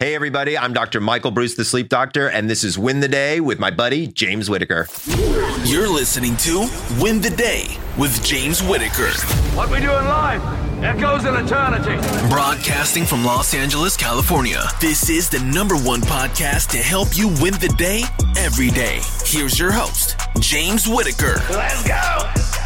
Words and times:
Hey, 0.00 0.14
everybody, 0.14 0.56
I'm 0.56 0.72
Dr. 0.72 0.98
Michael 0.98 1.30
Breus, 1.30 1.56
the 1.56 1.64
sleep 1.66 1.90
doctor, 1.90 2.30
and 2.30 2.48
this 2.48 2.64
is 2.64 2.78
Win 2.78 3.00
the 3.00 3.08
Day 3.08 3.38
with 3.38 3.58
my 3.58 3.70
buddy, 3.70 4.06
James 4.06 4.48
Whittaker. 4.48 4.88
You're 5.64 5.90
listening 5.90 6.38
to 6.38 6.60
Win 6.98 7.20
the 7.20 7.28
Day 7.28 7.66
with 7.98 8.24
James 8.24 8.62
Whittaker. 8.62 9.10
What 9.54 9.68
we 9.68 9.76
doing 9.76 9.90
live 9.90 10.42
echoes 10.82 11.26
in 11.26 11.34
eternity. 11.34 11.98
Broadcasting 12.30 13.04
from 13.04 13.26
Los 13.26 13.52
Angeles, 13.52 13.94
California. 13.94 14.62
This 14.80 15.10
is 15.10 15.28
the 15.28 15.40
number 15.40 15.76
one 15.76 16.00
podcast 16.00 16.70
to 16.70 16.78
help 16.78 17.08
you 17.14 17.28
win 17.42 17.52
the 17.60 17.74
day 17.76 18.00
every 18.38 18.70
day. 18.70 19.00
Here's 19.26 19.58
your 19.58 19.70
host, 19.70 20.18
James 20.40 20.88
Whittaker. 20.88 21.42
Let's 21.50 21.86
go. 21.86 22.59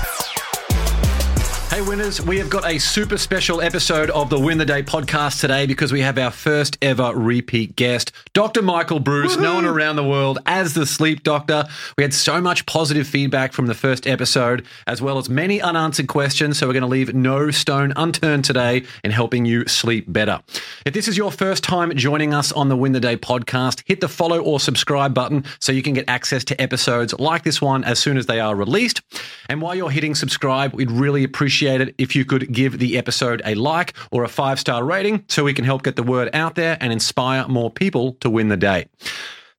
Hey, 1.74 1.82
winners, 1.82 2.22
we 2.22 2.38
have 2.38 2.48
got 2.50 2.64
a 2.64 2.78
super 2.78 3.18
special 3.18 3.60
episode 3.60 4.08
of 4.10 4.30
the 4.30 4.38
Win 4.38 4.58
the 4.58 4.64
Day 4.64 4.84
podcast 4.84 5.40
today 5.40 5.66
because 5.66 5.90
we 5.90 6.02
have 6.02 6.16
our 6.18 6.30
first 6.30 6.78
ever 6.80 7.12
repeat 7.12 7.74
guest, 7.74 8.12
Dr. 8.32 8.62
Michael 8.62 9.00
Breus, 9.00 9.36
known 9.36 9.64
around 9.64 9.96
the 9.96 10.04
world 10.04 10.38
as 10.46 10.74
the 10.74 10.86
sleep 10.86 11.24
doctor. 11.24 11.64
We 11.98 12.04
had 12.04 12.14
so 12.14 12.40
much 12.40 12.64
positive 12.66 13.08
feedback 13.08 13.52
from 13.52 13.66
the 13.66 13.74
first 13.74 14.06
episode, 14.06 14.64
as 14.86 15.02
well 15.02 15.18
as 15.18 15.28
many 15.28 15.60
unanswered 15.60 16.06
questions. 16.06 16.58
So, 16.58 16.68
we're 16.68 16.74
going 16.74 16.82
to 16.82 16.86
leave 16.86 17.12
no 17.12 17.50
stone 17.50 17.92
unturned 17.96 18.44
today 18.44 18.84
in 19.02 19.10
helping 19.10 19.44
you 19.44 19.66
sleep 19.66 20.04
better. 20.06 20.40
If 20.86 20.94
this 20.94 21.08
is 21.08 21.16
your 21.16 21.32
first 21.32 21.64
time 21.64 21.90
joining 21.96 22.32
us 22.32 22.52
on 22.52 22.68
the 22.68 22.76
Win 22.76 22.92
the 22.92 23.00
Day 23.00 23.16
podcast, 23.16 23.82
hit 23.84 24.00
the 24.00 24.08
follow 24.08 24.40
or 24.40 24.60
subscribe 24.60 25.12
button 25.12 25.44
so 25.58 25.72
you 25.72 25.82
can 25.82 25.94
get 25.94 26.04
access 26.06 26.44
to 26.44 26.62
episodes 26.62 27.18
like 27.18 27.42
this 27.42 27.60
one 27.60 27.82
as 27.82 27.98
soon 27.98 28.16
as 28.16 28.26
they 28.26 28.38
are 28.38 28.54
released. 28.54 29.02
And 29.48 29.60
while 29.60 29.74
you're 29.74 29.90
hitting 29.90 30.14
subscribe, 30.14 30.72
we'd 30.72 30.92
really 30.92 31.24
appreciate 31.24 31.63
it 31.66 31.94
if 31.98 32.14
you 32.14 32.24
could 32.24 32.52
give 32.52 32.78
the 32.78 32.96
episode 32.98 33.42
a 33.44 33.54
like 33.54 33.94
or 34.10 34.24
a 34.24 34.28
five 34.28 34.58
star 34.60 34.84
rating 34.84 35.24
so 35.28 35.44
we 35.44 35.54
can 35.54 35.64
help 35.64 35.82
get 35.82 35.96
the 35.96 36.02
word 36.02 36.30
out 36.34 36.54
there 36.54 36.76
and 36.80 36.92
inspire 36.92 37.46
more 37.48 37.70
people 37.70 38.12
to 38.20 38.30
win 38.30 38.48
the 38.48 38.56
day. 38.56 38.86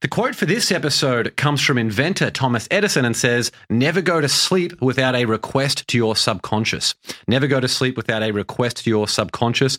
The 0.01 0.09
quote 0.09 0.35
for 0.35 0.45
this 0.45 0.71
episode 0.71 1.35
comes 1.35 1.61
from 1.61 1.77
inventor 1.77 2.29
Thomas 2.29 2.67
Edison 2.69 3.05
and 3.05 3.15
says, 3.15 3.51
Never 3.69 4.01
go 4.01 4.21
to 4.21 4.29
sleep 4.29 4.79
without 4.81 5.15
a 5.15 5.25
request 5.25 5.87
to 5.87 5.97
your 5.97 6.15
subconscious. 6.15 6.93
Never 7.27 7.47
go 7.47 7.59
to 7.59 7.67
sleep 7.67 7.97
without 7.97 8.21
a 8.21 8.31
request 8.31 8.83
to 8.83 8.89
your 8.89 9.07
subconscious. 9.07 9.77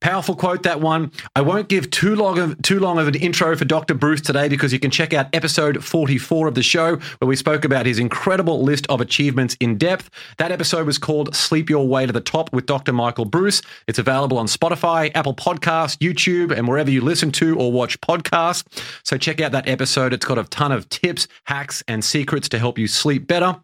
Powerful 0.00 0.36
quote 0.36 0.62
that 0.64 0.80
one. 0.80 1.10
I 1.34 1.40
won't 1.40 1.68
give 1.68 1.90
too 1.90 2.14
long 2.14 2.38
of 2.38 2.60
too 2.62 2.78
long 2.78 2.98
of 2.98 3.08
an 3.08 3.14
intro 3.14 3.56
for 3.56 3.64
Dr. 3.64 3.94
Breus 3.94 4.22
today 4.22 4.48
because 4.48 4.72
you 4.72 4.78
can 4.78 4.90
check 4.90 5.12
out 5.12 5.26
episode 5.32 5.82
44 5.84 6.48
of 6.48 6.54
the 6.54 6.62
show 6.62 6.96
where 6.96 7.28
we 7.28 7.36
spoke 7.36 7.64
about 7.64 7.86
his 7.86 7.98
incredible 7.98 8.62
list 8.62 8.86
of 8.88 9.00
achievements 9.00 9.56
in 9.60 9.78
depth. 9.78 10.10
That 10.38 10.52
episode 10.52 10.86
was 10.86 10.98
called 10.98 11.34
Sleep 11.34 11.70
Your 11.70 11.86
Way 11.86 12.06
to 12.06 12.12
the 12.12 12.20
Top 12.20 12.52
with 12.52 12.66
Dr. 12.66 12.92
Michael 12.92 13.26
Breus. 13.26 13.64
It's 13.86 13.98
available 13.98 14.38
on 14.38 14.46
Spotify, 14.46 15.10
Apple 15.14 15.34
Podcasts, 15.34 15.96
YouTube, 15.98 16.56
and 16.56 16.68
wherever 16.68 16.90
you 16.90 17.00
listen 17.00 17.32
to 17.32 17.58
or 17.58 17.72
watch 17.72 18.00
podcasts. 18.00 18.64
So 19.02 19.16
check 19.16 19.40
out 19.40 19.52
that 19.52 19.68
episode. 19.68 20.12
It's 20.12 20.26
got 20.26 20.38
a 20.38 20.44
ton 20.44 20.72
of 20.72 20.88
tips, 20.88 21.28
hacks, 21.44 21.82
and 21.88 22.04
secrets 22.04 22.48
to 22.50 22.58
help 22.58 22.78
you 22.78 22.86
sleep 22.86 23.26
better. 23.26 23.60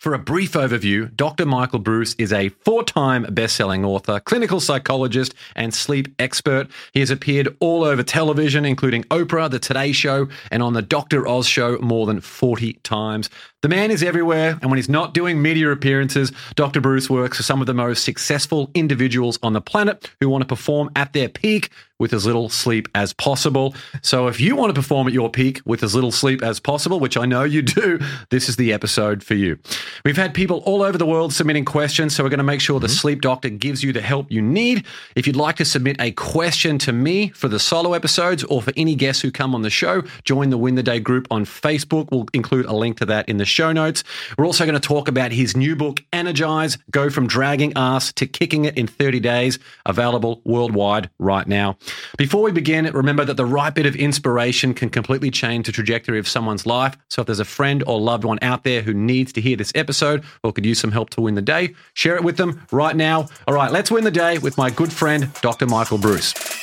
For 0.00 0.14
a 0.14 0.18
brief 0.18 0.52
overview, 0.52 1.14
Dr. 1.14 1.44
Michael 1.44 1.78
Breus 1.78 2.14
is 2.16 2.32
a 2.32 2.48
four 2.48 2.82
time 2.82 3.24
best 3.24 3.54
selling 3.54 3.84
author, 3.84 4.18
clinical 4.18 4.58
psychologist, 4.58 5.34
and 5.54 5.74
sleep 5.74 6.08
expert. 6.18 6.68
He 6.94 7.00
has 7.00 7.10
appeared 7.10 7.54
all 7.60 7.84
over 7.84 8.02
television, 8.02 8.64
including 8.64 9.04
Oprah, 9.04 9.50
The 9.50 9.58
Today 9.58 9.92
Show, 9.92 10.28
and 10.50 10.62
on 10.62 10.72
The 10.72 10.80
Dr. 10.80 11.28
Oz 11.28 11.46
Show 11.46 11.76
more 11.80 12.06
than 12.06 12.22
40 12.22 12.72
times. 12.82 13.28
The 13.62 13.68
man 13.68 13.90
is 13.90 14.02
everywhere, 14.02 14.58
and 14.62 14.70
when 14.70 14.78
he's 14.78 14.88
not 14.88 15.12
doing 15.12 15.42
media 15.42 15.70
appearances, 15.70 16.32
Dr. 16.54 16.80
Breus 16.80 17.10
works 17.10 17.36
for 17.36 17.42
some 17.42 17.60
of 17.60 17.66
the 17.66 17.74
most 17.74 18.04
successful 18.04 18.70
individuals 18.72 19.38
on 19.42 19.52
the 19.52 19.60
planet 19.60 20.08
who 20.18 20.30
want 20.30 20.40
to 20.40 20.46
perform 20.46 20.90
at 20.96 21.12
their 21.12 21.28
peak 21.28 21.68
with 22.00 22.14
as 22.14 22.26
little 22.26 22.48
sleep 22.48 22.88
as 22.94 23.12
possible. 23.12 23.74
So 24.02 24.26
if 24.26 24.40
you 24.40 24.56
want 24.56 24.74
to 24.74 24.80
perform 24.80 25.06
at 25.06 25.12
your 25.12 25.30
peak 25.30 25.60
with 25.66 25.82
as 25.82 25.94
little 25.94 26.10
sleep 26.10 26.42
as 26.42 26.58
possible, 26.58 26.98
which 26.98 27.16
I 27.16 27.26
know 27.26 27.44
you 27.44 27.62
do, 27.62 28.00
this 28.30 28.48
is 28.48 28.56
the 28.56 28.72
episode 28.72 29.22
for 29.22 29.34
you. 29.34 29.58
We've 30.04 30.16
had 30.16 30.32
people 30.32 30.62
all 30.64 30.82
over 30.82 30.96
the 30.96 31.06
world 31.06 31.34
submitting 31.34 31.66
questions, 31.66 32.16
so 32.16 32.24
we're 32.24 32.30
going 32.30 32.38
to 32.38 32.44
make 32.44 32.62
sure 32.62 32.80
the 32.80 32.86
mm-hmm. 32.86 32.94
sleep 32.94 33.20
doctor 33.20 33.50
gives 33.50 33.84
you 33.84 33.92
the 33.92 34.00
help 34.00 34.32
you 34.32 34.40
need. 34.40 34.86
If 35.14 35.26
you'd 35.26 35.36
like 35.36 35.56
to 35.56 35.64
submit 35.66 36.00
a 36.00 36.10
question 36.12 36.78
to 36.78 36.92
me 36.92 37.28
for 37.28 37.48
the 37.48 37.58
solo 37.58 37.92
episodes 37.92 38.42
or 38.44 38.62
for 38.62 38.72
any 38.76 38.94
guests 38.94 39.20
who 39.20 39.30
come 39.30 39.54
on 39.54 39.60
the 39.60 39.70
show, 39.70 40.02
join 40.24 40.48
the 40.48 40.58
Win 40.58 40.76
the 40.76 40.82
Day 40.82 41.00
group 41.00 41.28
on 41.30 41.44
Facebook. 41.44 42.10
We'll 42.10 42.26
include 42.32 42.64
a 42.64 42.72
link 42.72 42.96
to 42.98 43.06
that 43.06 43.28
in 43.28 43.36
the 43.36 43.44
show 43.50 43.72
notes. 43.72 44.04
We're 44.38 44.46
also 44.46 44.64
going 44.64 44.80
to 44.80 44.80
talk 44.80 45.08
about 45.08 45.32
his 45.32 45.56
new 45.56 45.76
book, 45.76 46.02
Energize 46.12 46.78
Go 46.90 47.10
from 47.10 47.26
Dragging 47.26 47.72
Ass 47.76 48.12
to 48.14 48.26
Kicking 48.26 48.64
It 48.64 48.76
in 48.78 48.86
30 48.86 49.20
Days, 49.20 49.58
available 49.86 50.40
worldwide 50.44 51.10
right 51.18 51.46
now. 51.46 51.76
Before 52.16 52.42
we 52.42 52.52
begin, 52.52 52.84
remember 52.86 53.24
that 53.24 53.36
the 53.36 53.46
right 53.46 53.74
bit 53.74 53.86
of 53.86 53.96
inspiration 53.96 54.74
can 54.74 54.90
completely 54.90 55.30
change 55.30 55.66
the 55.66 55.72
trajectory 55.72 56.18
of 56.18 56.28
someone's 56.28 56.66
life. 56.66 56.96
So 57.08 57.22
if 57.22 57.26
there's 57.26 57.40
a 57.40 57.44
friend 57.44 57.82
or 57.86 58.00
loved 58.00 58.24
one 58.24 58.38
out 58.42 58.64
there 58.64 58.82
who 58.82 58.94
needs 58.94 59.32
to 59.34 59.40
hear 59.40 59.56
this 59.56 59.72
episode 59.74 60.24
or 60.42 60.52
could 60.52 60.66
use 60.66 60.78
some 60.78 60.92
help 60.92 61.10
to 61.10 61.20
win 61.20 61.34
the 61.34 61.42
day, 61.42 61.74
share 61.94 62.16
it 62.16 62.24
with 62.24 62.36
them 62.36 62.66
right 62.70 62.96
now. 62.96 63.28
All 63.46 63.54
right, 63.54 63.70
let's 63.70 63.90
win 63.90 64.04
the 64.04 64.10
day 64.10 64.38
with 64.38 64.56
my 64.56 64.70
good 64.70 64.92
friend, 64.92 65.30
Dr. 65.42 65.66
Michael 65.66 65.98
Breus. 65.98 66.59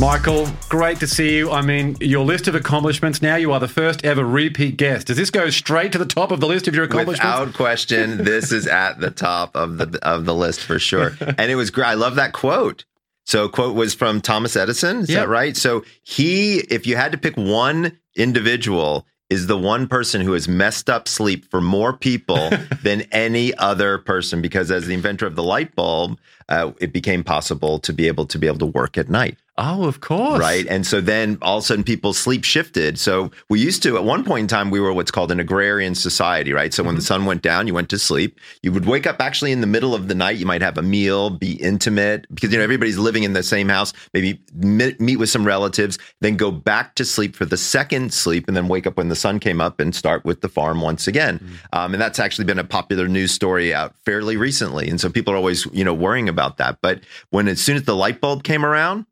Michael, 0.00 0.48
great 0.70 0.98
to 1.00 1.06
see 1.06 1.36
you. 1.36 1.50
I 1.50 1.60
mean, 1.60 1.94
your 2.00 2.24
list 2.24 2.48
of 2.48 2.54
accomplishments 2.54 3.20
now, 3.20 3.36
you 3.36 3.52
are 3.52 3.60
the 3.60 3.68
first 3.68 4.02
ever 4.02 4.24
repeat 4.24 4.78
guest. 4.78 5.08
Does 5.08 5.18
this 5.18 5.28
go 5.28 5.50
straight 5.50 5.92
to 5.92 5.98
the 5.98 6.06
top 6.06 6.32
of 6.32 6.40
the 6.40 6.46
list 6.46 6.66
of 6.66 6.74
your 6.74 6.84
accomplishments? 6.84 7.38
Without 7.38 7.54
question, 7.54 8.24
this 8.24 8.50
is 8.50 8.66
at 8.66 8.98
the 8.98 9.10
top 9.10 9.54
of 9.54 9.76
the 9.76 9.98
of 10.00 10.24
the 10.24 10.34
list 10.34 10.60
for 10.60 10.78
sure. 10.78 11.12
And 11.20 11.50
it 11.50 11.54
was 11.54 11.70
great. 11.70 11.88
I 11.88 11.94
love 11.94 12.14
that 12.14 12.32
quote. 12.32 12.86
So, 13.26 13.50
quote 13.50 13.74
was 13.74 13.92
from 13.92 14.22
Thomas 14.22 14.56
Edison. 14.56 15.00
Is 15.00 15.10
Yep. 15.10 15.20
that 15.20 15.28
right? 15.28 15.54
So, 15.54 15.84
he, 16.02 16.60
if 16.60 16.86
you 16.86 16.96
had 16.96 17.12
to 17.12 17.18
pick 17.18 17.36
one 17.36 17.98
individual, 18.16 19.06
is 19.28 19.46
the 19.46 19.58
one 19.58 19.86
person 19.86 20.22
who 20.22 20.32
has 20.32 20.48
messed 20.48 20.90
up 20.90 21.08
sleep 21.08 21.48
for 21.50 21.60
more 21.60 21.92
people 21.92 22.50
than 22.82 23.02
any 23.12 23.54
other 23.56 23.98
person 23.98 24.42
because 24.42 24.70
as 24.70 24.86
the 24.86 24.94
inventor 24.94 25.26
of 25.26 25.36
the 25.36 25.42
light 25.42 25.74
bulb 25.76 26.18
uh, 26.48 26.72
it 26.80 26.92
became 26.92 27.22
possible 27.22 27.78
to 27.78 27.92
be 27.92 28.08
able 28.08 28.26
to 28.26 28.38
be 28.38 28.46
able 28.48 28.58
to 28.58 28.66
work 28.66 28.98
at 28.98 29.08
night 29.08 29.38
oh, 29.60 29.84
of 29.84 30.00
course. 30.00 30.40
right? 30.40 30.66
And 30.66 30.86
so 30.86 31.00
then 31.00 31.38
all 31.42 31.58
of 31.58 31.64
a 31.64 31.66
sudden 31.66 31.84
people's 31.84 32.18
sleep 32.18 32.44
shifted. 32.44 32.98
So 32.98 33.30
we 33.48 33.60
used 33.60 33.82
to, 33.82 33.96
at 33.96 34.04
one 34.04 34.24
point 34.24 34.42
in 34.42 34.46
time, 34.48 34.70
we 34.70 34.80
were 34.80 34.92
what's 34.92 35.10
called 35.10 35.30
an 35.30 35.38
agrarian 35.38 35.94
society, 35.94 36.52
right? 36.52 36.72
So 36.72 36.82
when 36.82 36.94
the 36.94 37.02
sun 37.02 37.26
went 37.26 37.42
down, 37.42 37.66
you 37.66 37.74
went 37.74 37.90
to 37.90 37.98
sleep. 37.98 38.40
You 38.62 38.72
would 38.72 38.86
wake 38.86 39.06
up 39.06 39.20
actually 39.20 39.52
in 39.52 39.60
the 39.60 39.66
middle 39.66 39.94
of 39.94 40.08
the 40.08 40.14
night. 40.14 40.38
You 40.38 40.46
might 40.46 40.62
have 40.62 40.78
a 40.78 40.82
meal, 40.82 41.30
be 41.30 41.52
intimate 41.52 42.26
because, 42.34 42.50
you 42.50 42.58
know, 42.58 42.64
everybody's 42.64 42.98
living 42.98 43.22
in 43.22 43.34
the 43.34 43.42
same 43.42 43.68
house, 43.68 43.92
maybe 44.14 44.40
meet, 44.54 45.00
meet 45.00 45.16
with 45.16 45.28
some 45.28 45.46
relatives, 45.46 45.98
then 46.20 46.36
go 46.36 46.50
back 46.50 46.94
to 46.96 47.04
sleep 47.04 47.36
for 47.36 47.44
the 47.44 47.56
second 47.56 48.14
sleep 48.14 48.48
and 48.48 48.56
then 48.56 48.68
wake 48.68 48.86
up 48.86 48.96
when 48.96 49.08
the 49.08 49.16
sun 49.16 49.38
came 49.38 49.60
up 49.60 49.78
and 49.80 49.94
start 49.94 50.24
with 50.24 50.40
the 50.40 50.48
farm 50.48 50.80
once 50.80 51.06
again. 51.06 51.58
Um, 51.72 51.92
and 51.94 52.00
that's 52.00 52.18
actually 52.18 52.46
been 52.46 52.58
a 52.58 52.64
popular 52.64 53.08
news 53.08 53.32
story 53.32 53.74
out 53.74 53.94
fairly 54.04 54.36
recently. 54.36 54.88
And 54.88 55.00
so 55.00 55.10
people 55.10 55.34
are 55.34 55.36
always, 55.36 55.66
you 55.66 55.84
know, 55.84 55.94
worrying 55.94 56.28
about 56.28 56.56
that. 56.56 56.78
But 56.80 57.02
when 57.30 57.48
as 57.48 57.60
soon 57.60 57.76
as 57.76 57.84
the 57.84 57.96
light 57.96 58.20
bulb 58.20 58.42
came 58.42 58.64
around, 58.64 59.06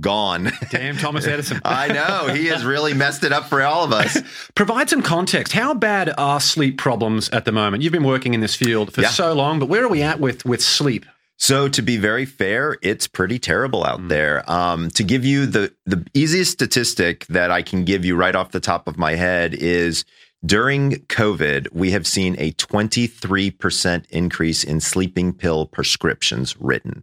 gone. 0.00 0.50
Damn, 0.70 0.96
Thomas 0.96 1.26
Edison. 1.28 1.60
I 1.64 1.88
know 1.88 2.32
he 2.34 2.46
has 2.46 2.64
really 2.64 2.94
messed 2.94 3.24
it 3.24 3.32
up 3.32 3.46
for 3.48 3.62
all 3.62 3.84
of 3.84 3.92
us. 3.92 4.18
Provide 4.54 4.88
some 4.90 5.02
context. 5.02 5.52
How 5.52 5.74
bad 5.74 6.12
are 6.18 6.40
sleep 6.40 6.78
problems 6.78 7.28
at 7.30 7.44
the 7.44 7.52
moment? 7.52 7.82
You've 7.82 7.92
been 7.92 8.04
working 8.04 8.34
in 8.34 8.40
this 8.40 8.54
field 8.54 8.92
for 8.92 9.02
Yeah. 9.02 9.08
so 9.10 9.32
long, 9.32 9.58
but 9.58 9.66
where 9.68 9.84
are 9.84 9.88
we 9.88 10.02
at 10.02 10.20
with 10.20 10.44
with 10.44 10.62
sleep? 10.62 11.06
So 11.40 11.68
to 11.68 11.82
be 11.82 11.96
very 11.96 12.24
fair, 12.24 12.76
it's 12.82 13.06
pretty 13.06 13.38
terrible 13.38 13.84
out 13.84 14.08
there. 14.08 14.48
Um, 14.50 14.90
to 14.90 15.04
give 15.04 15.24
you 15.24 15.46
the 15.46 15.72
the 15.86 16.04
easiest 16.14 16.50
statistic 16.52 17.26
that 17.26 17.50
I 17.52 17.62
can 17.62 17.84
give 17.84 18.04
you 18.04 18.16
right 18.16 18.34
off 18.34 18.50
the 18.50 18.58
top 18.60 18.88
of 18.88 18.98
my 18.98 19.14
head 19.14 19.54
is 19.54 20.04
during 20.44 20.92
COVID, 21.06 21.72
we 21.72 21.90
have 21.92 22.06
seen 22.06 22.36
a 22.38 22.52
23% 22.52 24.06
increase 24.10 24.64
in 24.64 24.80
sleeping 24.80 25.32
pill 25.32 25.66
prescriptions 25.66 26.56
written. 26.60 27.02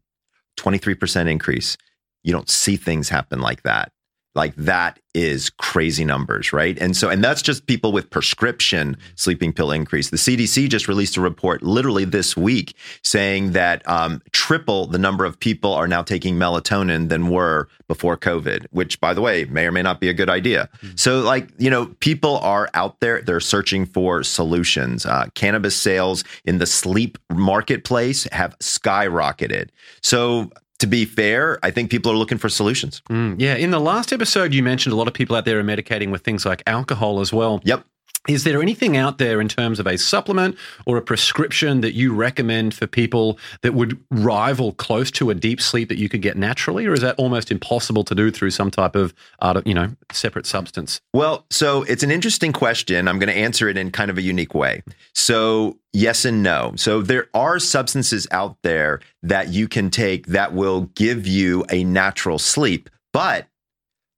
23% 0.58 1.30
increase. 1.30 1.78
You 2.26 2.34
don't 2.34 2.50
see 2.50 2.76
things 2.76 3.08
happen 3.08 3.40
like 3.40 3.62
that. 3.64 3.92
Like 4.36 4.54
that 4.58 5.00
is 5.14 5.50
crazy 5.50 6.04
numbers, 6.04 6.52
right? 6.52 6.78
And 6.78 6.96
so, 6.96 7.10
and 7.10 7.24
that's 7.24 7.42
just 7.42 7.68
people 7.68 7.94
with 7.94 8.10
prescription 8.10 8.98
sleeping 9.16 9.54
pill 9.54 9.72
increase. 9.72 10.10
The 10.10 10.18
CDC 10.18 10.68
just 10.68 10.90
released 10.90 11.16
a 11.16 11.22
report 11.22 11.64
literally 11.64 12.04
this 12.04 12.36
week 12.36 12.76
saying 13.02 13.54
that 13.54 13.88
um, 13.88 14.22
triple 14.34 14.88
the 14.88 14.98
number 14.98 15.24
of 15.24 15.40
people 15.40 15.74
are 15.74 15.88
now 15.88 16.04
taking 16.04 16.36
melatonin 16.36 17.08
than 17.08 17.30
were 17.30 17.70
before 17.88 18.18
COVID, 18.18 18.68
which, 18.72 19.00
by 19.00 19.14
the 19.14 19.22
way, 19.22 19.46
may 19.46 19.68
or 19.68 19.72
may 19.72 19.82
not 19.82 20.02
be 20.02 20.10
a 20.10 20.14
good 20.14 20.30
idea. 20.30 20.70
So, 20.96 21.22
like, 21.22 21.50
you 21.58 21.70
know, 21.70 21.86
people 22.02 22.38
are 22.40 22.70
out 22.74 23.00
there, 23.00 23.22
they're 23.22 23.40
searching 23.40 23.86
for 23.86 24.22
solutions. 24.22 25.06
Uh, 25.06 25.28
cannabis 25.36 25.78
sales 25.78 26.26
in 26.44 26.58
the 26.58 26.66
sleep 26.66 27.18
marketplace 27.32 28.28
have 28.34 28.58
skyrocketed. 28.60 29.70
So, 30.02 30.52
to 30.80 30.88
be 30.88 31.06
fair, 31.06 31.60
I 31.64 31.72
think 31.72 31.90
people 31.90 32.12
are 32.12 32.18
looking 32.18 32.38
for 32.38 32.50
solutions. 32.50 33.02
Mm, 33.10 33.36
yeah, 33.40 33.56
in 33.56 33.72
the 33.72 33.80
last 33.80 34.12
episode, 34.12 34.54
you 34.54 34.62
mentioned 34.62 34.94
a 34.94 34.96
lot 34.96 35.08
of 35.08 35.14
people 35.14 35.36
out 35.36 35.46
there 35.46 35.60
are 35.60 35.64
medicating 35.64 36.12
with 36.12 36.22
things 36.22 36.46
like 36.46 36.64
alcohol 36.68 37.20
as 37.20 37.32
well. 37.32 37.62
Yep. 37.64 37.86
Is 38.28 38.44
there 38.44 38.62
anything 38.62 38.98
out 38.98 39.20
there 39.20 39.40
in 39.40 39.48
terms 39.48 39.80
of 39.80 39.86
a 39.86 39.98
supplement 39.98 40.58
or 40.86 40.98
a 40.98 41.02
prescription 41.02 41.82
that 41.82 41.94
you 41.94 42.14
recommend 42.14 42.74
for 42.74 42.88
people 42.88 43.38
that 43.62 43.74
would 43.74 44.00
rival 44.10 44.74
close 44.74 45.12
to 45.12 45.30
a 45.30 45.36
deep 45.36 45.62
sleep 45.62 45.90
that 45.90 46.00
you 46.00 46.10
could 46.10 46.22
get 46.22 46.36
naturally, 46.36 46.88
or 46.88 46.94
is 46.94 47.02
that 47.02 47.16
almost 47.18 47.52
impossible 47.52 48.04
to 48.04 48.16
do 48.16 48.32
through 48.32 48.52
some 48.52 48.72
type 48.72 48.96
of, 48.96 49.14
uh, 49.40 49.62
you 49.66 49.74
know, 49.74 49.92
separate 50.12 50.46
substance? 50.46 51.00
Well, 51.14 51.46
so 51.52 51.84
it's 51.84 52.04
an 52.04 52.12
interesting 52.12 52.52
question. 52.52 53.08
I'm 53.08 53.20
going 53.20 53.30
to 53.30 53.38
answer 53.38 53.70
it 53.70 53.78
in 53.78 53.92
kind 53.92 54.10
of 54.10 54.18
a 54.18 54.22
unique 54.22 54.56
way. 54.56 54.82
So 55.14 55.78
yes 55.94 56.26
and 56.26 56.42
no. 56.42 56.74
So 56.76 57.02
there 57.02 57.28
are 57.34 57.60
substances 57.60 58.28
out 58.32 58.58
there 58.64 59.02
that 59.24 59.50
you 59.50 59.68
can 59.68 59.90
take 59.90 60.28
that 60.28 60.54
will 60.54 60.82
give 60.96 61.28
you 61.28 61.64
a 61.70 61.84
natural 61.84 62.40
sleep, 62.40 62.90
but 63.14 63.48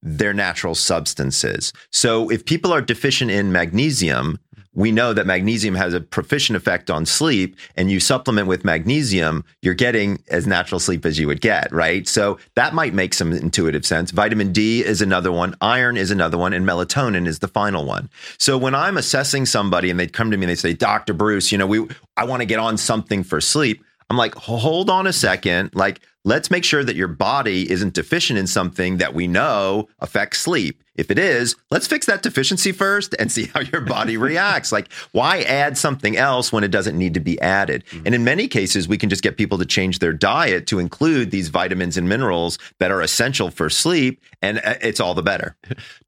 they're 0.08 0.34
natural 0.34 0.76
substances. 0.76 1.74
So 1.92 2.30
if 2.30 2.46
people 2.46 2.74
are 2.74 2.82
deficient 2.82 3.32
in 3.32 3.52
magnesium, 3.52 4.40
we 4.78 4.92
know 4.92 5.12
that 5.12 5.26
magnesium 5.26 5.74
has 5.74 5.96
a 5.96 6.00
proficient 6.00 6.56
effect 6.56 6.92
on 6.92 7.04
sleep 7.04 7.58
and 7.76 7.90
you 7.90 8.00
supplement 8.00 8.48
with 8.48 8.64
magnesium, 8.64 9.44
you're 9.64 9.74
getting 9.74 10.24
as 10.30 10.46
natural 10.46 10.80
sleep 10.80 11.04
as 11.04 11.18
you 11.18 11.26
would 11.26 11.42
get, 11.42 11.72
right? 11.72 12.08
So 12.08 12.38
that 12.54 12.76
might 12.76 12.94
make 12.94 13.16
some 13.16 13.34
intuitive 13.34 13.88
sense. 13.88 14.12
Vitamin 14.12 14.54
D 14.54 14.86
is 14.86 15.02
another 15.02 15.32
one, 15.32 15.56
iron 15.62 15.98
is 15.98 16.12
another 16.12 16.38
one, 16.38 16.54
and 16.54 16.64
melatonin 16.64 17.26
is 17.26 17.40
the 17.40 17.48
final 17.48 17.86
one. 17.86 18.08
So 18.38 18.56
when 18.56 18.76
I'm 18.76 18.98
assessing 18.98 19.48
somebody 19.48 19.90
and 19.90 20.00
they 20.00 20.06
come 20.06 20.30
to 20.30 20.38
me 20.38 20.44
and 20.44 20.52
they 20.52 20.56
say, 20.56 20.74
Dr. 20.74 21.16
Breus, 21.16 21.52
you 21.52 21.58
know, 21.58 21.66
we 21.66 21.88
I 22.16 22.26
want 22.26 22.42
to 22.42 22.46
get 22.46 22.60
on 22.60 22.78
something 22.78 23.24
for 23.24 23.42
sleep. 23.42 23.84
I'm 24.12 24.18
like, 24.18 24.36
hold 24.36 24.90
on 24.92 25.08
a 25.08 25.14
second. 25.14 25.72
Like, 25.74 26.02
let's 26.28 26.52
make 26.52 26.66
sure 26.66 26.84
that 26.84 26.98
your 26.98 27.08
body 27.08 27.72
isn't 27.72 27.94
deficient 27.94 28.38
in 28.38 28.46
something 28.46 28.98
that 28.98 29.14
we 29.14 29.28
know 29.28 29.88
affects 30.00 30.40
sleep. 30.40 30.84
If 30.98 31.10
it 31.10 31.20
is, 31.20 31.56
let's 31.72 31.88
fix 31.88 32.06
that 32.08 32.24
deficiency 32.24 32.72
first 32.72 33.16
and 33.18 33.32
see 33.32 33.46
how 33.54 33.62
your 33.62 33.82
body 33.82 34.18
reacts. 34.30 34.72
Like, 34.72 34.92
why 35.12 35.42
add 35.44 35.78
something 35.78 36.18
else 36.18 36.52
when 36.52 36.64
it 36.64 36.72
doesn't 36.72 36.98
need 36.98 37.14
to 37.14 37.20
be 37.20 37.40
added? 37.40 37.86
Mm-hmm. 37.86 38.06
And 38.08 38.16
in 38.16 38.24
many 38.24 38.48
cases, 38.48 38.88
we 38.88 38.98
can 38.98 39.10
just 39.10 39.22
get 39.22 39.38
people 39.38 39.58
to 39.60 39.66
change 39.66 40.00
their 40.00 40.12
diet 40.12 40.68
to 40.68 40.80
include 40.80 41.32
these 41.32 41.48
vitamins 41.48 41.98
and 41.98 42.10
minerals 42.10 42.58
that 42.80 42.92
are 42.92 43.02
essential 43.02 43.52
for 43.52 43.70
sleep, 43.70 44.22
and 44.42 44.58
uh, 44.66 44.74
it's 44.82 45.00
all 45.00 45.14
the 45.14 45.24
better. 45.24 45.56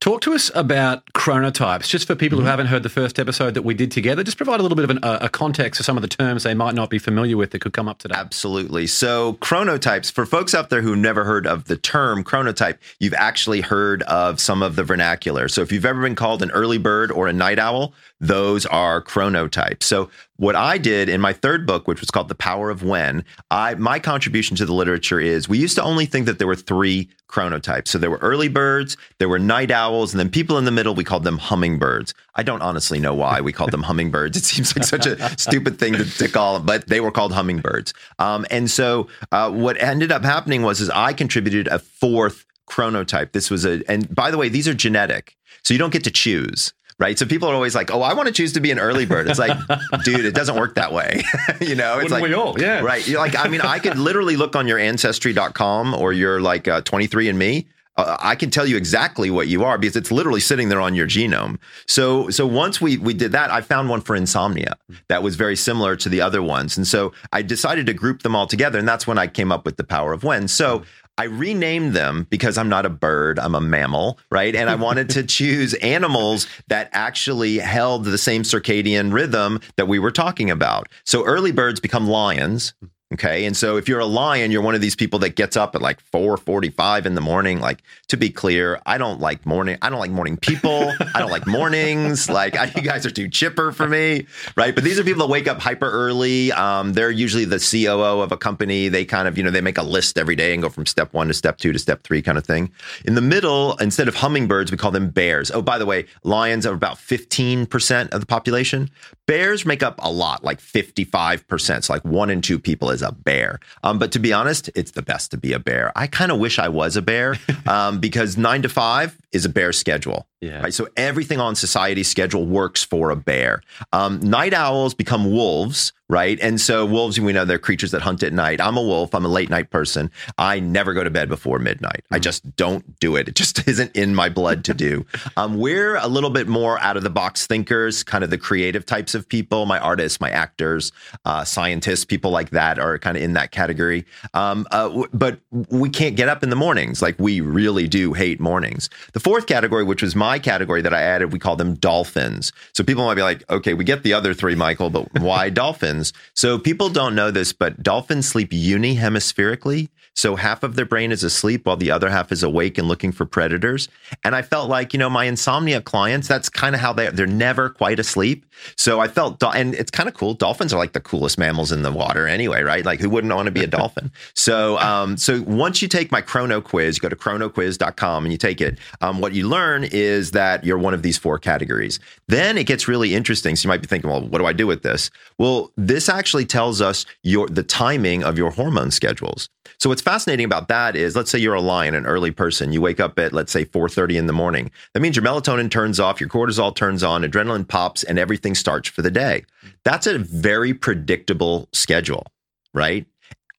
Talk 0.00 0.20
to 0.22 0.34
us 0.34 0.50
about 0.54 1.10
chronotypes, 1.20 1.86
just 1.86 2.06
for 2.06 2.14
people 2.14 2.38
mm-hmm. 2.38 2.46
who 2.46 2.50
haven't 2.50 2.66
heard 2.68 2.82
the 2.82 2.88
first 2.88 3.18
episode 3.18 3.52
that 3.52 3.60
we 3.60 3.74
did 3.74 3.90
together. 3.90 4.24
Just 4.24 4.38
provide 4.38 4.58
a 4.58 4.62
little 4.62 4.74
bit 4.74 4.84
of 4.84 4.90
an, 4.90 5.04
uh, 5.04 5.18
a 5.20 5.28
context 5.28 5.76
for 5.76 5.84
some 5.84 5.98
of 5.98 6.00
the 6.00 6.08
terms 6.08 6.44
they 6.44 6.54
might 6.54 6.74
not 6.74 6.88
be 6.88 6.98
familiar 6.98 7.36
with 7.36 7.50
that 7.50 7.58
could 7.58 7.74
come 7.74 7.88
up 7.88 7.98
today. 7.98 8.14
Absolutely. 8.16 8.86
So, 8.86 9.34
chronotypes, 9.34 10.10
for 10.10 10.24
folks 10.24 10.54
out 10.54 10.70
there 10.70 10.80
who've 10.80 10.96
never 10.96 11.24
heard 11.24 11.46
of 11.46 11.66
the 11.66 11.76
term 11.76 12.24
chronotype, 12.24 12.78
you've 13.00 13.12
actually 13.12 13.60
heard 13.60 14.02
of 14.04 14.40
some 14.40 14.62
of 14.62 14.76
the 14.76 14.82
vernacular. 14.82 15.48
So 15.48 15.60
if 15.60 15.70
you've 15.70 15.84
ever 15.84 16.00
been 16.00 16.14
called 16.14 16.42
an 16.42 16.50
early 16.52 16.78
bird 16.78 17.12
or 17.12 17.28
a 17.28 17.34
night 17.34 17.58
owl, 17.58 17.92
those 18.18 18.64
are 18.64 19.02
chronotypes. 19.02 19.82
So 19.82 20.08
what 20.40 20.56
I 20.56 20.78
did 20.78 21.10
in 21.10 21.20
my 21.20 21.34
third 21.34 21.66
book, 21.66 21.86
which 21.86 22.00
was 22.00 22.10
called 22.10 22.28
The 22.28 22.34
Power 22.34 22.70
of 22.70 22.82
When, 22.82 23.26
I 23.50 23.74
my 23.74 23.98
contribution 23.98 24.56
to 24.56 24.64
the 24.64 24.72
literature 24.72 25.20
is 25.20 25.50
we 25.50 25.58
used 25.58 25.74
to 25.76 25.82
only 25.82 26.06
think 26.06 26.24
that 26.24 26.38
there 26.38 26.46
were 26.46 26.56
three 26.56 27.10
chronotypes. 27.28 27.88
So 27.88 27.98
there 27.98 28.10
were 28.10 28.18
early 28.22 28.48
birds, 28.48 28.96
there 29.18 29.28
were 29.28 29.38
night 29.38 29.70
owls, 29.70 30.14
and 30.14 30.18
then 30.18 30.30
people 30.30 30.56
in 30.56 30.64
the 30.64 30.70
middle, 30.70 30.94
we 30.94 31.04
called 31.04 31.24
them 31.24 31.36
hummingbirds. 31.36 32.14
I 32.36 32.42
don't 32.42 32.62
honestly 32.62 32.98
know 32.98 33.14
why 33.14 33.42
we 33.42 33.52
called 33.52 33.70
them 33.70 33.82
hummingbirds. 33.90 34.38
It 34.38 34.44
seems 34.44 34.74
like 34.74 34.86
such 34.86 35.04
a 35.04 35.38
stupid 35.38 35.78
thing 35.78 35.92
to, 35.92 36.06
to, 36.06 36.28
call 36.28 36.54
them, 36.54 36.64
but 36.64 36.86
they 36.86 37.00
were 37.00 37.12
called 37.12 37.34
hummingbirds. 37.34 37.92
Um, 38.18 38.46
and 38.50 38.70
so 38.70 39.08
uh, 39.32 39.50
what 39.50 39.80
ended 39.82 40.10
up 40.10 40.24
happening 40.24 40.62
was 40.62 40.80
is 40.80 40.88
I 40.88 41.12
contributed 41.12 41.68
a 41.68 41.78
fourth 41.78 42.46
chronotype. 42.66 43.32
This 43.32 43.50
was 43.50 43.66
a, 43.66 43.82
and 43.90 44.12
by 44.14 44.30
the 44.30 44.38
way, 44.38 44.48
these 44.48 44.66
are 44.66 44.74
genetic. 44.74 45.36
So 45.62 45.74
you 45.74 45.78
don't 45.78 45.92
get 45.92 46.04
to 46.04 46.10
choose 46.10 46.72
right? 47.00 47.18
So 47.18 47.26
people 47.26 47.48
are 47.48 47.54
always 47.54 47.74
like, 47.74 47.90
"Oh, 47.90 48.02
I 48.02 48.14
want 48.14 48.28
to 48.28 48.32
choose 48.32 48.52
to 48.52 48.60
be 48.60 48.70
an 48.70 48.78
early 48.78 49.06
bird." 49.06 49.28
It's 49.28 49.38
like, 49.38 49.56
dude, 50.04 50.24
it 50.24 50.34
doesn't 50.34 50.56
work 50.56 50.76
that 50.76 50.92
way. 50.92 51.22
you 51.60 51.74
know, 51.74 51.94
it's 51.94 52.04
Wouldn't 52.04 52.10
like 52.10 52.22
we 52.22 52.34
all, 52.34 52.60
yeah, 52.60 52.80
right. 52.80 53.06
You're 53.08 53.18
like, 53.18 53.36
I 53.36 53.48
mean, 53.48 53.62
I 53.62 53.80
could 53.80 53.98
literally 53.98 54.36
look 54.36 54.54
on 54.54 54.68
your 54.68 54.78
ancestry.com 54.78 55.94
or 55.94 56.12
your 56.12 56.40
like 56.40 56.68
uh, 56.68 56.82
23andMe. 56.82 57.66
Uh, 57.96 58.16
I 58.20 58.34
can 58.34 58.50
tell 58.50 58.66
you 58.66 58.76
exactly 58.76 59.30
what 59.30 59.48
you 59.48 59.64
are 59.64 59.76
because 59.76 59.96
it's 59.96 60.12
literally 60.12 60.40
sitting 60.40 60.68
there 60.68 60.80
on 60.80 60.94
your 60.94 61.06
genome. 61.06 61.58
So, 61.86 62.30
so 62.30 62.46
once 62.46 62.80
we 62.80 62.96
we 62.96 63.14
did 63.14 63.32
that, 63.32 63.50
I 63.50 63.60
found 63.62 63.88
one 63.88 64.00
for 64.00 64.14
insomnia 64.14 64.76
that 65.08 65.22
was 65.22 65.36
very 65.36 65.56
similar 65.56 65.96
to 65.96 66.08
the 66.08 66.20
other 66.20 66.42
ones, 66.42 66.76
and 66.76 66.86
so 66.86 67.12
I 67.32 67.42
decided 67.42 67.86
to 67.86 67.94
group 67.94 68.22
them 68.22 68.36
all 68.36 68.46
together, 68.46 68.78
and 68.78 68.86
that's 68.86 69.06
when 69.06 69.18
I 69.18 69.26
came 69.26 69.50
up 69.50 69.64
with 69.64 69.76
the 69.76 69.84
power 69.84 70.12
of 70.12 70.22
when. 70.22 70.48
So 70.48 70.82
I 71.20 71.24
renamed 71.24 71.92
them 71.92 72.26
because 72.30 72.56
I'm 72.56 72.70
not 72.70 72.86
a 72.86 72.88
bird, 72.88 73.38
I'm 73.38 73.54
a 73.54 73.60
mammal, 73.60 74.18
right? 74.30 74.56
And 74.56 74.70
I 74.70 74.74
wanted 74.76 75.10
to 75.10 75.22
choose 75.26 75.74
animals 75.74 76.46
that 76.68 76.88
actually 76.92 77.58
held 77.58 78.06
the 78.06 78.16
same 78.16 78.42
circadian 78.42 79.12
rhythm 79.12 79.60
that 79.76 79.86
we 79.86 79.98
were 79.98 80.12
talking 80.12 80.50
about. 80.50 80.88
So 81.04 81.22
early 81.26 81.52
birds 81.52 81.78
become 81.78 82.08
lions, 82.08 82.72
Okay. 83.12 83.44
And 83.44 83.56
so 83.56 83.76
if 83.76 83.88
you're 83.88 83.98
a 83.98 84.06
lion, 84.06 84.52
you're 84.52 84.62
one 84.62 84.76
of 84.76 84.80
these 84.80 84.94
people 84.94 85.18
that 85.20 85.34
gets 85.34 85.56
up 85.56 85.74
at 85.74 85.82
like 85.82 86.00
445 86.12 87.06
in 87.06 87.16
the 87.16 87.20
morning. 87.20 87.58
Like 87.58 87.82
to 88.06 88.16
be 88.16 88.30
clear, 88.30 88.80
I 88.86 88.98
don't 88.98 89.18
like 89.18 89.44
morning. 89.44 89.78
I 89.82 89.90
don't 89.90 89.98
like 89.98 90.12
morning 90.12 90.36
people. 90.36 90.92
I 91.14 91.18
don't 91.18 91.30
like 91.30 91.46
mornings. 91.46 92.28
Like 92.40 92.56
I, 92.56 92.66
you 92.76 92.82
guys 92.82 93.04
are 93.04 93.10
too 93.10 93.28
chipper 93.28 93.72
for 93.72 93.88
me. 93.88 94.26
Right. 94.56 94.74
But 94.74 94.84
these 94.84 95.00
are 95.00 95.04
people 95.04 95.26
that 95.26 95.32
wake 95.32 95.48
up 95.48 95.58
hyper 95.58 95.90
early. 95.90 96.52
Um, 96.52 96.92
they're 96.92 97.10
usually 97.10 97.44
the 97.44 97.58
COO 97.58 98.20
of 98.20 98.30
a 98.30 98.36
company. 98.36 98.88
They 98.88 99.04
kind 99.04 99.26
of, 99.26 99.36
you 99.36 99.42
know, 99.42 99.50
they 99.50 99.60
make 99.60 99.76
a 99.76 99.82
list 99.82 100.16
every 100.16 100.36
day 100.36 100.52
and 100.52 100.62
go 100.62 100.68
from 100.68 100.86
step 100.86 101.12
one 101.12 101.26
to 101.26 101.34
step 101.34 101.58
two 101.58 101.72
to 101.72 101.78
step 101.78 102.04
three 102.04 102.22
kind 102.22 102.38
of 102.38 102.46
thing. 102.46 102.70
In 103.04 103.16
the 103.16 103.20
middle, 103.20 103.76
instead 103.78 104.06
of 104.06 104.14
hummingbirds, 104.14 104.70
we 104.70 104.78
call 104.78 104.92
them 104.92 105.10
bears. 105.10 105.50
Oh, 105.50 105.60
by 105.60 105.78
the 105.78 105.86
way, 105.86 106.06
lions 106.22 106.64
are 106.66 106.74
about 106.74 106.96
15% 106.96 108.10
of 108.10 108.20
the 108.20 108.26
population. 108.26 108.90
Bears 109.26 109.66
make 109.66 109.82
up 109.82 109.96
a 109.98 110.10
lot, 110.10 110.44
like 110.44 110.60
55%. 110.60 111.84
So 111.84 111.92
like 111.92 112.04
one 112.04 112.30
in 112.30 112.40
two 112.42 112.58
people 112.58 112.90
is 112.90 112.99
a 113.02 113.12
bear. 113.12 113.58
Um, 113.82 113.98
but 113.98 114.12
to 114.12 114.18
be 114.18 114.32
honest, 114.32 114.70
it's 114.74 114.92
the 114.92 115.02
best 115.02 115.30
to 115.32 115.36
be 115.36 115.52
a 115.52 115.58
bear. 115.58 115.92
I 115.96 116.06
kind 116.06 116.30
of 116.32 116.38
wish 116.38 116.58
I 116.58 116.68
was 116.68 116.96
a 116.96 117.02
bear 117.02 117.36
um, 117.66 118.00
because 118.00 118.36
nine 118.36 118.62
to 118.62 118.68
five 118.68 119.16
is 119.32 119.44
a 119.44 119.48
bear 119.48 119.72
schedule. 119.72 120.26
Yeah. 120.40 120.62
Right. 120.62 120.74
So 120.74 120.88
everything 120.96 121.38
on 121.38 121.54
society's 121.54 122.08
schedule 122.08 122.46
works 122.46 122.82
for 122.82 123.10
a 123.10 123.16
bear. 123.16 123.62
Um, 123.92 124.20
night 124.20 124.54
owls 124.54 124.94
become 124.94 125.30
wolves, 125.30 125.92
right? 126.10 126.38
And 126.40 126.60
so 126.60 126.84
wolves, 126.84 127.20
we 127.20 127.32
know 127.32 127.44
they're 127.44 127.58
creatures 127.58 127.92
that 127.92 128.02
hunt 128.02 128.22
at 128.24 128.32
night. 128.32 128.60
I'm 128.60 128.76
a 128.76 128.82
wolf. 128.82 129.14
I'm 129.14 129.24
a 129.24 129.28
late 129.28 129.48
night 129.48 129.70
person. 129.70 130.10
I 130.38 130.58
never 130.58 130.92
go 130.92 131.04
to 131.04 131.10
bed 131.10 131.28
before 131.28 131.60
midnight. 131.60 132.04
I 132.10 132.18
just 132.18 132.56
don't 132.56 132.98
do 132.98 133.14
it. 133.14 133.28
It 133.28 133.36
just 133.36 133.66
isn't 133.68 133.94
in 133.96 134.14
my 134.14 134.28
blood 134.28 134.64
to 134.64 134.74
do. 134.74 135.06
um, 135.36 135.56
we're 135.58 135.94
a 135.96 136.08
little 136.08 136.30
bit 136.30 136.48
more 136.48 136.80
out 136.80 136.96
of 136.96 137.04
the 137.04 137.10
box 137.10 137.46
thinkers, 137.46 138.02
kind 138.02 138.24
of 138.24 138.30
the 138.30 138.38
creative 138.38 138.84
types 138.84 139.14
of 139.14 139.28
people. 139.28 139.66
My 139.66 139.78
artists, 139.78 140.20
my 140.20 140.30
actors, 140.30 140.90
uh, 141.24 141.44
scientists, 141.44 142.04
people 142.04 142.32
like 142.32 142.50
that 142.50 142.78
are 142.80 142.98
kind 142.98 143.16
of 143.16 143.22
in 143.22 143.34
that 143.34 143.52
category. 143.52 144.04
Um, 144.34 144.66
uh, 144.72 144.88
w- 144.88 145.08
but 145.12 145.38
we 145.70 145.88
can't 145.90 146.16
get 146.16 146.28
up 146.28 146.42
in 146.42 146.50
the 146.50 146.56
mornings. 146.56 147.00
Like 147.00 147.14
we 147.20 147.40
really 147.40 147.86
do 147.86 148.14
hate 148.14 148.40
mornings. 148.40 148.90
The 149.12 149.20
fourth 149.20 149.46
category, 149.46 149.84
which 149.84 150.02
was 150.02 150.16
my 150.16 150.40
category 150.40 150.82
that 150.82 150.92
I 150.92 151.02
added, 151.02 151.32
we 151.32 151.38
call 151.38 151.54
them 151.54 151.74
dolphins. 151.74 152.52
So 152.72 152.82
people 152.82 153.04
might 153.04 153.14
be 153.14 153.22
like, 153.22 153.48
okay, 153.48 153.74
we 153.74 153.84
get 153.84 154.02
the 154.02 154.12
other 154.12 154.34
three, 154.34 154.56
Michael, 154.56 154.90
but 154.90 155.08
why 155.20 155.50
dolphins? 155.62 155.99
So 156.34 156.58
people 156.58 156.88
don't 156.88 157.14
know 157.14 157.30
this, 157.30 157.52
but 157.52 157.82
dolphins 157.82 158.28
sleep 158.28 158.50
unihemispherically. 158.50 159.88
So 160.20 160.36
half 160.36 160.62
of 160.62 160.76
their 160.76 160.84
brain 160.84 161.12
is 161.12 161.24
asleep 161.24 161.64
while 161.64 161.78
the 161.78 161.90
other 161.90 162.10
half 162.10 162.30
is 162.30 162.42
awake 162.42 162.76
and 162.76 162.86
looking 162.86 163.10
for 163.10 163.24
predators. 163.24 163.88
And 164.22 164.36
I 164.36 164.42
felt 164.42 164.68
like, 164.68 164.92
you 164.92 164.98
know, 164.98 165.08
my 165.08 165.24
insomnia 165.24 165.80
clients, 165.80 166.28
that's 166.28 166.50
kind 166.50 166.74
of 166.74 166.80
how 166.82 166.92
they 166.92 167.08
they're 167.08 167.26
never 167.26 167.70
quite 167.70 167.98
asleep. 167.98 168.44
So 168.76 169.00
I 169.00 169.08
felt 169.08 169.42
and 169.42 169.74
it's 169.74 169.90
kind 169.90 170.10
of 170.10 170.14
cool. 170.14 170.34
Dolphins 170.34 170.74
are 170.74 170.76
like 170.76 170.92
the 170.92 171.00
coolest 171.00 171.38
mammals 171.38 171.72
in 171.72 171.80
the 171.80 171.90
water 171.90 172.26
anyway, 172.26 172.62
right? 172.62 172.84
Like 172.84 173.00
who 173.00 173.08
wouldn't 173.08 173.34
want 173.34 173.46
to 173.46 173.50
be 173.50 173.64
a 173.64 173.66
dolphin? 173.66 174.12
So 174.34 174.76
um 174.80 175.16
so 175.16 175.40
once 175.46 175.80
you 175.80 175.88
take 175.88 176.12
my 176.12 176.20
chrono 176.20 176.60
quiz, 176.60 176.98
you 176.98 177.00
go 177.00 177.08
to 177.08 177.16
chronoquiz.com 177.16 178.24
and 178.26 178.30
you 178.30 178.36
take 178.36 178.60
it. 178.60 178.78
Um 179.00 179.22
what 179.22 179.32
you 179.32 179.48
learn 179.48 179.84
is 179.84 180.32
that 180.32 180.64
you're 180.64 180.76
one 180.76 180.92
of 180.92 181.00
these 181.00 181.16
four 181.16 181.38
categories. 181.38 181.98
Then 182.28 182.58
it 182.58 182.66
gets 182.66 182.86
really 182.86 183.14
interesting. 183.14 183.56
So 183.56 183.66
you 183.66 183.68
might 183.70 183.80
be 183.80 183.86
thinking, 183.86 184.10
well, 184.10 184.20
what 184.20 184.36
do 184.36 184.44
I 184.44 184.52
do 184.52 184.66
with 184.66 184.82
this? 184.82 185.10
Well, 185.38 185.72
this 185.78 186.10
actually 186.10 186.44
tells 186.44 186.82
us 186.82 187.06
your 187.22 187.48
the 187.48 187.62
timing 187.62 188.22
of 188.22 188.36
your 188.36 188.50
hormone 188.50 188.90
schedules. 188.90 189.48
So 189.78 189.88
what's 189.88 190.02
fascinating 190.10 190.44
about 190.44 190.66
that 190.66 190.96
is, 190.96 191.14
let's 191.14 191.30
say 191.30 191.38
you're 191.38 191.54
a 191.54 191.60
lion, 191.60 191.94
an 191.94 192.04
early 192.04 192.32
person. 192.32 192.72
You 192.72 192.80
wake 192.80 192.98
up 192.98 193.16
at 193.20 193.32
let's 193.32 193.52
say 193.52 193.64
4:30 193.64 194.16
in 194.16 194.26
the 194.26 194.32
morning. 194.32 194.72
That 194.92 195.00
means 195.00 195.14
your 195.14 195.24
melatonin 195.24 195.70
turns 195.70 196.00
off, 196.00 196.20
your 196.20 196.28
cortisol 196.28 196.74
turns 196.74 197.04
on, 197.04 197.22
adrenaline 197.22 197.68
pops, 197.68 198.02
and 198.02 198.18
everything 198.18 198.56
starts 198.56 198.88
for 198.88 199.02
the 199.02 199.10
day. 199.12 199.44
That's 199.84 200.08
a 200.08 200.18
very 200.18 200.74
predictable 200.74 201.68
schedule, 201.72 202.26
right? 202.74 203.06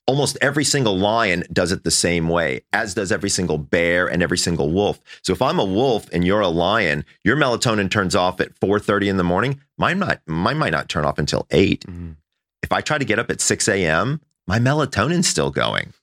Almost 0.08 0.38
every 0.42 0.66
single 0.66 0.98
lion 0.98 1.46
does 1.54 1.72
it 1.72 1.86
the 1.86 1.92
same 1.92 2.28
way, 2.28 2.64
as 2.74 2.96
does 2.96 3.14
every 3.14 3.30
single 3.30 3.58
bear 3.58 4.08
and 4.08 4.22
every 4.22 4.38
single 4.38 4.72
wolf. 4.72 5.00
So 5.24 5.32
if 5.32 5.42
I'm 5.42 5.58
a 5.58 5.64
wolf 5.64 6.10
and 6.12 6.26
you're 6.26 6.42
a 6.42 6.50
lion, 6.50 7.06
your 7.24 7.38
melatonin 7.38 7.90
turns 7.90 8.14
off 8.14 8.42
at 8.42 8.60
4:30 8.60 9.08
in 9.08 9.16
the 9.16 9.24
morning. 9.24 9.62
Mine 9.78 10.00
might 10.00 10.20
mine 10.28 10.58
might 10.58 10.74
not 10.74 10.90
turn 10.90 11.06
off 11.06 11.18
until 11.18 11.48
8. 11.50 11.86
Mm-hmm. 11.88 12.12
If 12.62 12.74
I 12.74 12.82
try 12.82 12.98
to 12.98 13.06
get 13.06 13.20
up 13.20 13.32
at 13.32 13.40
6 13.40 13.70
a.m., 13.70 14.20
my 14.48 14.60
melatonin's 14.60 15.30
still 15.30 15.50
going 15.50 15.94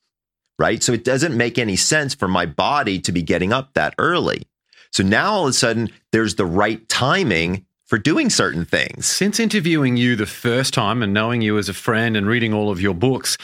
right? 0.59 0.83
So 0.83 0.93
it 0.93 1.03
doesn't 1.03 1.35
make 1.35 1.57
any 1.57 1.75
sense 1.75 2.13
for 2.13 2.27
my 2.27 2.45
body 2.45 2.99
to 2.99 3.11
be 3.11 3.23
getting 3.23 3.51
up 3.51 3.73
that 3.73 3.95
early. 3.97 4.43
So 4.91 5.03
now 5.03 5.31
all 5.31 5.43
of 5.45 5.51
a 5.51 5.53
sudden, 5.53 5.89
there's 6.11 6.35
the 6.35 6.45
right 6.45 6.87
timing 6.89 7.65
for 7.85 7.97
doing 7.97 8.29
certain 8.29 8.65
things. 8.65 9.07
Since 9.07 9.39
interviewing 9.39 9.97
you 9.97 10.15
the 10.15 10.27
first 10.27 10.73
time 10.73 11.01
and 11.01 11.13
knowing 11.13 11.41
you 11.41 11.57
as 11.57 11.69
a 11.69 11.73
friend 11.73 12.15
and 12.15 12.27
reading 12.27 12.53
all 12.53 12.69
of 12.69 12.79
your 12.79 12.93
books, 12.93 13.37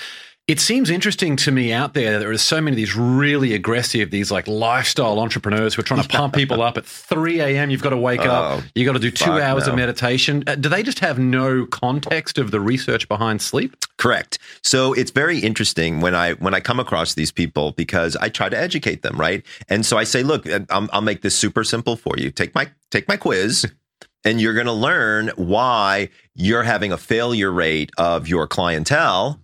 it 0.47 0.59
seems 0.59 0.91
interesting 0.91 1.35
to 1.37 1.51
me 1.51 1.73
out 1.73 1.95
there 1.95 2.11
that 2.13 2.19
there 2.19 2.29
are 2.29 2.37
so 2.37 2.61
many 2.61 2.73
of 2.73 2.77
these 2.77 2.95
really 2.95 3.55
aggressive, 3.55 4.11
these 4.11 4.29
like 4.29 4.47
lifestyle 4.47 5.19
entrepreneurs 5.19 5.73
who 5.73 5.79
are 5.79 5.83
trying 5.83 6.03
to 6.03 6.07
pump 6.07 6.35
people 6.35 6.61
up 6.61 6.77
at 6.77 6.85
3 6.85 7.39
a.m. 7.39 7.71
You've 7.71 7.81
got 7.81 7.89
to 7.89 7.97
wake 7.97 8.21
up, 8.21 8.59
Oh, 8.59 8.63
you've 8.75 8.85
got 8.85 8.93
to 8.93 8.99
do 8.99 9.09
two 9.09 9.31
hours 9.31 9.67
of 9.67 9.73
meditation. 9.75 10.43
Uh, 10.45 10.53
do 10.53 10.69
they 10.69 10.83
just 10.83 10.99
have 10.99 11.17
no 11.17 11.65
context 11.65 12.37
of 12.37 12.51
the 12.51 12.59
research 12.59 13.07
behind 13.07 13.41
sleep? 13.41 13.75
Correct. 13.97 14.37
So 14.61 14.93
it's 14.93 15.09
very 15.09 15.39
interesting 15.39 15.99
when 15.99 16.13
I 16.13 16.33
when 16.33 16.53
I 16.53 16.59
come 16.59 16.79
across 16.79 17.15
these 17.15 17.31
people 17.31 17.71
because 17.71 18.15
I 18.17 18.29
try 18.29 18.47
to 18.47 18.57
educate 18.57 19.01
them, 19.01 19.19
right? 19.19 19.43
And 19.67 19.83
so 19.83 19.97
I 19.97 20.03
say, 20.03 20.21
look, 20.21 20.47
I'll, 20.69 20.87
I'll 20.93 21.01
make 21.01 21.21
this 21.23 21.33
super 21.33 21.63
simple 21.63 21.95
for 21.95 22.13
you. 22.17 22.29
Take 22.29 22.53
my 22.53 22.69
take 22.91 23.07
my 23.07 23.17
quiz, 23.17 23.65
and 24.25 24.39
you're 24.39 24.53
going 24.53 24.67
to 24.67 24.73
learn 24.73 25.31
why 25.37 26.09
you're 26.35 26.63
having 26.63 26.91
a 26.91 26.97
failure 26.97 27.51
rate 27.51 27.89
of 27.97 28.27
your 28.27 28.45
clientele, 28.47 29.39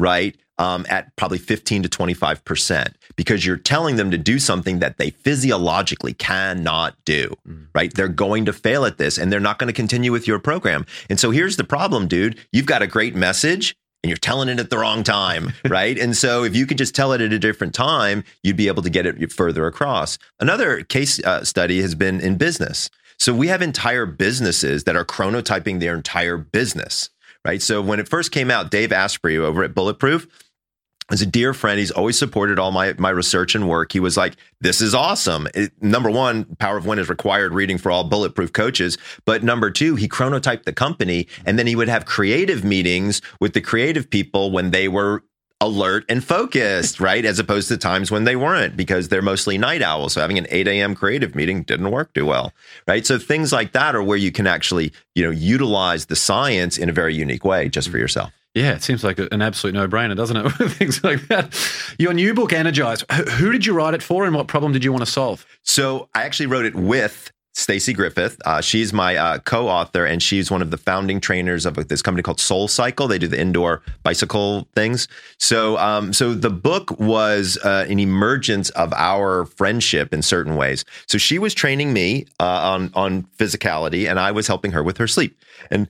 right? 0.00 0.36
Um, 0.58 0.84
at 0.90 1.16
probably 1.16 1.38
15 1.38 1.84
to 1.84 1.88
25 1.88 2.44
percent, 2.44 2.96
because 3.16 3.46
you're 3.46 3.56
telling 3.56 3.96
them 3.96 4.10
to 4.10 4.18
do 4.18 4.38
something 4.38 4.80
that 4.80 4.98
they 4.98 5.08
physiologically 5.08 6.12
cannot 6.12 6.96
do, 7.06 7.34
right? 7.74 7.92
They're 7.94 8.08
going 8.08 8.44
to 8.44 8.52
fail 8.52 8.84
at 8.84 8.98
this, 8.98 9.16
and 9.16 9.32
they're 9.32 9.40
not 9.40 9.58
going 9.58 9.68
to 9.68 9.72
continue 9.72 10.12
with 10.12 10.26
your 10.26 10.38
program. 10.38 10.84
And 11.08 11.18
so 11.18 11.30
here's 11.30 11.56
the 11.56 11.64
problem, 11.64 12.08
dude. 12.08 12.38
You've 12.52 12.66
got 12.66 12.82
a 12.82 12.86
great 12.86 13.14
message 13.14 13.74
and 14.02 14.08
you're 14.08 14.16
telling 14.16 14.48
it 14.48 14.58
at 14.58 14.70
the 14.70 14.78
wrong 14.78 15.02
time, 15.02 15.52
right? 15.68 15.98
and 15.98 16.16
so 16.16 16.44
if 16.44 16.56
you 16.56 16.66
could 16.66 16.78
just 16.78 16.94
tell 16.94 17.12
it 17.12 17.20
at 17.20 17.32
a 17.32 17.38
different 17.38 17.74
time, 17.74 18.24
you'd 18.42 18.56
be 18.56 18.68
able 18.68 18.82
to 18.82 18.90
get 18.90 19.06
it 19.06 19.32
further 19.32 19.66
across. 19.66 20.18
Another 20.38 20.82
case 20.82 21.22
uh, 21.24 21.44
study 21.44 21.80
has 21.80 21.94
been 21.94 22.20
in 22.20 22.36
business. 22.36 22.90
So 23.18 23.34
we 23.34 23.48
have 23.48 23.60
entire 23.60 24.06
businesses 24.06 24.84
that 24.84 24.96
are 24.96 25.04
chronotyping 25.04 25.78
their 25.78 25.94
entire 25.94 26.38
business, 26.38 27.10
right? 27.44 27.62
So 27.62 27.80
when 27.82 28.00
it 28.00 28.08
first 28.08 28.32
came 28.32 28.50
out, 28.50 28.70
Dave 28.70 28.92
Asprey 28.92 29.36
over 29.38 29.62
at 29.64 29.74
Bulletproof, 29.74 30.26
is 31.12 31.22
a 31.22 31.26
dear 31.26 31.52
friend. 31.52 31.78
He's 31.78 31.90
always 31.90 32.18
supported 32.18 32.58
all 32.58 32.70
my 32.70 32.94
my 32.98 33.10
research 33.10 33.54
and 33.54 33.68
work. 33.68 33.92
He 33.92 34.00
was 34.00 34.16
like, 34.16 34.36
"This 34.60 34.80
is 34.80 34.94
awesome." 34.94 35.48
It- 35.54 35.72
number 35.82 36.10
one, 36.10 36.44
Power 36.58 36.76
of 36.76 36.86
When 36.86 36.98
is 36.98 37.08
required 37.08 37.52
reading 37.52 37.78
for 37.78 37.90
all 37.90 38.04
bulletproof 38.04 38.52
coaches. 38.52 38.96
But 39.24 39.42
number 39.42 39.70
two, 39.70 39.96
he 39.96 40.08
chronotyped 40.08 40.64
the 40.64 40.72
company, 40.72 41.26
and 41.44 41.58
then 41.58 41.66
he 41.66 41.76
would 41.76 41.88
have 41.88 42.04
creative 42.06 42.64
meetings 42.64 43.20
with 43.40 43.54
the 43.54 43.60
creative 43.60 44.08
people 44.08 44.50
when 44.50 44.70
they 44.70 44.88
were 44.88 45.22
alert 45.60 46.04
and 46.08 46.24
focused, 46.24 47.00
right? 47.00 47.24
As 47.24 47.38
opposed 47.38 47.68
to 47.68 47.76
times 47.76 48.10
when 48.10 48.24
they 48.24 48.36
weren't, 48.36 48.76
because 48.76 49.08
they're 49.08 49.22
mostly 49.22 49.58
night 49.58 49.82
owls. 49.82 50.14
So 50.14 50.20
having 50.20 50.38
an 50.38 50.46
8 50.50 50.66
a.m. 50.68 50.94
creative 50.94 51.34
meeting 51.34 51.62
didn't 51.62 51.90
work 51.90 52.12
too 52.14 52.26
well, 52.26 52.52
right? 52.86 53.06
So 53.06 53.18
things 53.18 53.52
like 53.52 53.72
that 53.72 53.94
are 53.94 54.02
where 54.02 54.16
you 54.16 54.32
can 54.32 54.46
actually, 54.46 54.92
you 55.14 55.24
know, 55.24 55.30
utilize 55.30 56.06
the 56.06 56.16
science 56.16 56.78
in 56.78 56.88
a 56.88 56.92
very 56.92 57.14
unique 57.14 57.44
way 57.44 57.68
just 57.68 57.90
for 57.90 57.98
yourself. 57.98 58.32
Yeah, 58.54 58.72
it 58.72 58.82
seems 58.82 59.04
like 59.04 59.18
an 59.18 59.42
absolute 59.42 59.74
no 59.74 59.86
brainer, 59.86 60.16
doesn't 60.16 60.36
it? 60.36 60.50
Things 60.72 61.04
like 61.04 61.28
that. 61.28 61.56
Your 61.98 62.12
new 62.12 62.34
book, 62.34 62.52
Energize, 62.52 63.04
who 63.34 63.52
did 63.52 63.64
you 63.64 63.74
write 63.74 63.94
it 63.94 64.02
for 64.02 64.24
and 64.24 64.34
what 64.34 64.48
problem 64.48 64.72
did 64.72 64.82
you 64.82 64.92
want 64.92 65.04
to 65.04 65.10
solve? 65.10 65.46
So 65.62 66.08
I 66.14 66.24
actually 66.24 66.46
wrote 66.46 66.64
it 66.64 66.74
with 66.74 67.30
Stacey 67.52 67.92
Griffith. 67.92 68.40
Uh, 68.44 68.60
she's 68.60 68.92
my 68.92 69.16
uh, 69.16 69.38
co-author, 69.38 70.04
and 70.04 70.22
she's 70.22 70.50
one 70.50 70.62
of 70.62 70.70
the 70.70 70.76
founding 70.76 71.20
trainers 71.20 71.66
of 71.66 71.74
this 71.88 72.00
company 72.00 72.22
called 72.22 72.38
SoulCycle. 72.38 73.08
They 73.08 73.18
do 73.18 73.26
the 73.26 73.40
indoor 73.40 73.82
bicycle 74.02 74.68
things. 74.74 75.08
So, 75.38 75.76
um, 75.78 76.12
so 76.12 76.34
the 76.34 76.50
book 76.50 76.98
was 76.98 77.58
uh, 77.64 77.86
an 77.88 77.98
emergence 77.98 78.70
of 78.70 78.92
our 78.94 79.46
friendship 79.46 80.14
in 80.14 80.22
certain 80.22 80.56
ways. 80.56 80.84
So 81.06 81.18
she 81.18 81.38
was 81.38 81.54
training 81.54 81.92
me 81.92 82.26
uh, 82.38 82.44
on 82.44 82.90
on 82.94 83.24
physicality, 83.38 84.08
and 84.08 84.20
I 84.20 84.30
was 84.30 84.46
helping 84.46 84.72
her 84.72 84.82
with 84.82 84.96
her 84.98 85.08
sleep. 85.08 85.36
And 85.70 85.88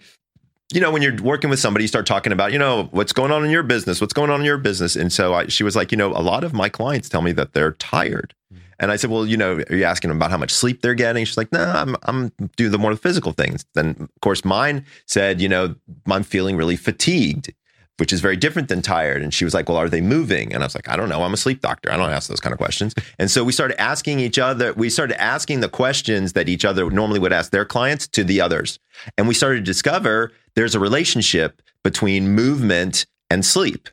you 0.73 0.81
know, 0.81 0.90
when 0.90 1.02
you're 1.02 1.21
working 1.23 1.50
with 1.50 1.59
somebody, 1.59 1.85
you 1.85 1.88
start 1.88 2.07
talking 2.07 2.33
about, 2.33 2.52
you 2.52 2.59
know, 2.59 2.85
what's 2.93 3.12
going 3.12 3.33
on 3.33 3.45
in 3.45 3.50
your 3.50 3.64
business, 3.64 4.00
what's 4.00 4.12
going 4.12 4.31
on 4.31 4.40
in 4.40 4.47
your 4.47 4.59
business. 4.59 4.95
And 4.95 5.12
so 5.12 5.35
I, 5.35 5.47
she 5.49 5.64
was 5.64 5.75
like, 5.75 5.90
you 5.90 5.99
know, 5.99 6.12
a 6.12 6.23
lot 6.23 6.45
of 6.45 6.52
my 6.52 6.69
clients 6.69 7.09
tell 7.09 7.23
me 7.23 7.33
that 7.33 7.55
they're 7.55 7.73
tired. 7.73 8.35
And 8.81 8.91
I 8.91 8.97
said, 8.97 9.11
well, 9.11 9.27
you 9.27 9.37
know, 9.37 9.63
are 9.71 9.77
you 9.77 9.85
asking 9.85 10.09
them 10.09 10.17
about 10.17 10.31
how 10.31 10.39
much 10.39 10.51
sleep 10.51 10.81
they're 10.81 10.95
getting? 10.95 11.25
She's 11.25 11.37
like, 11.37 11.53
no, 11.53 11.63
I'm, 11.63 11.97
I'm 12.05 12.33
doing 12.57 12.73
the 12.73 12.79
more 12.79 12.97
physical 12.97 13.33
things. 13.33 13.65
Then, 13.75 13.91
of 14.01 14.21
course, 14.23 14.45
mine 14.45 14.85
said, 15.07 15.41
you 15.41 15.49
know, 15.49 15.77
I'm 16.11 16.23
feeling 16.23 16.57
really 16.57 16.77
fatigued, 16.77 17.53
which 17.99 18.11
is 18.11 18.23
very 18.23 18.37
different 18.37 18.69
than 18.69 18.81
tired. 18.81 19.23
And 19.23 19.35
she 19.35 19.45
was 19.45 19.53
like, 19.53 19.69
well, 19.69 19.77
are 19.77 19.91
they 19.91 20.01
moving? 20.01 20.55
And 20.55 20.63
I 20.63 20.67
was 20.67 20.75
like, 20.75 20.89
I 20.89 20.97
don't 20.97 21.11
know. 21.11 21.23
I'm 21.23 21.35
a 21.35 21.37
sleep 21.37 21.61
doctor. 21.61 21.93
I 21.93 21.99
don't 21.99 22.11
ask 22.11 22.29
those 22.29 22.41
kind 22.41 22.55
of 22.55 22.59
questions. 22.59 22.95
And 23.19 23.31
so 23.31 23.45
we 23.45 23.53
started 23.53 23.79
asking 23.79 24.19
each 24.19 24.39
other, 24.39 24.73
we 24.73 24.89
started 24.89 25.21
asking 25.21 25.61
the 25.61 25.69
questions 25.69 26.33
that 26.33 26.49
each 26.49 26.65
other 26.65 26.91
normally 26.91 27.21
would 27.21 27.35
ask 27.35 27.53
their 27.53 27.67
clients 27.67 28.09
to 28.09 28.25
the 28.25 28.41
others. 28.41 28.79
And 29.19 29.29
we 29.29 29.35
started 29.35 29.57
to 29.57 29.63
discover 29.63 30.33
there's 30.57 30.75
a 30.75 30.81
relationship 30.81 31.61
between 31.85 32.29
movement 32.29 33.05
and 33.29 33.45
sleep, 33.45 33.91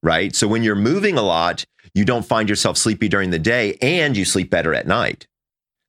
right? 0.00 0.34
So 0.34 0.46
when 0.46 0.62
you're 0.62 0.76
moving 0.76 1.18
a 1.18 1.22
lot, 1.22 1.64
you 1.94 2.04
don't 2.04 2.24
find 2.24 2.48
yourself 2.48 2.76
sleepy 2.76 3.08
during 3.08 3.30
the 3.30 3.38
day 3.38 3.76
and 3.82 4.16
you 4.16 4.24
sleep 4.24 4.50
better 4.50 4.74
at 4.74 4.86
night. 4.86 5.26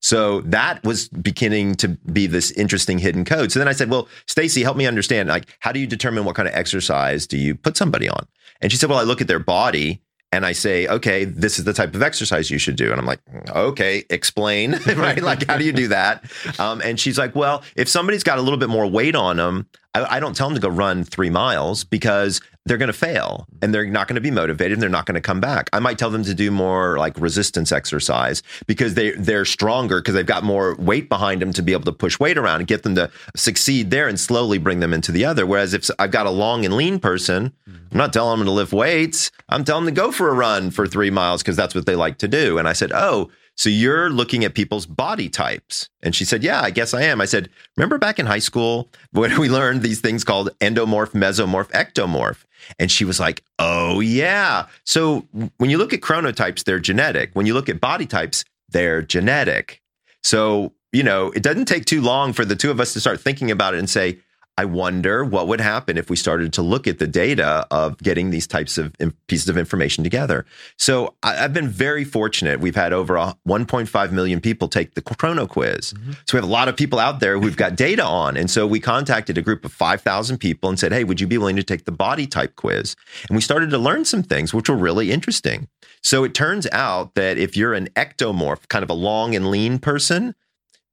So 0.03 0.41
that 0.41 0.83
was 0.83 1.07
beginning 1.07 1.75
to 1.75 1.87
be 1.87 2.27
this 2.27 2.51
interesting 2.51 2.99
hidden 2.99 3.23
code. 3.23 3.53
So 3.53 3.59
then 3.59 3.69
I 3.69 3.71
said, 3.71 3.89
"Well, 3.89 4.09
Stacey, 4.27 4.61
help 4.61 4.75
me 4.75 4.85
understand. 4.85 5.29
Like, 5.29 5.45
how 5.59 5.71
do 5.71 5.79
you 5.79 5.87
determine 5.87 6.25
what 6.25 6.35
kind 6.35 6.47
of 6.47 6.53
exercise 6.53 7.25
do 7.25 7.37
you 7.37 7.55
put 7.55 7.77
somebody 7.77 8.09
on?" 8.09 8.27
And 8.59 8.69
she 8.69 8.77
said, 8.77 8.89
"Well, 8.89 8.99
I 8.99 9.03
look 9.03 9.21
at 9.21 9.29
their 9.29 9.39
body 9.39 10.01
and 10.33 10.45
I 10.45 10.51
say, 10.51 10.87
okay, 10.87 11.25
this 11.25 11.57
is 11.59 11.63
the 11.65 11.73
type 11.73 11.95
of 11.95 12.01
exercise 12.01 12.51
you 12.51 12.57
should 12.57 12.75
do." 12.75 12.91
And 12.91 12.99
I'm 12.99 13.05
like, 13.05 13.21
"Okay, 13.49 14.03
explain, 14.09 14.73
right? 14.97 15.23
Like, 15.23 15.47
how 15.47 15.57
do 15.57 15.63
you 15.63 15.71
do 15.71 15.87
that?" 15.87 16.25
Um, 16.59 16.81
and 16.83 16.99
she's 16.99 17.17
like, 17.17 17.33
"Well, 17.33 17.63
if 17.77 17.87
somebody's 17.87 18.23
got 18.23 18.37
a 18.37 18.41
little 18.41 18.59
bit 18.59 18.69
more 18.69 18.85
weight 18.85 19.15
on 19.15 19.37
them, 19.37 19.67
I, 19.93 20.17
I 20.17 20.19
don't 20.19 20.35
tell 20.35 20.47
them 20.49 20.55
to 20.55 20.61
go 20.61 20.69
run 20.69 21.03
three 21.03 21.29
miles 21.29 21.83
because 21.83 22.41
they're 22.65 22.77
going 22.77 22.87
to 22.87 22.93
fail 22.93 23.45
and 23.61 23.73
they're 23.73 23.85
not 23.85 24.07
going 24.07 24.15
to 24.15 24.21
be 24.21 24.31
motivated 24.31 24.73
and 24.73 24.81
they're 24.81 24.89
not 24.89 25.05
going 25.05 25.15
to 25.15 25.21
come 25.21 25.41
back. 25.41 25.69
I 25.73 25.79
might 25.79 25.97
tell 25.97 26.09
them 26.09 26.23
to 26.23 26.33
do 26.33 26.49
more 26.49 26.97
like 26.97 27.19
resistance 27.19 27.71
exercise 27.71 28.41
because 28.67 28.93
they 28.93 29.11
they're 29.11 29.45
stronger 29.45 29.99
because 29.99 30.13
they've 30.13 30.25
got 30.25 30.43
more 30.43 30.75
weight 30.75 31.09
behind 31.09 31.41
them 31.41 31.51
to 31.53 31.61
be 31.61 31.73
able 31.73 31.83
to 31.85 31.91
push 31.91 32.19
weight 32.19 32.37
around 32.37 32.61
and 32.61 32.67
get 32.67 32.83
them 32.83 32.95
to 32.95 33.11
succeed 33.35 33.91
there 33.91 34.07
and 34.07 34.19
slowly 34.19 34.57
bring 34.57 34.79
them 34.79 34.93
into 34.93 35.11
the 35.11 35.25
other. 35.25 35.45
Whereas 35.45 35.73
if 35.73 35.89
I've 35.99 36.11
got 36.11 36.25
a 36.25 36.31
long 36.31 36.65
and 36.65 36.75
lean 36.75 36.99
person, 36.99 37.53
I'm 37.67 37.97
not 37.97 38.13
telling 38.13 38.39
them 38.39 38.45
to 38.45 38.51
lift 38.51 38.73
weights. 38.73 39.31
I'm 39.49 39.63
telling 39.63 39.85
them 39.85 39.93
to 39.93 40.01
go 40.01 40.11
for 40.11 40.29
a 40.29 40.33
run 40.33 40.71
for 40.71 40.87
three 40.87 41.11
miles 41.11 41.43
because 41.43 41.57
that's 41.57 41.75
what 41.75 41.85
they 41.85 41.95
like 41.95 42.17
to 42.19 42.27
do. 42.27 42.57
And 42.57 42.67
I 42.67 42.73
said, 42.73 42.91
oh. 42.93 43.29
So 43.55 43.69
you're 43.69 44.09
looking 44.09 44.43
at 44.43 44.55
people's 44.55 44.85
body 44.85 45.29
types. 45.29 45.89
And 46.01 46.15
she 46.15 46.25
said, 46.25 46.43
Yeah, 46.43 46.61
I 46.61 46.71
guess 46.71 46.93
I 46.93 47.03
am. 47.03 47.21
I 47.21 47.25
said, 47.25 47.49
Remember 47.77 47.97
back 47.97 48.19
in 48.19 48.25
high 48.25 48.39
school 48.39 48.89
when 49.11 49.37
we 49.39 49.49
learned 49.49 49.81
these 49.81 50.01
things 50.01 50.23
called 50.23 50.49
endomorph, 50.59 51.11
mesomorph, 51.11 51.71
ectomorph? 51.71 52.45
And 52.79 52.89
she 52.89 53.05
was 53.05 53.19
like, 53.19 53.43
Oh, 53.59 53.99
yeah. 53.99 54.65
So 54.85 55.27
when 55.57 55.69
you 55.69 55.77
look 55.77 55.93
at 55.93 56.01
chronotypes, 56.01 56.63
they're 56.63 56.79
genetic. 56.79 57.31
When 57.33 57.45
you 57.45 57.53
look 57.53 57.69
at 57.69 57.79
body 57.79 58.05
types, 58.05 58.43
they're 58.69 59.01
genetic. 59.01 59.81
So, 60.23 60.73
you 60.91 61.03
know, 61.03 61.31
it 61.31 61.43
doesn't 61.43 61.65
take 61.65 61.85
too 61.85 62.01
long 62.01 62.33
for 62.33 62.45
the 62.45 62.55
two 62.55 62.71
of 62.71 62.79
us 62.79 62.93
to 62.93 62.99
start 62.99 63.19
thinking 63.19 63.51
about 63.51 63.75
it 63.75 63.79
and 63.79 63.89
say, 63.89 64.19
I 64.55 64.65
wonder 64.65 65.25
what 65.25 65.47
would 65.47 65.61
happen 65.61 65.97
if 65.97 66.11
we 66.11 66.15
started 66.15 66.53
to 66.53 66.61
look 66.61 66.87
at 66.87 66.99
the 66.99 67.07
data 67.07 67.65
of 67.71 67.97
getting 67.97 68.29
these 68.29 68.45
types 68.45 68.77
of 68.77 68.93
pieces 69.27 69.49
of 69.49 69.57
information 69.57 70.03
together. 70.03 70.45
So 70.77 71.15
I, 71.23 71.33
have 71.33 71.53
been 71.53 71.69
very 71.69 72.03
fortunate. 72.03 72.59
We've 72.59 72.75
had 72.75 72.93
over 72.93 73.15
1.5 73.15 74.11
million 74.11 74.41
people 74.41 74.67
take 74.67 74.93
the 74.93 75.01
Chrono 75.01 75.47
Quiz. 75.47 75.93
Mm-hmm. 75.93 76.11
So 76.27 76.37
we 76.37 76.37
have 76.37 76.47
a 76.47 76.51
lot 76.51 76.67
of 76.67 76.77
people 76.77 76.99
out 76.99 77.19
there 77.19 77.39
who've 77.39 77.57
got 77.57 77.75
data 77.75 78.03
on. 78.03 78.37
And 78.37 78.49
so 78.49 78.67
we 78.67 78.79
contacted 78.79 79.39
a 79.39 79.41
group 79.41 79.65
of 79.65 79.73
5,000 79.73 80.37
people 80.37 80.69
and 80.69 80.77
said, 80.77 80.91
Hey, 80.91 81.03
would 81.03 81.19
you 81.19 81.25
be 81.25 81.39
willing 81.39 81.55
to 81.55 81.63
take 81.63 81.85
the 81.85 81.91
body 81.91 82.27
type 82.27 82.55
quiz? 82.55 82.95
And 83.27 83.35
we 83.35 83.41
started 83.41 83.71
to 83.71 83.79
learn 83.79 84.05
some 84.05 84.21
things 84.21 84.53
which 84.53 84.69
were 84.69 84.75
really 84.75 85.11
interesting. 85.11 85.67
So 86.03 86.23
it 86.23 86.35
turns 86.35 86.67
out 86.71 87.15
that 87.15 87.39
if 87.39 87.57
you're 87.57 87.73
an 87.73 87.89
ectomorph, 87.95 88.67
kind 88.67 88.83
of 88.83 88.89
a 88.91 88.93
long 88.93 89.35
and 89.35 89.49
lean 89.49 89.79
person, 89.79 90.35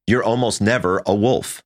you're 0.06 0.24
almost 0.24 0.62
never 0.62 1.02
a 1.04 1.14
wolf 1.14 1.62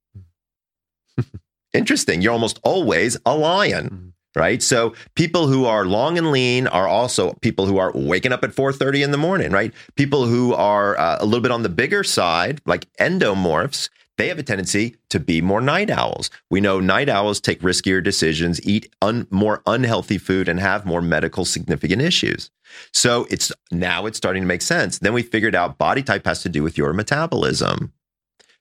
interesting. 1.75 2.23
You're 2.23 2.33
almost 2.33 2.61
always 2.63 3.17
a 3.27 3.37
lion, 3.37 4.15
right? 4.35 4.63
So 4.63 4.95
people 5.15 5.47
who 5.47 5.67
are 5.67 5.85
long 5.85 6.17
and 6.17 6.31
lean 6.31 6.67
are 6.67 6.89
also 6.89 7.35
people 7.43 7.67
who 7.67 7.79
are 7.79 7.93
waking 7.95 8.33
up 8.33 8.45
at 8.45 8.55
4:30 8.55 9.03
in 9.03 9.11
the 9.11 9.19
morning, 9.19 9.51
right? 9.51 9.73
People 9.97 10.27
who 10.27 10.55
are 10.55 10.99
uh, 10.99 11.19
a 11.21 11.25
little 11.25 11.43
bit 11.43 11.51
on 11.51 11.63
the 11.63 11.69
bigger 11.69 12.05
side, 12.05 12.61
like 12.65 12.87
endomorphs, 13.01 13.89
they 14.17 14.29
have 14.29 14.39
a 14.39 14.45
tendency 14.45 14.97
to 15.11 15.19
be 15.19 15.41
more 15.41 15.61
night 15.61 15.91
owls. 15.91 16.31
We 16.49 16.61
know 16.61 16.79
night 16.79 17.09
owls 17.09 17.41
take 17.41 17.61
riskier 17.63 18.03
decisions, 18.03 18.65
eat 18.65 18.89
un- 19.03 19.27
more 19.31 19.63
unhealthy 19.67 20.19
food, 20.19 20.49
and 20.49 20.61
have 20.61 20.87
more 20.87 21.03
medical 21.03 21.45
significant 21.45 22.01
issues. 22.01 22.51
So 22.93 23.27
it's 23.31 23.51
now 23.73 24.07
it's 24.07 24.17
starting 24.17 24.43
to 24.43 24.47
make 24.47 24.63
sense. 24.63 24.99
Then 24.99 25.15
we 25.15 25.23
figured 25.23 25.55
out 25.55 25.79
body 25.79 26.03
type 26.03 26.27
has 26.27 26.43
to 26.43 26.49
do 26.49 26.63
with 26.63 26.79
your 26.79 26.93
metabolism. 26.93 27.93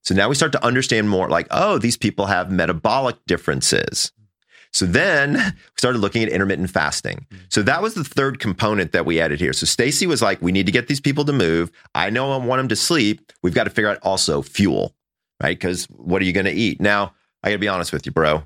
So 0.04 0.14
now 0.14 0.30
we 0.30 0.36
start 0.36 0.52
to 0.52 0.66
understand 0.66 1.10
more 1.10 1.30
like, 1.30 1.48
oh, 1.52 1.78
these 1.78 1.98
people 1.98 2.26
have 2.28 2.52
metabolic 2.52 3.16
differences. 3.26 4.12
So 4.72 4.86
then 4.86 5.34
we 5.34 5.78
started 5.78 6.00
looking 6.00 6.24
at 6.24 6.30
intermittent 6.30 6.70
fasting. 6.70 7.26
So 7.50 7.62
that 7.62 7.82
was 7.82 7.94
the 7.94 8.04
third 8.04 8.40
component 8.40 8.92
that 8.92 9.06
we 9.06 9.20
added 9.20 9.40
here. 9.40 9.54
So 9.54 9.66
Stacey 9.66 10.08
was 10.08 10.22
like, 10.22 10.42
we 10.42 10.52
need 10.52 10.66
to 10.66 10.72
get 10.72 10.88
these 10.88 11.00
people 11.00 11.24
to 11.26 11.34
move. 11.34 11.72
I 11.94 12.10
know 12.10 12.32
I 12.32 12.38
want 12.38 12.60
them 12.60 12.68
to 12.70 12.76
sleep. 12.76 13.32
We've 13.44 13.54
got 13.54 13.66
to 13.66 13.70
figure 13.70 13.90
out 13.90 14.00
also 14.02 14.42
fuel. 14.42 14.96
right? 15.42 15.58
Because 15.58 15.86
what 15.86 16.22
are 16.22 16.26
you 16.26 16.34
going 16.34 16.46
to 16.46 16.52
eat? 16.52 16.82
Now, 16.82 17.14
I 17.44 17.50
got 17.50 17.56
to 17.56 17.60
be 17.60 17.68
honest 17.68 17.92
with 17.94 18.06
you, 18.06 18.12
bro. 18.12 18.44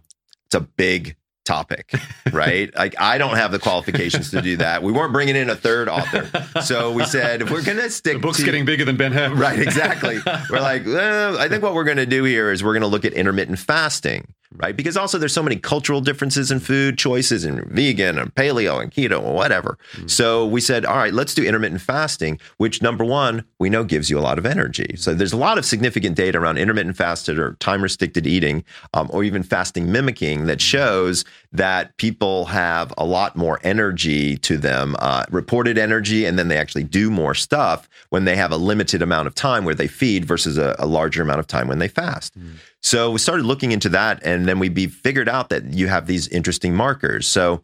It's 0.48 0.56
a 0.56 0.62
big 0.62 1.16
topic, 1.48 1.92
right? 2.32 2.76
like 2.76 3.00
I 3.00 3.18
don't 3.18 3.38
have 3.38 3.52
the 3.52 3.60
qualifications 3.60 4.32
to 4.32 4.42
do 4.42 4.58
that. 4.58 4.84
We 4.84 4.92
weren't 4.92 5.14
bringing 5.14 5.36
in 5.36 5.50
a 5.50 5.56
third 5.56 5.90
author, 5.90 6.30
so 6.62 6.92
we 6.92 7.06
said 7.06 7.42
if 7.42 7.50
we're 7.50 7.64
going 7.64 7.78
to 7.78 7.90
stick. 7.90 8.14
The 8.14 8.20
book's 8.20 8.38
to, 8.38 8.46
getting 8.46 8.66
bigger 8.66 8.86
than 8.86 8.98
Ben 8.98 9.12
Hur. 9.12 9.34
Right, 9.34 9.60
exactly. 9.60 10.20
we're 10.50 10.60
like, 10.60 10.86
well, 10.86 11.40
I 11.40 11.48
think 11.48 11.64
what 11.64 11.74
we're 11.74 11.86
going 11.86 11.98
to 11.98 12.06
do 12.06 12.24
here 12.24 12.52
is 12.52 12.64
we're 12.64 12.74
going 12.74 12.82
to 12.82 12.88
look 12.88 13.06
at 13.06 13.14
intermittent 13.14 13.60
fasting, 13.60 14.34
right? 14.58 14.76
Because 14.76 14.98
also 14.98 15.18
there's 15.18 15.34
so 15.34 15.44
many 15.44 15.56
cultural 15.56 16.02
differences 16.02 16.52
in 16.52 16.60
food 16.60 16.98
choices 16.98 17.46
and 17.46 17.64
vegan 17.66 18.18
and 18.18 18.34
paleo 18.34 18.82
and 18.82 18.92
keto 18.92 19.22
or 19.22 19.34
whatever. 19.34 19.78
Mm. 19.94 20.10
So 20.10 20.46
we 20.46 20.62
said, 20.62 20.86
all 20.86 20.98
right, 20.98 21.14
let's 21.14 21.34
do 21.34 21.44
intermittent 21.44 21.82
fasting, 21.82 22.40
which 22.58 22.82
number 22.82 23.06
one, 23.06 23.44
we 23.60 23.70
know 23.70 23.84
gives 23.84 24.10
you 24.10 24.18
a 24.18 24.22
lot 24.22 24.38
of 24.38 24.46
energy. 24.46 24.96
So 24.98 25.14
there's 25.14 25.34
a 25.34 25.38
lot 25.38 25.58
of 25.58 25.66
significant 25.66 26.16
data 26.16 26.38
around 26.40 26.58
intermittent 26.58 26.98
fasted 26.98 27.40
or 27.40 27.54
time 27.60 27.82
restricted 27.82 28.26
eating 28.28 28.64
um, 28.94 29.10
or 29.12 29.24
even 29.24 29.44
fasting 29.44 29.92
mimicking 29.92 30.46
that 30.48 30.62
shows 30.62 31.24
that 31.52 31.96
people 31.98 32.46
have 32.46 32.94
a 32.98 33.06
lot 33.06 33.36
more 33.36 33.60
energy 33.64 34.38
to 34.38 34.58
them, 34.58 34.96
uh, 35.00 35.24
reported 35.30 35.78
energy, 35.78 36.26
and 36.26 36.38
then 36.38 36.48
they 36.48 36.58
actually 36.58 36.84
do 36.84 37.10
more 37.10 37.34
stuff 37.34 37.88
when 38.10 38.26
they 38.26 38.36
have 38.36 38.52
a 38.52 38.58
limited 38.58 39.02
amount 39.02 39.28
of 39.28 39.36
time 39.36 39.66
where 39.66 39.76
they 39.76 39.88
feed 39.88 40.26
versus 40.26 40.58
a, 40.58 40.76
a 40.80 40.86
larger 40.86 41.22
amount 41.22 41.40
of 41.40 41.48
time 41.48 41.68
when 41.68 41.80
they 41.80 41.88
fast. 41.88 42.38
Mm. 42.38 42.56
So 42.82 43.12
we 43.12 43.20
started 43.20 43.46
looking 43.46 43.72
into 43.72 43.90
that, 43.90 44.22
and 44.24 44.48
then 44.48 44.60
we 44.60 44.70
be 44.70 44.88
figured 44.88 45.28
out 45.28 45.50
that 45.50 45.74
you 45.74 45.88
have 45.88 46.08
these 46.08 46.28
interesting 46.28 46.76
markers. 46.76 47.28
So 47.28 47.64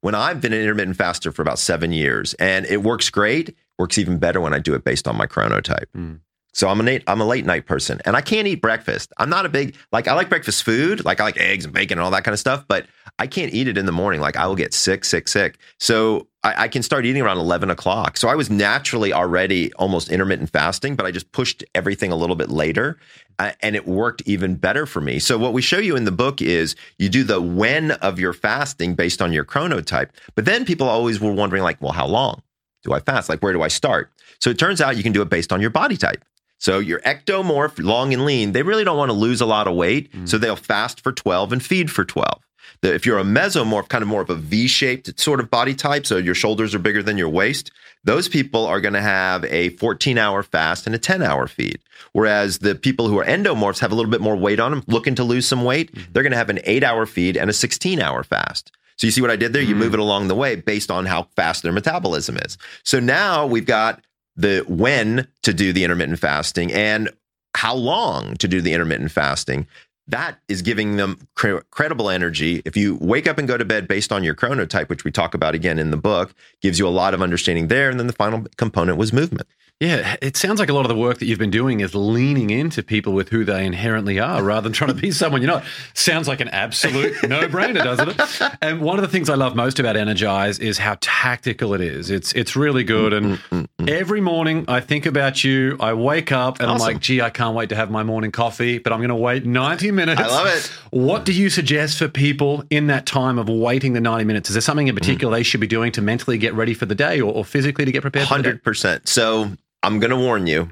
when 0.00 0.14
I've 0.14 0.40
been 0.40 0.52
an 0.52 0.60
intermittent 0.60 0.96
faster 0.96 1.32
for 1.32 1.42
about 1.42 1.58
seven 1.58 1.92
years, 1.92 2.34
and 2.34 2.66
it 2.66 2.82
works 2.82 3.10
great, 3.10 3.54
works 3.78 3.98
even 3.98 4.18
better 4.18 4.40
when 4.40 4.54
I 4.54 4.58
do 4.58 4.74
it 4.74 4.84
based 4.84 5.08
on 5.08 5.16
my 5.16 5.26
chronotype. 5.26 5.86
Mm. 5.96 6.20
So 6.52 6.68
I'm 6.68 6.78
a 6.78 6.84
late, 6.84 7.02
I'm 7.08 7.20
a 7.20 7.26
late 7.26 7.44
night 7.44 7.66
person, 7.66 8.00
and 8.04 8.14
I 8.14 8.20
can't 8.20 8.46
eat 8.46 8.62
breakfast. 8.62 9.12
I'm 9.18 9.28
not 9.28 9.44
a 9.44 9.48
big 9.48 9.76
like 9.90 10.06
I 10.06 10.14
like 10.14 10.28
breakfast 10.28 10.62
food, 10.62 11.04
like 11.04 11.20
I 11.20 11.24
like 11.24 11.36
eggs 11.36 11.64
and 11.64 11.74
bacon 11.74 11.98
and 11.98 12.04
all 12.04 12.12
that 12.12 12.22
kind 12.22 12.32
of 12.32 12.38
stuff, 12.38 12.64
but 12.68 12.86
I 13.18 13.26
can't 13.26 13.54
eat 13.54 13.68
it 13.68 13.78
in 13.78 13.86
the 13.86 13.92
morning. 13.92 14.20
Like 14.20 14.36
I 14.36 14.46
will 14.46 14.56
get 14.56 14.74
sick, 14.74 15.04
sick, 15.04 15.28
sick. 15.28 15.58
So 15.78 16.26
I, 16.42 16.64
I 16.64 16.68
can 16.68 16.82
start 16.82 17.06
eating 17.06 17.22
around 17.22 17.38
11 17.38 17.70
o'clock. 17.70 18.16
So 18.16 18.28
I 18.28 18.34
was 18.34 18.50
naturally 18.50 19.12
already 19.12 19.72
almost 19.74 20.10
intermittent 20.10 20.50
fasting, 20.50 20.96
but 20.96 21.06
I 21.06 21.12
just 21.12 21.30
pushed 21.32 21.62
everything 21.74 22.10
a 22.10 22.16
little 22.16 22.34
bit 22.34 22.50
later, 22.50 22.98
uh, 23.38 23.52
and 23.60 23.76
it 23.76 23.86
worked 23.86 24.22
even 24.26 24.56
better 24.56 24.84
for 24.84 25.00
me. 25.00 25.20
So 25.20 25.38
what 25.38 25.52
we 25.52 25.62
show 25.62 25.78
you 25.78 25.96
in 25.96 26.04
the 26.04 26.12
book 26.12 26.42
is 26.42 26.74
you 26.98 27.08
do 27.08 27.22
the 27.22 27.40
when 27.40 27.92
of 27.92 28.18
your 28.18 28.32
fasting 28.32 28.94
based 28.94 29.22
on 29.22 29.32
your 29.32 29.44
chronotype, 29.44 30.10
but 30.34 30.44
then 30.44 30.64
people 30.64 30.88
always 30.88 31.20
were 31.20 31.32
wondering 31.32 31.62
like, 31.62 31.80
well, 31.80 31.92
how 31.92 32.06
long? 32.06 32.42
Do 32.82 32.92
I 32.92 33.00
fast? 33.00 33.28
Like, 33.28 33.42
where 33.42 33.52
do 33.52 33.62
I 33.62 33.68
start? 33.68 34.12
So 34.40 34.50
it 34.50 34.58
turns 34.58 34.80
out 34.80 34.96
you 34.96 35.02
can 35.02 35.12
do 35.12 35.22
it 35.22 35.30
based 35.30 35.52
on 35.52 35.60
your 35.60 35.70
body 35.70 35.96
type. 35.96 36.22
So 36.58 36.78
your 36.78 37.00
ectomorph, 37.00 37.82
long 37.82 38.12
and 38.12 38.24
lean, 38.24 38.52
they 38.52 38.62
really 38.62 38.84
don't 38.84 38.96
want 38.96 39.10
to 39.10 39.14
lose 39.14 39.40
a 39.40 39.46
lot 39.46 39.66
of 39.66 39.74
weight. 39.74 40.12
Mm. 40.12 40.28
So 40.28 40.38
they'll 40.38 40.56
fast 40.56 41.00
for 41.00 41.12
12 41.12 41.52
and 41.52 41.62
feed 41.62 41.90
for 41.90 42.04
12. 42.04 42.40
The, 42.80 42.94
if 42.94 43.06
you're 43.06 43.18
a 43.18 43.24
mesomorph, 43.24 43.88
kind 43.88 44.02
of 44.02 44.08
more 44.08 44.20
of 44.20 44.30
a 44.30 44.34
V-shaped 44.34 45.18
sort 45.18 45.40
of 45.40 45.50
body 45.50 45.74
type, 45.74 46.06
so 46.06 46.16
your 46.16 46.34
shoulders 46.34 46.74
are 46.74 46.78
bigger 46.78 47.02
than 47.02 47.18
your 47.18 47.28
waist, 47.28 47.70
those 48.04 48.28
people 48.28 48.66
are 48.66 48.80
going 48.80 48.94
to 48.94 49.00
have 49.00 49.44
a 49.44 49.70
14-hour 49.70 50.42
fast 50.42 50.86
and 50.86 50.94
a 50.94 50.98
10-hour 50.98 51.48
feed. 51.48 51.78
Whereas 52.12 52.58
the 52.58 52.74
people 52.74 53.08
who 53.08 53.18
are 53.18 53.24
endomorphs 53.24 53.80
have 53.80 53.92
a 53.92 53.94
little 53.94 54.10
bit 54.10 54.20
more 54.20 54.36
weight 54.36 54.60
on 54.60 54.70
them, 54.70 54.84
looking 54.86 55.14
to 55.16 55.24
lose 55.24 55.46
some 55.46 55.64
weight, 55.64 55.92
mm-hmm. 55.92 56.12
they're 56.12 56.22
going 56.22 56.32
to 56.32 56.38
have 56.38 56.50
an 56.50 56.58
8-hour 56.58 57.06
feed 57.06 57.36
and 57.36 57.50
a 57.50 57.52
16-hour 57.52 58.24
fast. 58.24 58.72
So 58.96 59.06
you 59.06 59.10
see 59.10 59.20
what 59.20 59.30
I 59.30 59.36
did 59.36 59.52
there? 59.52 59.62
You 59.62 59.74
mm. 59.74 59.78
move 59.78 59.94
it 59.94 60.00
along 60.00 60.28
the 60.28 60.34
way 60.34 60.56
based 60.56 60.90
on 60.90 61.06
how 61.06 61.24
fast 61.34 61.62
their 61.62 61.72
metabolism 61.72 62.36
is. 62.36 62.58
So 62.84 63.00
now 63.00 63.46
we've 63.46 63.66
got 63.66 64.00
the 64.36 64.64
when 64.68 65.26
to 65.42 65.52
do 65.52 65.72
the 65.72 65.84
intermittent 65.84 66.18
fasting 66.18 66.72
and 66.72 67.10
how 67.54 67.74
long 67.74 68.34
to 68.36 68.48
do 68.48 68.60
the 68.60 68.72
intermittent 68.72 69.10
fasting 69.10 69.66
that 70.08 70.38
is 70.48 70.62
giving 70.62 70.96
them 70.96 71.26
cre- 71.34 71.60
credible 71.70 72.10
energy. 72.10 72.62
If 72.64 72.76
you 72.76 72.96
wake 73.00 73.26
up 73.26 73.38
and 73.38 73.48
go 73.48 73.56
to 73.56 73.64
bed 73.64 73.88
based 73.88 74.12
on 74.12 74.22
your 74.22 74.34
chronotype, 74.34 74.88
which 74.88 75.04
we 75.04 75.10
talk 75.10 75.34
about 75.34 75.54
again 75.54 75.78
in 75.78 75.90
the 75.90 75.96
book, 75.96 76.34
gives 76.60 76.78
you 76.78 76.86
a 76.86 76.90
lot 76.90 77.14
of 77.14 77.22
understanding 77.22 77.68
there. 77.68 77.90
And 77.90 77.98
then 77.98 78.06
the 78.06 78.12
final 78.12 78.44
component 78.56 78.98
was 78.98 79.12
movement. 79.12 79.48
Yeah, 79.80 80.16
it 80.22 80.36
sounds 80.36 80.60
like 80.60 80.68
a 80.68 80.72
lot 80.72 80.82
of 80.82 80.88
the 80.88 80.94
work 80.94 81.18
that 81.18 81.26
you've 81.26 81.38
been 81.38 81.50
doing 81.50 81.80
is 81.80 81.96
leaning 81.96 82.50
into 82.50 82.80
people 82.80 83.12
with 83.12 83.30
who 83.30 83.44
they 83.44 83.66
inherently 83.66 84.20
are 84.20 84.40
rather 84.40 84.62
than 84.62 84.72
trying 84.72 84.94
to 84.94 85.00
be 85.00 85.10
someone 85.10 85.42
you're 85.42 85.50
not. 85.50 85.64
Sounds 85.94 86.28
like 86.28 86.40
an 86.40 86.48
absolute 86.48 87.16
no 87.28 87.48
brainer, 87.48 87.82
doesn't 87.82 88.08
it? 88.10 88.58
And 88.62 88.80
one 88.80 88.98
of 88.98 89.02
the 89.02 89.08
things 89.08 89.28
I 89.28 89.34
love 89.34 89.56
most 89.56 89.80
about 89.80 89.96
Energize 89.96 90.60
is 90.60 90.78
how 90.78 90.96
tactical 91.00 91.74
it 91.74 91.80
is. 91.80 92.08
It's 92.08 92.32
it's 92.34 92.54
really 92.54 92.84
good. 92.84 93.12
And 93.12 93.38
mm-hmm. 93.38 93.64
Every 93.88 94.20
morning 94.20 94.64
I 94.68 94.80
think 94.80 95.06
about 95.06 95.44
you. 95.44 95.76
I 95.80 95.94
wake 95.94 96.32
up 96.32 96.60
and 96.60 96.70
awesome. 96.70 96.86
I'm 96.86 96.94
like, 96.94 97.02
gee, 97.02 97.20
I 97.20 97.30
can't 97.30 97.54
wait 97.54 97.68
to 97.70 97.76
have 97.76 97.90
my 97.90 98.02
morning 98.02 98.32
coffee, 98.32 98.78
but 98.78 98.92
I'm 98.92 98.98
going 98.98 99.08
to 99.08 99.14
wait 99.14 99.44
90 99.44 99.90
minutes. 99.90 100.20
I 100.20 100.26
love 100.26 100.46
it. 100.46 100.66
What 100.90 101.24
do 101.24 101.32
you 101.32 101.50
suggest 101.50 101.98
for 101.98 102.08
people 102.08 102.64
in 102.70 102.86
that 102.88 103.06
time 103.06 103.38
of 103.38 103.48
waiting 103.48 103.92
the 103.92 104.00
90 104.00 104.24
minutes? 104.24 104.50
Is 104.50 104.54
there 104.54 104.62
something 104.62 104.88
in 104.88 104.94
particular 104.94 105.32
mm. 105.32 105.38
they 105.38 105.42
should 105.42 105.60
be 105.60 105.66
doing 105.66 105.92
to 105.92 106.02
mentally 106.02 106.38
get 106.38 106.54
ready 106.54 106.74
for 106.74 106.86
the 106.86 106.94
day 106.94 107.20
or, 107.20 107.32
or 107.32 107.44
physically 107.44 107.84
to 107.84 107.92
get 107.92 108.02
prepared 108.02 108.26
100%. 108.26 109.08
So 109.08 109.50
I'm 109.82 110.00
going 110.00 110.10
to 110.10 110.16
warn 110.16 110.46
you. 110.46 110.70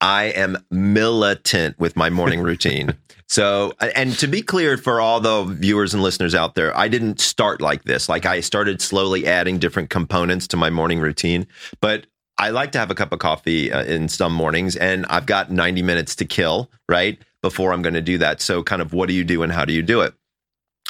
I 0.00 0.24
am 0.24 0.58
militant 0.70 1.78
with 1.78 1.96
my 1.96 2.10
morning 2.10 2.40
routine. 2.42 2.96
So, 3.26 3.72
and 3.80 4.12
to 4.18 4.26
be 4.26 4.42
clear 4.42 4.76
for 4.76 5.00
all 5.00 5.18
the 5.18 5.44
viewers 5.44 5.94
and 5.94 6.02
listeners 6.02 6.34
out 6.34 6.54
there, 6.54 6.76
I 6.76 6.88
didn't 6.88 7.20
start 7.20 7.60
like 7.60 7.84
this. 7.84 8.08
Like 8.08 8.26
I 8.26 8.40
started 8.40 8.82
slowly 8.82 9.26
adding 9.26 9.58
different 9.58 9.88
components 9.88 10.46
to 10.48 10.56
my 10.56 10.68
morning 10.68 11.00
routine, 11.00 11.46
but 11.80 12.06
I 12.38 12.50
like 12.50 12.72
to 12.72 12.78
have 12.78 12.90
a 12.90 12.94
cup 12.94 13.12
of 13.12 13.18
coffee 13.18 13.72
uh, 13.72 13.84
in 13.84 14.08
some 14.08 14.32
mornings 14.32 14.76
and 14.76 15.06
I've 15.06 15.26
got 15.26 15.50
90 15.50 15.82
minutes 15.82 16.16
to 16.16 16.24
kill, 16.24 16.70
right? 16.88 17.18
Before 17.42 17.72
I'm 17.72 17.82
going 17.82 17.94
to 17.94 18.02
do 18.02 18.18
that. 18.18 18.40
So 18.40 18.62
kind 18.62 18.82
of 18.82 18.92
what 18.92 19.08
do 19.08 19.14
you 19.14 19.24
do 19.24 19.42
and 19.42 19.52
how 19.52 19.64
do 19.64 19.72
you 19.72 19.82
do 19.82 20.00
it? 20.00 20.14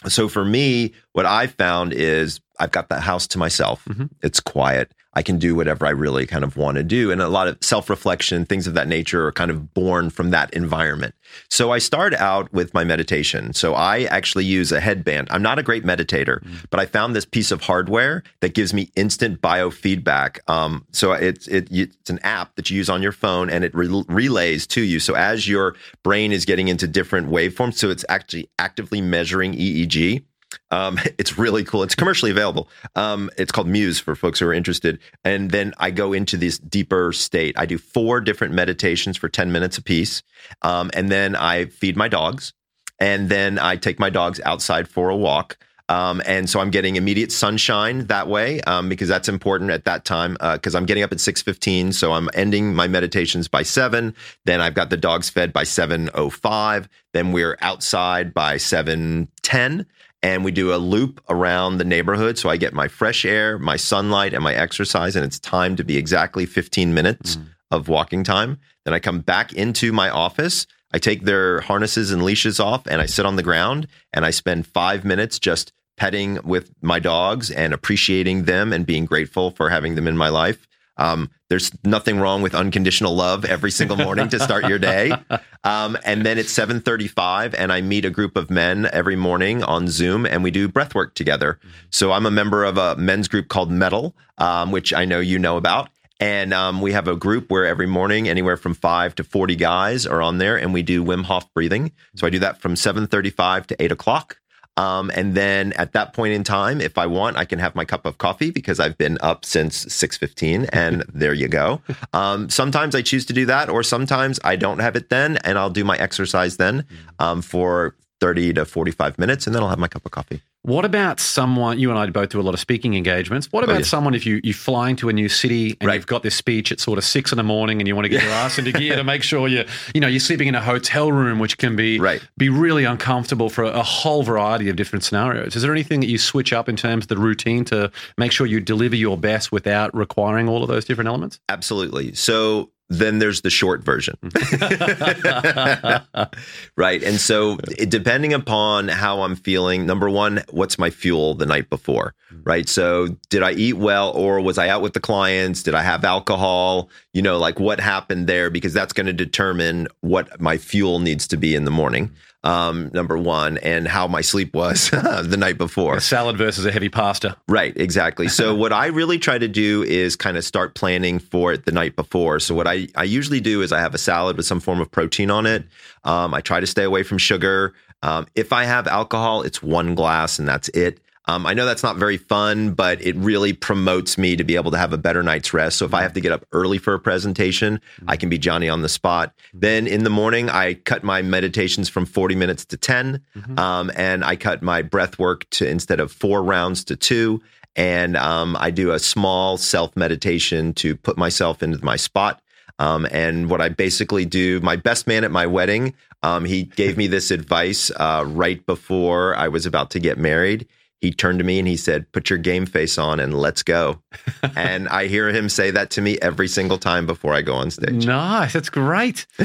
So 0.08 0.28
for 0.28 0.44
me, 0.44 0.92
what 1.12 1.26
I 1.26 1.46
found 1.46 1.92
is 1.92 2.40
I've 2.58 2.70
got 2.70 2.88
the 2.88 3.00
house 3.00 3.26
to 3.28 3.38
myself. 3.38 3.84
Mm-hmm. 3.86 4.06
It's 4.22 4.40
quiet. 4.40 4.92
I 5.16 5.22
can 5.22 5.38
do 5.38 5.54
whatever 5.54 5.86
I 5.86 5.90
really 5.90 6.26
kind 6.26 6.44
of 6.44 6.56
want 6.56 6.76
to 6.76 6.82
do. 6.82 7.10
And 7.10 7.20
a 7.20 7.28
lot 7.28 7.48
of 7.48 7.58
self 7.60 7.88
reflection, 7.88 8.44
things 8.44 8.66
of 8.66 8.74
that 8.74 8.88
nature 8.88 9.26
are 9.26 9.32
kind 9.32 9.50
of 9.50 9.72
born 9.74 10.10
from 10.10 10.30
that 10.30 10.52
environment. 10.52 11.14
So 11.48 11.72
I 11.72 11.78
start 11.78 12.14
out 12.14 12.52
with 12.52 12.74
my 12.74 12.84
meditation. 12.84 13.52
So 13.54 13.74
I 13.74 14.04
actually 14.04 14.44
use 14.44 14.72
a 14.72 14.80
headband. 14.80 15.28
I'm 15.30 15.42
not 15.42 15.58
a 15.58 15.62
great 15.62 15.84
meditator, 15.84 16.42
mm. 16.42 16.64
but 16.70 16.80
I 16.80 16.86
found 16.86 17.14
this 17.14 17.24
piece 17.24 17.50
of 17.50 17.62
hardware 17.62 18.22
that 18.40 18.54
gives 18.54 18.74
me 18.74 18.90
instant 18.96 19.40
biofeedback. 19.40 20.38
Um, 20.48 20.86
so 20.92 21.12
it's, 21.12 21.46
it, 21.48 21.68
it's 21.70 22.10
an 22.10 22.18
app 22.20 22.54
that 22.56 22.70
you 22.70 22.76
use 22.76 22.90
on 22.90 23.02
your 23.02 23.12
phone 23.12 23.50
and 23.50 23.64
it 23.64 23.74
re- 23.74 24.04
relays 24.08 24.66
to 24.68 24.82
you. 24.82 25.00
So 25.00 25.14
as 25.14 25.48
your 25.48 25.74
brain 26.02 26.32
is 26.32 26.44
getting 26.44 26.68
into 26.68 26.86
different 26.86 27.30
waveforms, 27.30 27.74
so 27.74 27.90
it's 27.90 28.04
actually 28.08 28.48
actively 28.58 29.00
measuring 29.00 29.54
EEG 29.54 30.24
um, 30.70 30.98
it's 31.18 31.38
really 31.38 31.64
cool. 31.64 31.82
It's 31.82 31.94
commercially 31.94 32.30
available. 32.30 32.68
Um, 32.96 33.30
it's 33.36 33.52
called 33.52 33.68
Muse 33.68 33.98
for 33.98 34.14
folks 34.14 34.40
who 34.40 34.46
are 34.46 34.54
interested. 34.54 34.98
And 35.24 35.50
then 35.50 35.74
I 35.78 35.90
go 35.90 36.12
into 36.12 36.36
this 36.36 36.58
deeper 36.58 37.12
state. 37.12 37.54
I 37.58 37.66
do 37.66 37.78
four 37.78 38.20
different 38.20 38.54
meditations 38.54 39.16
for 39.16 39.28
10 39.28 39.52
minutes 39.52 39.78
apiece. 39.78 40.22
Um, 40.62 40.90
and 40.94 41.10
then 41.10 41.36
I 41.36 41.66
feed 41.66 41.96
my 41.96 42.08
dogs. 42.08 42.52
And 43.00 43.28
then 43.28 43.58
I 43.58 43.76
take 43.76 43.98
my 43.98 44.10
dogs 44.10 44.40
outside 44.44 44.88
for 44.88 45.10
a 45.10 45.16
walk. 45.16 45.58
Um, 45.88 46.22
and 46.24 46.48
so 46.48 46.60
I'm 46.60 46.70
getting 46.70 46.96
immediate 46.96 47.30
sunshine 47.30 48.06
that 48.06 48.26
way 48.26 48.62
um, 48.62 48.88
because 48.88 49.08
that's 49.08 49.28
important 49.28 49.70
at 49.70 49.84
that 49.84 50.06
time 50.06 50.32
because 50.40 50.74
uh, 50.74 50.78
I'm 50.78 50.86
getting 50.86 51.02
up 51.02 51.12
at 51.12 51.18
6:15. 51.18 51.92
So 51.92 52.12
I'm 52.12 52.30
ending 52.32 52.74
my 52.74 52.88
meditations 52.88 53.48
by 53.48 53.64
seven. 53.64 54.14
Then 54.46 54.62
I've 54.62 54.72
got 54.74 54.88
the 54.88 54.96
dogs 54.96 55.28
fed 55.28 55.52
by 55.52 55.64
7:05. 55.64 56.88
Then 57.12 57.32
we're 57.32 57.58
outside 57.60 58.32
by 58.32 58.56
7:10 58.56 59.84
and 60.24 60.42
we 60.42 60.50
do 60.50 60.74
a 60.74 60.76
loop 60.76 61.22
around 61.28 61.76
the 61.76 61.84
neighborhood. 61.84 62.38
So 62.38 62.48
I 62.48 62.56
get 62.56 62.72
my 62.72 62.88
fresh 62.88 63.26
air, 63.26 63.58
my 63.58 63.76
sunlight, 63.76 64.32
and 64.32 64.42
my 64.42 64.54
exercise, 64.54 65.16
and 65.16 65.24
it's 65.24 65.38
time 65.38 65.76
to 65.76 65.84
be 65.84 65.98
exactly 65.98 66.46
15 66.46 66.94
minutes 66.94 67.36
mm. 67.36 67.44
of 67.70 67.88
walking 67.88 68.24
time. 68.24 68.58
Then 68.86 68.94
I 68.94 69.00
come 69.00 69.20
back 69.20 69.52
into 69.52 69.92
my 69.92 70.08
office. 70.08 70.66
I 70.94 70.98
take 70.98 71.24
their 71.24 71.60
harnesses 71.60 72.10
and 72.10 72.22
leashes 72.22 72.58
off, 72.58 72.86
and 72.86 73.02
I 73.02 73.06
sit 73.06 73.26
on 73.26 73.36
the 73.36 73.42
ground 73.42 73.86
and 74.14 74.24
I 74.24 74.30
spend 74.30 74.66
five 74.66 75.04
minutes 75.04 75.38
just 75.38 75.74
petting 75.98 76.38
with 76.42 76.72
my 76.80 77.00
dogs 77.00 77.50
and 77.50 77.74
appreciating 77.74 78.44
them 78.44 78.72
and 78.72 78.86
being 78.86 79.04
grateful 79.04 79.50
for 79.50 79.68
having 79.68 79.94
them 79.94 80.08
in 80.08 80.16
my 80.16 80.30
life. 80.30 80.66
Um, 80.96 81.28
there's 81.54 81.70
nothing 81.84 82.18
wrong 82.18 82.42
with 82.42 82.52
unconditional 82.52 83.14
love 83.14 83.44
every 83.44 83.70
single 83.70 83.96
morning 83.96 84.28
to 84.28 84.40
start 84.40 84.66
your 84.66 84.78
day. 84.78 85.12
Um, 85.66 85.96
and 86.04 86.26
then 86.26 86.36
it's 86.36 86.52
7:35, 86.52 87.54
and 87.56 87.72
I 87.72 87.80
meet 87.80 88.04
a 88.04 88.10
group 88.10 88.36
of 88.36 88.50
men 88.50 88.86
every 88.92 89.16
morning 89.16 89.64
on 89.64 89.88
Zoom, 89.88 90.26
and 90.26 90.42
we 90.42 90.50
do 90.50 90.68
breath 90.68 90.94
work 90.94 91.14
together. 91.14 91.58
So 91.88 92.12
I'm 92.12 92.26
a 92.26 92.30
member 92.30 92.64
of 92.64 92.76
a 92.76 92.96
men's 92.96 93.28
group 93.28 93.48
called 93.48 93.70
Metal, 93.70 94.14
um, 94.36 94.72
which 94.72 94.92
I 94.92 95.06
know 95.06 95.20
you 95.20 95.38
know 95.38 95.56
about. 95.56 95.88
And 96.20 96.52
um, 96.52 96.82
we 96.82 96.92
have 96.92 97.08
a 97.08 97.16
group 97.16 97.50
where 97.50 97.64
every 97.64 97.86
morning, 97.86 98.28
anywhere 98.28 98.58
from 98.58 98.74
five 98.74 99.14
to 99.14 99.24
40 99.24 99.56
guys 99.56 100.06
are 100.06 100.20
on 100.20 100.36
there, 100.36 100.58
and 100.58 100.74
we 100.74 100.82
do 100.82 101.02
Wim 101.02 101.24
Hof 101.24 101.50
breathing. 101.54 101.92
So 102.14 102.26
I 102.26 102.30
do 102.30 102.40
that 102.40 102.60
from 102.60 102.74
7:35 102.74 103.66
to 103.68 103.82
8 103.82 103.90
o'clock. 103.90 104.36
Um, 104.76 105.10
and 105.14 105.34
then 105.34 105.72
at 105.74 105.92
that 105.92 106.12
point 106.12 106.34
in 106.34 106.42
time, 106.42 106.80
if 106.80 106.98
I 106.98 107.06
want, 107.06 107.36
I 107.36 107.44
can 107.44 107.58
have 107.58 107.74
my 107.74 107.84
cup 107.84 108.06
of 108.06 108.18
coffee 108.18 108.50
because 108.50 108.80
I've 108.80 108.98
been 108.98 109.18
up 109.20 109.44
since 109.44 109.84
6:15 109.86 110.68
and 110.72 111.04
there 111.14 111.32
you 111.32 111.48
go. 111.48 111.80
Um, 112.12 112.50
sometimes 112.50 112.94
I 112.94 113.02
choose 113.02 113.24
to 113.26 113.32
do 113.32 113.46
that 113.46 113.68
or 113.68 113.82
sometimes 113.82 114.40
I 114.42 114.56
don't 114.56 114.80
have 114.80 114.96
it 114.96 115.10
then 115.10 115.38
and 115.38 115.58
I'll 115.58 115.70
do 115.70 115.84
my 115.84 115.96
exercise 115.96 116.56
then 116.56 116.86
um, 117.18 117.40
for 117.42 117.94
30 118.24 118.54
to 118.54 118.64
45 118.64 119.18
minutes 119.18 119.46
and 119.46 119.54
then 119.54 119.62
I'll 119.62 119.68
have 119.68 119.78
my 119.78 119.86
cup 119.88 120.06
of 120.06 120.10
coffee. 120.10 120.40
What 120.62 120.86
about 120.86 121.20
someone? 121.20 121.78
You 121.78 121.90
and 121.90 121.98
I 121.98 122.06
both 122.08 122.30
do 122.30 122.40
a 122.40 122.42
lot 122.42 122.54
of 122.54 122.60
speaking 122.60 122.94
engagements. 122.94 123.48
What 123.52 123.60
oh, 123.60 123.64
about 123.64 123.74
Oh, 123.74 123.78
yeah. 123.80 123.84
someone 123.84 124.14
if 124.14 124.24
you 124.24 124.40
you 124.42 124.54
fly 124.54 124.88
into 124.88 125.10
a 125.10 125.12
new 125.12 125.28
city 125.28 125.76
and 125.78 125.88
Right. 125.88 125.96
you've 125.96 126.06
got 126.06 126.22
this 126.22 126.34
speech 126.34 126.72
at 126.72 126.80
sort 126.80 126.96
of 126.96 127.04
six 127.04 127.32
in 127.32 127.36
the 127.36 127.42
morning 127.42 127.82
and 127.82 127.86
you 127.88 127.94
want 127.94 128.06
to 128.06 128.08
get 128.08 128.22
your 128.22 128.32
ass 128.32 128.56
into 128.58 128.72
gear 128.72 128.96
to 128.96 129.04
make 129.14 129.22
sure 129.22 129.46
you 129.46 129.66
you 129.94 130.00
know 130.00 130.06
you're 130.08 130.20
sleeping 130.20 130.48
in 130.48 130.54
a 130.54 130.62
hotel 130.62 131.12
room, 131.12 131.38
which 131.38 131.58
can 131.58 131.76
be 131.76 132.00
Right. 132.00 132.22
be 132.38 132.48
really 132.48 132.84
uncomfortable 132.86 133.50
for 133.50 133.64
a 133.64 133.82
whole 133.82 134.22
variety 134.22 134.70
of 134.70 134.76
different 134.76 135.04
scenarios. 135.04 135.54
Is 135.54 135.60
there 135.60 135.72
anything 135.72 136.00
that 136.00 136.08
you 136.08 136.16
switch 136.16 136.54
up 136.54 136.66
in 136.66 136.76
terms 136.76 137.04
of 137.04 137.08
the 137.08 137.18
routine 137.18 137.66
to 137.66 137.90
make 138.16 138.32
sure 138.32 138.46
you 138.46 138.58
deliver 138.60 138.96
your 138.96 139.18
best 139.18 139.52
without 139.52 139.94
requiring 139.94 140.48
all 140.48 140.62
of 140.62 140.68
those 140.68 140.86
different 140.86 141.08
elements? 141.08 141.40
Absolutely. 141.50 142.14
So 142.14 142.70
then 142.88 143.18
there's 143.18 143.40
the 143.40 143.50
short 143.50 143.82
version. 143.82 144.16
right. 146.76 147.02
And 147.02 147.18
so, 147.18 147.58
it, 147.78 147.90
depending 147.90 148.34
upon 148.34 148.88
how 148.88 149.22
I'm 149.22 149.36
feeling, 149.36 149.86
number 149.86 150.10
one, 150.10 150.42
what's 150.50 150.78
my 150.78 150.90
fuel 150.90 151.34
the 151.34 151.46
night 151.46 151.70
before? 151.70 152.14
Mm-hmm. 152.32 152.42
Right. 152.44 152.68
So, 152.68 153.08
did 153.30 153.42
I 153.42 153.52
eat 153.52 153.74
well 153.74 154.10
or 154.10 154.40
was 154.40 154.58
I 154.58 154.68
out 154.68 154.82
with 154.82 154.92
the 154.92 155.00
clients? 155.00 155.62
Did 155.62 155.74
I 155.74 155.82
have 155.82 156.04
alcohol? 156.04 156.90
You 157.12 157.22
know, 157.22 157.38
like 157.38 157.58
what 157.58 157.80
happened 157.80 158.26
there? 158.26 158.50
Because 158.50 158.74
that's 158.74 158.92
going 158.92 159.06
to 159.06 159.12
determine 159.12 159.88
what 160.00 160.40
my 160.40 160.58
fuel 160.58 160.98
needs 160.98 161.26
to 161.28 161.36
be 161.36 161.54
in 161.54 161.64
the 161.64 161.70
morning. 161.70 162.08
Mm-hmm. 162.08 162.14
Um, 162.44 162.90
number 162.92 163.16
one, 163.16 163.56
and 163.56 163.88
how 163.88 164.06
my 164.06 164.20
sleep 164.20 164.54
was 164.54 164.90
the 164.90 165.36
night 165.38 165.56
before. 165.56 165.96
A 165.96 166.00
salad 166.02 166.36
versus 166.36 166.66
a 166.66 166.70
heavy 166.70 166.90
pasta. 166.90 167.38
Right, 167.48 167.74
exactly. 167.74 168.28
So 168.28 168.54
what 168.62 168.70
I 168.70 168.88
really 168.88 169.18
try 169.18 169.38
to 169.38 169.48
do 169.48 169.82
is 169.82 170.14
kind 170.14 170.36
of 170.36 170.44
start 170.44 170.74
planning 170.74 171.18
for 171.18 171.54
it 171.54 171.64
the 171.64 171.72
night 171.72 171.96
before. 171.96 172.40
So 172.40 172.54
what 172.54 172.66
I, 172.66 172.88
I 172.96 173.04
usually 173.04 173.40
do 173.40 173.62
is 173.62 173.72
I 173.72 173.80
have 173.80 173.94
a 173.94 173.98
salad 173.98 174.36
with 174.36 174.44
some 174.44 174.60
form 174.60 174.82
of 174.82 174.90
protein 174.90 175.30
on 175.30 175.46
it. 175.46 175.64
Um, 176.04 176.34
I 176.34 176.42
try 176.42 176.60
to 176.60 176.66
stay 176.66 176.84
away 176.84 177.02
from 177.02 177.16
sugar. 177.16 177.72
Um, 178.02 178.26
if 178.34 178.52
I 178.52 178.64
have 178.64 178.86
alcohol, 178.86 179.40
it's 179.40 179.62
one 179.62 179.94
glass 179.94 180.38
and 180.38 180.46
that's 180.46 180.68
it. 180.68 181.00
Um, 181.26 181.46
I 181.46 181.54
know 181.54 181.64
that's 181.64 181.82
not 181.82 181.96
very 181.96 182.18
fun, 182.18 182.72
but 182.72 183.00
it 183.00 183.16
really 183.16 183.54
promotes 183.54 184.18
me 184.18 184.36
to 184.36 184.44
be 184.44 184.56
able 184.56 184.70
to 184.72 184.76
have 184.76 184.92
a 184.92 184.98
better 184.98 185.22
night's 185.22 185.54
rest. 185.54 185.78
So 185.78 185.86
if 185.86 185.94
I 185.94 186.02
have 186.02 186.12
to 186.14 186.20
get 186.20 186.32
up 186.32 186.44
early 186.52 186.76
for 186.76 186.92
a 186.92 186.98
presentation, 187.00 187.80
I 188.06 188.16
can 188.16 188.28
be 188.28 188.36
Johnny 188.36 188.68
on 188.68 188.82
the 188.82 188.88
spot. 188.90 189.34
Then 189.54 189.86
in 189.86 190.04
the 190.04 190.10
morning, 190.10 190.50
I 190.50 190.74
cut 190.74 191.02
my 191.02 191.22
meditations 191.22 191.88
from 191.88 192.04
40 192.04 192.34
minutes 192.34 192.66
to 192.66 192.76
10. 192.76 193.22
Um, 193.58 193.90
and 193.96 194.22
I 194.24 194.36
cut 194.36 194.62
my 194.62 194.82
breath 194.82 195.18
work 195.18 195.48
to 195.50 195.66
instead 195.66 195.98
of 195.98 196.12
four 196.12 196.42
rounds 196.42 196.84
to 196.84 196.96
two. 196.96 197.40
And 197.74 198.16
um, 198.16 198.56
I 198.60 198.70
do 198.70 198.92
a 198.92 198.98
small 198.98 199.56
self 199.56 199.96
meditation 199.96 200.74
to 200.74 200.94
put 200.94 201.16
myself 201.16 201.62
into 201.62 201.82
my 201.84 201.96
spot. 201.96 202.40
Um, 202.78 203.06
and 203.10 203.48
what 203.48 203.60
I 203.60 203.68
basically 203.68 204.24
do, 204.24 204.60
my 204.60 204.76
best 204.76 205.06
man 205.06 205.24
at 205.24 205.30
my 205.30 205.46
wedding, 205.46 205.94
um, 206.22 206.44
he 206.44 206.64
gave 206.64 206.96
me 206.98 207.06
this 207.06 207.30
advice 207.30 207.90
uh, 207.96 208.24
right 208.26 208.64
before 208.66 209.34
I 209.36 209.48
was 209.48 209.64
about 209.64 209.90
to 209.92 210.00
get 210.00 210.18
married. 210.18 210.68
He 211.04 211.12
turned 211.12 211.38
to 211.38 211.44
me 211.44 211.58
and 211.58 211.68
he 211.68 211.76
said, 211.76 212.10
Put 212.12 212.30
your 212.30 212.38
game 212.38 212.64
face 212.64 212.96
on 212.96 213.20
and 213.20 213.34
let's 213.34 213.62
go. 213.62 214.00
and 214.56 214.88
I 214.88 215.06
hear 215.06 215.28
him 215.28 215.50
say 215.50 215.70
that 215.70 215.90
to 215.90 216.00
me 216.00 216.16
every 216.22 216.48
single 216.48 216.78
time 216.78 217.04
before 217.04 217.34
I 217.34 217.42
go 217.42 217.52
on 217.52 217.70
stage. 217.70 218.06
Nice, 218.06 218.54
that's 218.54 218.70
great. 218.70 219.26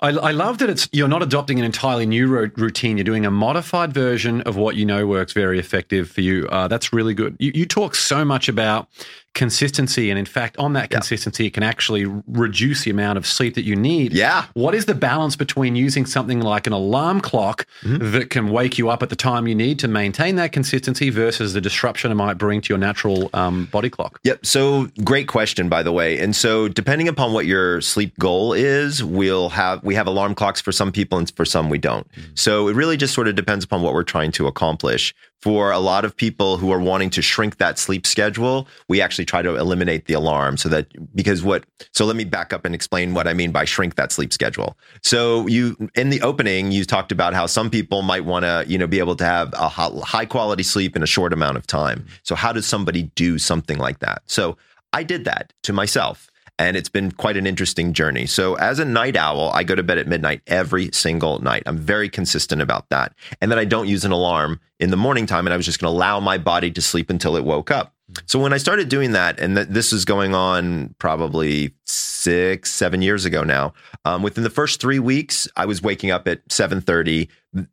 I, 0.00 0.10
I 0.10 0.32
love 0.32 0.58
that 0.58 0.68
it's 0.68 0.86
you're 0.92 1.08
not 1.08 1.22
adopting 1.22 1.58
an 1.58 1.64
entirely 1.64 2.04
new 2.04 2.28
ro- 2.28 2.50
routine. 2.56 2.98
You're 2.98 3.04
doing 3.04 3.24
a 3.24 3.30
modified 3.30 3.94
version 3.94 4.42
of 4.42 4.56
what 4.56 4.76
you 4.76 4.84
know 4.84 5.06
works 5.06 5.32
very 5.32 5.58
effective 5.58 6.10
for 6.10 6.20
you. 6.20 6.46
Uh, 6.48 6.68
that's 6.68 6.92
really 6.92 7.14
good. 7.14 7.36
You, 7.38 7.52
you 7.54 7.64
talk 7.64 7.94
so 7.94 8.22
much 8.22 8.50
about 8.50 8.88
consistency, 9.34 10.10
and 10.10 10.18
in 10.18 10.24
fact, 10.24 10.56
on 10.58 10.72
that 10.72 10.90
consistency, 10.90 11.46
it 11.46 11.54
can 11.54 11.62
actually 11.62 12.04
reduce 12.26 12.84
the 12.84 12.90
amount 12.90 13.18
of 13.18 13.26
sleep 13.26 13.54
that 13.54 13.64
you 13.64 13.76
need. 13.76 14.12
Yeah. 14.12 14.46
What 14.54 14.74
is 14.74 14.86
the 14.86 14.94
balance 14.94 15.36
between 15.36 15.76
using 15.76 16.06
something 16.06 16.40
like 16.40 16.66
an 16.66 16.72
alarm 16.72 17.20
clock 17.20 17.66
Mm-hmm. 17.82 18.12
that 18.12 18.30
can 18.30 18.50
wake 18.50 18.76
you 18.76 18.88
up 18.88 19.02
at 19.02 19.08
the 19.08 19.16
time 19.16 19.46
you 19.46 19.54
need 19.54 19.78
to 19.78 19.88
maintain 19.88 20.34
that 20.36 20.50
consistency 20.52 21.10
versus 21.10 21.52
the 21.52 21.60
disruption 21.60 22.10
it 22.10 22.16
might 22.16 22.34
bring 22.34 22.60
to 22.62 22.68
your 22.70 22.78
natural 22.78 23.30
um, 23.34 23.66
body 23.66 23.88
clock? 23.88 24.18
Yep. 24.24 24.44
So 24.44 24.88
great 25.04 25.28
question, 25.28 25.68
by 25.68 25.82
the 25.84 25.92
way. 25.92 26.18
And 26.18 26.34
so 26.34 26.66
depending 26.66 27.06
upon 27.06 27.32
what 27.32 27.46
your 27.46 27.80
sleep 27.80 28.18
goal 28.18 28.52
is, 28.52 29.04
we'll 29.04 29.50
have 29.50 29.82
we 29.84 29.94
have 29.94 30.06
alarm 30.08 30.34
clocks 30.34 30.60
for 30.60 30.72
some 30.72 30.90
people 30.90 31.18
and 31.18 31.30
for 31.36 31.44
some 31.44 31.70
we 31.70 31.78
don't. 31.78 32.06
So 32.34 32.68
it 32.68 32.74
really 32.74 32.96
just 32.96 33.14
sort 33.14 33.28
of 33.28 33.36
depends 33.36 33.64
upon 33.64 33.82
what 33.82 33.92
we're 33.94 34.02
trying 34.02 34.32
to 34.32 34.46
accomplish. 34.48 35.14
For 35.40 35.70
a 35.70 35.78
lot 35.78 36.04
of 36.04 36.16
people 36.16 36.56
who 36.56 36.72
are 36.72 36.80
wanting 36.80 37.10
to 37.10 37.22
shrink 37.22 37.58
that 37.58 37.78
sleep 37.78 38.06
schedule, 38.06 38.66
we 38.88 39.00
actually 39.00 39.24
try 39.24 39.40
to 39.40 39.54
eliminate 39.54 40.06
the 40.06 40.14
alarm 40.14 40.56
so 40.56 40.68
that 40.68 40.86
because 41.14 41.44
what 41.44 41.64
so 41.92 42.04
let 42.04 42.16
me 42.16 42.24
back 42.24 42.52
up 42.52 42.64
and 42.64 42.74
explain 42.74 43.14
what 43.14 43.28
I 43.28 43.34
mean 43.34 43.52
by 43.52 43.64
shrink 43.64 43.94
that 43.94 44.10
sleep 44.10 44.32
schedule. 44.32 44.76
So 45.02 45.46
you 45.46 45.76
in 45.94 46.10
the 46.10 46.22
opening 46.22 46.72
you 46.72 46.84
talked 46.84 47.12
about 47.12 47.34
how 47.34 47.46
some 47.46 47.70
people 47.70 48.02
might 48.02 48.24
want 48.24 48.44
to, 48.44 48.64
you 48.66 48.78
know, 48.78 48.88
be 48.88 48.98
able 48.98 49.16
to 49.16 49.24
have 49.24 49.52
a 49.54 49.68
high 49.68 50.26
quality 50.26 50.64
sleep 50.64 50.96
in 50.96 51.02
a 51.02 51.06
short 51.06 51.32
amount 51.32 51.56
of 51.56 51.66
time. 51.66 52.06
So 52.24 52.34
how 52.34 52.52
does 52.52 52.66
somebody 52.66 53.04
do 53.14 53.38
something 53.38 53.78
like 53.78 54.00
that? 54.00 54.22
So 54.26 54.56
I 54.92 55.02
did 55.02 55.24
that 55.24 55.52
to 55.62 55.72
myself. 55.72 56.30
And 56.58 56.76
it's 56.76 56.88
been 56.88 57.12
quite 57.12 57.36
an 57.36 57.46
interesting 57.46 57.92
journey. 57.92 58.26
So, 58.26 58.54
as 58.56 58.78
a 58.78 58.84
night 58.84 59.16
owl, 59.16 59.50
I 59.50 59.62
go 59.62 59.74
to 59.74 59.82
bed 59.82 59.98
at 59.98 60.08
midnight 60.08 60.42
every 60.46 60.90
single 60.92 61.38
night. 61.40 61.62
I'm 61.66 61.78
very 61.78 62.08
consistent 62.08 62.60
about 62.60 62.88
that. 62.90 63.14
And 63.40 63.50
then 63.50 63.58
I 63.58 63.64
don't 63.64 63.88
use 63.88 64.04
an 64.04 64.10
alarm 64.10 64.60
in 64.80 64.90
the 64.90 64.96
morning 64.96 65.26
time. 65.26 65.46
And 65.46 65.54
I 65.54 65.56
was 65.56 65.66
just 65.66 65.80
going 65.80 65.92
to 65.92 65.96
allow 65.96 66.18
my 66.20 66.36
body 66.36 66.70
to 66.72 66.82
sleep 66.82 67.10
until 67.10 67.36
it 67.36 67.44
woke 67.44 67.70
up. 67.70 67.94
So, 68.26 68.38
when 68.38 68.52
I 68.52 68.56
started 68.56 68.88
doing 68.88 69.12
that, 69.12 69.38
and 69.38 69.54
th- 69.54 69.68
this 69.68 69.92
is 69.92 70.04
going 70.04 70.34
on 70.34 70.94
probably 70.98 71.74
six, 71.84 72.72
seven 72.72 73.02
years 73.02 73.24
ago 73.24 73.44
now, 73.44 73.74
um, 74.04 74.22
within 74.22 74.44
the 74.44 74.50
first 74.50 74.80
three 74.80 74.98
weeks, 74.98 75.46
I 75.56 75.66
was 75.66 75.82
waking 75.82 76.10
up 76.10 76.26
at 76.26 76.48
7:30. 76.48 77.28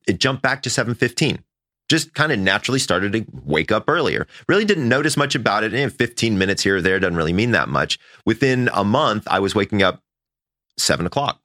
It 0.08 0.20
jumped 0.20 0.44
back 0.44 0.62
to 0.64 0.70
7:15 0.70 1.40
just 1.90 2.14
kind 2.14 2.32
of 2.32 2.40
naturally 2.40 2.80
started 2.80 3.14
to 3.14 3.26
wake 3.44 3.72
up 3.72 3.86
earlier. 3.88 4.28
Really 4.48 4.66
didn't 4.66 4.90
notice 4.90 5.18
much 5.18 5.36
about 5.36 5.64
it. 5.64 5.74
Eh, 5.74 5.90
15 5.90 6.38
minutes 6.38 6.64
here 6.64 6.78
or 6.78 6.82
there 6.82 7.00
doesn't 7.00 7.16
really 7.16 7.34
mean 7.34 7.52
that 7.52 7.70
much. 7.70 8.00
Within 8.26 8.70
a 8.74 8.84
month, 8.84 9.28
I 9.30 9.40
was 9.40 9.54
waking 9.54 9.84
up 9.84 10.02
seven 10.78 11.06
o'clock. 11.06 11.40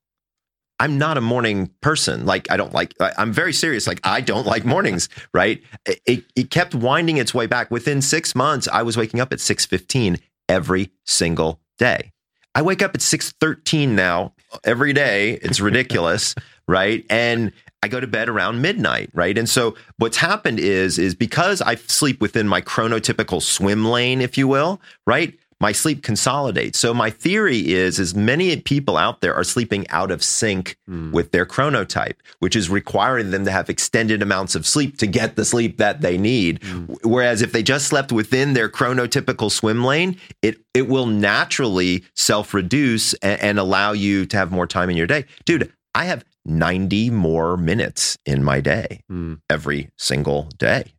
I'm 0.79 0.97
not 0.97 1.19
a 1.19 1.21
morning 1.21 1.71
person. 1.83 2.25
Like 2.25 2.51
I 2.51 2.57
don't 2.57 2.73
like. 2.73 2.95
I'm 3.19 3.33
very 3.33 3.53
serious. 3.53 3.87
Like 3.87 4.01
I 4.03 4.23
don't 4.23 4.47
like 4.47 4.65
mornings. 4.65 5.11
Right? 5.35 5.63
It, 5.85 6.25
it, 6.35 6.51
kept 6.51 6.75
winding 6.75 7.19
its 7.19 7.35
way 7.35 7.47
back. 7.47 7.71
Within 7.71 8.01
six 8.01 8.35
months, 8.35 8.67
I 8.67 8.83
was 8.83 8.97
waking 8.97 9.21
up 9.21 9.31
at 9.33 9.41
6:15 9.41 10.19
every 10.49 10.91
single 11.05 11.61
day. 11.77 12.13
I 12.55 12.63
wake 12.63 12.83
up 12.83 12.95
at 12.95 13.03
6:13 13.03 13.89
now 13.91 14.33
every 14.65 14.93
day. 14.93 15.33
It's 15.43 15.61
ridiculous, 15.61 16.35
right? 16.69 17.05
And 17.11 17.53
I 17.83 17.89
go 17.89 17.99
to 18.01 18.07
bed 18.07 18.29
around 18.29 18.61
midnight, 18.61 19.11
right? 19.15 19.37
And 19.37 19.49
so 19.49 19.75
what's 19.97 20.19
happened 20.19 20.61
is 20.61 20.99
is 20.99 21.15
because 21.15 21.63
I 21.63 21.77
sleep 21.77 22.21
within 22.21 22.47
my 22.47 22.61
chronotypical 22.61 23.43
swim 23.43 23.87
lane, 23.87 24.21
if 24.21 24.37
you 24.37 24.47
will, 24.47 24.81
right? 25.07 25.39
My 25.61 25.73
sleep 25.73 26.03
consolidates. 26.03 26.79
So 26.79 26.95
my 26.95 27.11
theory 27.11 27.73
is 27.73 27.99
is 27.99 28.15
many 28.15 28.57
people 28.57 28.97
out 28.97 29.21
there 29.21 29.35
are 29.35 29.45
sleeping 29.45 29.87
out 29.91 30.11
of 30.11 30.25
sync 30.25 30.77
hmm. 30.87 31.13
with 31.13 31.33
their 31.33 31.45
chronotype, 31.45 32.17
which 32.39 32.57
is 32.57 32.71
requiring 32.71 33.31
them 33.31 33.45
to 33.45 33.51
have 33.51 33.69
extended 33.69 34.23
amounts 34.23 34.55
of 34.55 34.67
sleep 34.67 34.97
to 34.99 35.07
get 35.07 35.37
the 35.37 35.45
sleep 35.45 35.77
that 35.77 36.01
they 36.01 36.17
need. 36.17 36.63
Hmm. 36.65 36.85
Whereas 37.03 37.43
if 37.43 37.53
they 37.53 37.63
just 37.63 37.87
slept 37.87 38.11
within 38.11 38.55
their 38.55 38.69
chronotypical 38.69 39.51
swim 39.51 39.85
lane, 39.85 40.19
it 40.43 40.61
it 40.73 40.89
will 40.89 41.07
naturally 41.07 42.05
self-reduce 42.15 43.15
and, 43.15 43.41
and 43.41 43.59
allow 43.59 43.93
you 43.93 44.25
to 44.27 44.37
have 44.37 44.51
more 44.53 44.67
time 44.67 44.89
in 44.89 44.97
your 44.97 45.07
day. 45.07 45.25
Dude, 45.45 45.73
I 45.95 46.05
have 46.05 46.25
90 46.47 47.11
more 47.11 47.57
minutes 47.57 48.17
in 48.25 48.43
my 48.43 48.61
day 48.61 49.01
hmm. 49.09 49.35
every 49.49 49.91
single 49.99 50.49
day. 50.57 50.93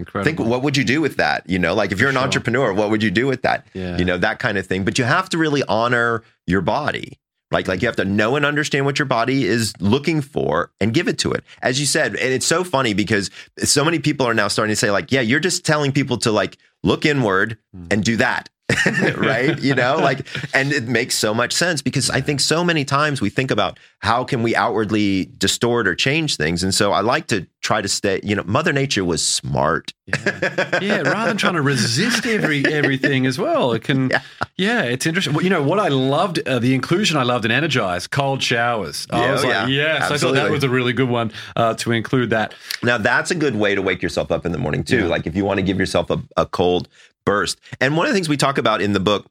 Incredible. 0.00 0.24
Think 0.36 0.50
what 0.50 0.62
would 0.62 0.76
you 0.76 0.84
do 0.84 1.00
with 1.00 1.16
that? 1.16 1.48
You 1.48 1.58
know, 1.58 1.74
like 1.74 1.92
if 1.92 2.00
you're 2.00 2.08
an 2.10 2.14
Sure. 2.16 2.24
entrepreneur, 2.24 2.72
what 2.72 2.90
would 2.90 3.02
you 3.02 3.10
do 3.10 3.26
with 3.26 3.42
that? 3.42 3.66
Yeah. 3.74 3.96
You 3.98 4.04
know, 4.04 4.18
that 4.18 4.38
kind 4.38 4.58
of 4.58 4.66
thing. 4.66 4.84
But 4.84 4.98
you 4.98 5.04
have 5.04 5.28
to 5.30 5.38
really 5.38 5.62
honor 5.68 6.22
your 6.46 6.60
body. 6.62 7.18
Like, 7.52 7.66
like 7.66 7.82
you 7.82 7.88
have 7.88 7.96
to 7.96 8.04
know 8.04 8.36
and 8.36 8.46
understand 8.46 8.84
what 8.86 8.98
your 9.00 9.06
body 9.06 9.44
is 9.44 9.72
looking 9.80 10.20
for 10.20 10.70
and 10.80 10.94
give 10.94 11.08
it 11.08 11.18
to 11.18 11.32
it. 11.32 11.42
As 11.62 11.80
you 11.80 11.86
said, 11.86 12.14
and 12.14 12.32
it's 12.32 12.46
so 12.46 12.62
funny 12.62 12.94
because 12.94 13.28
so 13.58 13.84
many 13.84 13.98
people 13.98 14.24
are 14.24 14.34
now 14.34 14.46
starting 14.48 14.70
to 14.72 14.76
say, 14.76 14.90
like, 14.92 15.10
yeah, 15.10 15.20
you're 15.20 15.40
just 15.40 15.64
telling 15.66 15.90
people 15.90 16.16
to 16.18 16.30
like 16.30 16.56
look 16.84 17.04
inward 17.04 17.58
Hmm. 17.74 17.86
and 17.90 18.04
do 18.04 18.16
that. 18.18 18.48
right? 19.16 19.58
You 19.60 19.74
know, 19.74 19.96
like, 19.96 20.26
and 20.54 20.72
it 20.72 20.88
makes 20.88 21.16
so 21.16 21.34
much 21.34 21.52
sense 21.52 21.82
because 21.82 22.10
I 22.10 22.20
think 22.20 22.40
so 22.40 22.64
many 22.64 22.84
times 22.84 23.20
we 23.20 23.30
think 23.30 23.50
about 23.50 23.78
how 24.00 24.24
can 24.24 24.42
we 24.42 24.54
outwardly 24.56 25.26
distort 25.38 25.86
or 25.86 25.94
change 25.94 26.36
things. 26.36 26.62
And 26.62 26.74
so 26.74 26.92
I 26.92 27.00
like 27.00 27.26
to 27.28 27.46
try 27.60 27.82
to 27.82 27.88
stay, 27.88 28.20
you 28.22 28.34
know, 28.34 28.42
Mother 28.46 28.72
Nature 28.72 29.04
was 29.04 29.26
smart. 29.26 29.92
Yeah, 30.06 30.78
yeah 30.82 31.00
rather 31.02 31.28
than 31.28 31.36
trying 31.36 31.54
to 31.54 31.62
resist 31.62 32.26
every 32.26 32.64
everything 32.64 33.26
as 33.26 33.38
well. 33.38 33.72
It 33.72 33.84
can, 33.84 34.08
yeah, 34.10 34.22
yeah 34.56 34.82
it's 34.82 35.06
interesting. 35.06 35.34
Well, 35.34 35.44
you 35.44 35.50
know, 35.50 35.62
what 35.62 35.78
I 35.78 35.88
loved, 35.88 36.40
uh, 36.48 36.58
the 36.58 36.74
inclusion 36.74 37.18
I 37.18 37.22
loved 37.22 37.44
in 37.44 37.50
Energize, 37.50 38.06
cold 38.06 38.42
showers. 38.42 39.06
I 39.10 39.24
Yeah, 39.26 39.32
was 39.32 39.44
oh, 39.44 39.48
like, 39.48 39.54
yeah, 39.54 39.66
yes, 39.66 40.10
I 40.10 40.16
thought 40.16 40.34
that 40.34 40.50
was 40.50 40.64
a 40.64 40.70
really 40.70 40.94
good 40.94 41.10
one 41.10 41.32
uh, 41.54 41.74
to 41.74 41.92
include 41.92 42.30
that. 42.30 42.54
Now 42.82 42.96
that's 42.96 43.30
a 43.30 43.34
good 43.34 43.56
way 43.56 43.74
to 43.74 43.82
wake 43.82 44.02
yourself 44.02 44.32
up 44.32 44.46
in 44.46 44.52
the 44.52 44.58
morning 44.58 44.82
too. 44.82 45.06
Like 45.06 45.26
if 45.26 45.36
you 45.36 45.44
want 45.44 45.58
to 45.58 45.62
give 45.62 45.78
yourself 45.78 46.10
a, 46.10 46.22
a 46.38 46.46
cold 46.46 46.88
burst. 47.30 47.60
And 47.80 47.96
one 47.96 48.06
of 48.06 48.10
the 48.10 48.16
things 48.16 48.28
we 48.28 48.36
talk 48.36 48.58
about 48.58 48.82
in 48.82 48.92
the 48.92 48.98
book, 48.98 49.24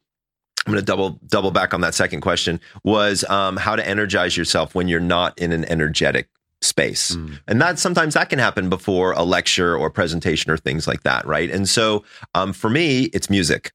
I'm 0.65 0.71
going 0.71 0.81
to 0.81 0.85
double 0.85 1.19
double 1.27 1.51
back 1.51 1.73
on 1.73 1.81
that 1.81 1.93
second 1.93 2.21
question 2.21 2.61
was 2.83 3.25
um, 3.25 3.57
how 3.57 3.75
to 3.75 3.85
energize 3.85 4.37
yourself 4.37 4.73
when 4.73 4.87
you're 4.87 5.01
not 5.01 5.37
in 5.37 5.51
an 5.51 5.65
energetic 5.65 6.29
space. 6.61 7.11
And 7.47 7.61
that 7.61 7.77
sometimes 7.77 8.13
that 8.13 8.29
can 8.29 8.39
happen 8.39 8.69
before 8.69 9.11
a 9.13 9.23
lecture 9.23 9.75
or 9.75 9.89
presentation 9.89 10.49
or 10.49 10.57
things 10.57 10.87
like 10.87 11.03
that, 11.03 11.25
right? 11.25 11.49
And 11.51 11.67
so 11.67 12.05
um, 12.35 12.53
for 12.53 12.69
me, 12.69 13.03
it's 13.13 13.29
music. 13.29 13.73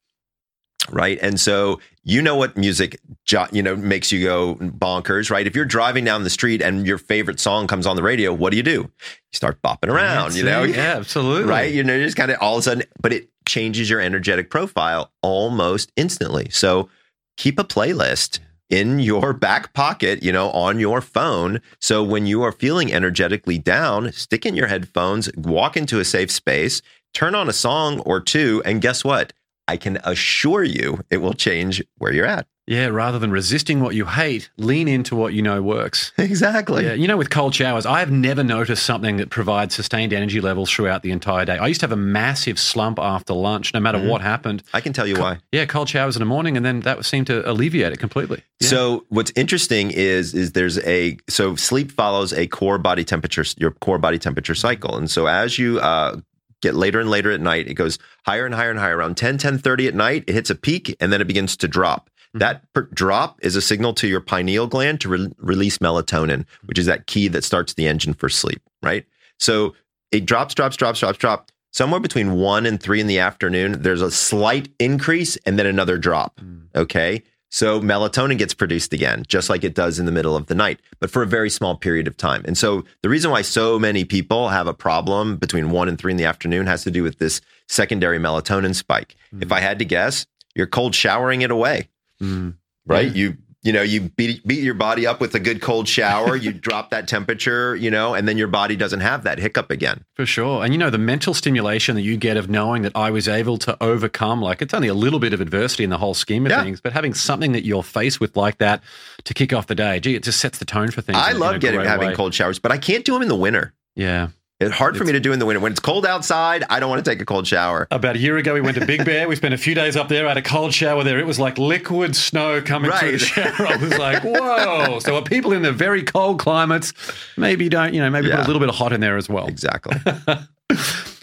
Right. 0.91 1.17
And 1.21 1.39
so 1.39 1.79
you 2.03 2.21
know 2.21 2.35
what 2.35 2.55
music 2.55 2.99
jo- 3.25 3.47
you 3.51 3.63
know 3.63 3.75
makes 3.75 4.11
you 4.11 4.23
go 4.23 4.55
bonkers, 4.55 5.29
right? 5.29 5.47
If 5.47 5.55
you're 5.55 5.65
driving 5.65 6.05
down 6.05 6.23
the 6.23 6.29
street 6.29 6.61
and 6.61 6.85
your 6.85 6.97
favorite 6.97 7.39
song 7.39 7.67
comes 7.67 7.87
on 7.87 7.95
the 7.95 8.03
radio, 8.03 8.33
what 8.33 8.51
do 8.51 8.57
you 8.57 8.63
do? 8.63 8.71
You 8.71 8.89
start 9.33 9.61
bopping 9.61 9.89
around, 9.89 10.35
you 10.35 10.43
know? 10.43 10.63
yeah, 10.63 10.95
absolutely. 10.97 11.49
right? 11.49 11.73
You 11.73 11.83
know, 11.83 11.97
just 11.99 12.17
kind 12.17 12.31
of 12.31 12.37
all 12.39 12.55
of 12.55 12.59
a 12.59 12.63
sudden, 12.63 12.83
but 13.01 13.11
it 13.13 13.29
changes 13.47 13.89
your 13.89 13.99
energetic 13.99 14.49
profile 14.49 15.11
almost 15.21 15.91
instantly. 15.95 16.49
So 16.49 16.89
keep 17.37 17.59
a 17.59 17.63
playlist 17.63 18.39
in 18.69 18.99
your 18.99 19.33
back 19.33 19.73
pocket, 19.73 20.23
you 20.23 20.31
know, 20.31 20.49
on 20.51 20.79
your 20.79 21.01
phone. 21.01 21.61
So 21.79 22.03
when 22.03 22.25
you 22.25 22.41
are 22.43 22.51
feeling 22.51 22.91
energetically 22.91 23.57
down, 23.57 24.11
stick 24.11 24.45
in 24.45 24.55
your 24.55 24.67
headphones, 24.67 25.29
walk 25.35 25.77
into 25.77 25.99
a 25.99 26.05
safe 26.05 26.31
space, 26.31 26.81
turn 27.13 27.35
on 27.35 27.49
a 27.49 27.53
song 27.53 27.99
or 28.01 28.19
two, 28.19 28.61
and 28.65 28.81
guess 28.81 29.03
what? 29.03 29.33
I 29.67 29.77
can 29.77 29.97
assure 30.03 30.63
you 30.63 31.01
it 31.09 31.17
will 31.17 31.33
change 31.33 31.83
where 31.97 32.13
you're 32.13 32.25
at. 32.25 32.47
Yeah, 32.67 32.87
rather 32.87 33.19
than 33.19 33.29
resisting 33.29 33.79
what 33.79 33.93
you 33.93 34.05
hate, 34.05 34.49
lean 34.57 34.87
into 34.87 35.15
what 35.15 35.33
you 35.33 35.41
know 35.43 35.61
works. 35.61 36.11
Exactly. 36.25 36.83
Yeah, 36.83 36.93
you 36.93 37.07
know, 37.07 37.17
with 37.17 37.29
cold 37.29 37.53
showers, 37.53 37.85
I 37.85 37.99
have 37.99 38.11
never 38.11 38.43
noticed 38.43 38.83
something 38.83 39.17
that 39.17 39.29
provides 39.29 39.75
sustained 39.75 40.11
energy 40.11 40.41
levels 40.41 40.71
throughout 40.71 41.03
the 41.03 41.11
entire 41.11 41.45
day. 41.45 41.57
I 41.57 41.67
used 41.67 41.79
to 41.81 41.85
have 41.85 41.91
a 41.91 41.95
massive 41.95 42.59
slump 42.59 42.99
after 42.99 43.33
lunch, 43.33 43.73
no 43.73 43.79
matter 43.79 43.99
what 43.99 44.21
happened. 44.21 44.63
I 44.73 44.81
can 44.81 44.91
tell 44.91 45.05
you 45.05 45.15
why. 45.15 45.39
Yeah, 45.51 45.65
cold 45.65 45.87
showers 45.87 46.15
in 46.15 46.19
the 46.19 46.25
morning, 46.25 46.57
and 46.57 46.65
then 46.65 46.81
that 46.81 47.05
seemed 47.05 47.27
to 47.27 47.49
alleviate 47.49 47.93
it 47.93 47.99
completely. 47.99 48.43
Yeah. 48.59 48.67
So 48.69 49.05
what's 49.09 49.31
interesting 49.35 49.91
is 49.91 50.33
is 50.33 50.53
there's 50.53 50.79
a 50.79 51.17
so 51.29 51.55
sleep 51.55 51.91
follows 51.91 52.33
a 52.33 52.47
core 52.47 52.79
body 52.79 53.03
temperature 53.03 53.45
your 53.57 53.71
core 53.71 53.99
body 53.99 54.17
temperature 54.17 54.55
cycle, 54.55 54.97
and 54.97 55.09
so 55.09 55.27
as 55.27 55.59
you 55.59 55.79
uh, 55.79 56.17
get 56.65 56.75
later 56.75 56.99
and 56.99 57.09
later 57.09 57.31
at 57.31 57.41
night, 57.41 57.67
it 57.67 57.75
goes 57.75 57.97
higher 58.25 58.45
and 58.45 58.55
higher 58.55 58.69
and 58.69 58.79
higher. 58.79 58.97
Around 58.97 59.17
10, 59.17 59.37
10, 59.37 59.57
30 59.57 59.87
at 59.87 59.95
night, 59.95 60.23
it 60.27 60.33
hits 60.33 60.49
a 60.49 60.55
peak 60.55 60.95
and 60.99 61.11
then 61.11 61.21
it 61.21 61.27
begins 61.27 61.57
to 61.57 61.67
drop. 61.67 62.09
Mm-hmm. 62.09 62.39
That 62.39 62.73
per- 62.73 62.89
drop 62.93 63.39
is 63.41 63.55
a 63.55 63.61
signal 63.61 63.93
to 63.95 64.07
your 64.07 64.21
pineal 64.21 64.67
gland 64.67 65.01
to 65.01 65.09
re- 65.09 65.31
release 65.37 65.77
melatonin, 65.79 66.45
which 66.65 66.79
is 66.79 66.85
that 66.85 67.07
key 67.07 67.27
that 67.29 67.43
starts 67.43 67.73
the 67.73 67.87
engine 67.87 68.13
for 68.13 68.29
sleep, 68.29 68.61
right? 68.81 69.05
So 69.39 69.75
it 70.11 70.25
drops, 70.25 70.53
drops, 70.53 70.77
drops, 70.77 70.99
drops, 70.99 71.17
drop. 71.17 71.51
Somewhere 71.71 71.99
between 71.99 72.33
one 72.33 72.65
and 72.65 72.81
three 72.81 73.01
in 73.01 73.07
the 73.07 73.19
afternoon, 73.19 73.81
there's 73.81 74.01
a 74.01 74.09
slight 74.11 74.69
increase 74.79 75.35
and 75.45 75.59
then 75.59 75.65
another 75.65 75.97
drop. 75.97 76.39
Mm. 76.39 76.67
Okay. 76.73 77.23
So 77.55 77.79
melatonin 77.79 78.37
gets 78.37 78.53
produced 78.53 78.91
again, 78.91 79.23
just 79.29 79.49
like 79.49 79.63
it 79.63 79.73
does 79.73 79.97
in 79.97 80.05
the 80.05 80.11
middle 80.11 80.35
of 80.35 80.47
the 80.47 80.55
night, 80.55 80.81
but 80.99 81.09
for 81.09 81.23
a 81.23 81.25
very 81.25 81.49
small 81.49 81.77
period 81.77 82.05
of 82.05 82.17
time. 82.17 82.43
And 82.43 82.57
so 82.57 82.83
the 83.01 83.07
reason 83.07 83.31
why 83.31 83.43
so 83.43 83.79
many 83.79 84.03
people 84.03 84.49
have 84.49 84.67
a 84.67 84.73
problem 84.73 85.37
between 85.37 85.69
one 85.69 85.87
and 85.87 85.97
three 85.97 86.11
in 86.11 86.17
the 86.17 86.25
afternoon 86.25 86.67
has 86.67 86.83
to 86.83 86.91
do 86.91 87.01
with 87.01 87.17
this 87.17 87.39
secondary 87.69 88.19
melatonin 88.19 88.75
spike. 88.75 89.15
If 89.39 89.53
I 89.53 89.61
had 89.61 89.79
to 89.79 89.85
guess, 89.85 90.25
you're 90.53 90.67
cold 90.67 90.95
showering 90.95 91.43
it 91.43 91.49
away, 91.51 91.87
Mm. 92.21 92.55
right? 92.85 93.15
You 93.15 93.37
you 93.65 93.73
know 93.73 93.81
you 93.81 94.01
beat 94.15 94.45
beat 94.47 94.63
your 94.63 94.75
body 94.75 95.05
up 95.05 95.19
with 95.19 95.35
a 95.35 95.39
good 95.39 95.61
cold 95.61 95.87
shower, 95.89 96.35
you 96.37 96.53
drop 96.67 96.91
that 96.91 97.07
temperature, 97.07 97.75
you 97.75 97.91
know, 97.91 98.13
and 98.13 98.27
then 98.27 98.37
your 98.37 98.47
body 98.47 98.75
doesn't 98.77 99.01
have 99.01 99.23
that 99.23 99.39
hiccup 99.39 99.69
again. 99.71 100.05
For 100.13 100.25
sure. 100.25 100.63
And 100.63 100.73
you 100.73 100.77
know, 100.77 100.89
the 100.89 100.97
mental 100.99 101.33
stimulation 101.33 101.95
that 101.95 102.03
you 102.03 102.15
get 102.15 102.37
of 102.37 102.49
knowing 102.49 102.83
that 102.83 102.93
I 102.95 103.09
was 103.11 103.27
able 103.27 103.57
to 103.57 103.75
overcome, 103.83 104.41
like 104.41 104.61
it's 104.61 104.73
only 104.73 104.87
a 104.87 104.93
little 104.93 105.19
bit 105.19 105.33
of 105.33 105.41
adversity 105.41 105.83
in 105.83 105.89
the 105.89 105.97
whole 105.97 106.13
scheme 106.13 106.45
of 106.45 106.51
Yeah. 106.51 106.63
things, 106.63 106.79
but 106.79 106.93
having 106.93 107.13
something 107.13 107.51
that 107.51 107.65
you're 107.65 107.83
faced 107.83 108.19
with 108.21 108.37
like 108.37 108.59
that 108.59 108.81
to 109.25 109.33
kick 109.33 109.51
off 109.51 109.67
the 109.67 109.75
day, 109.75 109.99
gee, 109.99 110.15
it 110.15 110.23
just 110.23 110.39
sets 110.39 110.59
the 110.59 110.65
tone 110.65 110.91
for 110.91 111.01
things. 111.01 111.17
I 111.17 111.31
in 111.31 111.31
a- 111.31 111.35
in 111.35 111.39
love 111.41 111.59
getting 111.59 111.81
having 111.81 112.09
way. 112.09 112.15
cold 112.15 112.33
showers, 112.33 112.59
but 112.59 112.71
I 112.71 112.77
can't 112.77 113.03
do 113.03 113.13
them 113.13 113.23
in 113.23 113.27
the 113.27 113.35
winter. 113.35 113.73
Yeah. 113.95 114.27
It's 114.61 114.73
hard 114.73 114.95
for 114.95 115.03
me 115.03 115.11
to 115.11 115.19
do 115.19 115.33
in 115.33 115.39
the 115.39 115.45
winter. 115.45 115.59
When 115.59 115.73
it's 115.73 115.81
cold 115.81 116.05
outside, 116.05 116.63
I 116.69 116.79
don't 116.79 116.89
want 116.89 117.03
to 117.03 117.11
take 117.11 117.21
a 117.21 117.25
cold 117.25 117.45
shower. 117.45 117.87
About 117.91 118.15
a 118.15 118.19
year 118.19 118.37
ago, 118.37 118.53
we 118.53 118.61
went 118.61 118.77
to 118.77 118.85
Big 118.85 119.03
Bear. 119.03 119.27
We 119.27 119.35
spent 119.35 119.53
a 119.53 119.57
few 119.57 119.75
days 119.75 119.97
up 119.97 120.07
there. 120.07 120.25
I 120.25 120.29
had 120.29 120.37
a 120.37 120.41
cold 120.41 120.73
shower 120.73 121.03
there. 121.03 121.19
It 121.19 121.25
was 121.25 121.37
like 121.37 121.57
liquid 121.57 122.15
snow 122.15 122.61
coming 122.61 122.89
through 122.91 123.11
the 123.11 123.19
shower. 123.19 123.67
I 123.67 123.75
was 123.75 123.97
like, 123.97 124.23
whoa. 124.23 124.99
So, 124.99 125.17
are 125.17 125.23
people 125.23 125.51
in 125.51 125.61
the 125.61 125.73
very 125.73 126.03
cold 126.03 126.39
climates, 126.39 126.93
maybe 127.35 127.67
don't, 127.67 127.93
you 127.93 127.99
know, 127.99 128.09
maybe 128.09 128.29
put 128.29 128.39
a 128.39 128.43
little 128.43 128.61
bit 128.61 128.69
of 128.69 128.75
hot 128.75 128.93
in 128.93 129.01
there 129.01 129.17
as 129.17 129.27
well. 129.27 129.47
Exactly. 129.47 129.97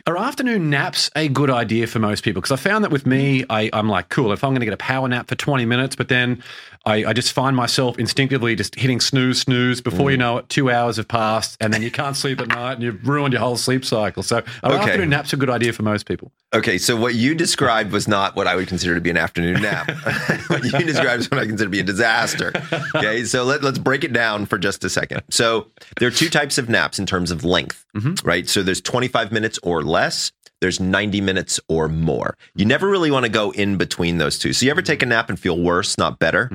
Are 0.05 0.19
afternoon 0.19 0.69
naps 0.69 1.11
a 1.15 1.29
good 1.29 1.49
idea 1.49 1.87
for 1.87 2.01
most 2.01 2.25
people? 2.25 2.43
Because 2.43 2.51
I 2.51 2.57
found 2.57 2.83
that 2.83 2.91
with 2.91 3.07
me, 3.07 3.45
I, 3.49 3.71
I'm 3.73 3.89
like, 3.89 4.09
cool, 4.09 4.33
if 4.33 4.43
I'm 4.43 4.51
going 4.51 4.61
to 4.61 4.67
get 4.67 4.75
a 4.75 4.79
power 4.79 5.07
nap 5.07 5.29
for 5.29 5.37
20 5.37 5.65
minutes, 5.65 5.95
but 5.95 6.09
then 6.09 6.43
I, 6.85 7.05
I 7.05 7.13
just 7.13 7.33
find 7.33 7.55
myself 7.55 7.99
instinctively 7.99 8.57
just 8.57 8.75
hitting 8.75 9.01
snooze, 9.01 9.41
snooze. 9.43 9.81
Before 9.81 10.09
Mm. 10.09 10.11
you 10.13 10.17
know 10.17 10.39
it, 10.39 10.49
two 10.49 10.71
hours 10.71 10.97
have 10.97 11.07
passed, 11.09 11.57
and 11.61 11.73
then 11.73 11.81
you 11.83 11.91
can't 11.91 12.17
sleep 12.17 12.41
at 12.41 12.49
night 12.49 12.73
and 12.73 12.83
you've 12.83 13.07
ruined 13.07 13.33
your 13.33 13.41
whole 13.41 13.57
sleep 13.57 13.85
cycle. 13.85 14.23
So, 14.23 14.43
are 14.65 14.73
Okay. 14.73 14.83
afternoon 14.85 15.11
naps 15.11 15.33
a 15.33 15.37
good 15.37 15.51
idea 15.51 15.73
for 15.73 15.83
most 15.85 16.07
people? 16.07 16.33
Okay, 16.55 16.77
so 16.79 16.97
what 16.97 17.15
you 17.15 17.35
described 17.35 17.93
was 17.93 18.07
not 18.09 18.35
what 18.37 18.47
I 18.47 18.57
would 18.57 18.69
consider 18.69 18.95
to 18.95 19.01
be 19.01 19.11
an 19.11 19.17
afternoon 19.17 19.63
nap. 19.63 19.89
what 20.49 20.65
you 20.65 20.71
described 20.85 21.21
is 21.21 21.31
what 21.31 21.39
I 21.41 21.47
consider 21.47 21.65
to 21.67 21.71
be 21.71 21.81
a 21.81 21.85
disaster. 21.85 22.53
Okay, 22.97 23.25
so 23.25 23.45
let, 23.45 23.63
let's 23.63 23.79
break 23.79 24.05
it 24.05 24.13
down 24.13 24.45
for 24.47 24.59
just 24.59 24.85
a 24.85 24.91
second. 24.91 25.23
So 25.31 25.69
there 25.99 26.09
are 26.09 26.13
two 26.13 26.29
types 26.29 26.59
of 26.59 26.69
naps 26.69 26.99
in 26.99 27.07
terms 27.07 27.31
of 27.31 27.45
length, 27.45 27.85
right? 28.25 28.49
So 28.49 28.63
there's 28.63 28.81
25 28.81 29.33
minutes 29.33 29.59
or 29.63 29.83
less. 29.83 30.31
There's 30.63 30.81
90 30.81 31.21
minutes 31.21 31.61
or 31.69 31.89
more. 31.89 32.39
You 32.55 32.65
never 32.65 32.89
really 32.89 33.11
want 33.11 33.27
to 33.27 33.31
go 33.31 33.51
in 33.51 33.77
between 33.77 34.19
those 34.19 34.39
two. 34.39 34.53
So 34.53 34.65
you 34.65 34.71
ever 34.71 34.81
take 34.81 35.03
a 35.03 35.07
nap 35.07 35.29
and 35.29 35.39
feel 35.39 35.61
worse, 35.61 35.99
not 35.99 36.19
better? 36.21 36.49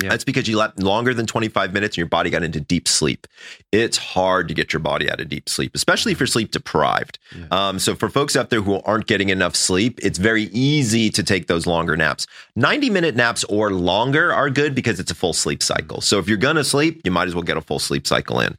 yeah. 0.00 0.08
That's 0.08 0.24
because 0.24 0.48
you 0.48 0.56
left 0.56 0.82
longer 0.82 1.12
than 1.12 1.26
25 1.26 1.74
minutes 1.74 1.94
and 1.94 1.98
your 1.98 2.06
body 2.06 2.30
got 2.30 2.42
into 2.42 2.60
deep 2.60 2.88
sleep. 2.88 3.26
It's 3.72 3.98
hard 3.98 4.48
to 4.48 4.54
get 4.54 4.72
your 4.72 4.80
body 4.80 5.10
out 5.10 5.20
of 5.20 5.28
deep 5.28 5.50
sleep, 5.50 5.72
especially 5.74 6.12
if 6.12 6.20
you're 6.20 6.26
sleep 6.26 6.50
deprived. 6.50 7.18
Um, 7.50 7.78
so, 7.78 7.94
for 7.94 8.08
folks 8.08 8.34
out 8.34 8.48
there 8.48 8.62
who 8.62 8.80
aren't 8.84 9.06
getting 9.06 9.28
enough 9.28 9.54
sleep, 9.54 9.98
it's 10.02 10.18
very 10.18 10.44
easy 10.44 11.10
to 11.10 11.22
take 11.22 11.46
those 11.46 11.66
longer 11.66 11.94
naps. 11.96 12.26
90 12.56 12.88
minute 12.88 13.16
naps 13.16 13.44
or 13.44 13.70
longer 13.72 14.32
are 14.32 14.48
good 14.48 14.74
because 14.74 14.98
it's 14.98 15.10
a 15.10 15.14
full 15.14 15.34
sleep 15.34 15.62
cycle. 15.62 16.00
So, 16.00 16.18
if 16.18 16.26
you're 16.26 16.38
going 16.38 16.56
to 16.56 16.64
sleep, 16.64 17.02
you 17.04 17.10
might 17.10 17.28
as 17.28 17.34
well 17.34 17.44
get 17.44 17.58
a 17.58 17.62
full 17.62 17.78
sleep 17.78 18.06
cycle 18.06 18.40
in. 18.40 18.56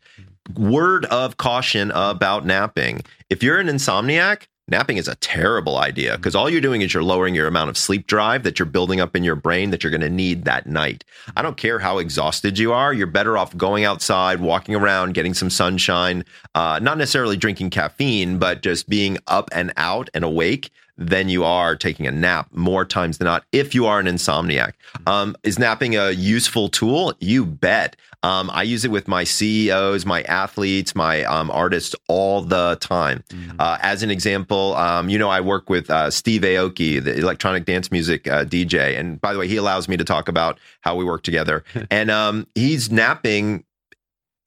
Word 0.56 1.06
of 1.06 1.38
caution 1.38 1.90
about 1.96 2.46
napping 2.46 3.02
if 3.30 3.42
you're 3.42 3.58
an 3.60 3.68
insomniac, 3.68 4.44
Napping 4.70 4.96
is 4.96 5.10
a 5.10 5.16
terrible 5.16 5.78
idea 5.78 6.16
because 6.16 6.36
all 6.36 6.50
you're 6.50 6.62
doing 6.62 6.82
is 6.82 6.94
you're 6.94 7.04
lowering 7.04 7.36
your 7.36 7.48
amount 7.48 7.70
of 7.70 7.78
sleep 7.78 8.08
drive 8.08 8.44
that 8.44 8.58
you're 8.58 8.66
building 8.66 9.02
up 9.02 9.14
in 9.14 9.22
your 9.22 9.36
brain 9.36 9.72
that 9.72 9.84
you're 9.84 9.92
going 9.92 10.00
to 10.00 10.10
need 10.10 10.46
that 10.46 10.66
night. 10.66 11.04
I 11.36 11.42
don't 11.42 11.58
care 11.58 11.80
how 11.80 11.98
exhausted 11.98 12.58
you 12.58 12.72
are, 12.72 12.94
you're 12.94 13.06
better 13.06 13.38
off 13.38 13.56
going 13.58 13.84
outside, 13.84 14.40
walking 14.40 14.74
around, 14.74 15.16
getting 15.16 15.34
some 15.34 15.50
sunshine, 15.50 16.24
uh, 16.56 16.80
not 16.82 16.98
necessarily 16.98 17.36
drinking 17.36 17.72
caffeine, 17.72 18.40
but 18.40 18.62
just 18.62 18.88
being 18.88 19.18
up 19.28 19.50
and 19.52 19.74
out 19.76 20.10
and 20.14 20.24
awake 20.24 20.72
than 20.98 21.30
you 21.30 21.44
are 21.44 21.76
taking 21.76 22.08
a 22.08 22.12
nap 22.12 22.48
more 22.52 22.86
times 22.86 23.18
than 23.18 23.26
not 23.26 23.44
if 23.52 23.74
you 23.74 23.86
are 23.86 24.00
an 24.00 24.06
insomniac. 24.06 24.74
Um, 25.08 25.36
is 25.44 25.58
napping 25.58 25.96
a 25.96 26.12
useful 26.12 26.70
tool? 26.70 27.14
You 27.20 27.46
bet. 27.46 27.96
Um, 28.22 28.50
I 28.54 28.64
use 28.64 28.86
it 28.86 28.92
with 28.92 29.08
my 29.08 29.26
CEOs, 29.26 30.06
my 30.06 30.22
athletes, 30.24 30.96
my 30.96 31.24
um, 31.26 31.52
artists 31.52 31.94
all 32.08 32.42
the 32.42 32.78
time. 32.80 33.24
Uh, 33.60 33.78
as 33.82 34.02
an 34.02 34.10
example, 34.10 34.76
um, 34.76 35.10
you 35.10 35.18
know, 35.18 35.30
I 35.30 35.42
work 35.42 35.70
with 35.70 35.90
uh, 35.90 36.10
Steve 36.10 36.42
Aoki, 36.42 37.04
the 37.04 37.18
electronic 37.18 37.66
dance 37.66 37.92
music 37.92 38.28
uh, 38.28 38.46
DJ. 38.46 38.98
And 38.98 39.20
by 39.20 39.34
the 39.34 39.40
way, 39.40 39.48
he 39.50 39.58
allows 39.58 39.90
me 39.90 39.98
to 39.98 40.06
talk 40.06 40.30
about 40.30 40.58
how 40.82 40.96
we 40.96 41.04
work 41.04 41.24
together. 41.24 41.66
and 41.92 42.10
um, 42.10 42.48
he's 42.56 42.90
napping 42.90 43.66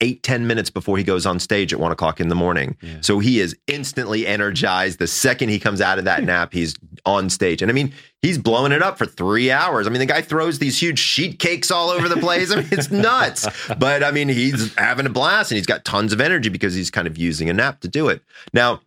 eight 0.01 0.21
ten 0.23 0.45
minutes 0.47 0.69
before 0.69 0.97
he 0.97 1.03
goes 1.03 1.25
on 1.25 1.39
stage 1.39 1.73
at 1.73 1.79
one 1.79 1.91
o'clock 1.91 2.19
in 2.19 2.27
the 2.27 2.35
morning. 2.35 2.77
So 3.01 3.19
he 3.19 3.39
is 3.39 3.55
instantly 3.67 4.27
energized. 4.27 4.99
The 4.99 5.07
second 5.07 5.49
he 5.49 5.59
comes 5.59 5.81
out 5.81 5.97
of 5.99 6.05
that 6.05 6.23
nap, 6.25 6.53
he's 6.53 6.75
on 7.05 7.29
stage. 7.29 7.61
And 7.61 7.71
I 7.71 7.73
mean, 7.73 7.93
he's 8.21 8.37
blowing 8.37 8.71
it 8.71 8.83
up 8.83 8.97
for 8.97 9.05
three 9.05 9.49
hours. 9.49 9.87
I 9.87 9.89
mean, 9.89 9.99
the 9.99 10.05
guy 10.05 10.21
throws 10.21 10.59
these 10.59 10.79
huge 10.79 10.99
sheet 10.99 11.39
cakes 11.39 11.71
all 11.71 11.89
over 11.89 12.09
the 12.09 12.17
place. 12.17 12.51
I 12.51 12.57
mean, 12.57 12.67
it's 12.71 12.91
nuts. 12.91 13.47
But 13.77 14.03
I 14.03 14.11
mean, 14.11 14.29
he's 14.29 14.73
having 14.75 15.05
a 15.05 15.09
blast 15.09 15.51
and 15.51 15.57
he's 15.57 15.65
got 15.65 15.85
tons 15.85 16.13
of 16.13 16.21
energy 16.21 16.49
because 16.49 16.73
he's 16.75 16.91
kind 16.91 17.07
of 17.07 17.17
using 17.17 17.49
a 17.49 17.53
nap 17.53 17.79
to 17.81 17.87
do 17.87 18.09
it. 18.09 18.21
Now, 18.53 18.81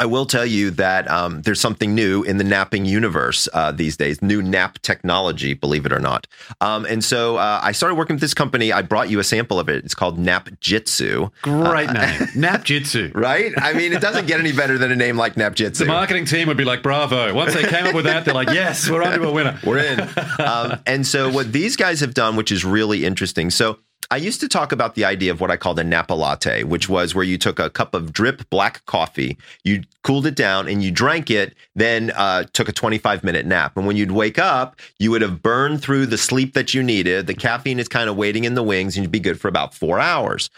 I 0.00 0.06
will 0.06 0.26
tell 0.26 0.46
you 0.46 0.70
that 0.72 1.10
um, 1.10 1.42
there's 1.42 1.60
something 1.60 1.92
new 1.92 2.22
in 2.22 2.36
the 2.36 2.44
napping 2.44 2.84
universe 2.84 3.48
uh, 3.52 3.72
these 3.72 3.96
days, 3.96 4.22
new 4.22 4.40
nap 4.40 4.78
technology, 4.82 5.54
believe 5.54 5.86
it 5.86 5.92
or 5.92 5.98
not. 5.98 6.28
Um, 6.60 6.84
and 6.86 7.02
so 7.02 7.36
uh, 7.36 7.60
I 7.62 7.72
started 7.72 7.96
working 7.96 8.14
with 8.14 8.20
this 8.20 8.34
company. 8.34 8.72
I 8.72 8.82
brought 8.82 9.10
you 9.10 9.18
a 9.18 9.24
sample 9.24 9.58
of 9.58 9.68
it. 9.68 9.84
It's 9.84 9.96
called 9.96 10.16
Nap 10.16 10.50
Jitsu. 10.60 11.30
Great 11.42 11.90
name. 11.92 12.28
Nap 12.36 12.62
Jitsu. 12.62 13.10
Right? 13.12 13.52
I 13.56 13.72
mean, 13.72 13.92
it 13.92 14.00
doesn't 14.00 14.26
get 14.26 14.38
any 14.38 14.52
better 14.52 14.78
than 14.78 14.92
a 14.92 14.96
name 14.96 15.16
like 15.16 15.36
Nap 15.36 15.56
Jitsu. 15.56 15.84
The 15.84 15.90
marketing 15.90 16.26
team 16.26 16.46
would 16.46 16.56
be 16.56 16.64
like, 16.64 16.82
bravo. 16.82 17.34
Once 17.34 17.54
they 17.54 17.64
came 17.64 17.86
up 17.86 17.94
with 17.94 18.04
that, 18.04 18.24
they're 18.24 18.34
like, 18.34 18.50
yes, 18.50 18.88
we're 18.88 19.02
onto 19.02 19.24
a 19.28 19.32
winner. 19.32 19.58
We're 19.64 19.78
in. 19.78 20.00
Um, 20.38 20.80
and 20.86 21.04
so 21.04 21.30
what 21.30 21.52
these 21.52 21.76
guys 21.76 22.00
have 22.00 22.14
done, 22.14 22.36
which 22.36 22.52
is 22.52 22.64
really 22.64 23.04
interesting. 23.04 23.50
So 23.50 23.78
I 24.10 24.16
used 24.16 24.40
to 24.40 24.48
talk 24.48 24.72
about 24.72 24.94
the 24.94 25.04
idea 25.04 25.30
of 25.30 25.40
what 25.40 25.50
I 25.50 25.58
called 25.58 25.78
a 25.78 25.84
Napa 25.84 26.14
latte, 26.14 26.64
which 26.64 26.88
was 26.88 27.14
where 27.14 27.24
you 27.24 27.36
took 27.36 27.58
a 27.58 27.68
cup 27.68 27.94
of 27.94 28.10
drip 28.10 28.48
black 28.48 28.84
coffee, 28.86 29.36
you 29.64 29.82
cooled 30.02 30.26
it 30.26 30.34
down, 30.34 30.66
and 30.66 30.82
you 30.82 30.90
drank 30.90 31.30
it, 31.30 31.54
then 31.74 32.10
uh, 32.12 32.44
took 32.54 32.70
a 32.70 32.72
25 32.72 33.22
minute 33.22 33.44
nap. 33.44 33.76
And 33.76 33.86
when 33.86 33.96
you'd 33.96 34.12
wake 34.12 34.38
up, 34.38 34.80
you 34.98 35.10
would 35.10 35.20
have 35.20 35.42
burned 35.42 35.82
through 35.82 36.06
the 36.06 36.16
sleep 36.16 36.54
that 36.54 36.72
you 36.72 36.82
needed. 36.82 37.26
The 37.26 37.34
caffeine 37.34 37.78
is 37.78 37.86
kind 37.86 38.08
of 38.08 38.16
waiting 38.16 38.44
in 38.44 38.54
the 38.54 38.62
wings, 38.62 38.96
and 38.96 39.04
you'd 39.04 39.12
be 39.12 39.20
good 39.20 39.38
for 39.38 39.48
about 39.48 39.74
four 39.74 40.00
hours 40.00 40.48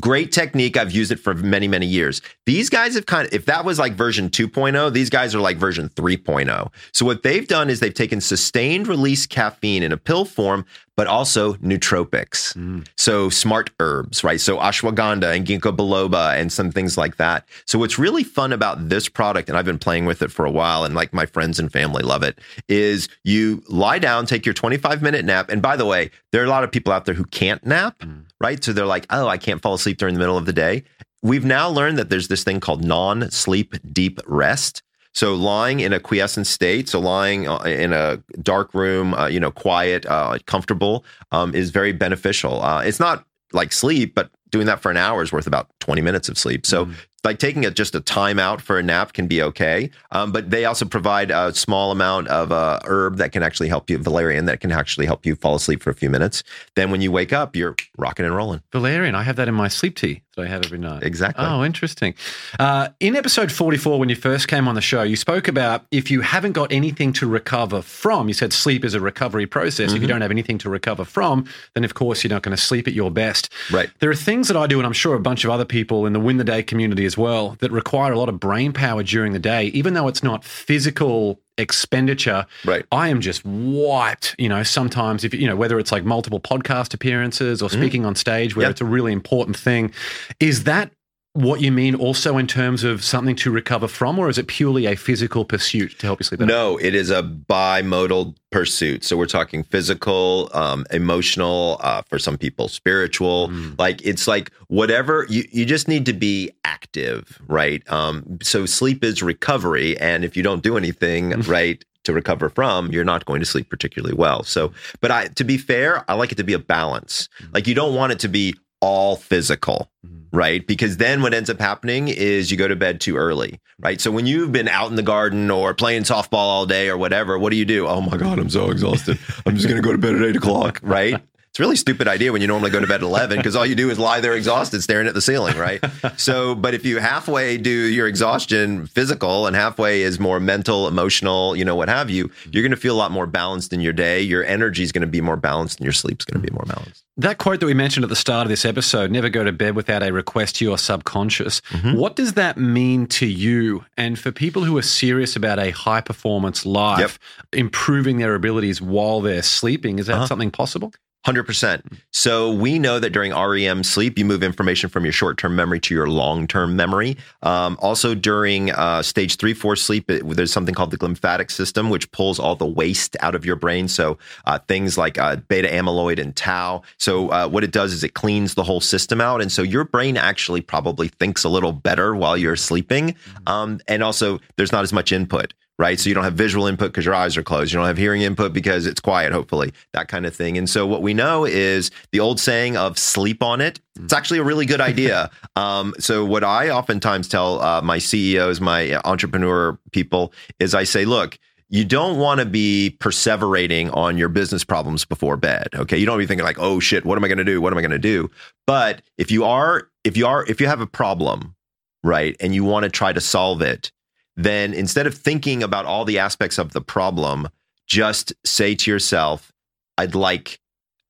great 0.00 0.32
technique. 0.32 0.76
I've 0.76 0.92
used 0.92 1.12
it 1.12 1.20
for 1.20 1.34
many, 1.34 1.68
many 1.68 1.86
years. 1.86 2.20
These 2.46 2.68
guys 2.68 2.94
have 2.94 3.06
kind 3.06 3.26
of, 3.26 3.32
if 3.32 3.46
that 3.46 3.64
was 3.64 3.78
like 3.78 3.94
version 3.94 4.28
2.0, 4.28 4.92
these 4.92 5.10
guys 5.10 5.34
are 5.34 5.40
like 5.40 5.56
version 5.56 5.88
3.0. 5.90 6.72
So 6.92 7.06
what 7.06 7.22
they've 7.22 7.46
done 7.46 7.70
is 7.70 7.80
they've 7.80 7.94
taken 7.94 8.20
sustained 8.20 8.88
release 8.88 9.26
caffeine 9.26 9.82
in 9.82 9.92
a 9.92 9.96
pill 9.96 10.24
form, 10.24 10.66
but 10.96 11.06
also 11.06 11.54
nootropics. 11.54 12.54
Mm. 12.54 12.86
So 12.96 13.28
smart 13.28 13.70
herbs, 13.80 14.22
right? 14.22 14.40
So 14.40 14.58
ashwagandha 14.58 15.34
and 15.34 15.46
ginkgo 15.46 15.76
biloba 15.76 16.38
and 16.38 16.52
some 16.52 16.70
things 16.70 16.96
like 16.96 17.16
that. 17.16 17.46
So 17.66 17.78
what's 17.78 17.98
really 17.98 18.24
fun 18.24 18.52
about 18.52 18.88
this 18.88 19.08
product, 19.08 19.48
and 19.48 19.58
I've 19.58 19.64
been 19.64 19.78
playing 19.78 20.04
with 20.04 20.22
it 20.22 20.30
for 20.30 20.44
a 20.44 20.50
while, 20.50 20.84
and 20.84 20.94
like 20.94 21.12
my 21.12 21.26
friends 21.26 21.58
and 21.58 21.72
family 21.72 22.02
love 22.02 22.22
it, 22.22 22.38
is 22.68 23.08
you 23.24 23.62
lie 23.68 23.98
down, 23.98 24.26
take 24.26 24.46
your 24.46 24.54
25 24.54 25.02
minute 25.02 25.24
nap. 25.24 25.50
And 25.50 25.60
by 25.60 25.76
the 25.76 25.86
way, 25.86 26.10
there 26.30 26.42
are 26.42 26.46
a 26.46 26.50
lot 26.50 26.64
of 26.64 26.70
people 26.70 26.92
out 26.92 27.06
there 27.06 27.14
who 27.14 27.24
can't 27.24 27.64
nap. 27.66 27.98
Mm 27.98 28.24
right? 28.44 28.62
So 28.62 28.74
they're 28.74 28.84
like, 28.84 29.06
oh, 29.08 29.26
I 29.26 29.38
can't 29.38 29.62
fall 29.62 29.72
asleep 29.72 29.96
during 29.96 30.14
the 30.14 30.18
middle 30.18 30.36
of 30.36 30.44
the 30.44 30.52
day. 30.52 30.84
We've 31.22 31.46
now 31.46 31.70
learned 31.70 31.96
that 31.98 32.10
there's 32.10 32.28
this 32.28 32.44
thing 32.44 32.60
called 32.60 32.84
non 32.84 33.30
sleep 33.30 33.74
deep 33.90 34.20
rest. 34.26 34.82
So 35.14 35.34
lying 35.34 35.80
in 35.80 35.92
a 35.94 36.00
quiescent 36.00 36.46
state, 36.46 36.88
so 36.88 37.00
lying 37.00 37.48
uh, 37.48 37.56
in 37.60 37.92
a 37.92 38.22
dark 38.42 38.74
room, 38.74 39.14
uh, 39.14 39.28
you 39.28 39.40
know, 39.40 39.50
quiet, 39.50 40.04
uh, 40.06 40.38
comfortable, 40.46 41.04
um, 41.32 41.54
is 41.54 41.70
very 41.70 41.92
beneficial. 41.92 42.60
Uh, 42.62 42.82
it's 42.82 43.00
not 43.00 43.24
like 43.52 43.72
sleep, 43.72 44.14
but 44.14 44.28
doing 44.50 44.66
that 44.66 44.80
for 44.80 44.90
an 44.90 44.98
hour 44.98 45.22
is 45.22 45.32
worth 45.32 45.46
about 45.46 45.68
20 45.80 46.02
minutes 46.02 46.28
of 46.28 46.36
sleep. 46.36 46.66
So 46.66 46.86
mm 46.86 46.94
like 47.24 47.38
taking 47.38 47.64
a, 47.64 47.70
just 47.70 47.94
a 47.94 48.00
time 48.00 48.38
out 48.38 48.60
for 48.60 48.78
a 48.78 48.82
nap 48.82 49.12
can 49.14 49.26
be 49.26 49.42
okay. 49.42 49.90
Um, 50.10 50.30
but 50.30 50.50
they 50.50 50.64
also 50.64 50.84
provide 50.84 51.30
a 51.30 51.54
small 51.54 51.90
amount 51.90 52.28
of 52.28 52.52
uh, 52.52 52.80
herb 52.84 53.16
that 53.16 53.32
can 53.32 53.42
actually 53.42 53.68
help 53.68 53.88
you, 53.90 53.98
valerian, 53.98 54.44
that 54.44 54.60
can 54.60 54.70
actually 54.70 55.06
help 55.06 55.24
you 55.24 55.34
fall 55.34 55.54
asleep 55.54 55.82
for 55.82 55.90
a 55.90 55.94
few 55.94 56.10
minutes. 56.10 56.42
Then 56.76 56.90
when 56.90 57.00
you 57.00 57.10
wake 57.10 57.32
up, 57.32 57.56
you're 57.56 57.76
rocking 57.96 58.26
and 58.26 58.36
rolling. 58.36 58.62
Valerian, 58.72 59.14
I 59.14 59.22
have 59.22 59.36
that 59.36 59.48
in 59.48 59.54
my 59.54 59.68
sleep 59.68 59.96
tea 59.96 60.22
that 60.34 60.42
I 60.42 60.48
have 60.48 60.64
every 60.64 60.78
night. 60.78 61.02
Exactly. 61.02 61.44
Oh, 61.44 61.64
interesting. 61.64 62.14
Uh, 62.58 62.88
in 63.00 63.16
episode 63.16 63.50
44, 63.50 63.98
when 63.98 64.08
you 64.08 64.16
first 64.16 64.48
came 64.48 64.68
on 64.68 64.74
the 64.74 64.80
show, 64.80 65.02
you 65.02 65.16
spoke 65.16 65.48
about 65.48 65.86
if 65.90 66.10
you 66.10 66.20
haven't 66.20 66.52
got 66.52 66.72
anything 66.72 67.12
to 67.14 67.26
recover 67.26 67.82
from, 67.82 68.28
you 68.28 68.34
said 68.34 68.52
sleep 68.52 68.84
is 68.84 68.94
a 68.94 69.00
recovery 69.00 69.46
process. 69.46 69.88
Mm-hmm. 69.88 69.96
If 69.96 70.02
you 70.02 70.08
don't 70.08 70.20
have 70.20 70.30
anything 70.30 70.58
to 70.58 70.68
recover 70.68 71.04
from, 71.04 71.46
then 71.74 71.84
of 71.84 71.94
course 71.94 72.22
you're 72.22 72.30
not 72.30 72.42
going 72.42 72.56
to 72.56 72.62
sleep 72.62 72.88
at 72.88 72.94
your 72.94 73.10
best. 73.10 73.52
Right. 73.70 73.90
There 74.00 74.10
are 74.10 74.14
things 74.14 74.48
that 74.48 74.56
I 74.56 74.66
do, 74.66 74.78
and 74.78 74.86
I'm 74.86 74.92
sure 74.92 75.14
a 75.14 75.20
bunch 75.20 75.44
of 75.44 75.50
other 75.50 75.64
people 75.64 76.06
in 76.06 76.12
the 76.12 76.20
Win 76.20 76.36
the 76.36 76.44
Day 76.44 76.62
community 76.62 77.04
as 77.04 77.16
well, 77.16 77.56
that 77.60 77.70
require 77.70 78.12
a 78.12 78.18
lot 78.18 78.28
of 78.28 78.40
brain 78.40 78.72
power 78.72 79.02
during 79.02 79.32
the 79.32 79.38
day, 79.38 79.66
even 79.66 79.94
though 79.94 80.08
it's 80.08 80.22
not 80.22 80.44
physical 80.44 81.40
expenditure. 81.58 82.46
Right. 82.64 82.84
I 82.90 83.08
am 83.08 83.20
just 83.20 83.44
wiped, 83.44 84.34
you 84.38 84.48
know, 84.48 84.62
sometimes 84.62 85.24
if 85.24 85.34
you 85.34 85.46
know, 85.46 85.56
whether 85.56 85.78
it's 85.78 85.92
like 85.92 86.04
multiple 86.04 86.40
podcast 86.40 86.94
appearances 86.94 87.62
or 87.62 87.68
mm-hmm. 87.68 87.80
speaking 87.80 88.02
mm. 88.02 88.08
on 88.08 88.14
stage 88.14 88.56
where 88.56 88.64
yep. 88.64 88.72
it's 88.72 88.80
a 88.80 88.86
really 88.86 89.12
important 89.12 89.56
thing. 89.56 89.92
Is 90.40 90.64
that 90.64 90.90
what 91.34 91.60
you 91.60 91.72
mean 91.72 91.96
also 91.96 92.38
in 92.38 92.46
terms 92.46 92.84
of 92.84 93.02
something 93.02 93.34
to 93.34 93.50
recover 93.50 93.88
from, 93.88 94.20
or 94.20 94.28
is 94.28 94.38
it 94.38 94.46
purely 94.46 94.86
a 94.86 94.94
physical 94.94 95.44
pursuit 95.44 95.98
to 95.98 96.06
help 96.06 96.20
you 96.20 96.24
sleep 96.24 96.38
better? 96.38 96.48
No, 96.50 96.76
it 96.78 96.94
is 96.94 97.10
a 97.10 97.24
bimodal 97.24 98.36
pursuit. 98.52 99.02
So 99.02 99.16
we're 99.16 99.26
talking 99.26 99.64
physical, 99.64 100.48
um, 100.54 100.86
emotional, 100.92 101.78
uh, 101.80 102.02
for 102.02 102.20
some 102.20 102.38
people, 102.38 102.68
spiritual. 102.68 103.48
Mm. 103.48 103.76
Like 103.80 104.00
it's 104.06 104.28
like 104.28 104.52
whatever 104.68 105.26
you, 105.28 105.44
you 105.50 105.66
just 105.66 105.88
need 105.88 106.06
to 106.06 106.12
be 106.12 106.52
active, 106.64 107.42
right? 107.48 107.82
Um, 107.90 108.38
so 108.40 108.64
sleep 108.64 109.02
is 109.02 109.20
recovery. 109.20 109.98
And 109.98 110.24
if 110.24 110.36
you 110.36 110.44
don't 110.44 110.62
do 110.62 110.76
anything, 110.76 111.30
right, 111.42 111.84
to 112.04 112.12
recover 112.12 112.48
from, 112.48 112.92
you're 112.92 113.04
not 113.04 113.24
going 113.24 113.40
to 113.40 113.46
sleep 113.46 113.68
particularly 113.68 114.14
well. 114.14 114.44
So, 114.44 114.72
but 115.00 115.10
I, 115.10 115.26
to 115.28 115.42
be 115.42 115.58
fair, 115.58 116.08
I 116.08 116.14
like 116.14 116.30
it 116.30 116.36
to 116.36 116.44
be 116.44 116.52
a 116.52 116.60
balance. 116.60 117.28
Mm. 117.40 117.54
Like 117.54 117.66
you 117.66 117.74
don't 117.74 117.96
want 117.96 118.12
it 118.12 118.20
to 118.20 118.28
be 118.28 118.54
all 118.80 119.16
physical, 119.16 119.90
mm-hmm. 120.06 120.23
Right? 120.34 120.66
Because 120.66 120.96
then 120.96 121.22
what 121.22 121.32
ends 121.32 121.48
up 121.48 121.60
happening 121.60 122.08
is 122.08 122.50
you 122.50 122.56
go 122.56 122.68
to 122.68 122.76
bed 122.76 123.00
too 123.00 123.16
early, 123.16 123.60
right? 123.78 124.00
So 124.00 124.10
when 124.10 124.26
you've 124.26 124.52
been 124.52 124.68
out 124.68 124.90
in 124.90 124.96
the 124.96 125.02
garden 125.02 125.50
or 125.50 125.74
playing 125.74 126.02
softball 126.02 126.34
all 126.34 126.66
day 126.66 126.88
or 126.88 126.98
whatever, 126.98 127.38
what 127.38 127.50
do 127.50 127.56
you 127.56 127.64
do? 127.64 127.86
Oh 127.86 128.00
my 128.00 128.16
God, 128.16 128.38
I'm 128.38 128.50
so 128.50 128.70
exhausted. 128.70 129.18
I'm 129.46 129.54
just 129.54 129.68
going 129.68 129.80
to 129.80 129.86
go 129.86 129.92
to 129.92 129.98
bed 129.98 130.16
at 130.16 130.22
eight 130.22 130.36
o'clock, 130.36 130.80
right? 130.82 131.22
It's 131.54 131.60
a 131.60 131.62
really 131.62 131.76
stupid 131.76 132.08
idea 132.08 132.32
when 132.32 132.40
you 132.40 132.48
normally 132.48 132.72
go 132.72 132.80
to 132.80 132.86
bed 132.88 132.96
at 132.96 133.02
11 133.02 133.36
because 133.36 133.54
all 133.54 133.64
you 133.64 133.76
do 133.76 133.88
is 133.88 133.96
lie 133.96 134.20
there 134.20 134.34
exhausted 134.34 134.82
staring 134.82 135.06
at 135.06 135.14
the 135.14 135.20
ceiling, 135.20 135.56
right? 135.56 135.80
so, 136.16 136.56
but 136.56 136.74
if 136.74 136.84
you 136.84 136.98
halfway 136.98 137.58
do 137.58 137.70
your 137.70 138.08
exhaustion 138.08 138.88
physical 138.88 139.46
and 139.46 139.54
halfway 139.54 140.02
is 140.02 140.18
more 140.18 140.40
mental, 140.40 140.88
emotional, 140.88 141.54
you 141.54 141.64
know, 141.64 141.76
what 141.76 141.88
have 141.88 142.10
you, 142.10 142.28
you're 142.50 142.64
going 142.64 142.72
to 142.72 142.76
feel 142.76 142.96
a 142.96 142.98
lot 142.98 143.12
more 143.12 143.28
balanced 143.28 143.72
in 143.72 143.78
your 143.78 143.92
day. 143.92 144.20
Your 144.20 144.42
energy 144.44 144.82
is 144.82 144.90
going 144.90 145.02
to 145.02 145.06
be 145.06 145.20
more 145.20 145.36
balanced 145.36 145.78
and 145.78 145.84
your 145.84 145.92
sleep's 145.92 146.24
going 146.24 146.42
to 146.42 146.44
be 146.44 146.52
more 146.52 146.64
balanced. 146.66 147.04
That 147.18 147.38
quote 147.38 147.60
that 147.60 147.66
we 147.66 147.72
mentioned 147.74 148.02
at 148.02 148.10
the 148.10 148.16
start 148.16 148.46
of 148.46 148.48
this 148.48 148.64
episode, 148.64 149.12
never 149.12 149.28
go 149.28 149.44
to 149.44 149.52
bed 149.52 149.76
without 149.76 150.02
a 150.02 150.12
request 150.12 150.56
to 150.56 150.64
your 150.64 150.76
subconscious. 150.76 151.60
Mm-hmm. 151.70 151.96
What 151.96 152.16
does 152.16 152.32
that 152.32 152.58
mean 152.58 153.06
to 153.06 153.26
you? 153.26 153.84
And 153.96 154.18
for 154.18 154.32
people 154.32 154.64
who 154.64 154.76
are 154.76 154.82
serious 154.82 155.36
about 155.36 155.60
a 155.60 155.70
high 155.70 156.00
performance 156.00 156.66
life, 156.66 156.98
yep. 156.98 157.60
improving 157.60 158.18
their 158.18 158.34
abilities 158.34 158.82
while 158.82 159.20
they're 159.20 159.44
sleeping, 159.44 160.00
is 160.00 160.08
that 160.08 160.16
uh-huh. 160.16 160.26
something 160.26 160.50
possible? 160.50 160.92
100%. 161.26 161.82
So 162.10 162.52
we 162.52 162.78
know 162.78 162.98
that 162.98 163.10
during 163.10 163.32
REM 163.34 163.82
sleep, 163.82 164.18
you 164.18 164.24
move 164.24 164.42
information 164.42 164.90
from 164.90 165.04
your 165.04 165.12
short 165.12 165.38
term 165.38 165.56
memory 165.56 165.80
to 165.80 165.94
your 165.94 166.08
long 166.08 166.46
term 166.46 166.76
memory. 166.76 167.16
Um, 167.42 167.78
also, 167.80 168.14
during 168.14 168.70
uh, 168.72 169.02
stage 169.02 169.36
three, 169.36 169.54
four 169.54 169.74
sleep, 169.74 170.10
it, 170.10 170.26
there's 170.36 170.52
something 170.52 170.74
called 170.74 170.90
the 170.90 170.98
glymphatic 170.98 171.50
system, 171.50 171.88
which 171.88 172.10
pulls 172.12 172.38
all 172.38 172.56
the 172.56 172.66
waste 172.66 173.16
out 173.20 173.34
of 173.34 173.46
your 173.46 173.56
brain. 173.56 173.88
So 173.88 174.18
uh, 174.44 174.58
things 174.68 174.98
like 174.98 175.18
uh, 175.18 175.36
beta 175.36 175.68
amyloid 175.68 176.20
and 176.20 176.36
tau. 176.36 176.82
So 176.98 177.30
uh, 177.30 177.48
what 177.48 177.64
it 177.64 177.72
does 177.72 177.92
is 177.92 178.04
it 178.04 178.14
cleans 178.14 178.54
the 178.54 178.64
whole 178.64 178.80
system 178.80 179.20
out. 179.20 179.40
And 179.40 179.50
so 179.50 179.62
your 179.62 179.84
brain 179.84 180.16
actually 180.16 180.60
probably 180.60 181.08
thinks 181.08 181.44
a 181.44 181.48
little 181.48 181.72
better 181.72 182.14
while 182.14 182.36
you're 182.36 182.56
sleeping. 182.56 183.12
Mm-hmm. 183.12 183.48
Um, 183.48 183.80
and 183.88 184.02
also, 184.02 184.40
there's 184.56 184.72
not 184.72 184.82
as 184.82 184.92
much 184.92 185.10
input 185.10 185.54
right? 185.78 185.98
So 185.98 186.08
you 186.08 186.14
don't 186.14 186.24
have 186.24 186.34
visual 186.34 186.66
input 186.66 186.92
because 186.92 187.04
your 187.04 187.14
eyes 187.14 187.36
are 187.36 187.42
closed. 187.42 187.72
You 187.72 187.78
don't 187.78 187.86
have 187.86 187.98
hearing 187.98 188.22
input 188.22 188.52
because 188.52 188.86
it's 188.86 189.00
quiet, 189.00 189.32
hopefully, 189.32 189.72
that 189.92 190.08
kind 190.08 190.24
of 190.24 190.34
thing. 190.34 190.56
And 190.56 190.70
so 190.70 190.86
what 190.86 191.02
we 191.02 191.14
know 191.14 191.44
is 191.44 191.90
the 192.12 192.20
old 192.20 192.38
saying 192.38 192.76
of 192.76 192.98
sleep 192.98 193.42
on 193.42 193.60
it. 193.60 193.80
It's 193.96 194.12
mm. 194.12 194.16
actually 194.16 194.38
a 194.38 194.44
really 194.44 194.66
good 194.66 194.80
idea. 194.80 195.30
um, 195.56 195.94
so 195.98 196.24
what 196.24 196.44
I 196.44 196.70
oftentimes 196.70 197.28
tell 197.28 197.60
uh, 197.60 197.82
my 197.82 197.98
CEOs, 197.98 198.60
my 198.60 198.94
entrepreneur 199.04 199.78
people, 199.90 200.32
is 200.60 200.74
I 200.74 200.84
say, 200.84 201.04
look, 201.04 201.38
you 201.68 201.84
don't 201.84 202.18
want 202.18 202.38
to 202.38 202.46
be 202.46 202.96
perseverating 203.00 203.94
on 203.96 204.16
your 204.16 204.28
business 204.28 204.62
problems 204.62 205.04
before 205.04 205.36
bed. 205.36 205.68
Okay. 205.74 205.96
You 205.98 206.06
don't 206.06 206.18
be 206.18 206.26
thinking 206.26 206.44
like, 206.44 206.58
oh 206.60 206.78
shit, 206.78 207.04
what 207.04 207.18
am 207.18 207.24
I 207.24 207.28
going 207.28 207.38
to 207.38 207.44
do? 207.44 207.60
What 207.60 207.72
am 207.72 207.78
I 207.78 207.82
going 207.82 207.90
to 207.90 207.98
do? 207.98 208.30
But 208.66 209.02
if 209.18 209.32
you 209.32 209.44
are, 209.44 209.88
if 210.04 210.16
you 210.16 210.26
are, 210.26 210.44
if 210.46 210.60
you 210.60 210.68
have 210.68 210.80
a 210.80 210.86
problem, 210.86 211.56
right, 212.04 212.36
and 212.38 212.54
you 212.54 212.62
want 212.62 212.84
to 212.84 212.90
try 212.90 213.12
to 213.12 213.20
solve 213.20 213.60
it, 213.62 213.90
then 214.36 214.74
instead 214.74 215.06
of 215.06 215.14
thinking 215.14 215.62
about 215.62 215.86
all 215.86 216.04
the 216.04 216.18
aspects 216.18 216.58
of 216.58 216.72
the 216.72 216.80
problem, 216.80 217.48
just 217.86 218.32
say 218.44 218.74
to 218.74 218.90
yourself, 218.90 219.52
I'd 219.96 220.14
like 220.14 220.58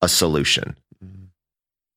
a 0.02 0.08
solution. 0.08 0.76
Mm-hmm. 1.02 1.24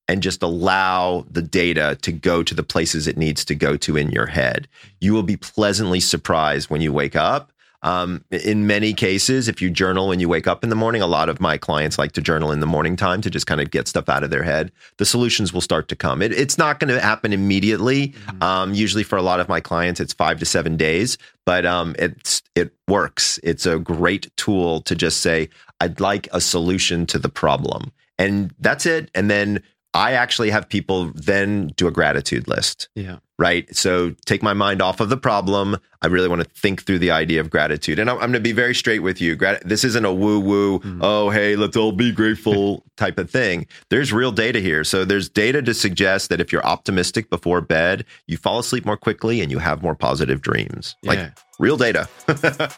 And 0.08 0.24
just 0.24 0.42
allow 0.42 1.26
the 1.30 1.42
data 1.42 1.98
to 2.02 2.12
go 2.12 2.44
to 2.44 2.54
the 2.54 2.64
places 2.64 3.08
it 3.08 3.18
needs 3.18 3.44
to 3.46 3.56
go 3.56 3.76
to 3.78 3.98
in 3.98 4.12
your 4.12 4.28
head. 4.28 4.68
You 5.02 5.14
will 5.14 5.24
be 5.24 5.38
pleasantly 5.38 6.00
surprised 6.00 6.70
when 6.70 6.82
you 6.82 6.94
wake 6.94 7.16
up 7.16 7.52
um, 7.88 8.26
in 8.32 8.68
many 8.68 8.94
cases, 8.94 9.48
if 9.48 9.62
you 9.62 9.70
journal 9.70 10.10
when 10.10 10.20
you 10.20 10.28
wake 10.28 10.46
up 10.46 10.62
in 10.62 10.70
the 10.70 10.76
morning, 10.76 11.02
a 11.02 11.08
lot 11.08 11.30
of 11.30 11.40
my 11.40 11.58
clients 11.58 11.98
like 11.98 12.12
to 12.14 12.22
journal 12.22 12.52
in 12.52 12.60
the 12.60 12.66
morning 12.66 12.98
time 12.98 13.22
to 13.22 13.30
just 13.30 13.48
kind 13.48 13.62
of 13.62 13.72
get 13.72 13.88
stuff 13.88 14.10
out 14.10 14.26
of 14.26 14.30
their 14.30 14.44
head. 14.44 14.74
The 14.98 15.06
solutions 15.06 15.54
will 15.54 15.62
start 15.62 15.88
to 15.88 15.96
come. 15.96 16.22
It, 16.22 16.34
it's 16.34 16.58
not 16.58 16.82
going 16.82 16.94
to 16.94 17.00
happen 17.00 17.32
immediately. 17.32 18.10
Mm-hmm. 18.10 18.44
Um, 18.44 18.74
usually, 18.74 19.04
for 19.04 19.16
a 19.16 19.22
lot 19.22 19.40
of 19.40 19.48
my 19.48 19.62
clients, 19.62 20.02
it's 20.02 20.12
five 20.12 20.38
to 20.40 20.46
seven 20.46 20.76
days, 20.76 21.18
but 21.46 21.66
um, 21.66 21.96
it's 21.98 22.44
it 22.56 22.74
works. 22.90 23.40
It's 23.42 23.66
a 23.66 23.80
great 23.80 24.36
tool 24.36 24.82
to 24.82 24.94
just 24.94 25.22
say, 25.22 25.48
"I'd 25.80 26.02
like 26.02 26.28
a 26.34 26.42
solution 26.42 27.06
to 27.06 27.18
the 27.18 27.30
problem," 27.30 27.94
and 28.20 28.54
that's 28.60 28.86
it. 28.86 29.10
And 29.16 29.32
then 29.32 29.64
I 29.98 30.14
actually 30.14 30.50
have 30.52 30.70
people 30.70 31.12
then 31.16 31.68
do 31.76 31.88
a 31.88 31.92
gratitude 31.92 32.48
list 32.48 32.88
Yeah. 32.96 33.18
right? 33.40 33.74
So 33.76 34.16
take 34.26 34.44
my 34.44 34.54
mind 34.54 34.82
off 34.82 35.00
of 35.00 35.10
the 35.10 35.18
problem. 35.18 35.78
I 36.02 36.08
really 36.08 36.28
want 36.28 36.42
to 36.44 36.50
think 36.50 36.84
through 36.84 37.00
the 37.00 37.12
idea 37.12 37.42
of 37.42 37.50
gratitude. 37.50 37.98
And 38.00 38.10
I'm, 38.10 38.16
I'm 38.18 38.22
going 38.30 38.34
to 38.34 38.40
be 38.40 38.52
very 38.52 38.76
straight 38.76 39.00
with 39.00 39.20
you. 39.20 39.36
Grat- 39.36 39.68
this 39.68 39.84
isn't 39.84 40.06
a 40.06 40.14
woo 40.14 40.40
woo, 40.40 40.80
mm. 40.80 41.00
oh, 41.02 41.30
hey, 41.32 41.56
let's 41.56 41.76
all 41.76 41.92
be 41.92 42.12
grateful 42.12 42.84
type 42.98 43.18
of 43.18 43.30
thing. 43.30 43.66
There's 43.90 44.14
real 44.14 44.32
data 44.32 44.60
here. 44.60 44.84
So 44.84 45.04
there's 45.06 45.28
data 45.30 45.62
to 45.64 45.74
suggest 45.74 46.30
that 46.30 46.40
if 46.40 46.52
you're 46.52 46.66
optimistic 46.66 47.30
before 47.30 47.62
bed, 47.62 48.06
you 48.28 48.38
fall 48.38 48.60
asleep 48.60 48.86
more 48.86 48.98
quickly 48.98 49.42
and 49.42 49.52
you 49.52 49.58
have 49.60 49.82
more 49.82 49.96
positive 49.96 50.42
dreams. 50.42 50.96
Yeah. 51.02 51.10
Like 51.10 51.38
real 51.60 51.78
data. 51.78 52.08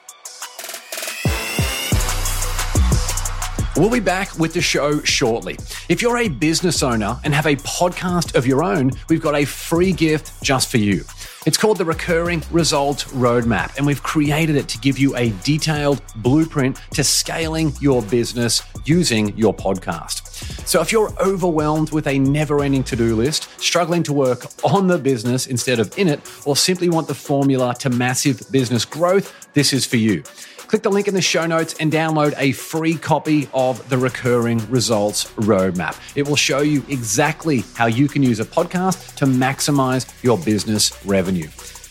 We'll 3.79 3.89
be 3.89 4.01
back 4.01 4.37
with 4.37 4.53
the 4.53 4.59
show 4.59 5.01
shortly. 5.03 5.57
If 5.87 6.01
you're 6.01 6.17
a 6.17 6.27
business 6.27 6.83
owner 6.83 7.17
and 7.23 7.33
have 7.33 7.45
a 7.45 7.55
podcast 7.55 8.35
of 8.35 8.45
your 8.45 8.61
own, 8.61 8.91
we've 9.07 9.21
got 9.21 9.35
a 9.35 9.45
free 9.45 9.93
gift 9.93 10.43
just 10.43 10.69
for 10.69 10.75
you. 10.75 11.05
It's 11.45 11.55
called 11.55 11.77
the 11.77 11.85
Recurring 11.85 12.43
Results 12.51 13.05
Roadmap, 13.05 13.77
and 13.77 13.85
we've 13.85 14.03
created 14.03 14.57
it 14.57 14.67
to 14.67 14.77
give 14.79 14.99
you 14.99 15.15
a 15.15 15.29
detailed 15.45 16.01
blueprint 16.17 16.81
to 16.91 17.05
scaling 17.05 17.71
your 17.79 18.01
business 18.01 18.61
using 18.83 19.37
your 19.37 19.53
podcast. 19.53 20.27
So, 20.67 20.81
if 20.81 20.91
you're 20.91 21.13
overwhelmed 21.17 21.91
with 21.91 22.07
a 22.07 22.19
never 22.19 22.61
ending 22.61 22.83
to 22.83 22.97
do 22.97 23.15
list, 23.15 23.47
struggling 23.61 24.03
to 24.03 24.11
work 24.11 24.45
on 24.65 24.87
the 24.87 24.97
business 24.97 25.47
instead 25.47 25.79
of 25.79 25.97
in 25.97 26.09
it, 26.09 26.19
or 26.45 26.57
simply 26.57 26.89
want 26.89 27.07
the 27.07 27.15
formula 27.15 27.73
to 27.79 27.89
massive 27.89 28.41
business 28.51 28.83
growth, 28.83 29.53
this 29.53 29.71
is 29.71 29.85
for 29.85 29.95
you. 29.95 30.21
Click 30.69 30.83
the 30.83 30.91
link 30.91 31.07
in 31.07 31.15
the 31.15 31.21
show 31.21 31.47
notes 31.47 31.73
and 31.79 31.91
download 31.91 32.35
a 32.37 32.51
free 32.51 32.93
copy 32.93 33.49
of 33.55 33.89
the 33.89 33.97
Recurring 33.97 34.59
Results 34.69 35.25
Roadmap. 35.31 35.99
It 36.15 36.27
will 36.27 36.35
show 36.35 36.59
you 36.59 36.85
exactly 36.89 37.63
how 37.73 37.87
you 37.87 38.07
can 38.07 38.21
use 38.21 38.39
a 38.39 38.45
podcast 38.45 39.15
to 39.15 39.25
maximize 39.25 40.05
your 40.23 40.37
business 40.37 40.93
revenue. 41.07 41.47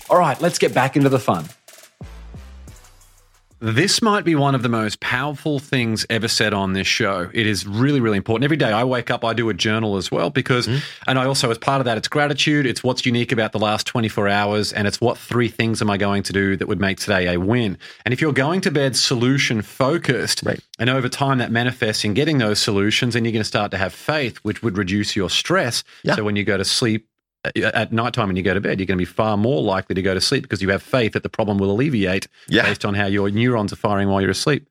All 0.08 0.16
right, 0.16 0.40
let's 0.40 0.60
get 0.60 0.74
back 0.74 0.94
into 0.94 1.08
the 1.08 1.18
fun. 1.18 1.46
This 3.60 4.00
might 4.00 4.24
be 4.24 4.36
one 4.36 4.54
of 4.54 4.62
the 4.62 4.68
most 4.68 5.00
powerful 5.00 5.58
things 5.58 6.06
ever 6.08 6.28
said 6.28 6.54
on 6.54 6.74
this 6.74 6.86
show. 6.86 7.28
It 7.34 7.46
is 7.46 7.66
really, 7.66 7.98
really 7.98 8.16
important. 8.16 8.44
Every 8.44 8.56
day 8.56 8.70
I 8.70 8.84
wake 8.84 9.10
up, 9.10 9.24
I 9.24 9.32
do 9.32 9.48
a 9.48 9.54
journal 9.54 9.96
as 9.96 10.12
well 10.12 10.30
because, 10.30 10.68
mm-hmm. 10.68 10.78
and 11.08 11.18
I 11.18 11.24
also, 11.24 11.50
as 11.50 11.58
part 11.58 11.80
of 11.80 11.84
that, 11.86 11.98
it's 11.98 12.06
gratitude. 12.06 12.66
It's 12.66 12.84
what's 12.84 13.04
unique 13.04 13.32
about 13.32 13.50
the 13.50 13.58
last 13.58 13.86
24 13.86 14.28
hours, 14.28 14.72
and 14.72 14.86
it's 14.86 15.00
what 15.00 15.18
three 15.18 15.48
things 15.48 15.82
am 15.82 15.90
I 15.90 15.96
going 15.96 16.22
to 16.24 16.32
do 16.32 16.56
that 16.56 16.68
would 16.68 16.80
make 16.80 16.98
today 16.98 17.34
a 17.34 17.40
win. 17.40 17.78
And 18.04 18.14
if 18.14 18.20
you're 18.20 18.32
going 18.32 18.60
to 18.60 18.70
bed 18.70 18.96
solution 18.96 19.62
focused, 19.62 20.42
Right. 20.44 20.60
and 20.78 20.88
over 20.88 21.08
time 21.08 21.38
that 21.38 21.50
manifests 21.50 22.04
in 22.04 22.14
getting 22.14 22.38
those 22.38 22.60
solutions, 22.60 23.16
and 23.16 23.26
you're 23.26 23.32
going 23.32 23.40
to 23.40 23.44
start 23.48 23.72
to 23.72 23.78
have 23.78 23.92
faith, 23.92 24.36
which 24.38 24.62
would 24.62 24.78
reduce 24.78 25.16
your 25.16 25.30
stress. 25.30 25.82
Yeah. 26.04 26.14
So 26.14 26.22
when 26.22 26.36
you 26.36 26.44
go 26.44 26.56
to 26.56 26.64
sleep, 26.64 27.08
at 27.56 27.92
nighttime 27.92 28.28
when 28.28 28.36
you 28.36 28.42
go 28.42 28.54
to 28.54 28.60
bed, 28.60 28.78
you're 28.78 28.86
going 28.86 28.96
to 28.98 29.02
be 29.02 29.04
far 29.04 29.36
more 29.36 29.62
likely 29.62 29.94
to 29.94 30.02
go 30.02 30.14
to 30.14 30.20
sleep 30.20 30.42
because 30.42 30.60
you 30.62 30.68
have 30.70 30.82
faith 30.82 31.12
that 31.12 31.22
the 31.22 31.28
problem 31.28 31.58
will 31.58 31.70
alleviate 31.70 32.26
Yeah. 32.48 32.62
based 32.64 32.84
on 32.84 32.94
how 32.94 33.06
your 33.06 33.30
neurons 33.30 33.72
are 33.72 33.76
firing 33.76 34.08
while 34.08 34.20
you're 34.20 34.30
asleep. 34.30 34.68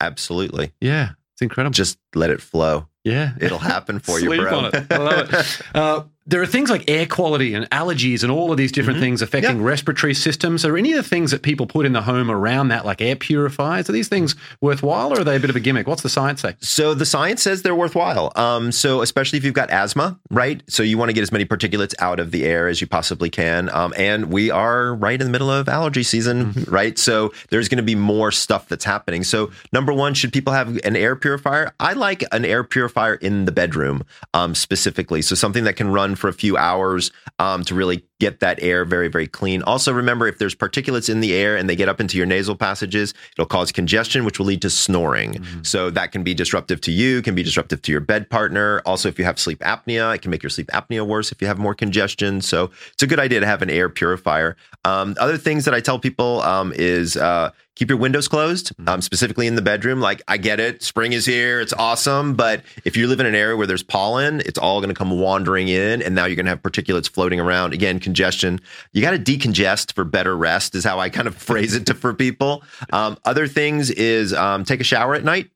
Absolutely. 0.00 0.72
Yeah, 0.80 1.10
it's 1.32 1.42
incredible. 1.42 1.72
Just 1.74 1.98
let 2.14 2.30
it 2.30 2.40
flow. 2.40 2.88
yeah, 3.04 3.32
It'll 3.40 3.58
happen 3.58 3.98
for 3.98 4.20
you, 4.20 4.28
bro. 4.40 4.58
on 4.58 4.64
it. 4.66 4.86
I 4.92 4.96
love 4.98 5.32
it. 5.32 5.62
Uh, 5.74 6.02
there 6.28 6.40
are 6.42 6.46
things 6.46 6.68
like 6.70 6.88
air 6.88 7.06
quality 7.06 7.54
and 7.54 7.68
allergies 7.70 8.22
and 8.22 8.30
all 8.30 8.50
of 8.52 8.58
these 8.58 8.70
different 8.70 9.00
things 9.00 9.22
affecting 9.22 9.48
Mm-hmm. 9.48 9.60
Yeah. 9.62 9.66
respiratory 9.68 10.14
systems. 10.14 10.64
Are 10.64 10.76
any 10.76 10.92
of 10.92 10.96
the 11.02 11.08
things 11.08 11.30
that 11.30 11.42
people 11.42 11.66
put 11.66 11.86
in 11.86 11.92
the 11.94 12.02
home 12.02 12.30
around 12.30 12.68
that, 12.68 12.84
like 12.84 13.00
air 13.00 13.16
purifiers, 13.16 13.88
are 13.88 13.92
these 13.92 14.08
things 14.08 14.34
worthwhile 14.60 15.12
or 15.12 15.20
are 15.20 15.24
they 15.24 15.36
a 15.36 15.40
bit 15.40 15.48
of 15.48 15.56
a 15.56 15.60
gimmick? 15.60 15.86
What's 15.86 16.02
the 16.02 16.08
science 16.10 16.42
say? 16.42 16.54
So 16.60 16.92
the 16.92 17.06
science 17.06 17.42
says 17.42 17.62
they're 17.62 17.74
worthwhile. 17.74 18.30
Um, 18.36 18.72
so 18.72 19.00
especially 19.00 19.38
if 19.38 19.44
you've 19.44 19.54
got 19.54 19.70
asthma, 19.70 20.18
right? 20.30 20.62
So 20.68 20.82
you 20.82 20.98
want 20.98 21.08
to 21.08 21.12
get 21.14 21.22
as 21.22 21.32
many 21.32 21.46
particulates 21.46 21.94
out 21.98 22.20
of 22.20 22.30
the 22.30 22.44
air 22.44 22.68
as 22.68 22.80
you 22.80 22.86
possibly 22.86 23.30
can. 23.30 23.70
Um, 23.70 23.94
and 23.96 24.30
we 24.30 24.50
are 24.50 24.94
right 24.94 25.18
in 25.18 25.26
the 25.26 25.32
middle 25.32 25.50
of 25.50 25.68
allergy 25.68 26.02
season, 26.02 26.52
right? 26.68 26.98
So 26.98 27.32
there's 27.48 27.68
going 27.68 27.78
to 27.78 27.82
be 27.82 27.94
more 27.94 28.30
stuff 28.32 28.68
that's 28.68 28.84
happening. 28.84 29.24
So 29.24 29.50
number 29.72 29.92
one, 29.94 30.12
should 30.12 30.32
people 30.32 30.52
have 30.52 30.76
an 30.84 30.94
air 30.94 31.16
purifier? 31.16 31.72
I 31.80 31.94
like 31.94 32.22
an 32.32 32.44
air 32.44 32.64
purifier 32.64 33.14
in 33.14 33.46
the 33.46 33.52
bedroom 33.52 34.04
um, 34.34 34.54
specifically. 34.54 35.22
So 35.22 35.34
something 35.34 35.64
that 35.64 35.76
can 35.76 35.90
run 35.90 36.16
for 36.18 36.28
a 36.28 36.32
few 36.32 36.56
hours 36.56 37.10
um, 37.38 37.64
to 37.64 37.74
really 37.74 38.04
get 38.20 38.40
that 38.40 38.58
air 38.60 38.84
very, 38.84 39.08
very 39.08 39.28
clean. 39.28 39.62
Also, 39.62 39.92
remember 39.92 40.26
if 40.26 40.38
there's 40.38 40.54
particulates 40.54 41.08
in 41.08 41.20
the 41.20 41.32
air 41.34 41.56
and 41.56 41.70
they 41.70 41.76
get 41.76 41.88
up 41.88 42.00
into 42.00 42.16
your 42.16 42.26
nasal 42.26 42.56
passages, 42.56 43.14
it'll 43.34 43.46
cause 43.46 43.70
congestion, 43.70 44.24
which 44.24 44.38
will 44.38 44.46
lead 44.46 44.60
to 44.60 44.68
snoring. 44.68 45.34
So 45.62 45.88
that 45.90 46.10
can 46.10 46.24
be 46.24 46.34
disruptive 46.34 46.80
to 46.82 46.90
you, 46.90 47.22
can 47.22 47.34
be 47.36 47.44
disruptive 47.44 47.80
to 47.82 47.92
your 47.92 48.00
bed 48.00 48.28
partner. 48.28 48.82
Also, 48.84 49.08
if 49.08 49.18
you 49.18 49.24
have 49.24 49.38
sleep 49.38 49.60
apnea, 49.60 50.14
it 50.14 50.22
can 50.22 50.30
make 50.32 50.42
your 50.42 50.50
sleep 50.50 50.66
apnea 50.68 51.06
worse 51.06 51.30
if 51.30 51.40
you 51.40 51.46
have 51.46 51.58
more 51.58 51.74
congestion. 51.74 52.40
So 52.40 52.70
it's 52.92 53.02
a 53.02 53.06
good 53.06 53.20
idea 53.20 53.38
to 53.38 53.46
have 53.46 53.62
an 53.62 53.70
air 53.70 53.88
purifier. 53.88 54.56
Um, 54.84 55.14
other 55.20 55.38
things 55.38 55.64
that 55.64 55.74
I 55.74 55.80
tell 55.80 56.00
people 56.00 56.42
um, 56.42 56.72
is 56.74 57.16
uh, 57.16 57.52
keep 57.78 57.88
your 57.88 57.98
windows 57.98 58.26
closed, 58.26 58.72
um, 58.88 59.00
specifically 59.00 59.46
in 59.46 59.54
the 59.54 59.62
bedroom. 59.62 60.00
Like, 60.00 60.20
I 60.26 60.36
get 60.36 60.58
it, 60.58 60.82
spring 60.82 61.12
is 61.12 61.24
here, 61.24 61.60
it's 61.60 61.72
awesome. 61.72 62.34
But 62.34 62.62
if 62.84 62.96
you 62.96 63.06
live 63.06 63.20
in 63.20 63.26
an 63.26 63.36
area 63.36 63.56
where 63.56 63.68
there's 63.68 63.84
pollen, 63.84 64.40
it's 64.40 64.58
all 64.58 64.80
going 64.80 64.88
to 64.88 64.98
come 64.98 65.10
wandering 65.10 65.68
in. 65.68 66.02
And 66.02 66.14
now 66.14 66.24
you're 66.24 66.34
going 66.34 66.46
to 66.46 66.50
have 66.50 66.62
particulates 66.62 67.08
floating 67.08 67.38
around. 67.38 67.72
Again, 67.72 68.00
congestion. 68.00 68.60
You 68.92 69.00
got 69.00 69.12
to 69.12 69.18
decongest 69.18 69.92
for 69.92 70.02
better 70.02 70.36
rest, 70.36 70.74
is 70.74 70.82
how 70.82 70.98
I 70.98 71.08
kind 71.08 71.28
of 71.28 71.36
phrase 71.48 71.76
it 71.76 71.86
to 71.86 71.94
for 71.94 72.12
people. 72.12 72.64
Um, 72.92 73.16
other 73.24 73.46
things 73.46 73.90
is 73.90 74.32
um, 74.34 74.64
take 74.64 74.80
a 74.80 74.84
shower 74.84 75.14
at 75.14 75.22
night 75.22 75.48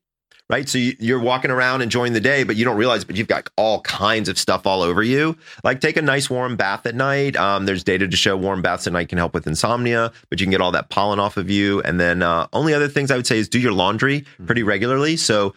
right? 0.49 0.67
So 0.67 0.77
you, 0.77 0.95
you're 0.99 1.19
walking 1.19 1.51
around 1.51 1.81
enjoying 1.81 2.13
the 2.13 2.19
day, 2.19 2.43
but 2.43 2.55
you 2.55 2.65
don't 2.65 2.77
realize, 2.77 3.03
but 3.03 3.15
you've 3.15 3.27
got 3.27 3.49
all 3.57 3.81
kinds 3.81 4.29
of 4.29 4.37
stuff 4.37 4.67
all 4.67 4.81
over 4.81 5.01
you. 5.01 5.37
Like 5.63 5.81
take 5.81 5.97
a 5.97 6.01
nice 6.01 6.29
warm 6.29 6.55
bath 6.55 6.85
at 6.85 6.95
night. 6.95 7.35
Um, 7.35 7.65
there's 7.65 7.83
data 7.83 8.07
to 8.07 8.17
show 8.17 8.35
warm 8.35 8.61
baths 8.61 8.87
at 8.87 8.93
night 8.93 9.09
can 9.09 9.17
help 9.17 9.33
with 9.33 9.47
insomnia, 9.47 10.11
but 10.29 10.39
you 10.39 10.45
can 10.45 10.51
get 10.51 10.61
all 10.61 10.71
that 10.71 10.89
pollen 10.89 11.19
off 11.19 11.37
of 11.37 11.49
you. 11.49 11.81
And 11.81 11.99
then 11.99 12.21
uh, 12.21 12.47
only 12.53 12.73
other 12.73 12.87
things 12.87 13.11
I 13.11 13.15
would 13.15 13.27
say 13.27 13.37
is 13.37 13.47
do 13.47 13.59
your 13.59 13.73
laundry 13.73 14.25
pretty 14.45 14.63
regularly. 14.63 15.17
So 15.17 15.53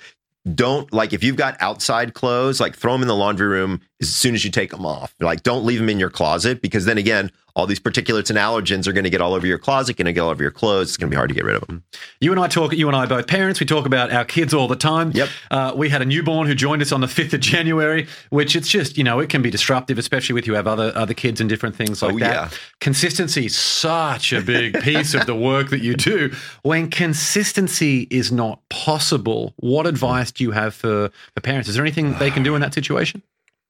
don't 0.54 0.92
like 0.92 1.12
if 1.12 1.24
you've 1.24 1.36
got 1.36 1.56
outside 1.60 2.14
clothes, 2.14 2.60
like 2.60 2.76
throw 2.76 2.92
them 2.92 3.02
in 3.02 3.08
the 3.08 3.16
laundry 3.16 3.48
room 3.48 3.80
as 4.00 4.14
soon 4.14 4.34
as 4.34 4.44
you 4.44 4.50
take 4.50 4.70
them 4.70 4.86
off. 4.86 5.14
Like 5.20 5.42
don't 5.42 5.64
leave 5.64 5.80
them 5.80 5.88
in 5.88 5.98
your 5.98 6.10
closet 6.10 6.62
because 6.62 6.84
then 6.84 6.98
again, 6.98 7.32
all 7.56 7.66
these 7.66 7.80
particulates 7.80 8.28
and 8.28 8.38
allergens 8.38 8.86
are 8.86 8.92
going 8.92 9.04
to 9.04 9.10
get 9.10 9.20
all 9.22 9.32
over 9.34 9.46
your 9.46 9.58
closet, 9.58 9.96
going 9.96 10.04
to 10.06 10.12
get 10.12 10.20
all 10.20 10.28
over 10.28 10.42
your 10.42 10.52
clothes. 10.52 10.88
It's 10.90 10.96
going 10.98 11.08
to 11.08 11.14
be 11.14 11.16
hard 11.16 11.30
to 11.30 11.34
get 11.34 11.44
rid 11.44 11.56
of 11.56 11.66
them. 11.66 11.82
You 12.20 12.30
and 12.30 12.38
I 12.38 12.48
talk. 12.48 12.72
You 12.74 12.86
and 12.86 12.94
I 12.94 13.06
both 13.06 13.26
parents. 13.26 13.58
We 13.58 13.66
talk 13.66 13.86
about 13.86 14.12
our 14.12 14.24
kids 14.26 14.52
all 14.52 14.68
the 14.68 14.76
time. 14.76 15.10
Yep. 15.14 15.28
Uh, 15.50 15.72
we 15.74 15.88
had 15.88 16.02
a 16.02 16.04
newborn 16.04 16.46
who 16.46 16.54
joined 16.54 16.82
us 16.82 16.92
on 16.92 17.00
the 17.00 17.08
fifth 17.08 17.32
of 17.32 17.40
January, 17.40 18.06
which 18.28 18.54
it's 18.54 18.68
just 18.68 18.98
you 18.98 19.04
know 19.04 19.18
it 19.20 19.30
can 19.30 19.40
be 19.42 19.50
disruptive, 19.50 19.96
especially 19.98 20.34
with 20.34 20.46
you 20.46 20.54
have 20.54 20.66
other 20.66 20.92
other 20.94 21.14
kids 21.14 21.40
and 21.40 21.48
different 21.48 21.74
things 21.74 22.02
like 22.02 22.14
Oh, 22.14 22.18
that. 22.18 22.34
yeah. 22.52 22.58
Consistency 22.80 23.46
is 23.46 23.56
such 23.56 24.34
a 24.34 24.42
big 24.42 24.78
piece 24.82 25.14
of 25.14 25.24
the 25.24 25.34
work 25.34 25.70
that 25.70 25.80
you 25.80 25.94
do. 25.94 26.32
When 26.62 26.90
consistency 26.90 28.06
is 28.10 28.30
not 28.30 28.60
possible, 28.68 29.54
what 29.56 29.86
advice 29.86 30.30
do 30.30 30.44
you 30.44 30.50
have 30.50 30.74
for 30.74 31.10
for 31.34 31.40
parents? 31.40 31.68
Is 31.70 31.74
there 31.74 31.84
anything 31.84 32.12
they 32.18 32.30
can 32.30 32.42
do 32.42 32.54
in 32.54 32.60
that 32.60 32.74
situation? 32.74 33.22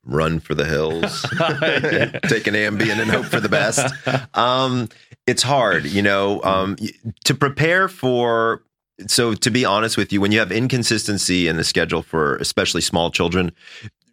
Run 0.07 0.40
for 0.40 0.54
the 0.54 0.64
hills, 0.64 1.22
take 2.28 2.46
an 2.46 2.54
Ambien 2.54 3.00
and 3.00 3.11
hope 3.11 3.26
for 3.26 3.40
the 3.40 3.48
best. 3.48 3.92
Um, 4.34 4.88
it's 5.26 5.42
hard, 5.42 5.84
you 5.84 6.02
know, 6.02 6.42
um, 6.42 6.76
to 7.24 7.34
prepare 7.34 7.88
for. 7.88 8.62
So, 9.09 9.34
to 9.34 9.50
be 9.50 9.66
honest 9.66 9.98
with 9.98 10.11
you, 10.11 10.22
when 10.22 10.32
you 10.32 10.38
have 10.38 10.50
inconsistency 10.50 11.48
in 11.48 11.59
the 11.59 11.64
schedule 11.64 12.00
for 12.00 12.36
especially 12.36 12.80
small 12.80 13.11
children, 13.11 13.52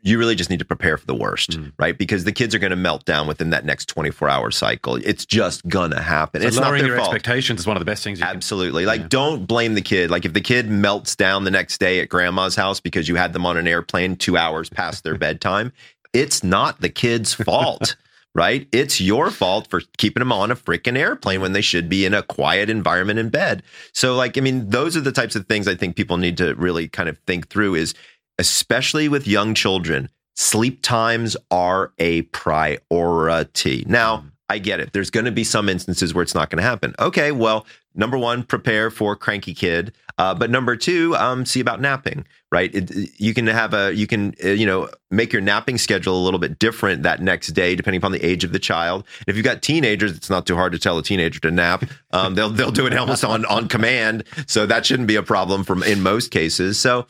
you 0.04 0.20
really 0.20 0.36
just 0.36 0.50
need 0.50 0.60
to 0.60 0.66
prepare 0.66 0.98
for 0.98 1.06
the 1.06 1.16
worst, 1.16 1.52
mm. 1.52 1.72
right? 1.80 1.98
Because 1.98 2.26
the 2.26 2.34
kids 2.34 2.54
are 2.54 2.60
going 2.60 2.72
to 2.72 2.76
melt 2.76 3.06
down 3.06 3.26
within 3.26 3.52
that 3.52 3.64
next 3.64 3.88
24 3.88 4.30
hour 4.30 4.52
cycle. 4.52 4.96
It's 4.96 5.26
just 5.26 5.66
going 5.68 5.92
to 5.92 6.02
happen. 6.02 6.42
So 6.42 6.48
it's 6.48 6.58
not 6.58 6.66
lowering 6.66 6.82
their 6.82 6.90
your 6.90 6.98
fault. 6.98 7.14
expectations 7.14 7.62
is 7.62 7.68
one 7.68 7.78
of 7.78 7.82
the 7.82 7.86
best 7.86 8.04
things 8.04 8.20
you 8.20 8.26
can. 8.26 8.36
Absolutely. 8.36 8.86
Like, 8.86 9.08
don't 9.08 9.46
blame 9.46 9.76
the 9.76 9.82
kid. 9.82 10.12
Like, 10.12 10.26
if 10.26 10.34
the 10.34 10.42
kid 10.42 10.70
melts 10.70 11.16
down 11.16 11.46
the 11.46 11.52
next 11.52 11.78
day 11.80 12.02
at 12.02 12.10
grandma's 12.10 12.56
house 12.56 12.82
because 12.82 13.08
you 13.08 13.16
had 13.16 13.32
them 13.32 13.46
on 13.46 13.56
an 13.56 13.66
airplane 13.66 14.18
two 14.18 14.36
hours 14.36 14.70
past 14.70 15.06
their 15.06 15.18
bedtime, 15.18 15.72
it's 16.12 16.44
not 16.44 16.82
the 16.82 16.90
kid's 16.90 17.34
fault, 17.46 17.96
right? 18.36 18.68
It's 18.74 19.00
your 19.00 19.32
fault 19.32 19.68
for 19.68 19.82
keeping 19.98 20.20
them 20.20 20.34
on 20.34 20.52
a 20.52 20.56
freaking 20.56 20.98
airplane 20.98 21.40
when 21.40 21.54
they 21.54 21.62
should 21.62 21.88
be 21.88 22.06
in 22.06 22.14
a 22.14 22.24
quiet 22.24 22.70
environment 22.70 23.20
in 23.20 23.30
bed. 23.30 23.64
So, 23.94 24.16
like, 24.16 24.38
I 24.38 24.42
mean, 24.42 24.70
those 24.70 24.98
are 24.98 25.02
the 25.02 25.14
types 25.14 25.38
of 25.38 25.48
things 25.48 25.66
I 25.66 25.76
think 25.76 25.96
people 25.96 26.18
need 26.18 26.36
to 26.38 26.56
really 26.56 26.90
kind 26.90 27.08
of 27.08 27.18
think 27.20 27.48
through 27.48 27.76
is 27.76 27.94
especially 28.38 29.08
with 29.08 29.28
young 29.28 29.54
children, 29.54 30.10
sleep 30.36 30.82
times 30.82 31.38
are 31.52 31.94
a 32.00 32.24
priority. 32.24 33.84
Now, 33.88 34.26
I 34.50 34.60
get 34.60 34.80
it. 34.80 34.94
There's 34.94 35.10
going 35.10 35.26
to 35.26 35.32
be 35.32 35.44
some 35.44 35.70
instances 35.70 36.14
where 36.14 36.22
it's 36.22 36.36
not 36.36 36.50
going 36.50 36.62
to 36.62 36.68
happen. 36.68 36.94
Okay, 37.00 37.32
well, 37.32 37.66
number 37.96 38.18
one, 38.18 38.44
prepare 38.44 38.92
for 38.92 39.16
cranky 39.16 39.54
kid. 39.54 39.94
Uh, 40.18 40.36
but 40.36 40.52
number 40.52 40.76
two, 40.76 41.16
um, 41.16 41.46
see 41.46 41.60
about 41.60 41.82
napping. 41.82 42.26
Right, 42.52 42.74
it, 42.76 42.92
you 43.20 43.34
can 43.34 43.48
have 43.48 43.74
a 43.74 43.96
you 43.96 44.06
can 44.06 44.36
uh, 44.44 44.50
you 44.50 44.68
know 44.68 44.88
make 45.10 45.34
your 45.34 45.42
napping 45.42 45.80
schedule 45.80 46.16
a 46.16 46.24
little 46.24 46.40
bit 46.40 46.60
different 46.60 47.02
that 47.02 47.20
next 47.20 47.48
day 47.48 47.76
depending 47.76 47.98
upon 47.98 48.12
the 48.12 48.24
age 48.24 48.44
of 48.44 48.52
the 48.52 48.60
child. 48.60 49.06
If 49.26 49.36
you've 49.36 49.44
got 49.44 49.64
teenagers, 49.64 50.16
it's 50.16 50.30
not 50.30 50.46
too 50.46 50.56
hard 50.56 50.72
to 50.74 50.78
tell 50.78 51.00
a 51.00 51.04
teenager 51.04 51.40
to 51.40 51.50
nap. 51.50 51.84
Um, 52.12 52.36
they'll 52.36 52.52
they'll 52.52 52.70
do 52.70 52.86
it 52.86 52.96
almost 52.96 53.26
on 53.26 53.44
on 53.46 53.68
command, 53.70 54.24
so 54.46 54.68
that 54.68 54.86
shouldn't 54.86 55.08
be 55.08 55.16
a 55.16 55.24
problem 55.24 55.64
from 55.64 55.82
in 55.82 56.04
most 56.04 56.30
cases. 56.30 56.80
So 56.80 57.08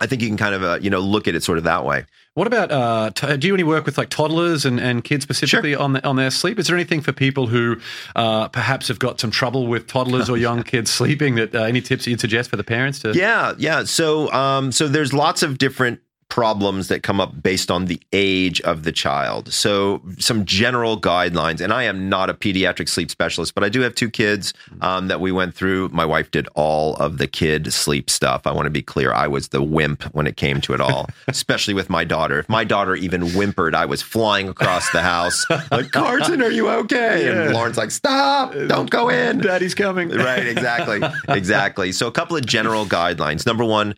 I 0.00 0.06
think 0.06 0.22
you 0.22 0.28
can 0.28 0.36
kind 0.36 0.54
of 0.54 0.62
uh, 0.62 0.78
you 0.80 0.90
know 0.90 1.00
look 1.00 1.28
at 1.28 1.34
it 1.34 1.42
sort 1.42 1.58
of 1.58 1.64
that 1.64 1.84
way. 1.84 2.04
What 2.34 2.46
about 2.46 2.70
uh, 2.70 3.10
t- 3.10 3.36
do 3.36 3.48
you 3.48 3.54
any 3.54 3.64
work 3.64 3.84
with 3.84 3.98
like 3.98 4.10
toddlers 4.10 4.64
and, 4.64 4.78
and 4.78 5.02
kids 5.02 5.24
specifically 5.24 5.74
on 5.74 5.94
the, 5.94 6.06
on 6.06 6.14
their 6.16 6.30
sleep? 6.30 6.58
Is 6.58 6.68
there 6.68 6.76
anything 6.76 7.00
for 7.00 7.12
people 7.12 7.48
who 7.48 7.80
uh, 8.14 8.46
perhaps 8.48 8.86
have 8.88 9.00
got 9.00 9.18
some 9.18 9.32
trouble 9.32 9.66
with 9.66 9.88
toddlers 9.88 10.30
or 10.30 10.36
young 10.48 10.62
kids 10.62 10.90
sleeping? 10.90 11.34
That 11.34 11.54
uh, 11.54 11.64
any 11.64 11.80
tips 11.80 12.06
you'd 12.06 12.20
suggest 12.20 12.48
for 12.48 12.56
the 12.56 12.64
parents 12.64 13.00
to? 13.00 13.12
Yeah, 13.12 13.54
yeah. 13.58 13.84
So 13.84 14.30
um, 14.32 14.70
so 14.70 14.86
there's 14.86 15.12
lots 15.12 15.42
of 15.42 15.58
different 15.58 16.00
problems 16.28 16.88
that 16.88 17.02
come 17.02 17.20
up 17.20 17.42
based 17.42 17.70
on 17.70 17.86
the 17.86 18.00
age 18.12 18.60
of 18.62 18.84
the 18.84 18.92
child. 18.92 19.52
So, 19.52 20.02
some 20.18 20.44
general 20.44 21.00
guidelines, 21.00 21.60
and 21.60 21.72
I 21.72 21.84
am 21.84 22.08
not 22.08 22.28
a 22.30 22.34
pediatric 22.34 22.88
sleep 22.88 23.10
specialist, 23.10 23.54
but 23.54 23.64
I 23.64 23.68
do 23.68 23.80
have 23.80 23.94
two 23.94 24.10
kids 24.10 24.52
um, 24.80 25.08
that 25.08 25.20
we 25.20 25.32
went 25.32 25.54
through. 25.54 25.88
My 25.88 26.04
wife 26.04 26.30
did 26.30 26.46
all 26.54 26.96
of 26.96 27.18
the 27.18 27.26
kid 27.26 27.72
sleep 27.72 28.10
stuff. 28.10 28.46
I 28.46 28.52
want 28.52 28.66
to 28.66 28.70
be 28.70 28.82
clear, 28.82 29.12
I 29.12 29.26
was 29.26 29.48
the 29.48 29.62
wimp 29.62 30.02
when 30.14 30.26
it 30.26 30.36
came 30.36 30.60
to 30.62 30.74
it 30.74 30.80
all, 30.80 31.08
especially 31.28 31.74
with 31.74 31.88
my 31.88 32.04
daughter. 32.04 32.40
If 32.40 32.48
my 32.48 32.64
daughter 32.64 32.94
even 32.94 33.30
whimpered, 33.30 33.74
I 33.74 33.86
was 33.86 34.02
flying 34.02 34.48
across 34.48 34.90
the 34.90 35.02
house 35.02 35.46
like, 35.70 35.90
Carson, 35.92 36.42
are 36.42 36.50
you 36.50 36.68
okay? 36.68 37.24
Yeah. 37.24 37.42
And 37.44 37.54
Lauren's 37.54 37.78
like, 37.78 37.90
stop, 37.90 38.52
don't 38.52 38.90
go 38.90 39.08
in. 39.08 39.38
Daddy's 39.38 39.74
coming. 39.74 40.10
Right, 40.10 40.46
exactly. 40.46 41.00
exactly. 41.28 41.92
So, 41.92 42.06
a 42.06 42.12
couple 42.12 42.36
of 42.36 42.44
general 42.46 42.84
guidelines. 42.98 43.46
Number 43.46 43.64
one, 43.64 43.94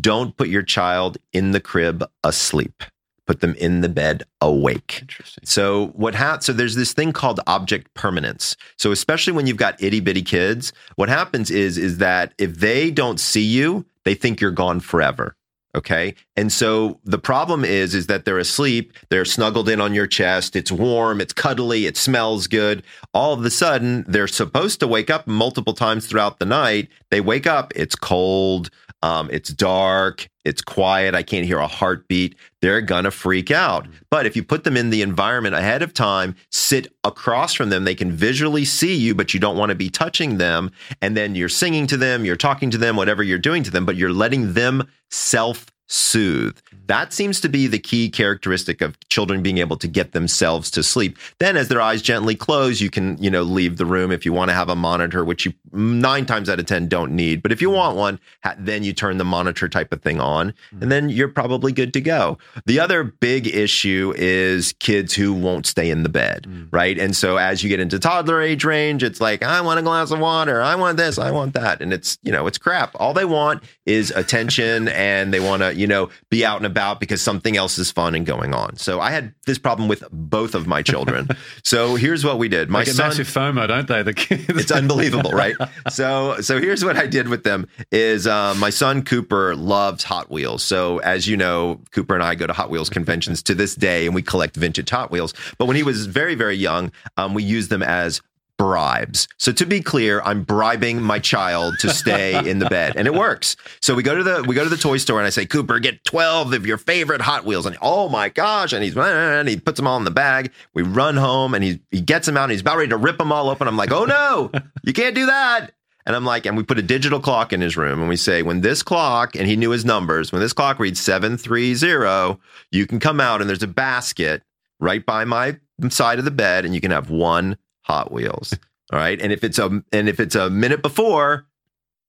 don't 0.00 0.36
put 0.36 0.48
your 0.48 0.62
child 0.62 1.18
in 1.32 1.52
the 1.52 1.60
crib 1.60 2.04
asleep. 2.24 2.82
Put 3.26 3.40
them 3.40 3.54
in 3.56 3.80
the 3.80 3.88
bed 3.88 4.22
awake. 4.40 4.98
Interesting. 5.00 5.44
So 5.44 5.88
what 5.88 6.14
ha- 6.14 6.38
so 6.38 6.52
there's 6.52 6.76
this 6.76 6.92
thing 6.92 7.12
called 7.12 7.40
object 7.48 7.92
permanence. 7.94 8.56
So 8.76 8.92
especially 8.92 9.32
when 9.32 9.48
you've 9.48 9.56
got 9.56 9.82
itty 9.82 9.98
bitty 9.98 10.22
kids, 10.22 10.72
what 10.94 11.08
happens 11.08 11.50
is 11.50 11.76
is 11.76 11.98
that 11.98 12.34
if 12.38 12.58
they 12.58 12.92
don't 12.92 13.18
see 13.18 13.42
you, 13.42 13.84
they 14.04 14.14
think 14.14 14.40
you're 14.40 14.52
gone 14.52 14.78
forever. 14.78 15.34
Okay. 15.76 16.14
And 16.36 16.50
so 16.50 17.00
the 17.04 17.18
problem 17.18 17.62
is, 17.62 17.94
is 17.94 18.06
that 18.06 18.24
they're 18.24 18.38
asleep, 18.38 18.94
they're 19.10 19.26
snuggled 19.26 19.68
in 19.68 19.78
on 19.78 19.92
your 19.92 20.06
chest, 20.06 20.56
it's 20.56 20.72
warm, 20.72 21.20
it's 21.20 21.34
cuddly, 21.34 21.84
it 21.84 21.98
smells 21.98 22.46
good. 22.46 22.82
All 23.12 23.34
of 23.34 23.44
a 23.44 23.50
sudden, 23.50 24.06
they're 24.08 24.26
supposed 24.26 24.80
to 24.80 24.88
wake 24.88 25.10
up 25.10 25.26
multiple 25.26 25.74
times 25.74 26.06
throughout 26.06 26.38
the 26.38 26.46
night. 26.46 26.88
They 27.10 27.20
wake 27.20 27.46
up, 27.46 27.74
it's 27.76 27.94
cold, 27.94 28.70
um, 29.02 29.28
it's 29.32 29.50
dark, 29.50 30.28
it's 30.44 30.62
quiet, 30.62 31.14
I 31.14 31.22
can't 31.22 31.46
hear 31.46 31.58
a 31.58 31.66
heartbeat. 31.66 32.36
They're 32.62 32.80
gonna 32.80 33.10
freak 33.10 33.50
out. 33.50 33.86
But 34.10 34.26
if 34.26 34.36
you 34.36 34.42
put 34.42 34.64
them 34.64 34.76
in 34.76 34.90
the 34.90 35.02
environment 35.02 35.54
ahead 35.54 35.82
of 35.82 35.92
time, 35.92 36.34
sit 36.50 36.88
across 37.04 37.54
from 37.54 37.70
them, 37.70 37.84
they 37.84 37.94
can 37.94 38.12
visually 38.12 38.64
see 38.64 38.94
you, 38.94 39.14
but 39.14 39.34
you 39.34 39.40
don't 39.40 39.56
want 39.56 39.70
to 39.70 39.76
be 39.76 39.90
touching 39.90 40.38
them. 40.38 40.70
And 41.02 41.16
then 41.16 41.34
you're 41.34 41.48
singing 41.48 41.86
to 41.88 41.96
them, 41.96 42.24
you're 42.24 42.36
talking 42.36 42.70
to 42.70 42.78
them, 42.78 42.96
whatever 42.96 43.22
you're 43.22 43.38
doing 43.38 43.62
to 43.64 43.70
them, 43.70 43.84
but 43.84 43.96
you're 43.96 44.12
letting 44.12 44.54
them 44.54 44.88
self 45.10 45.66
soothe. 45.88 46.58
That 46.86 47.12
seems 47.12 47.40
to 47.40 47.48
be 47.48 47.66
the 47.66 47.78
key 47.78 48.08
characteristic 48.10 48.80
of 48.80 48.98
children 49.08 49.42
being 49.42 49.58
able 49.58 49.76
to 49.78 49.88
get 49.88 50.12
themselves 50.12 50.70
to 50.72 50.82
sleep. 50.82 51.18
Then 51.38 51.56
as 51.56 51.68
their 51.68 51.80
eyes 51.80 52.02
gently 52.02 52.34
close, 52.34 52.80
you 52.80 52.90
can, 52.90 53.16
you 53.22 53.30
know, 53.30 53.42
leave 53.42 53.76
the 53.76 53.86
room 53.86 54.10
if 54.10 54.24
you 54.24 54.32
want 54.32 54.50
to 54.50 54.54
have 54.54 54.68
a 54.68 54.76
monitor, 54.76 55.24
which 55.24 55.46
you 55.46 55.52
9 55.76 56.26
times 56.26 56.48
out 56.48 56.58
of 56.58 56.66
10 56.66 56.88
don't 56.88 57.12
need. 57.12 57.42
But 57.42 57.52
if 57.52 57.60
you 57.60 57.70
want 57.70 57.96
one, 57.96 58.18
ha- 58.42 58.56
then 58.58 58.82
you 58.82 58.92
turn 58.92 59.18
the 59.18 59.24
monitor 59.24 59.68
type 59.68 59.92
of 59.92 60.02
thing 60.02 60.20
on 60.20 60.54
hmm. 60.70 60.82
and 60.82 60.92
then 60.92 61.08
you're 61.08 61.28
probably 61.28 61.72
good 61.72 61.92
to 61.94 62.00
go. 62.00 62.38
The 62.66 62.80
other 62.80 63.04
big 63.04 63.46
issue 63.46 64.12
is 64.16 64.72
kids 64.74 65.14
who 65.14 65.32
won't 65.32 65.66
stay 65.66 65.90
in 65.90 66.02
the 66.02 66.08
bed, 66.08 66.46
hmm. 66.46 66.64
right? 66.70 66.98
And 66.98 67.14
so 67.14 67.36
as 67.36 67.62
you 67.62 67.68
get 67.68 67.80
into 67.80 67.98
toddler 67.98 68.40
age 68.40 68.64
range, 68.64 69.02
it's 69.02 69.20
like, 69.20 69.42
I 69.42 69.60
want 69.60 69.80
a 69.80 69.82
glass 69.82 70.10
of 70.10 70.18
water, 70.18 70.62
I 70.62 70.74
want 70.74 70.96
this, 70.96 71.18
I 71.18 71.30
want 71.30 71.54
that. 71.54 71.80
And 71.80 71.92
it's, 71.92 72.18
you 72.22 72.32
know, 72.32 72.46
it's 72.46 72.58
crap. 72.58 72.94
All 72.98 73.14
they 73.14 73.24
want 73.24 73.62
is 73.84 74.10
attention 74.10 74.88
and 74.88 75.32
they 75.32 75.40
want 75.40 75.62
to, 75.62 75.74
you 75.74 75.86
know, 75.86 76.10
be 76.30 76.44
out 76.44 76.58
and 76.58 76.66
about 76.66 77.00
because 77.00 77.20
something 77.22 77.56
else 77.56 77.78
is 77.78 77.90
fun 77.90 78.14
and 78.14 78.26
going 78.26 78.54
on. 78.54 78.76
So 78.76 79.00
I 79.00 79.10
had 79.10 79.34
this 79.46 79.58
problem 79.58 79.88
with 79.88 80.04
both 80.10 80.54
of 80.54 80.66
my 80.66 80.82
children. 80.82 81.28
so 81.64 81.96
here's 81.96 82.24
what 82.24 82.38
we 82.38 82.48
did. 82.48 82.70
My 82.70 82.84
get 82.84 82.94
son 82.94 83.08
massive 83.08 83.28
FOMO, 83.28 83.68
don't 83.68 83.88
they? 83.88 84.02
The 84.02 84.14
kids. 84.14 84.44
it's 84.48 84.72
unbelievable, 84.72 85.30
right? 85.30 85.54
So, 85.90 86.40
so 86.40 86.60
here's 86.60 86.84
what 86.84 86.96
I 86.96 87.06
did 87.06 87.28
with 87.28 87.44
them: 87.44 87.68
is 87.90 88.26
uh, 88.26 88.54
my 88.58 88.70
son 88.70 89.02
Cooper 89.02 89.54
loves 89.54 90.04
Hot 90.04 90.30
Wheels. 90.30 90.62
So, 90.62 90.98
as 90.98 91.26
you 91.26 91.36
know, 91.36 91.80
Cooper 91.90 92.14
and 92.14 92.22
I 92.22 92.34
go 92.34 92.46
to 92.46 92.52
Hot 92.52 92.70
Wheels 92.70 92.90
conventions 92.90 93.42
to 93.44 93.54
this 93.54 93.74
day, 93.74 94.06
and 94.06 94.14
we 94.14 94.22
collect 94.22 94.56
vintage 94.56 94.90
Hot 94.90 95.10
Wheels. 95.10 95.34
But 95.58 95.66
when 95.66 95.76
he 95.76 95.82
was 95.82 96.06
very, 96.06 96.34
very 96.34 96.56
young, 96.56 96.92
um, 97.16 97.34
we 97.34 97.42
used 97.42 97.70
them 97.70 97.82
as 97.82 98.20
bribes. 98.58 99.28
So 99.38 99.52
to 99.52 99.66
be 99.66 99.80
clear, 99.80 100.20
I'm 100.22 100.42
bribing 100.42 101.02
my 101.02 101.18
child 101.18 101.78
to 101.80 101.90
stay 101.90 102.48
in 102.50 102.58
the 102.58 102.68
bed 102.68 102.94
and 102.96 103.06
it 103.06 103.14
works. 103.14 103.56
So 103.80 103.94
we 103.94 104.02
go 104.02 104.14
to 104.14 104.22
the 104.22 104.44
we 104.46 104.54
go 104.54 104.64
to 104.64 104.70
the 104.70 104.76
toy 104.76 104.98
store 104.98 105.18
and 105.18 105.26
I 105.26 105.30
say, 105.30 105.46
"Cooper, 105.46 105.78
get 105.78 106.04
12 106.04 106.52
of 106.52 106.66
your 106.66 106.78
favorite 106.78 107.20
Hot 107.20 107.44
Wheels." 107.44 107.66
And 107.66 107.76
oh 107.82 108.08
my 108.08 108.28
gosh, 108.28 108.72
and 108.72 108.82
he's 108.82 108.96
and 108.96 109.48
he 109.48 109.56
puts 109.58 109.76
them 109.76 109.86
all 109.86 109.96
in 109.98 110.04
the 110.04 110.10
bag. 110.10 110.52
We 110.74 110.82
run 110.82 111.16
home 111.16 111.54
and 111.54 111.62
he 111.62 111.80
he 111.90 112.00
gets 112.00 112.26
them 112.26 112.36
out 112.36 112.44
and 112.44 112.52
he's 112.52 112.60
about 112.60 112.76
ready 112.76 112.90
to 112.90 112.96
rip 112.96 113.18
them 113.18 113.32
all 113.32 113.48
open. 113.48 113.68
I'm 113.68 113.76
like, 113.76 113.92
"Oh 113.92 114.04
no. 114.04 114.50
You 114.84 114.92
can't 114.92 115.14
do 115.14 115.26
that." 115.26 115.72
And 116.06 116.14
I'm 116.14 116.24
like, 116.24 116.46
and 116.46 116.56
we 116.56 116.62
put 116.62 116.78
a 116.78 116.82
digital 116.82 117.18
clock 117.18 117.52
in 117.52 117.60
his 117.60 117.76
room 117.76 117.98
and 117.98 118.08
we 118.08 118.16
say, 118.16 118.42
when 118.42 118.60
this 118.60 118.80
clock, 118.80 119.34
and 119.34 119.48
he 119.48 119.56
knew 119.56 119.70
his 119.70 119.84
numbers, 119.84 120.30
when 120.30 120.40
this 120.40 120.52
clock 120.52 120.78
reads 120.78 121.00
730, 121.00 122.38
you 122.70 122.86
can 122.86 123.00
come 123.00 123.20
out 123.20 123.40
and 123.40 123.50
there's 123.50 123.64
a 123.64 123.66
basket 123.66 124.44
right 124.78 125.04
by 125.04 125.24
my 125.24 125.58
side 125.90 126.20
of 126.20 126.24
the 126.24 126.30
bed 126.30 126.64
and 126.64 126.76
you 126.76 126.80
can 126.80 126.92
have 126.92 127.10
one 127.10 127.58
Hot 127.86 128.12
Wheels. 128.12 128.52
All 128.92 128.98
right. 128.98 129.20
And 129.20 129.32
if 129.32 129.42
it's 129.44 129.58
a 129.58 129.82
and 129.92 130.08
if 130.08 130.20
it's 130.20 130.34
a 130.34 130.50
minute 130.50 130.82
before, 130.82 131.46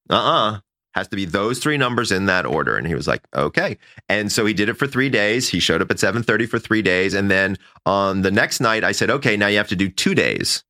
uh-uh. 0.10 0.60
Has 0.94 1.08
to 1.10 1.16
be 1.16 1.26
those 1.26 1.60
three 1.60 1.78
numbers 1.78 2.12
in 2.12 2.26
that 2.26 2.48
order. 2.48 2.76
And 2.76 2.88
he 2.88 2.96
was 2.96 3.08
like, 3.08 3.22
okay. 3.36 3.78
And 4.10 4.32
so 4.32 4.48
he 4.48 4.54
did 4.56 4.68
it 4.68 4.74
for 4.76 4.88
three 4.88 5.10
days. 5.10 5.48
He 5.48 5.60
showed 5.60 5.80
up 5.80 5.92
at 5.92 5.98
7:30 5.98 6.50
for 6.50 6.58
three 6.58 6.82
days. 6.82 7.14
And 7.14 7.30
then 7.30 7.58
on 7.86 8.24
the 8.24 8.32
next 8.32 8.60
night, 8.62 8.84
I 8.84 8.94
said, 8.94 9.12
okay, 9.12 9.38
now 9.38 9.46
you 9.46 9.58
have 9.58 9.68
to 9.68 9.76
do 9.76 9.90
two 9.90 10.16
days. 10.16 10.64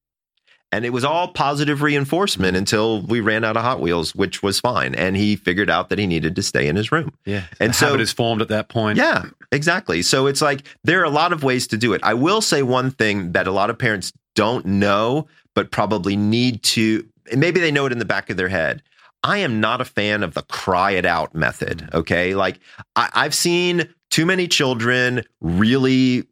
And 0.73 0.83
it 0.83 0.89
was 0.89 1.05
all 1.05 1.29
positive 1.29 1.81
reinforcement 1.81 2.57
until 2.57 3.01
we 3.03 3.21
ran 3.21 3.45
out 3.45 3.55
of 3.55 3.63
Hot 3.63 3.79
Wheels, 3.79 4.13
which 4.15 4.43
was 4.43 4.59
fine. 4.59 4.95
And 4.95 5.15
he 5.15 5.37
figured 5.37 5.69
out 5.69 5.87
that 5.89 5.97
he 5.99 6.05
needed 6.07 6.35
to 6.35 6.43
stay 6.43 6.67
in 6.67 6.75
his 6.75 6.91
room. 6.91 7.13
yeah. 7.23 7.43
And 7.61 7.67
And 7.67 7.75
so- 7.75 7.93
it 7.93 8.01
is 8.01 8.11
formed 8.11 8.41
at 8.41 8.49
that 8.49 8.67
point. 8.67 8.97
Yeah, 8.97 9.27
exactly. 9.51 10.01
So 10.01 10.27
it's 10.27 10.41
like 10.41 10.63
there 10.83 11.01
are 11.01 11.05
a 11.05 11.09
lot 11.09 11.33
of 11.33 11.43
ways 11.43 11.67
to 11.67 11.77
do 11.77 11.93
it. 11.93 12.01
I 12.03 12.13
will 12.13 12.41
say 12.41 12.63
one 12.63 12.91
thing 12.91 13.31
that 13.33 13.47
a 13.47 13.51
lot 13.51 13.69
of 13.69 13.77
parents 13.77 14.11
don't 14.35 14.65
know, 14.65 15.27
but 15.55 15.71
probably 15.71 16.15
need 16.15 16.63
to, 16.63 17.07
maybe 17.35 17.59
they 17.59 17.71
know 17.71 17.85
it 17.85 17.91
in 17.91 17.99
the 17.99 18.05
back 18.05 18.29
of 18.29 18.37
their 18.37 18.49
head. 18.49 18.83
I 19.23 19.39
am 19.39 19.59
not 19.59 19.81
a 19.81 19.85
fan 19.85 20.23
of 20.23 20.33
the 20.33 20.43
cry 20.43 20.91
it 20.91 21.05
out 21.05 21.33
method. 21.33 21.89
Okay. 21.93 22.35
Like 22.35 22.59
I, 22.95 23.09
I've 23.13 23.33
seen 23.33 23.89
too 24.09 24.25
many 24.25 24.47
children 24.47 25.23
really 25.41 26.27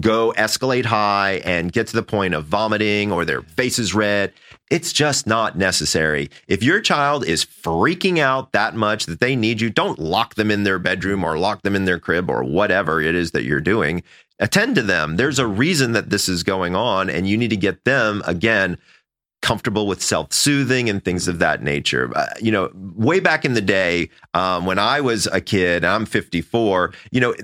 go 0.00 0.32
escalate 0.38 0.86
high 0.86 1.42
and 1.44 1.70
get 1.70 1.86
to 1.88 1.94
the 1.94 2.02
point 2.02 2.34
of 2.34 2.46
vomiting 2.46 3.12
or 3.12 3.24
their 3.24 3.42
face 3.42 3.78
is 3.78 3.94
red. 3.94 4.32
It's 4.70 4.92
just 4.92 5.26
not 5.26 5.58
necessary. 5.58 6.30
If 6.48 6.62
your 6.62 6.80
child 6.80 7.26
is 7.26 7.44
freaking 7.44 8.18
out 8.18 8.52
that 8.52 8.74
much 8.74 9.04
that 9.06 9.20
they 9.20 9.36
need 9.36 9.60
you, 9.60 9.68
don't 9.68 9.98
lock 9.98 10.34
them 10.34 10.50
in 10.50 10.62
their 10.62 10.78
bedroom 10.78 11.24
or 11.24 11.38
lock 11.38 11.62
them 11.62 11.76
in 11.76 11.84
their 11.84 11.98
crib 11.98 12.30
or 12.30 12.42
whatever 12.42 13.00
it 13.00 13.14
is 13.14 13.32
that 13.32 13.44
you're 13.44 13.60
doing. 13.60 14.02
Attend 14.38 14.74
to 14.76 14.82
them. 14.82 15.16
There's 15.16 15.38
a 15.38 15.46
reason 15.46 15.92
that 15.92 16.10
this 16.10 16.28
is 16.28 16.42
going 16.42 16.74
on, 16.74 17.10
and 17.10 17.28
you 17.28 17.36
need 17.36 17.50
to 17.50 17.56
get 17.56 17.84
them 17.84 18.22
again 18.26 18.78
comfortable 19.42 19.86
with 19.86 20.00
self-soothing 20.00 20.88
and 20.88 21.04
things 21.04 21.28
of 21.28 21.38
that 21.40 21.62
nature. 21.62 22.10
Uh, 22.16 22.26
you 22.40 22.50
know, 22.50 22.70
way 22.74 23.20
back 23.20 23.44
in 23.44 23.54
the 23.54 23.60
day 23.60 24.08
um, 24.34 24.64
when 24.64 24.78
I 24.78 25.00
was 25.00 25.26
a 25.26 25.40
kid, 25.40 25.84
I'm 25.84 26.06
54. 26.06 26.94
You 27.10 27.20
know, 27.20 27.34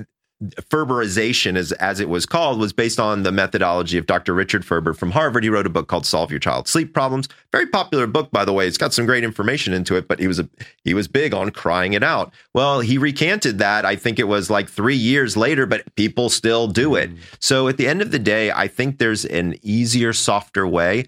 Ferberization, 0.70 1.56
as 1.56 1.72
as 1.72 1.98
it 1.98 2.08
was 2.08 2.24
called, 2.24 2.60
was 2.60 2.72
based 2.72 3.00
on 3.00 3.24
the 3.24 3.32
methodology 3.32 3.98
of 3.98 4.06
Dr. 4.06 4.34
Richard 4.34 4.64
Ferber 4.64 4.94
from 4.94 5.10
Harvard. 5.10 5.42
He 5.42 5.50
wrote 5.50 5.66
a 5.66 5.70
book 5.70 5.88
called 5.88 6.06
"Solve 6.06 6.30
Your 6.30 6.38
Child's 6.38 6.70
Sleep 6.70 6.94
Problems." 6.94 7.28
Very 7.50 7.66
popular 7.66 8.06
book, 8.06 8.30
by 8.30 8.44
the 8.44 8.52
way. 8.52 8.68
It's 8.68 8.78
got 8.78 8.94
some 8.94 9.04
great 9.04 9.24
information 9.24 9.72
into 9.72 9.96
it, 9.96 10.06
but 10.06 10.20
he 10.20 10.28
was 10.28 10.38
a 10.38 10.48
he 10.84 10.94
was 10.94 11.08
big 11.08 11.34
on 11.34 11.50
crying 11.50 11.94
it 11.94 12.04
out. 12.04 12.32
Well, 12.54 12.78
he 12.78 12.98
recanted 12.98 13.58
that. 13.58 13.84
I 13.84 13.96
think 13.96 14.20
it 14.20 14.28
was 14.28 14.48
like 14.48 14.68
three 14.68 14.94
years 14.96 15.36
later, 15.36 15.66
but 15.66 15.92
people 15.96 16.28
still 16.28 16.68
do 16.68 16.94
it. 16.94 17.10
Mm. 17.10 17.18
So 17.40 17.66
at 17.66 17.76
the 17.76 17.88
end 17.88 18.00
of 18.00 18.12
the 18.12 18.18
day, 18.20 18.52
I 18.52 18.68
think 18.68 18.98
there's 18.98 19.24
an 19.24 19.56
easier, 19.62 20.12
softer 20.12 20.68
way. 20.68 21.06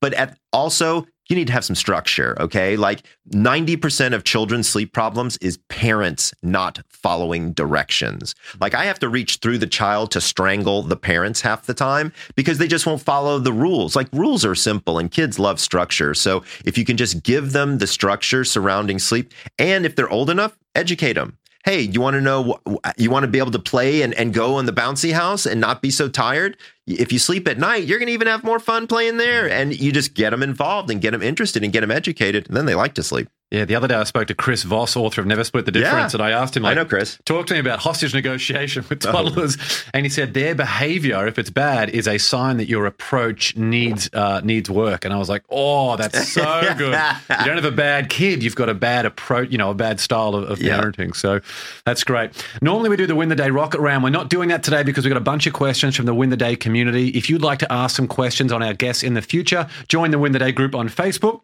But 0.00 0.14
at 0.14 0.38
also 0.52 1.04
you 1.28 1.36
need 1.36 1.46
to 1.46 1.52
have 1.52 1.64
some 1.64 1.76
structure, 1.76 2.36
okay? 2.40 2.76
Like 2.76 3.02
90% 3.30 4.14
of 4.14 4.24
children's 4.24 4.68
sleep 4.68 4.92
problems 4.92 5.36
is 5.38 5.58
parents 5.68 6.32
not 6.42 6.80
following 6.88 7.52
directions. 7.52 8.34
Like 8.60 8.74
I 8.74 8.84
have 8.86 8.98
to 9.00 9.08
reach 9.08 9.36
through 9.36 9.58
the 9.58 9.66
child 9.66 10.10
to 10.12 10.20
strangle 10.20 10.82
the 10.82 10.96
parents 10.96 11.42
half 11.42 11.66
the 11.66 11.74
time 11.74 12.12
because 12.34 12.58
they 12.58 12.66
just 12.66 12.86
won't 12.86 13.02
follow 13.02 13.38
the 13.38 13.52
rules. 13.52 13.94
Like 13.94 14.08
rules 14.12 14.44
are 14.44 14.54
simple 14.54 14.98
and 14.98 15.10
kids 15.10 15.38
love 15.38 15.60
structure. 15.60 16.14
So 16.14 16.42
if 16.64 16.78
you 16.78 16.84
can 16.84 16.96
just 16.96 17.22
give 17.22 17.52
them 17.52 17.78
the 17.78 17.86
structure 17.86 18.44
surrounding 18.44 18.98
sleep 18.98 19.32
and 19.58 19.84
if 19.84 19.96
they're 19.96 20.10
old 20.10 20.30
enough, 20.30 20.58
educate 20.74 21.14
them 21.14 21.36
hey, 21.64 21.82
you 21.82 22.00
want 22.00 22.14
to 22.14 22.20
know, 22.22 22.58
you 22.96 23.10
want 23.10 23.24
to 23.24 23.30
be 23.30 23.38
able 23.38 23.50
to 23.50 23.58
play 23.58 24.00
and, 24.00 24.14
and 24.14 24.32
go 24.32 24.58
in 24.58 24.64
the 24.64 24.72
bouncy 24.72 25.12
house 25.12 25.44
and 25.44 25.60
not 25.60 25.82
be 25.82 25.90
so 25.90 26.08
tired? 26.08 26.56
If 26.88 27.12
you 27.12 27.18
sleep 27.18 27.46
at 27.46 27.58
night, 27.58 27.84
you're 27.84 27.98
going 27.98 28.06
to 28.06 28.12
even 28.12 28.28
have 28.28 28.42
more 28.42 28.58
fun 28.58 28.86
playing 28.86 29.18
there. 29.18 29.48
And 29.48 29.78
you 29.78 29.92
just 29.92 30.14
get 30.14 30.30
them 30.30 30.42
involved 30.42 30.90
and 30.90 31.00
get 31.00 31.10
them 31.10 31.22
interested 31.22 31.62
and 31.62 31.72
get 31.72 31.82
them 31.82 31.90
educated. 31.90 32.48
And 32.48 32.56
then 32.56 32.66
they 32.66 32.74
like 32.74 32.94
to 32.94 33.02
sleep. 33.02 33.28
Yeah, 33.50 33.64
the 33.64 33.76
other 33.76 33.88
day 33.88 33.94
I 33.94 34.04
spoke 34.04 34.26
to 34.28 34.34
Chris 34.34 34.62
Voss, 34.62 34.94
author 34.94 35.22
of 35.22 35.26
Never 35.26 35.42
Split 35.42 35.64
the 35.64 35.70
Difference, 35.72 36.12
Yeah. 36.12 36.20
and 36.20 36.22
I 36.22 36.38
asked 36.38 36.54
him, 36.54 36.66
I 36.66 36.74
know, 36.74 36.84
Chris. 36.84 37.16
talk 37.24 37.46
to 37.46 37.54
me 37.54 37.60
about 37.60 37.78
hostage 37.78 38.12
negotiation 38.12 38.84
with 38.90 39.06
Oh. 39.06 39.12
toddlers. 39.12 39.56
And 39.94 40.04
he 40.04 40.10
said 40.10 40.34
their 40.34 40.54
behavior, 40.54 41.26
if 41.26 41.38
it's 41.38 41.48
bad, 41.48 41.88
is 41.88 42.06
a 42.06 42.18
sign 42.18 42.58
that 42.58 42.68
your 42.68 42.84
approach 42.84 43.56
needs 43.56 44.10
uh, 44.12 44.42
needs 44.44 44.68
work. 44.68 45.06
And 45.06 45.14
I 45.14 45.16
was 45.16 45.30
like, 45.30 45.44
oh, 45.48 45.96
that's 45.96 46.28
so 46.32 46.60
good. 46.76 46.92
you 46.92 47.44
don't 47.46 47.56
have 47.56 47.64
a 47.64 47.70
bad 47.70 48.10
kid, 48.10 48.42
you've 48.42 48.54
got 48.54 48.68
a 48.68 48.74
bad 48.74 49.06
approach, 49.06 49.50
you 49.50 49.56
know, 49.56 49.70
a 49.70 49.74
bad 49.74 49.98
style 49.98 50.34
of, 50.34 50.50
of 50.50 50.60
Yeah. 50.60 50.78
parenting. 50.80 51.16
So 51.16 51.40
that's 51.86 52.04
great. 52.04 52.30
Normally 52.60 52.90
we 52.90 52.96
do 52.96 53.06
the 53.06 53.16
Win 53.16 53.30
the 53.30 53.34
Day 53.36 53.48
rocket 53.48 53.80
round. 53.80 54.04
We're 54.04 54.10
not 54.10 54.28
doing 54.28 54.50
that 54.50 54.62
today 54.62 54.82
because 54.82 55.06
we've 55.06 55.12
got 55.14 55.16
a 55.20 55.24
bunch 55.24 55.46
of 55.46 55.54
questions 55.54 55.96
from 55.96 56.04
the 56.04 56.12
Win 56.14 56.28
the 56.28 56.36
Day 56.36 56.54
community. 56.54 57.08
If 57.10 57.30
you'd 57.30 57.40
like 57.42 57.60
to 57.60 57.72
ask 57.72 57.96
some 57.96 58.08
questions 58.08 58.52
on 58.52 58.62
our 58.62 58.74
guests 58.74 59.02
in 59.02 59.14
the 59.14 59.22
future, 59.22 59.66
join 59.88 60.10
the 60.10 60.18
Win 60.18 60.32
the 60.32 60.38
Day 60.38 60.52
group 60.52 60.74
on 60.74 60.90
Facebook. 60.90 61.40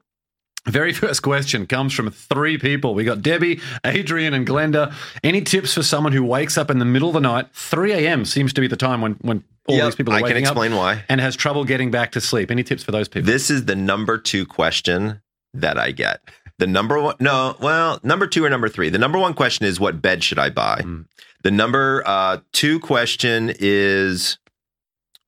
Very 0.67 0.93
first 0.95 1.23
question 1.23 1.67
comes 1.67 1.93
from 1.93 2.11
three 2.11 2.59
people. 2.59 2.95
We 2.95 3.05
got 3.05 3.23
Debbie, 3.23 3.61
Adrian, 3.85 4.35
and 4.35 4.47
Glenda. 4.47 4.95
Any 5.23 5.43
tips 5.43 5.75
for 5.75 5.83
someone 5.83 6.13
who 6.13 6.25
wakes 6.25 6.57
up 6.57 6.71
in 6.71 6.79
the 6.79 6.85
middle 6.85 7.09
of 7.09 7.15
the 7.15 7.21
night? 7.21 7.49
3 7.53 7.93
a.m. 7.93 8.25
seems 8.25 8.53
to 8.55 8.61
be 8.61 8.67
the 8.67 8.77
time 8.77 9.01
when, 9.01 9.13
when 9.23 9.45
all 9.67 9.77
Yep, 9.77 9.85
these 9.85 9.95
people 9.95 10.13
are 10.15 10.17
waking 10.17 10.27
I 10.27 10.41
can 10.41 10.43
explain 10.43 10.73
up 10.73 10.79
why. 10.79 11.05
and 11.09 11.21
has 11.21 11.37
trouble 11.37 11.65
getting 11.65 11.91
back 11.91 12.13
to 12.13 12.21
sleep. 12.21 12.51
Any 12.51 12.63
tips 12.63 12.83
for 12.83 12.93
those 12.93 13.09
people? 13.09 13.27
This 13.27 13.51
is 13.51 13.67
the 13.67 13.77
number 13.77 14.19
two 14.19 14.47
question 14.47 15.21
that 15.53 15.79
I 15.79 15.91
get. 15.91 16.21
The 16.59 16.67
number 16.67 17.01
one, 17.01 17.17
no, 17.19 17.57
well, 17.61 17.99
number 18.03 18.27
two 18.27 18.45
or 18.45 18.51
number 18.51 18.69
three. 18.69 18.89
The 18.89 18.99
number 18.99 19.19
one 19.19 19.35
question 19.35 19.67
is, 19.67 19.81
what 19.81 20.01
bed 20.01 20.23
should 20.23 20.39
I 20.39 20.51
buy? 20.51 20.83
Mm. 20.83 21.07
The 21.43 21.51
number 21.51 22.03
uh, 22.07 22.39
two 22.53 22.79
question 22.81 23.53
is, 23.59 24.39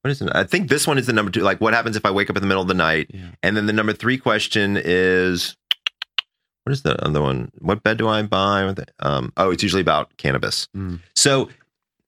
what 0.06 0.12
is 0.12 0.22
it? 0.22 0.28
I 0.32 0.44
think 0.44 0.68
this 0.68 0.86
one 0.86 0.98
is 0.98 1.06
the 1.06 1.12
number 1.12 1.32
two. 1.32 1.40
Like, 1.40 1.60
what 1.60 1.74
happens 1.74 1.96
if 1.96 2.06
I 2.06 2.12
wake 2.12 2.30
up 2.30 2.36
in 2.36 2.40
the 2.40 2.46
middle 2.46 2.62
of 2.62 2.68
the 2.68 2.74
night? 2.74 3.10
Yeah. 3.12 3.30
And 3.42 3.56
then 3.56 3.66
the 3.66 3.72
number 3.72 3.92
three 3.92 4.16
question 4.18 4.80
is, 4.82 5.56
what 6.62 6.72
is 6.72 6.82
the 6.82 7.04
other 7.04 7.20
one? 7.20 7.50
What 7.58 7.82
bed 7.82 7.98
do 7.98 8.06
I 8.06 8.22
buy? 8.22 8.72
Um, 9.00 9.32
oh, 9.36 9.50
it's 9.50 9.64
usually 9.64 9.82
about 9.82 10.16
cannabis. 10.16 10.68
Mm. 10.76 11.00
So 11.16 11.48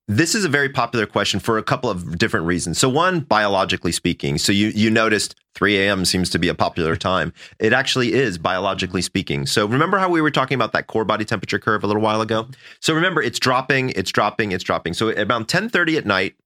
this 0.07 0.37
is 0.37 0.45
a 0.45 0.49
very 0.49 0.69
popular 0.69 1.07
question 1.07 1.41
for 1.41 1.59
a 1.59 1.63
couple 1.63 1.91
of 1.91 2.19
different 2.19 2.47
reasons. 2.47 2.79
So 2.79 2.89
one, 2.89 3.21
biologically 3.21 3.91
speaking, 3.91 4.39
so 4.39 4.53
you 4.53 4.69
you 4.69 4.91
noticed 4.91 5.35
3 5.57 5.77
a.m. 5.79 6.05
seems 6.05 6.31
to 6.31 6.39
be 6.39 6.47
a 6.47 6.55
popular 6.55 6.95
time. 7.11 7.33
It 7.59 7.73
actually 7.73 8.13
is 8.13 8.39
biologically 8.39 9.03
speaking. 9.03 9.45
So 9.47 9.67
remember 9.67 9.99
how 9.99 10.09
we 10.09 10.21
were 10.21 10.31
talking 10.31 10.55
about 10.55 10.71
that 10.73 10.87
core 10.87 11.05
body 11.05 11.25
temperature 11.25 11.59
curve 11.59 11.83
a 11.83 11.89
little 11.89 12.03
while 12.03 12.21
ago? 12.21 12.47
So 12.79 12.95
remember, 12.95 13.21
it's 13.21 13.41
dropping, 13.41 13.91
it's 13.91 14.13
dropping, 14.13 14.53
it's 14.53 14.63
dropping. 14.63 14.95
So 14.95 15.09
about 15.09 15.49
10:30 15.49 15.99
at 15.99 16.07
night, 16.07 16.37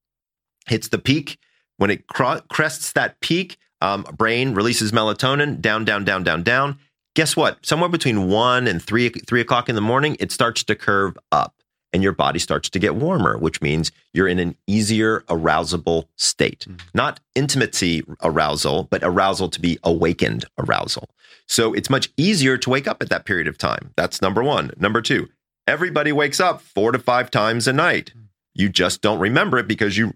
hits 0.66 0.88
the 0.88 0.98
peak. 0.98 1.38
When 1.76 1.90
it 1.90 2.06
cro- 2.06 2.40
crests 2.48 2.92
that 2.92 3.20
peak, 3.20 3.56
um, 3.80 4.02
brain 4.16 4.54
releases 4.54 4.92
melatonin 4.92 5.60
down, 5.60 5.84
down, 5.84 6.04
down, 6.04 6.22
down, 6.22 6.42
down. 6.42 6.78
Guess 7.14 7.36
what? 7.36 7.64
Somewhere 7.66 7.90
between 7.90 8.28
one 8.28 8.66
and 8.66 8.82
three 8.82 9.08
three 9.08 9.40
o'clock 9.40 9.68
in 9.68 9.74
the 9.74 9.80
morning, 9.80 10.16
it 10.20 10.32
starts 10.32 10.64
to 10.64 10.74
curve 10.74 11.18
up, 11.30 11.54
and 11.92 12.02
your 12.02 12.12
body 12.12 12.38
starts 12.38 12.70
to 12.70 12.78
get 12.78 12.94
warmer, 12.94 13.36
which 13.36 13.60
means 13.60 13.92
you're 14.14 14.28
in 14.28 14.38
an 14.38 14.56
easier 14.66 15.20
arousable 15.28 16.06
state. 16.16 16.66
Not 16.94 17.20
intimacy 17.34 18.02
arousal, 18.22 18.84
but 18.84 19.02
arousal 19.02 19.50
to 19.50 19.60
be 19.60 19.78
awakened 19.82 20.46
arousal. 20.58 21.10
So 21.46 21.74
it's 21.74 21.90
much 21.90 22.08
easier 22.16 22.56
to 22.56 22.70
wake 22.70 22.86
up 22.86 23.02
at 23.02 23.10
that 23.10 23.26
period 23.26 23.48
of 23.48 23.58
time. 23.58 23.92
That's 23.96 24.22
number 24.22 24.42
one. 24.42 24.70
Number 24.78 25.02
two, 25.02 25.28
everybody 25.66 26.12
wakes 26.12 26.40
up 26.40 26.62
four 26.62 26.92
to 26.92 26.98
five 26.98 27.30
times 27.30 27.66
a 27.68 27.72
night. 27.72 28.14
You 28.54 28.68
just 28.68 29.02
don't 29.02 29.18
remember 29.18 29.58
it 29.58 29.68
because 29.68 29.98
you 29.98 30.14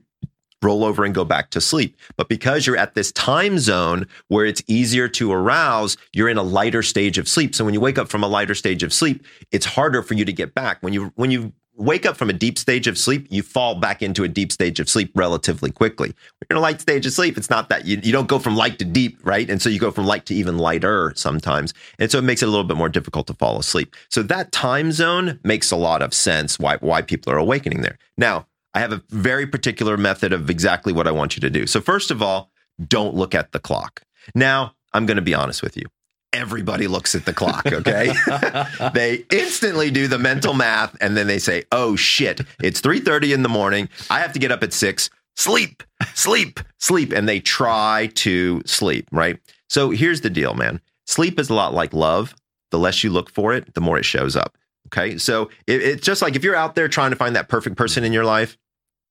roll 0.66 0.84
over 0.84 1.04
and 1.04 1.14
go 1.14 1.24
back 1.24 1.50
to 1.50 1.60
sleep. 1.60 1.96
But 2.16 2.28
because 2.28 2.66
you're 2.66 2.76
at 2.76 2.94
this 2.94 3.12
time 3.12 3.58
zone 3.58 4.06
where 4.28 4.44
it's 4.44 4.62
easier 4.66 5.08
to 5.10 5.32
arouse, 5.32 5.96
you're 6.12 6.28
in 6.28 6.38
a 6.38 6.42
lighter 6.42 6.82
stage 6.82 7.18
of 7.18 7.28
sleep. 7.28 7.54
So 7.54 7.64
when 7.64 7.72
you 7.72 7.80
wake 7.80 7.98
up 7.98 8.08
from 8.08 8.24
a 8.24 8.28
lighter 8.28 8.54
stage 8.54 8.82
of 8.82 8.92
sleep, 8.92 9.24
it's 9.52 9.66
harder 9.66 10.02
for 10.02 10.14
you 10.14 10.24
to 10.24 10.32
get 10.32 10.54
back. 10.54 10.82
When 10.82 10.92
you 10.92 11.12
when 11.14 11.30
you 11.30 11.52
wake 11.76 12.06
up 12.06 12.16
from 12.16 12.30
a 12.30 12.32
deep 12.32 12.58
stage 12.58 12.86
of 12.86 12.96
sleep, 12.96 13.26
you 13.30 13.42
fall 13.42 13.74
back 13.74 14.02
into 14.02 14.24
a 14.24 14.28
deep 14.28 14.50
stage 14.50 14.80
of 14.80 14.88
sleep 14.88 15.12
relatively 15.14 15.70
quickly. 15.70 16.08
When 16.08 16.46
you're 16.48 16.56
in 16.56 16.58
a 16.58 16.62
light 16.62 16.80
stage 16.80 17.06
of 17.06 17.12
sleep, 17.12 17.36
it's 17.36 17.50
not 17.50 17.68
that 17.68 17.84
you, 17.84 18.00
you 18.02 18.12
don't 18.12 18.28
go 18.28 18.38
from 18.38 18.56
light 18.56 18.78
to 18.78 18.84
deep, 18.84 19.18
right? 19.22 19.48
And 19.48 19.60
so 19.60 19.68
you 19.68 19.78
go 19.78 19.90
from 19.90 20.06
light 20.06 20.26
to 20.26 20.34
even 20.34 20.58
lighter 20.58 21.12
sometimes. 21.16 21.74
And 21.98 22.10
so 22.10 22.18
it 22.18 22.24
makes 22.24 22.42
it 22.42 22.48
a 22.48 22.50
little 22.50 22.64
bit 22.64 22.76
more 22.76 22.88
difficult 22.88 23.26
to 23.26 23.34
fall 23.34 23.58
asleep. 23.58 23.94
So 24.08 24.22
that 24.22 24.52
time 24.52 24.90
zone 24.90 25.38
makes 25.44 25.70
a 25.70 25.76
lot 25.76 26.02
of 26.02 26.14
sense 26.14 26.58
why 26.58 26.78
why 26.78 27.02
people 27.02 27.32
are 27.32 27.38
awakening 27.38 27.82
there. 27.82 27.98
Now, 28.16 28.46
I 28.76 28.80
have 28.80 28.92
a 28.92 29.02
very 29.08 29.46
particular 29.46 29.96
method 29.96 30.34
of 30.34 30.50
exactly 30.50 30.92
what 30.92 31.06
I 31.06 31.10
want 31.10 31.34
you 31.34 31.40
to 31.40 31.48
do. 31.48 31.66
So, 31.66 31.80
first 31.80 32.10
of 32.10 32.20
all, 32.20 32.50
don't 32.86 33.14
look 33.14 33.34
at 33.34 33.52
the 33.52 33.58
clock. 33.58 34.02
Now, 34.34 34.74
I'm 34.92 35.06
going 35.06 35.16
to 35.16 35.22
be 35.22 35.32
honest 35.32 35.62
with 35.62 35.78
you. 35.78 35.86
Everybody 36.34 36.86
looks 36.86 37.14
at 37.14 37.24
the 37.24 37.32
clock, 37.32 37.64
okay? 37.64 38.12
they 38.92 39.24
instantly 39.32 39.90
do 39.90 40.08
the 40.08 40.18
mental 40.18 40.52
math 40.52 40.94
and 41.00 41.16
then 41.16 41.26
they 41.26 41.38
say, 41.38 41.64
"Oh 41.72 41.96
shit, 41.96 42.42
it's 42.62 42.82
3:30 42.82 43.32
in 43.32 43.42
the 43.42 43.48
morning. 43.48 43.88
I 44.10 44.20
have 44.20 44.34
to 44.34 44.38
get 44.38 44.52
up 44.52 44.62
at 44.62 44.74
6. 44.74 45.08
Sleep, 45.36 45.82
sleep, 46.12 46.60
sleep." 46.78 47.12
And 47.12 47.26
they 47.26 47.40
try 47.40 48.10
to 48.16 48.60
sleep, 48.66 49.08
right? 49.10 49.38
So, 49.70 49.88
here's 49.88 50.20
the 50.20 50.28
deal, 50.28 50.52
man. 50.52 50.82
Sleep 51.06 51.40
is 51.40 51.48
a 51.48 51.54
lot 51.54 51.72
like 51.72 51.94
love. 51.94 52.34
The 52.72 52.78
less 52.78 53.02
you 53.02 53.08
look 53.08 53.30
for 53.30 53.54
it, 53.54 53.72
the 53.72 53.80
more 53.80 53.96
it 53.96 54.04
shows 54.04 54.36
up. 54.36 54.58
Okay? 54.88 55.16
So, 55.16 55.48
it, 55.66 55.80
it's 55.80 56.04
just 56.04 56.20
like 56.20 56.36
if 56.36 56.44
you're 56.44 56.54
out 56.54 56.74
there 56.74 56.88
trying 56.88 57.12
to 57.12 57.16
find 57.16 57.34
that 57.36 57.48
perfect 57.48 57.76
person 57.76 58.04
in 58.04 58.12
your 58.12 58.26
life, 58.26 58.58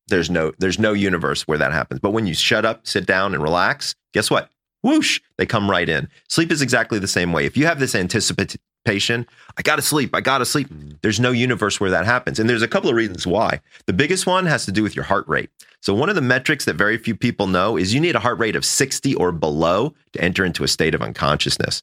there's 0.07 0.29
no 0.29 0.53
there's 0.59 0.79
no 0.79 0.93
universe 0.93 1.47
where 1.47 1.57
that 1.57 1.71
happens. 1.71 1.99
But 1.99 2.11
when 2.11 2.27
you 2.27 2.33
shut 2.33 2.65
up, 2.65 2.85
sit 2.85 3.05
down, 3.05 3.33
and 3.33 3.41
relax, 3.41 3.95
guess 4.13 4.29
what? 4.29 4.49
Whoosh, 4.83 5.19
they 5.37 5.45
come 5.45 5.69
right 5.69 5.89
in. 5.89 6.09
Sleep 6.29 6.51
is 6.51 6.61
exactly 6.61 6.99
the 6.99 7.07
same 7.07 7.33
way. 7.33 7.45
If 7.45 7.57
you 7.57 7.65
have 7.65 7.79
this 7.79 7.95
anticipation, 7.95 9.25
I 9.57 9.61
gotta 9.63 9.81
sleep, 9.81 10.13
I 10.13 10.21
gotta 10.21 10.45
sleep. 10.45 10.67
There's 11.01 11.19
no 11.19 11.31
universe 11.31 11.79
where 11.79 11.89
that 11.89 12.05
happens. 12.05 12.39
And 12.39 12.47
there's 12.47 12.61
a 12.61 12.67
couple 12.67 12.89
of 12.89 12.95
reasons 12.95 13.25
why. 13.25 13.61
The 13.87 13.93
biggest 13.93 14.27
one 14.27 14.45
has 14.45 14.65
to 14.65 14.71
do 14.71 14.83
with 14.83 14.95
your 14.95 15.05
heart 15.05 15.27
rate. 15.27 15.49
So 15.81 15.93
one 15.95 16.09
of 16.09 16.15
the 16.15 16.21
metrics 16.21 16.65
that 16.65 16.75
very 16.75 16.97
few 16.97 17.15
people 17.15 17.47
know 17.47 17.77
is 17.77 17.93
you 17.93 17.99
need 17.99 18.15
a 18.15 18.19
heart 18.19 18.37
rate 18.39 18.55
of 18.55 18.63
60 18.63 19.15
or 19.15 19.31
below 19.31 19.93
to 20.13 20.21
enter 20.21 20.45
into 20.45 20.63
a 20.63 20.67
state 20.67 20.93
of 20.93 21.01
unconsciousness. 21.01 21.81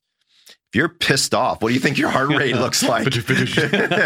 If 0.72 0.76
you're 0.76 0.88
pissed 0.88 1.34
off, 1.34 1.60
what 1.60 1.68
do 1.68 1.74
you 1.74 1.80
think 1.80 1.98
your 1.98 2.08
heart 2.08 2.30
rate 2.30 2.56
looks 2.56 2.82
like? 2.88 3.06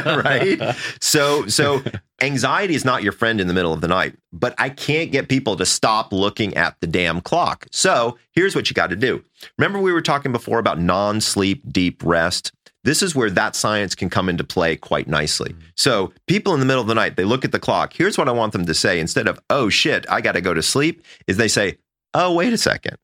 right? 0.04 0.74
So 1.00 1.46
so 1.46 1.80
anxiety 2.20 2.74
is 2.74 2.84
not 2.84 3.04
your 3.04 3.12
friend 3.12 3.40
in 3.40 3.46
the 3.46 3.54
middle 3.54 3.72
of 3.72 3.82
the 3.82 3.86
night, 3.86 4.16
but 4.32 4.52
I 4.58 4.70
can't 4.70 5.12
get 5.12 5.28
people 5.28 5.54
to 5.58 5.64
stop 5.64 6.12
looking 6.12 6.56
at 6.56 6.74
the 6.80 6.88
damn 6.88 7.20
clock. 7.20 7.66
So 7.70 8.18
here's 8.32 8.56
what 8.56 8.68
you 8.68 8.74
got 8.74 8.90
to 8.90 8.96
do. 8.96 9.22
Remember, 9.58 9.78
we 9.78 9.92
were 9.92 10.02
talking 10.02 10.32
before 10.32 10.58
about 10.58 10.80
non 10.80 11.20
sleep, 11.20 11.62
deep 11.70 12.02
rest. 12.04 12.50
This 12.82 13.00
is 13.00 13.14
where 13.14 13.30
that 13.30 13.54
science 13.54 13.94
can 13.94 14.10
come 14.10 14.28
into 14.28 14.42
play 14.42 14.74
quite 14.74 15.06
nicely. 15.06 15.50
Mm. 15.50 15.62
So, 15.76 16.12
people 16.26 16.54
in 16.54 16.60
the 16.60 16.66
middle 16.66 16.82
of 16.82 16.88
the 16.88 16.94
night, 16.94 17.16
they 17.16 17.24
look 17.24 17.44
at 17.44 17.50
the 17.52 17.58
clock. 17.58 17.92
Here's 17.92 18.18
what 18.18 18.28
I 18.28 18.32
want 18.32 18.52
them 18.52 18.66
to 18.66 18.74
say 18.74 18.98
instead 18.98 19.26
of, 19.28 19.40
oh 19.50 19.68
shit, 19.68 20.04
I 20.08 20.20
got 20.20 20.32
to 20.32 20.40
go 20.40 20.54
to 20.54 20.62
sleep, 20.62 21.02
is 21.26 21.36
they 21.36 21.48
say, 21.48 21.78
oh, 22.14 22.32
wait 22.34 22.52
a 22.52 22.58
second. 22.58 22.96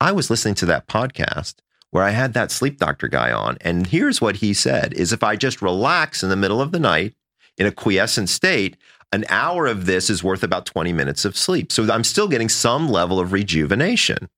I 0.00 0.12
was 0.12 0.30
listening 0.30 0.54
to 0.56 0.66
that 0.66 0.86
podcast 0.86 1.56
where 1.90 2.04
I 2.04 2.10
had 2.10 2.34
that 2.34 2.50
sleep 2.50 2.78
doctor 2.78 3.08
guy 3.08 3.32
on. 3.32 3.58
And 3.60 3.86
here's 3.86 4.20
what 4.20 4.36
he 4.36 4.54
said 4.54 4.92
is 4.94 5.12
if 5.12 5.22
I 5.22 5.36
just 5.36 5.62
relax 5.62 6.22
in 6.22 6.28
the 6.28 6.36
middle 6.36 6.60
of 6.60 6.72
the 6.72 6.78
night 6.78 7.14
in 7.58 7.66
a 7.66 7.72
quiescent 7.72 8.28
state, 8.28 8.76
an 9.12 9.24
hour 9.28 9.66
of 9.66 9.86
this 9.86 10.08
is 10.08 10.22
worth 10.22 10.42
about 10.42 10.66
20 10.66 10.92
minutes 10.92 11.24
of 11.24 11.36
sleep. 11.36 11.72
So 11.72 11.90
I'm 11.90 12.04
still 12.04 12.28
getting 12.28 12.48
some 12.48 12.88
level 12.88 13.18
of 13.18 13.32
rejuvenation. 13.32 14.28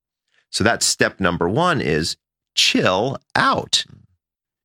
So 0.51 0.65
that's 0.65 0.87
step 0.87 1.21
number 1.21 1.49
one 1.49 1.81
is 1.81 2.17
chill 2.55 3.19
out. 3.37 3.85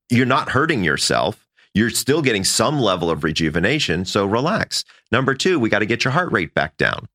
You're 0.09 0.25
not 0.25 0.49
hurting 0.49 0.83
yourself. 0.83 1.45
You're 1.73 1.89
still 1.89 2.21
getting 2.21 2.45
some 2.45 2.79
level 2.79 3.09
of 3.09 3.23
rejuvenation. 3.23 4.05
So 4.05 4.25
relax. 4.25 4.85
Number 5.11 5.33
two, 5.33 5.59
we 5.59 5.69
got 5.69 5.79
to 5.79 5.85
get 5.85 6.03
your 6.05 6.13
heart 6.13 6.31
rate 6.31 6.53
back 6.53 6.77
down. 6.77 7.07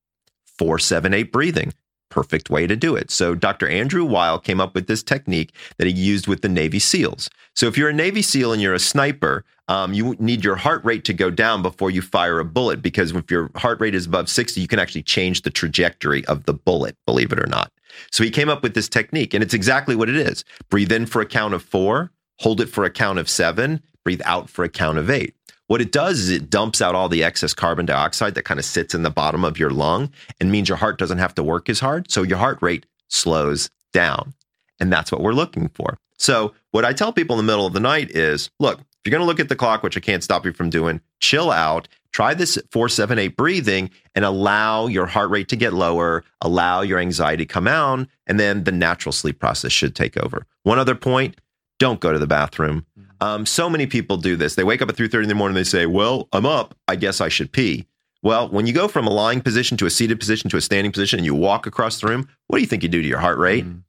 Four, 0.59 0.79
seven, 0.79 1.15
eight 1.15 1.33
breathing 1.33 1.73
perfect 2.13 2.51
way 2.51 2.67
to 2.67 2.77
do 2.77 2.95
it. 2.95 3.11
So 3.11 3.35
Dr. 3.35 3.67
Andrew 3.67 4.05
Weil 4.05 4.39
came 4.39 4.61
up 4.61 4.75
with 4.75 4.87
this 4.87 5.03
technique 5.03 5.55
that 5.79 5.87
he 5.87 5.93
used 5.95 6.27
with 6.27 6.43
the 6.43 6.49
Navy 6.49 6.79
SEALs. 6.79 7.31
So 7.55 7.67
if 7.67 7.79
you're 7.79 7.89
a 7.89 7.95
Navy 7.95 8.21
SEAL 8.21 8.53
and 8.53 8.61
you're 8.61 8.75
a 8.75 8.79
sniper, 8.79 9.47
um, 9.69 9.95
you 9.95 10.15
need 10.19 10.45
your 10.45 10.57
heart 10.57 10.85
rate 10.85 11.05
to 11.05 11.15
go 11.15 11.31
down 11.31 11.63
before 11.63 11.91
you 11.91 12.03
fire 12.03 12.39
a 12.39 12.45
bullet 12.45 12.83
because 12.83 13.13
if 13.13 13.31
your 13.31 13.51
heart 13.57 13.81
rate 13.81 13.95
is 13.95 14.05
above 14.05 14.29
60, 14.29 14.61
you 14.61 14.69
can 14.69 14.79
actually 14.79 15.03
change 15.03 15.41
the 15.41 15.51
trajectory 15.51 16.23
of 16.27 16.45
the 16.45 16.53
bullet, 16.53 16.97
believe 17.07 17.33
it 17.33 17.41
or 17.41 17.47
not. 17.47 17.73
So 18.11 18.23
he 18.23 18.31
came 18.31 18.51
up 18.51 18.63
with 18.63 18.75
this 18.75 18.89
technique, 18.89 19.33
and 19.33 19.43
it's 19.43 19.55
exactly 19.55 19.97
what 19.97 20.11
it 20.11 20.17
is. 20.17 20.45
Breathe 20.69 20.93
in 20.93 21.07
for 21.07 21.23
a 21.23 21.27
count 21.27 21.55
of 21.55 21.63
four, 21.63 22.11
hold 22.41 22.61
it 22.61 22.67
for 22.69 22.85
a 22.85 22.91
count 22.91 23.19
of 23.19 23.29
seven, 23.29 23.83
breathe 24.05 24.23
out 24.27 24.51
for 24.51 24.65
a 24.65 24.69
count 24.69 24.99
of 24.99 25.09
eight. 25.09 25.35
What 25.73 25.81
it 25.81 25.91
does 25.91 26.21
is 26.21 26.29
it 26.29 26.51
dumps 26.51 26.83
out 26.83 26.95
all 26.95 27.09
the 27.09 27.25
excess 27.25 27.55
carbon 27.55 27.87
dioxide 27.87 28.35
that 28.35 28.45
kind 28.45 28.61
of 28.61 28.67
sits 28.67 28.95
in 28.95 29.05
the 29.05 29.11
bottom 29.11 29.43
of 29.43 29.59
your 29.59 29.71
lung 29.71 30.13
and 30.39 30.53
means 30.53 30.69
your 30.69 30.77
heart 30.77 30.99
doesn't 30.99 31.17
have 31.17 31.35
to 31.37 31.43
work 31.43 31.71
as 31.71 31.81
hard. 31.81 32.11
So 32.11 32.23
your 32.23 32.37
heart 32.37 32.59
rate 32.61 32.85
slows 33.09 33.71
down. 33.91 34.35
And 34.81 34.93
that's 34.93 35.11
what 35.11 35.23
we're 35.23 35.33
looking 35.33 35.71
for. 35.71 35.97
So, 36.19 36.53
what 36.73 36.85
I 36.85 36.93
tell 36.93 37.11
people 37.11 37.39
in 37.39 37.47
the 37.47 37.51
middle 37.51 37.65
of 37.65 37.73
the 37.73 37.81
night 37.81 38.11
is 38.11 38.51
look, 38.61 38.81
if 38.81 38.87
you're 39.07 39.13
going 39.13 39.23
to 39.23 39.27
look 39.27 39.41
at 39.41 39.49
the 39.49 39.57
clock, 39.57 39.83
which 39.83 39.97
I 39.97 40.01
can't 40.01 40.23
stop 40.23 40.45
you 40.45 40.53
from 40.53 40.69
doing, 40.69 41.01
chill 41.21 41.51
out, 41.51 41.89
try 42.13 42.35
this 42.35 42.59
478 42.71 43.35
breathing 43.35 43.89
and 44.15 44.27
allow 44.27 44.89
your 44.89 45.07
heart 45.07 45.31
rate 45.31 45.49
to 45.49 45.57
get 45.57 45.73
lower, 45.73 46.23
allow 46.43 46.83
your 46.83 46.99
anxiety 46.99 47.47
to 47.47 47.51
come 47.51 47.65
down, 47.65 48.09
and 48.27 48.39
then 48.39 48.65
the 48.65 48.73
natural 48.73 49.11
sleep 49.11 49.39
process 49.39 49.73
should 49.73 49.97
take 49.97 50.19
over. 50.19 50.45
One 50.65 50.79
other 50.79 50.95
point 50.95 51.41
don't 51.79 51.99
go 51.99 52.13
to 52.13 52.19
the 52.19 52.27
bathroom. 52.27 52.85
Mm-hmm. 52.99 53.12
Um, 53.23 53.47
so 53.47 53.71
many 53.71 53.87
people 53.87 54.17
do 54.17 54.35
this. 54.35 54.57
They 54.57 54.65
wake 54.65 54.83
up 54.83 54.89
at 54.89 54.97
3:30 54.97 55.23
in 55.23 55.29
the 55.29 55.35
morning. 55.35 55.57
And 55.57 55.65
they 55.65 55.69
say, 55.69 55.87
"Well, 55.87 56.29
I'm 56.33 56.45
up. 56.45 56.75
I 56.89 56.97
guess 56.97 57.21
I 57.21 57.29
should 57.29 57.53
pee." 57.53 57.87
Well, 58.21 58.49
when 58.49 58.67
you 58.67 58.73
go 58.73 58.89
from 58.89 59.07
a 59.07 59.11
lying 59.11 59.41
position 59.41 59.77
to 59.79 59.87
a 59.87 59.91
seated 59.91 60.19
position 60.19 60.51
to 60.51 60.57
a 60.57 60.61
standing 60.61 60.93
position, 60.93 61.21
and 61.21 61.27
you 61.27 61.35
walk 61.35 61.67
across 61.67 62.01
the 62.01 62.09
room, 62.09 62.29
what 62.49 62.59
do 62.59 62.63
you 62.63 62.69
think 62.69 62.83
you 62.83 62.89
do 62.89 63.01
to 63.01 63.09
your 63.09 63.19
heart 63.19 63.39
rate? 63.39 63.65
Mm. 63.65 63.83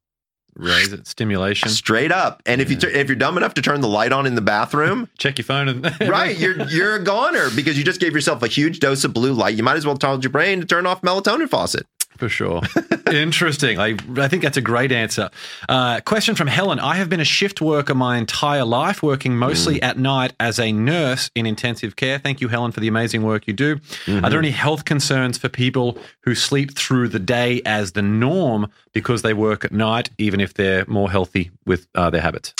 Raise 0.55 0.93
it, 0.93 1.07
stimulation. 1.07 1.67
Straight 1.69 2.11
up. 2.11 2.43
And 2.45 2.61
if 2.61 2.69
you 2.69 2.77
if 2.81 3.07
you're 3.07 3.15
dumb 3.15 3.37
enough 3.37 3.55
to 3.55 3.61
turn 3.63 3.81
the 3.81 3.87
light 3.87 4.11
on 4.11 4.27
in 4.27 4.35
the 4.35 4.41
bathroom, 4.41 5.09
Check 5.17 5.39
your 5.39 5.45
phone 5.45 5.67
and 5.67 5.83
right, 6.07 6.37
you're 6.37 6.61
you're 6.67 6.95
a 6.95 7.03
goner 7.03 7.49
because 7.55 7.75
you 7.75 7.83
just 7.83 7.99
gave 7.99 8.13
yourself 8.13 8.43
a 8.43 8.47
huge 8.47 8.79
dose 8.79 9.03
of 9.03 9.15
blue 9.15 9.33
light. 9.33 9.55
You 9.55 9.63
might 9.63 9.77
as 9.77 9.85
well 9.85 9.97
tell 9.97 10.19
your 10.19 10.29
brain 10.29 10.59
to 10.59 10.65
turn 10.67 10.85
off 10.85 11.01
melatonin 11.01 11.49
faucet. 11.49 11.87
For 12.17 12.29
sure. 12.29 12.61
Interesting. 13.11 13.79
I, 13.79 13.97
I 14.17 14.27
think 14.27 14.43
that's 14.43 14.57
a 14.57 14.61
great 14.61 14.91
answer. 14.91 15.29
Uh, 15.67 15.99
question 16.01 16.35
from 16.35 16.47
Helen 16.47 16.79
I 16.79 16.95
have 16.95 17.09
been 17.09 17.19
a 17.19 17.25
shift 17.25 17.61
worker 17.61 17.93
my 17.93 18.17
entire 18.17 18.65
life, 18.65 19.03
working 19.03 19.37
mostly 19.37 19.81
at 19.81 19.97
night 19.97 20.33
as 20.39 20.59
a 20.59 20.71
nurse 20.71 21.29
in 21.35 21.45
intensive 21.45 21.95
care. 21.95 22.17
Thank 22.17 22.41
you, 22.41 22.47
Helen, 22.47 22.71
for 22.71 22.79
the 22.79 22.87
amazing 22.87 23.23
work 23.23 23.47
you 23.47 23.53
do. 23.53 23.79
Are 24.07 24.29
there 24.29 24.39
any 24.39 24.51
health 24.51 24.85
concerns 24.85 25.37
for 25.37 25.49
people 25.49 25.97
who 26.21 26.35
sleep 26.35 26.75
through 26.75 27.09
the 27.09 27.19
day 27.19 27.61
as 27.65 27.91
the 27.91 28.01
norm 28.01 28.71
because 28.93 29.21
they 29.21 29.33
work 29.33 29.65
at 29.65 29.71
night, 29.71 30.09
even 30.17 30.39
if 30.39 30.53
they're 30.53 30.85
more 30.87 31.11
healthy 31.11 31.51
with 31.65 31.87
uh, 31.95 32.09
their 32.09 32.21
habits? 32.21 32.53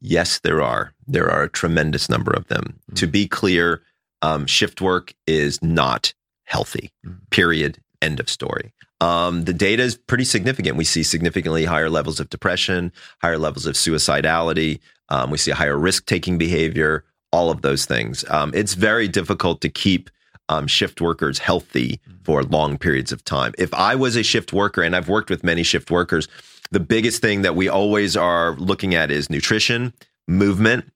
Yes, 0.00 0.40
there 0.40 0.60
are. 0.60 0.92
There 1.06 1.30
are 1.30 1.44
a 1.44 1.48
tremendous 1.48 2.08
number 2.08 2.32
of 2.32 2.48
them. 2.48 2.78
To 2.96 3.06
be 3.06 3.26
clear, 3.26 3.80
um, 4.20 4.46
shift 4.46 4.80
work 4.80 5.14
is 5.26 5.62
not 5.62 6.12
healthy. 6.44 6.90
Period. 7.30 7.78
End 8.04 8.20
of 8.20 8.28
story. 8.28 8.74
Um, 9.00 9.44
the 9.44 9.54
data 9.54 9.82
is 9.82 9.96
pretty 9.96 10.24
significant. 10.24 10.76
We 10.76 10.84
see 10.84 11.02
significantly 11.02 11.64
higher 11.64 11.88
levels 11.88 12.20
of 12.20 12.28
depression, 12.28 12.92
higher 13.22 13.38
levels 13.38 13.64
of 13.64 13.76
suicidality. 13.76 14.80
Um, 15.08 15.30
we 15.30 15.38
see 15.38 15.50
a 15.50 15.54
higher 15.54 15.78
risk 15.78 16.04
taking 16.04 16.36
behavior, 16.36 17.04
all 17.32 17.50
of 17.50 17.62
those 17.62 17.86
things. 17.86 18.22
Um, 18.28 18.52
it's 18.54 18.74
very 18.74 19.08
difficult 19.08 19.62
to 19.62 19.70
keep 19.70 20.10
um, 20.50 20.66
shift 20.66 21.00
workers 21.00 21.38
healthy 21.38 21.98
for 22.24 22.42
long 22.42 22.76
periods 22.76 23.10
of 23.10 23.24
time. 23.24 23.54
If 23.56 23.72
I 23.72 23.94
was 23.94 24.16
a 24.16 24.22
shift 24.22 24.52
worker, 24.52 24.82
and 24.82 24.94
I've 24.94 25.08
worked 25.08 25.30
with 25.30 25.42
many 25.42 25.62
shift 25.62 25.90
workers, 25.90 26.28
the 26.70 26.80
biggest 26.80 27.22
thing 27.22 27.40
that 27.40 27.56
we 27.56 27.68
always 27.70 28.18
are 28.18 28.54
looking 28.56 28.94
at 28.94 29.10
is 29.10 29.30
nutrition, 29.30 29.94
movement, 30.28 30.92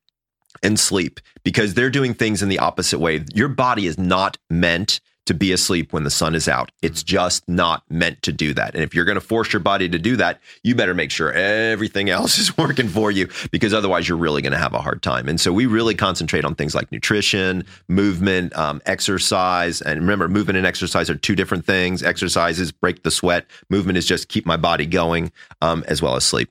and 0.63 0.79
sleep 0.79 1.21
because 1.43 1.73
they're 1.73 1.91
doing 1.91 2.13
things 2.13 2.43
in 2.43 2.51
the 2.51 2.59
opposite 2.59 2.99
way. 2.99 3.25
Your 3.35 3.49
body 3.49 3.87
is 3.87 3.97
not 3.97 4.37
meant 4.51 5.01
to 5.29 5.35
be 5.35 5.53
asleep 5.53 5.93
when 5.93 6.05
the 6.05 6.11
sun 6.11 6.35
is 6.35 6.49
out. 6.49 6.73
It's 6.81 7.03
just 7.03 7.47
not 7.49 7.85
meant 7.91 8.23
to 8.23 8.33
do 8.33 8.55
that. 8.55 8.75
And 8.75 8.83
if 8.83 8.95
you're 8.95 9.05
going 9.05 9.17
to 9.17 9.21
force 9.21 9.53
your 9.53 9.61
body 9.61 9.87
to 9.87 9.99
do 9.99 10.17
that, 10.17 10.41
you 10.63 10.75
better 10.75 10.95
make 10.95 11.11
sure 11.11 11.31
everything 11.33 12.09
else 12.09 12.39
is 12.39 12.57
working 12.57 12.89
for 12.89 13.11
you 13.11 13.29
because 13.51 13.75
otherwise 13.75 14.09
you're 14.09 14.17
really 14.19 14.41
going 14.41 14.53
to 14.53 14.59
have 14.59 14.73
a 14.73 14.81
hard 14.81 15.03
time. 15.03 15.29
And 15.29 15.39
so 15.39 15.53
we 15.53 15.67
really 15.67 15.95
concentrate 15.95 16.47
on 16.47 16.55
things 16.55 16.75
like 16.75 16.91
nutrition, 16.91 17.65
movement, 17.89 18.57
um, 18.57 18.81
exercise. 18.87 19.83
And 19.83 20.01
remember, 20.01 20.29
movement 20.29 20.57
and 20.57 20.67
exercise 20.67 21.11
are 21.11 21.15
two 21.15 21.37
different 21.37 21.67
things. 21.67 22.03
Exercise 22.03 22.59
is 22.59 22.73
break 22.73 23.03
the 23.03 23.11
sweat. 23.11 23.47
Movement 23.69 23.99
is 23.99 24.07
just 24.07 24.29
keep 24.29 24.47
my 24.47 24.57
body 24.57 24.87
going, 24.87 25.31
um, 25.61 25.85
as 25.89 26.01
well 26.01 26.17
as 26.17 26.25
sleep. 26.25 26.51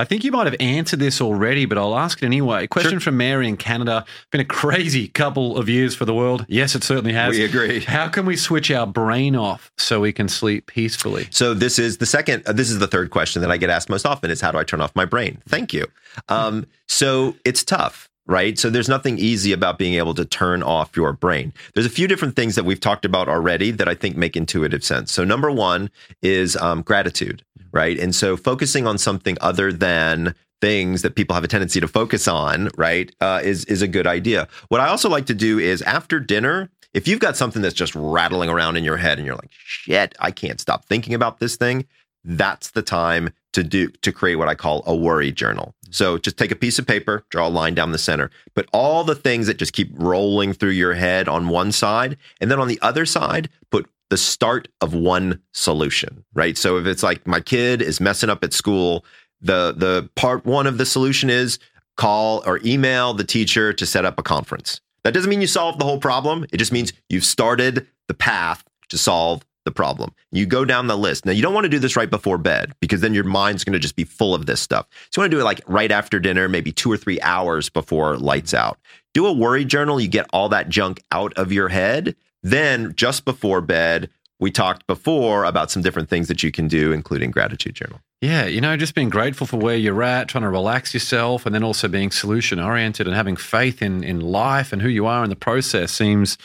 I 0.00 0.04
think 0.04 0.24
you 0.24 0.32
might 0.32 0.46
have 0.46 0.56
answered 0.60 0.98
this 0.98 1.20
already, 1.20 1.66
but 1.66 1.76
I'll 1.76 1.94
ask 1.94 2.22
it 2.22 2.26
anyway. 2.26 2.66
Question 2.66 3.00
from 3.00 3.18
Mary 3.18 3.46
in 3.46 3.58
Canada. 3.58 4.06
Been 4.30 4.40
a 4.40 4.46
crazy 4.46 5.08
couple 5.08 5.58
of 5.58 5.68
years 5.68 5.94
for 5.94 6.06
the 6.06 6.14
world. 6.14 6.46
Yes, 6.48 6.74
it 6.74 6.82
certainly 6.82 7.12
has. 7.12 7.36
We 7.36 7.44
agree. 7.44 7.80
How 7.80 8.08
can 8.08 8.24
we 8.24 8.36
switch 8.38 8.70
our 8.70 8.86
brain 8.86 9.36
off 9.36 9.70
so 9.76 10.00
we 10.00 10.14
can 10.14 10.26
sleep 10.28 10.66
peacefully? 10.66 11.28
So 11.30 11.52
this 11.52 11.78
is 11.78 11.98
the 11.98 12.06
second. 12.06 12.44
Uh, 12.46 12.52
this 12.52 12.70
is 12.70 12.78
the 12.78 12.86
third 12.86 13.10
question 13.10 13.42
that 13.42 13.50
I 13.50 13.58
get 13.58 13.68
asked 13.68 13.90
most 13.90 14.06
often: 14.06 14.30
is 14.30 14.40
how 14.40 14.50
do 14.50 14.56
I 14.56 14.64
turn 14.64 14.80
off 14.80 14.96
my 14.96 15.04
brain? 15.04 15.42
Thank 15.46 15.74
you. 15.74 15.86
Um, 16.30 16.66
so 16.88 17.36
it's 17.44 17.62
tough, 17.62 18.09
right? 18.30 18.60
So 18.60 18.70
there's 18.70 18.88
nothing 18.88 19.18
easy 19.18 19.52
about 19.52 19.76
being 19.76 19.94
able 19.94 20.14
to 20.14 20.24
turn 20.24 20.62
off 20.62 20.96
your 20.96 21.12
brain. 21.12 21.52
There's 21.74 21.84
a 21.84 21.90
few 21.90 22.06
different 22.06 22.36
things 22.36 22.54
that 22.54 22.64
we've 22.64 22.78
talked 22.78 23.04
about 23.04 23.28
already 23.28 23.72
that 23.72 23.88
I 23.88 23.94
think 23.96 24.16
make 24.16 24.36
intuitive 24.36 24.84
sense. 24.84 25.10
So 25.10 25.24
number 25.24 25.50
one 25.50 25.90
is 26.22 26.56
um, 26.56 26.82
gratitude, 26.82 27.42
right? 27.72 27.98
And 27.98 28.14
so 28.14 28.36
focusing 28.36 28.86
on 28.86 28.98
something 28.98 29.36
other 29.40 29.72
than 29.72 30.36
things 30.60 31.02
that 31.02 31.16
people 31.16 31.34
have 31.34 31.42
a 31.42 31.48
tendency 31.48 31.80
to 31.80 31.88
focus 31.88 32.28
on, 32.28 32.68
right, 32.76 33.12
uh, 33.20 33.40
is 33.42 33.64
is 33.64 33.82
a 33.82 33.88
good 33.88 34.06
idea. 34.06 34.46
What 34.68 34.80
I 34.80 34.86
also 34.86 35.08
like 35.08 35.26
to 35.26 35.34
do 35.34 35.58
is 35.58 35.82
after 35.82 36.20
dinner, 36.20 36.70
if 36.94 37.08
you've 37.08 37.18
got 37.18 37.36
something 37.36 37.62
that's 37.62 37.74
just 37.74 37.96
rattling 37.96 38.48
around 38.48 38.76
in 38.76 38.84
your 38.84 38.98
head 38.98 39.18
and 39.18 39.26
you're 39.26 39.34
like, 39.34 39.50
shit, 39.50 40.14
I 40.20 40.30
can't 40.30 40.60
stop 40.60 40.84
thinking 40.84 41.14
about 41.14 41.40
this 41.40 41.56
thing, 41.56 41.86
that's 42.22 42.70
the 42.70 42.82
time 42.82 43.30
to 43.52 43.64
do 43.64 43.88
to 43.88 44.12
create 44.12 44.36
what 44.36 44.48
I 44.48 44.54
call 44.54 44.82
a 44.86 44.94
worry 44.94 45.32
journal. 45.32 45.74
Mm-hmm. 45.84 45.92
So 45.92 46.18
just 46.18 46.36
take 46.36 46.50
a 46.50 46.56
piece 46.56 46.78
of 46.78 46.86
paper, 46.86 47.24
draw 47.30 47.46
a 47.46 47.50
line 47.50 47.74
down 47.74 47.92
the 47.92 47.98
center, 47.98 48.30
put 48.54 48.68
all 48.72 49.04
the 49.04 49.14
things 49.14 49.46
that 49.46 49.58
just 49.58 49.72
keep 49.72 49.90
rolling 49.94 50.52
through 50.52 50.70
your 50.70 50.94
head 50.94 51.28
on 51.28 51.48
one 51.48 51.72
side, 51.72 52.16
and 52.40 52.50
then 52.50 52.60
on 52.60 52.68
the 52.68 52.80
other 52.82 53.06
side, 53.06 53.48
put 53.70 53.88
the 54.08 54.16
start 54.16 54.68
of 54.80 54.92
one 54.92 55.40
solution, 55.52 56.24
right? 56.34 56.58
So 56.58 56.76
if 56.78 56.86
it's 56.86 57.02
like 57.02 57.26
my 57.26 57.40
kid 57.40 57.80
is 57.80 58.00
messing 58.00 58.30
up 58.30 58.44
at 58.44 58.52
school, 58.52 59.04
the 59.40 59.72
the 59.76 60.08
part 60.16 60.44
one 60.44 60.66
of 60.66 60.78
the 60.78 60.86
solution 60.86 61.30
is 61.30 61.58
call 61.96 62.42
or 62.46 62.60
email 62.64 63.14
the 63.14 63.24
teacher 63.24 63.72
to 63.72 63.86
set 63.86 64.04
up 64.04 64.18
a 64.18 64.22
conference. 64.22 64.80
That 65.04 65.14
doesn't 65.14 65.30
mean 65.30 65.40
you 65.40 65.46
solve 65.46 65.78
the 65.78 65.84
whole 65.84 65.98
problem. 65.98 66.44
It 66.52 66.58
just 66.58 66.72
means 66.72 66.92
you've 67.08 67.24
started 67.24 67.86
the 68.08 68.14
path 68.14 68.64
to 68.90 68.98
solve 68.98 69.44
the 69.70 69.74
problem. 69.74 70.12
You 70.32 70.46
go 70.46 70.64
down 70.64 70.86
the 70.88 70.98
list. 70.98 71.24
Now, 71.24 71.32
you 71.32 71.42
don't 71.42 71.54
want 71.54 71.64
to 71.64 71.70
do 71.70 71.78
this 71.78 71.96
right 71.96 72.10
before 72.10 72.38
bed 72.38 72.74
because 72.80 73.00
then 73.00 73.14
your 73.14 73.24
mind's 73.24 73.64
going 73.64 73.74
to 73.74 73.78
just 73.78 73.96
be 73.96 74.04
full 74.04 74.34
of 74.34 74.46
this 74.46 74.60
stuff. 74.60 74.86
So, 75.10 75.20
you 75.20 75.22
want 75.22 75.30
to 75.30 75.36
do 75.36 75.40
it 75.40 75.44
like 75.44 75.60
right 75.66 75.90
after 75.90 76.18
dinner, 76.18 76.48
maybe 76.48 76.72
two 76.72 76.90
or 76.90 76.96
three 76.96 77.20
hours 77.20 77.68
before 77.68 78.16
lights 78.18 78.52
out. 78.52 78.78
Do 79.14 79.26
a 79.26 79.32
worry 79.32 79.64
journal. 79.64 80.00
You 80.00 80.08
get 80.08 80.26
all 80.32 80.48
that 80.50 80.68
junk 80.68 81.02
out 81.12 81.32
of 81.34 81.52
your 81.52 81.68
head. 81.68 82.16
Then, 82.42 82.94
just 82.96 83.24
before 83.24 83.60
bed, 83.60 84.10
we 84.40 84.50
talked 84.50 84.86
before 84.86 85.44
about 85.44 85.70
some 85.70 85.82
different 85.82 86.08
things 86.08 86.28
that 86.28 86.42
you 86.42 86.50
can 86.50 86.66
do, 86.66 86.92
including 86.92 87.30
gratitude 87.30 87.74
journal. 87.74 88.00
Yeah, 88.20 88.46
you 88.46 88.60
know, 88.60 88.76
just 88.76 88.94
being 88.94 89.08
grateful 89.08 89.46
for 89.46 89.56
where 89.56 89.76
you're 89.76 90.02
at, 90.02 90.28
trying 90.28 90.42
to 90.42 90.50
relax 90.50 90.92
yourself, 90.92 91.46
and 91.46 91.54
then 91.54 91.62
also 91.62 91.88
being 91.88 92.10
solution 92.10 92.58
oriented 92.60 93.06
and 93.06 93.16
having 93.16 93.36
faith 93.36 93.80
in 93.82 94.02
in 94.02 94.20
life 94.20 94.72
and 94.72 94.82
who 94.82 94.88
you 94.88 95.06
are 95.06 95.22
in 95.24 95.30
the 95.30 95.36
process 95.36 95.92
seems. 95.92 96.36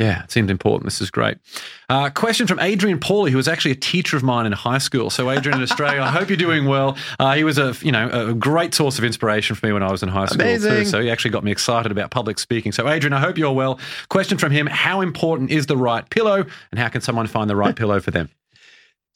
Yeah, 0.00 0.24
it 0.24 0.30
seemed 0.30 0.50
important. 0.50 0.86
This 0.86 1.02
is 1.02 1.10
great. 1.10 1.36
Uh, 1.90 2.08
question 2.08 2.46
from 2.46 2.58
Adrian 2.58 2.98
Pauly, 2.98 3.28
who 3.28 3.36
was 3.36 3.46
actually 3.46 3.72
a 3.72 3.76
teacher 3.76 4.16
of 4.16 4.22
mine 4.22 4.46
in 4.46 4.52
high 4.52 4.78
school. 4.78 5.10
So, 5.10 5.30
Adrian 5.30 5.58
in 5.58 5.62
Australia, 5.62 6.00
I 6.00 6.08
hope 6.08 6.30
you're 6.30 6.38
doing 6.38 6.64
well. 6.64 6.96
Uh, 7.18 7.34
he 7.34 7.44
was 7.44 7.58
a 7.58 7.76
you 7.82 7.92
know 7.92 8.08
a 8.08 8.32
great 8.32 8.72
source 8.72 8.96
of 8.96 9.04
inspiration 9.04 9.56
for 9.56 9.66
me 9.66 9.74
when 9.74 9.82
I 9.82 9.90
was 9.92 10.02
in 10.02 10.08
high 10.08 10.24
school 10.24 10.38
too. 10.38 10.84
So 10.86 11.02
he 11.02 11.10
actually 11.10 11.32
got 11.32 11.44
me 11.44 11.52
excited 11.52 11.92
about 11.92 12.10
public 12.10 12.38
speaking. 12.38 12.72
So, 12.72 12.88
Adrian, 12.88 13.12
I 13.12 13.20
hope 13.20 13.36
you're 13.36 13.52
well. 13.52 13.78
Question 14.08 14.38
from 14.38 14.52
him: 14.52 14.66
How 14.68 15.02
important 15.02 15.50
is 15.50 15.66
the 15.66 15.76
right 15.76 16.08
pillow, 16.08 16.46
and 16.70 16.80
how 16.80 16.88
can 16.88 17.02
someone 17.02 17.26
find 17.26 17.50
the 17.50 17.56
right 17.56 17.76
pillow 17.76 18.00
for 18.00 18.10
them? 18.10 18.30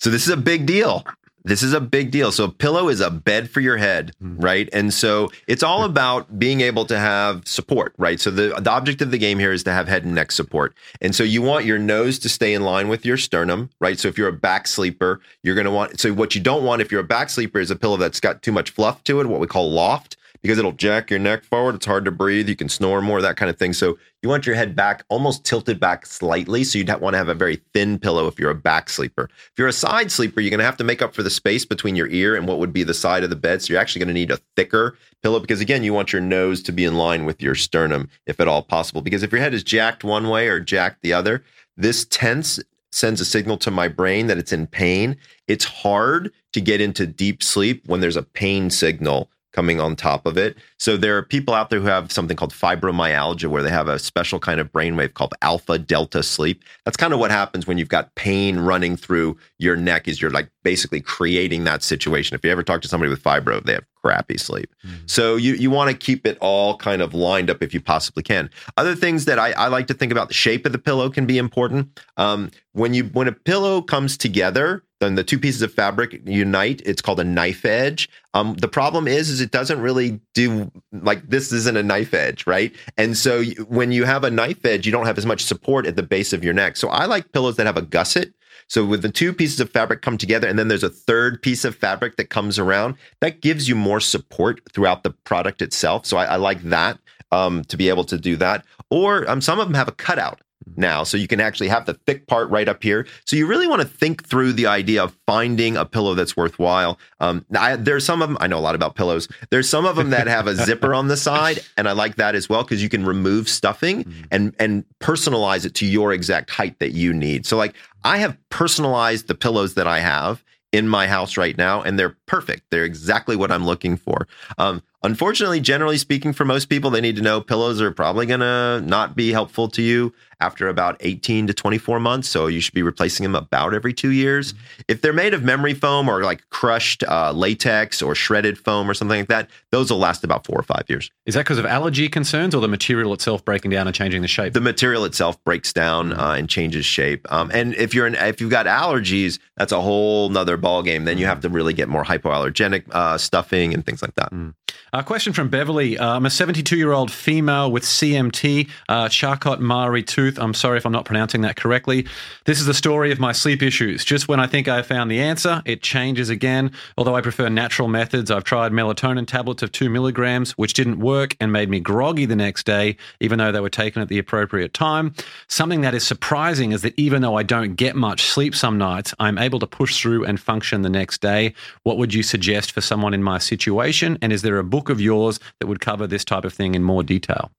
So 0.00 0.10
this 0.10 0.24
is 0.24 0.32
a 0.34 0.36
big 0.36 0.66
deal. 0.66 1.06
This 1.46 1.62
is 1.62 1.74
a 1.74 1.80
big 1.80 2.10
deal. 2.10 2.32
So 2.32 2.44
a 2.44 2.48
pillow 2.50 2.88
is 2.88 3.00
a 3.00 3.10
bed 3.10 3.50
for 3.50 3.60
your 3.60 3.76
head, 3.76 4.12
mm-hmm. 4.22 4.40
right? 4.40 4.68
And 4.72 4.94
so 4.94 5.30
it's 5.46 5.62
all 5.62 5.84
about 5.84 6.38
being 6.38 6.62
able 6.62 6.86
to 6.86 6.98
have 6.98 7.46
support, 7.46 7.94
right? 7.98 8.18
So 8.18 8.30
the 8.30 8.58
the 8.58 8.70
object 8.70 9.02
of 9.02 9.10
the 9.10 9.18
game 9.18 9.38
here 9.38 9.52
is 9.52 9.62
to 9.64 9.72
have 9.72 9.86
head 9.86 10.04
and 10.04 10.14
neck 10.14 10.32
support. 10.32 10.74
And 11.02 11.14
so 11.14 11.22
you 11.22 11.42
want 11.42 11.66
your 11.66 11.78
nose 11.78 12.18
to 12.20 12.30
stay 12.30 12.54
in 12.54 12.62
line 12.62 12.88
with 12.88 13.04
your 13.04 13.18
sternum, 13.18 13.68
right? 13.78 13.98
So 13.98 14.08
if 14.08 14.16
you're 14.16 14.28
a 14.28 14.32
back 14.32 14.66
sleeper, 14.66 15.20
you're 15.42 15.54
going 15.54 15.66
to 15.66 15.70
want 15.70 16.00
so 16.00 16.14
what 16.14 16.34
you 16.34 16.40
don't 16.40 16.64
want 16.64 16.80
if 16.80 16.90
you're 16.90 17.02
a 17.02 17.04
back 17.04 17.28
sleeper 17.28 17.60
is 17.60 17.70
a 17.70 17.76
pillow 17.76 17.98
that's 17.98 18.20
got 18.20 18.42
too 18.42 18.52
much 18.52 18.70
fluff 18.70 19.04
to 19.04 19.20
it, 19.20 19.26
what 19.26 19.40
we 19.40 19.46
call 19.46 19.70
loft, 19.70 20.16
because 20.44 20.58
it'll 20.58 20.72
jack 20.72 21.08
your 21.08 21.18
neck 21.18 21.42
forward. 21.42 21.74
It's 21.74 21.86
hard 21.86 22.04
to 22.04 22.10
breathe. 22.10 22.50
You 22.50 22.54
can 22.54 22.68
snore 22.68 23.00
more, 23.00 23.22
that 23.22 23.38
kind 23.38 23.48
of 23.48 23.56
thing. 23.56 23.72
So 23.72 23.96
you 24.20 24.28
want 24.28 24.44
your 24.44 24.54
head 24.54 24.76
back, 24.76 25.02
almost 25.08 25.42
tilted 25.42 25.80
back 25.80 26.04
slightly. 26.04 26.64
So 26.64 26.76
you'd 26.76 27.00
want 27.00 27.14
to 27.14 27.18
have 27.18 27.30
a 27.30 27.34
very 27.34 27.62
thin 27.72 27.98
pillow 27.98 28.26
if 28.26 28.38
you're 28.38 28.50
a 28.50 28.54
back 28.54 28.90
sleeper. 28.90 29.30
If 29.32 29.52
you're 29.56 29.68
a 29.68 29.72
side 29.72 30.12
sleeper, 30.12 30.42
you're 30.42 30.50
going 30.50 30.58
to 30.58 30.66
have 30.66 30.76
to 30.76 30.84
make 30.84 31.00
up 31.00 31.14
for 31.14 31.22
the 31.22 31.30
space 31.30 31.64
between 31.64 31.96
your 31.96 32.08
ear 32.08 32.36
and 32.36 32.46
what 32.46 32.58
would 32.58 32.74
be 32.74 32.82
the 32.82 32.92
side 32.92 33.24
of 33.24 33.30
the 33.30 33.36
bed. 33.36 33.62
So 33.62 33.72
you're 33.72 33.80
actually 33.80 34.00
going 34.00 34.08
to 34.08 34.20
need 34.20 34.30
a 34.30 34.38
thicker 34.54 34.98
pillow 35.22 35.40
because, 35.40 35.62
again, 35.62 35.82
you 35.82 35.94
want 35.94 36.12
your 36.12 36.20
nose 36.20 36.62
to 36.64 36.72
be 36.72 36.84
in 36.84 36.98
line 36.98 37.24
with 37.24 37.40
your 37.40 37.54
sternum 37.54 38.10
if 38.26 38.38
at 38.38 38.46
all 38.46 38.62
possible. 38.62 39.00
Because 39.00 39.22
if 39.22 39.32
your 39.32 39.40
head 39.40 39.54
is 39.54 39.64
jacked 39.64 40.04
one 40.04 40.28
way 40.28 40.48
or 40.48 40.60
jacked 40.60 41.00
the 41.00 41.14
other, 41.14 41.42
this 41.78 42.04
tense 42.04 42.60
sends 42.92 43.18
a 43.18 43.24
signal 43.24 43.56
to 43.56 43.70
my 43.70 43.88
brain 43.88 44.26
that 44.26 44.36
it's 44.36 44.52
in 44.52 44.66
pain. 44.66 45.16
It's 45.48 45.64
hard 45.64 46.30
to 46.52 46.60
get 46.60 46.82
into 46.82 47.06
deep 47.06 47.42
sleep 47.42 47.82
when 47.86 48.00
there's 48.00 48.18
a 48.18 48.22
pain 48.22 48.68
signal 48.68 49.30
coming 49.54 49.80
on 49.80 49.94
top 49.94 50.26
of 50.26 50.36
it. 50.36 50.58
So 50.78 50.96
there 50.96 51.16
are 51.16 51.22
people 51.22 51.54
out 51.54 51.70
there 51.70 51.78
who 51.78 51.86
have 51.86 52.10
something 52.10 52.36
called 52.36 52.52
fibromyalgia 52.52 53.46
where 53.46 53.62
they 53.62 53.70
have 53.70 53.88
a 53.88 54.00
special 54.00 54.40
kind 54.40 54.60
of 54.60 54.70
brainwave 54.72 55.14
called 55.14 55.32
alpha 55.42 55.78
delta 55.78 56.22
sleep. 56.24 56.64
That's 56.84 56.96
kind 56.96 57.14
of 57.14 57.20
what 57.20 57.30
happens 57.30 57.66
when 57.66 57.78
you've 57.78 57.88
got 57.88 58.14
pain 58.16 58.58
running 58.58 58.96
through 58.96 59.38
your 59.58 59.76
neck 59.76 60.08
is 60.08 60.20
you're 60.20 60.32
like 60.32 60.50
basically 60.64 61.00
creating 61.00 61.64
that 61.64 61.84
situation. 61.84 62.34
If 62.34 62.44
you 62.44 62.50
ever 62.50 62.64
talk 62.64 62.82
to 62.82 62.88
somebody 62.88 63.10
with 63.10 63.22
fibro, 63.22 63.64
they 63.64 63.74
have 63.74 63.84
crappy 64.02 64.36
sleep. 64.36 64.74
So 65.06 65.36
you 65.36 65.54
you 65.54 65.70
want 65.70 65.90
to 65.90 65.96
keep 65.96 66.26
it 66.26 66.36
all 66.40 66.76
kind 66.76 67.00
of 67.00 67.14
lined 67.14 67.48
up 67.48 67.62
if 67.62 67.72
you 67.72 67.80
possibly 67.80 68.22
can. 68.22 68.50
Other 68.76 68.94
things 68.94 69.24
that 69.24 69.38
I, 69.38 69.52
I 69.52 69.68
like 69.68 69.86
to 69.86 69.94
think 69.94 70.12
about 70.12 70.28
the 70.28 70.34
shape 70.34 70.66
of 70.66 70.72
the 70.72 70.78
pillow 70.78 71.08
can 71.08 71.26
be 71.26 71.38
important. 71.38 72.00
Um, 72.16 72.50
when 72.72 72.92
you 72.92 73.04
when 73.04 73.28
a 73.28 73.32
pillow 73.32 73.80
comes 73.80 74.18
together, 74.18 74.82
then 75.04 75.14
the 75.14 75.24
two 75.24 75.38
pieces 75.38 75.62
of 75.62 75.72
fabric 75.72 76.20
unite. 76.26 76.82
It's 76.84 77.02
called 77.02 77.20
a 77.20 77.24
knife 77.24 77.64
edge. 77.64 78.08
Um, 78.34 78.54
the 78.54 78.68
problem 78.68 79.06
is, 79.06 79.30
is 79.30 79.40
it 79.40 79.50
doesn't 79.50 79.80
really 79.80 80.20
do 80.34 80.70
like 80.92 81.28
this 81.28 81.52
isn't 81.52 81.76
a 81.76 81.82
knife 81.82 82.14
edge, 82.14 82.46
right? 82.46 82.74
And 82.96 83.16
so 83.16 83.44
when 83.68 83.92
you 83.92 84.04
have 84.04 84.24
a 84.24 84.30
knife 84.30 84.64
edge, 84.64 84.86
you 84.86 84.92
don't 84.92 85.06
have 85.06 85.18
as 85.18 85.26
much 85.26 85.44
support 85.44 85.86
at 85.86 85.96
the 85.96 86.02
base 86.02 86.32
of 86.32 86.42
your 86.42 86.54
neck. 86.54 86.76
So 86.76 86.88
I 86.88 87.04
like 87.06 87.32
pillows 87.32 87.56
that 87.56 87.66
have 87.66 87.76
a 87.76 87.82
gusset. 87.82 88.32
So 88.68 88.84
with 88.84 89.02
the 89.02 89.10
two 89.10 89.32
pieces 89.32 89.60
of 89.60 89.70
fabric 89.70 90.02
come 90.02 90.16
together, 90.16 90.48
and 90.48 90.58
then 90.58 90.68
there's 90.68 90.82
a 90.82 90.88
third 90.88 91.42
piece 91.42 91.64
of 91.64 91.76
fabric 91.76 92.16
that 92.16 92.30
comes 92.30 92.58
around, 92.58 92.96
that 93.20 93.42
gives 93.42 93.68
you 93.68 93.74
more 93.74 94.00
support 94.00 94.60
throughout 94.72 95.02
the 95.02 95.10
product 95.10 95.60
itself. 95.60 96.06
So 96.06 96.16
I, 96.16 96.24
I 96.24 96.36
like 96.36 96.62
that 96.62 96.98
um, 97.30 97.64
to 97.64 97.76
be 97.76 97.88
able 97.88 98.04
to 98.04 98.18
do 98.18 98.36
that. 98.36 98.64
Or 98.90 99.28
um, 99.30 99.40
some 99.40 99.60
of 99.60 99.66
them 99.66 99.74
have 99.74 99.88
a 99.88 99.92
cutout 99.92 100.40
now. 100.76 101.04
So 101.04 101.16
you 101.16 101.28
can 101.28 101.40
actually 101.40 101.68
have 101.68 101.86
the 101.86 101.94
thick 101.94 102.26
part 102.26 102.50
right 102.50 102.68
up 102.68 102.82
here. 102.82 103.06
So 103.24 103.36
you 103.36 103.46
really 103.46 103.66
want 103.66 103.82
to 103.82 103.88
think 103.88 104.26
through 104.26 104.52
the 104.52 104.66
idea 104.66 105.02
of 105.02 105.16
finding 105.26 105.76
a 105.76 105.84
pillow 105.84 106.14
that's 106.14 106.36
worthwhile. 106.36 106.98
Um, 107.20 107.44
I, 107.56 107.76
there's 107.76 108.04
some 108.04 108.22
of 108.22 108.28
them, 108.28 108.38
I 108.40 108.46
know 108.46 108.58
a 108.58 108.60
lot 108.60 108.74
about 108.74 108.94
pillows. 108.94 109.28
There's 109.50 109.68
some 109.68 109.86
of 109.86 109.96
them 109.96 110.10
that 110.10 110.26
have 110.26 110.46
a 110.46 110.54
zipper 110.66 110.94
on 110.94 111.08
the 111.08 111.16
side. 111.16 111.60
And 111.76 111.88
I 111.88 111.92
like 111.92 112.16
that 112.16 112.34
as 112.34 112.48
well 112.48 112.62
because 112.62 112.82
you 112.82 112.88
can 112.88 113.04
remove 113.04 113.48
stuffing 113.48 114.04
mm-hmm. 114.04 114.22
and, 114.30 114.54
and 114.58 114.84
personalize 115.00 115.64
it 115.64 115.74
to 115.76 115.86
your 115.86 116.12
exact 116.12 116.50
height 116.50 116.78
that 116.78 116.92
you 116.92 117.12
need. 117.12 117.46
So, 117.46 117.56
like, 117.56 117.74
I 118.04 118.18
have 118.18 118.36
personalized 118.50 119.28
the 119.28 119.34
pillows 119.34 119.74
that 119.74 119.86
I 119.86 120.00
have 120.00 120.44
in 120.74 120.88
my 120.88 121.06
house 121.06 121.36
right 121.36 121.56
now, 121.56 121.82
and 121.82 121.96
they're 121.96 122.16
perfect. 122.26 122.64
They're 122.70 122.84
exactly 122.84 123.36
what 123.36 123.52
I'm 123.52 123.64
looking 123.64 123.96
for. 123.96 124.26
Um, 124.58 124.82
unfortunately, 125.04 125.60
generally 125.60 125.96
speaking, 125.96 126.32
for 126.32 126.44
most 126.44 126.66
people, 126.66 126.90
they 126.90 127.00
need 127.00 127.14
to 127.14 127.22
know 127.22 127.40
pillows 127.40 127.80
are 127.80 127.92
probably 127.92 128.26
going 128.26 128.40
to 128.40 128.82
not 128.84 129.14
be 129.14 129.30
helpful 129.30 129.68
to 129.68 129.82
you 129.82 130.12
after 130.44 130.68
about 130.68 130.96
18 131.00 131.46
to 131.46 131.54
24 131.54 131.98
months. 132.00 132.28
So 132.28 132.46
you 132.48 132.60
should 132.60 132.74
be 132.74 132.82
replacing 132.82 133.24
them 133.24 133.34
about 133.34 133.72
every 133.72 133.94
two 133.94 134.10
years. 134.10 134.52
Mm-hmm. 134.52 134.82
If 134.88 135.00
they're 135.00 135.14
made 135.14 135.32
of 135.32 135.42
memory 135.42 135.72
foam 135.72 136.08
or 136.08 136.22
like 136.22 136.48
crushed 136.50 137.02
uh, 137.04 137.32
latex 137.32 138.02
or 138.02 138.14
shredded 138.14 138.58
foam 138.58 138.90
or 138.90 138.94
something 138.94 139.20
like 139.20 139.28
that, 139.28 139.48
those 139.70 139.90
will 139.90 139.98
last 139.98 140.22
about 140.22 140.46
four 140.46 140.58
or 140.58 140.62
five 140.62 140.84
years. 140.88 141.10
Is 141.24 141.34
that 141.34 141.40
because 141.40 141.58
of 141.58 141.64
allergy 141.64 142.08
concerns 142.08 142.54
or 142.54 142.60
the 142.60 142.68
material 142.68 143.14
itself 143.14 143.42
breaking 143.44 143.70
down 143.70 143.86
and 143.86 143.96
changing 143.96 144.20
the 144.20 144.28
shape? 144.28 144.52
The 144.52 144.60
material 144.60 145.06
itself 145.06 145.42
breaks 145.44 145.72
down 145.72 146.10
mm-hmm. 146.10 146.20
uh, 146.20 146.34
and 146.34 146.48
changes 146.48 146.84
shape. 146.84 147.26
Um, 147.32 147.50
and 147.54 147.74
if 147.76 147.94
you're 147.94 148.06
an, 148.06 148.14
if 148.16 148.40
you've 148.40 148.50
got 148.50 148.66
allergies, 148.66 149.38
that's 149.56 149.72
a 149.72 149.80
whole 149.80 150.28
nother 150.28 150.58
ball 150.58 150.82
game. 150.82 151.04
Then 151.06 151.16
you 151.16 151.24
have 151.26 151.40
to 151.40 151.48
really 151.48 151.72
get 151.72 151.88
more 151.88 152.04
hypoallergenic 152.04 152.84
uh, 152.90 153.16
stuffing 153.16 153.72
and 153.72 153.84
things 153.86 154.02
like 154.02 154.14
that. 154.16 154.30
Mm. 154.30 154.54
A 154.92 155.02
question 155.02 155.32
from 155.32 155.48
Beverly. 155.48 155.98
Uh, 155.98 156.14
I'm 156.14 156.24
a 156.24 156.30
72 156.30 156.76
year 156.76 156.92
old 156.92 157.10
female 157.10 157.70
with 157.70 157.82
CMT, 157.82 158.68
uh, 158.88 159.08
Charcot 159.08 159.60
Marie 159.60 160.04
tooth. 160.04 160.33
I'm 160.38 160.54
sorry 160.54 160.78
if 160.78 160.86
I'm 160.86 160.92
not 160.92 161.04
pronouncing 161.04 161.40
that 161.42 161.56
correctly. 161.56 162.06
This 162.44 162.60
is 162.60 162.66
the 162.66 162.74
story 162.74 163.12
of 163.12 163.18
my 163.18 163.32
sleep 163.32 163.62
issues. 163.62 164.04
Just 164.04 164.28
when 164.28 164.40
I 164.40 164.46
think 164.46 164.68
I 164.68 164.76
have 164.76 164.86
found 164.86 165.10
the 165.10 165.20
answer, 165.20 165.62
it 165.64 165.82
changes 165.82 166.30
again. 166.30 166.72
Although 166.96 167.16
I 167.16 167.20
prefer 167.20 167.48
natural 167.48 167.88
methods, 167.88 168.30
I've 168.30 168.44
tried 168.44 168.72
melatonin 168.72 169.26
tablets 169.26 169.62
of 169.62 169.72
two 169.72 169.88
milligrams, 169.90 170.52
which 170.52 170.72
didn't 170.74 170.98
work 170.98 171.36
and 171.40 171.52
made 171.52 171.68
me 171.68 171.80
groggy 171.80 172.26
the 172.26 172.36
next 172.36 172.66
day, 172.66 172.96
even 173.20 173.38
though 173.38 173.52
they 173.52 173.60
were 173.60 173.70
taken 173.70 174.02
at 174.02 174.08
the 174.08 174.18
appropriate 174.18 174.74
time. 174.74 175.14
Something 175.48 175.80
that 175.82 175.94
is 175.94 176.06
surprising 176.06 176.72
is 176.72 176.82
that 176.82 176.94
even 176.98 177.22
though 177.22 177.36
I 177.36 177.42
don't 177.42 177.74
get 177.74 177.96
much 177.96 178.22
sleep 178.24 178.54
some 178.54 178.78
nights, 178.78 179.14
I'm 179.18 179.38
able 179.38 179.58
to 179.60 179.66
push 179.66 180.00
through 180.00 180.24
and 180.24 180.40
function 180.40 180.82
the 180.82 180.90
next 180.90 181.20
day. 181.20 181.54
What 181.82 181.98
would 181.98 182.14
you 182.14 182.22
suggest 182.22 182.72
for 182.72 182.80
someone 182.80 183.14
in 183.14 183.22
my 183.22 183.38
situation? 183.38 184.18
And 184.22 184.32
is 184.32 184.42
there 184.42 184.58
a 184.58 184.64
book 184.64 184.88
of 184.88 185.00
yours 185.00 185.40
that 185.60 185.66
would 185.66 185.80
cover 185.80 186.06
this 186.06 186.24
type 186.24 186.44
of 186.44 186.52
thing 186.52 186.74
in 186.74 186.82
more 186.82 187.02
detail? 187.02 187.50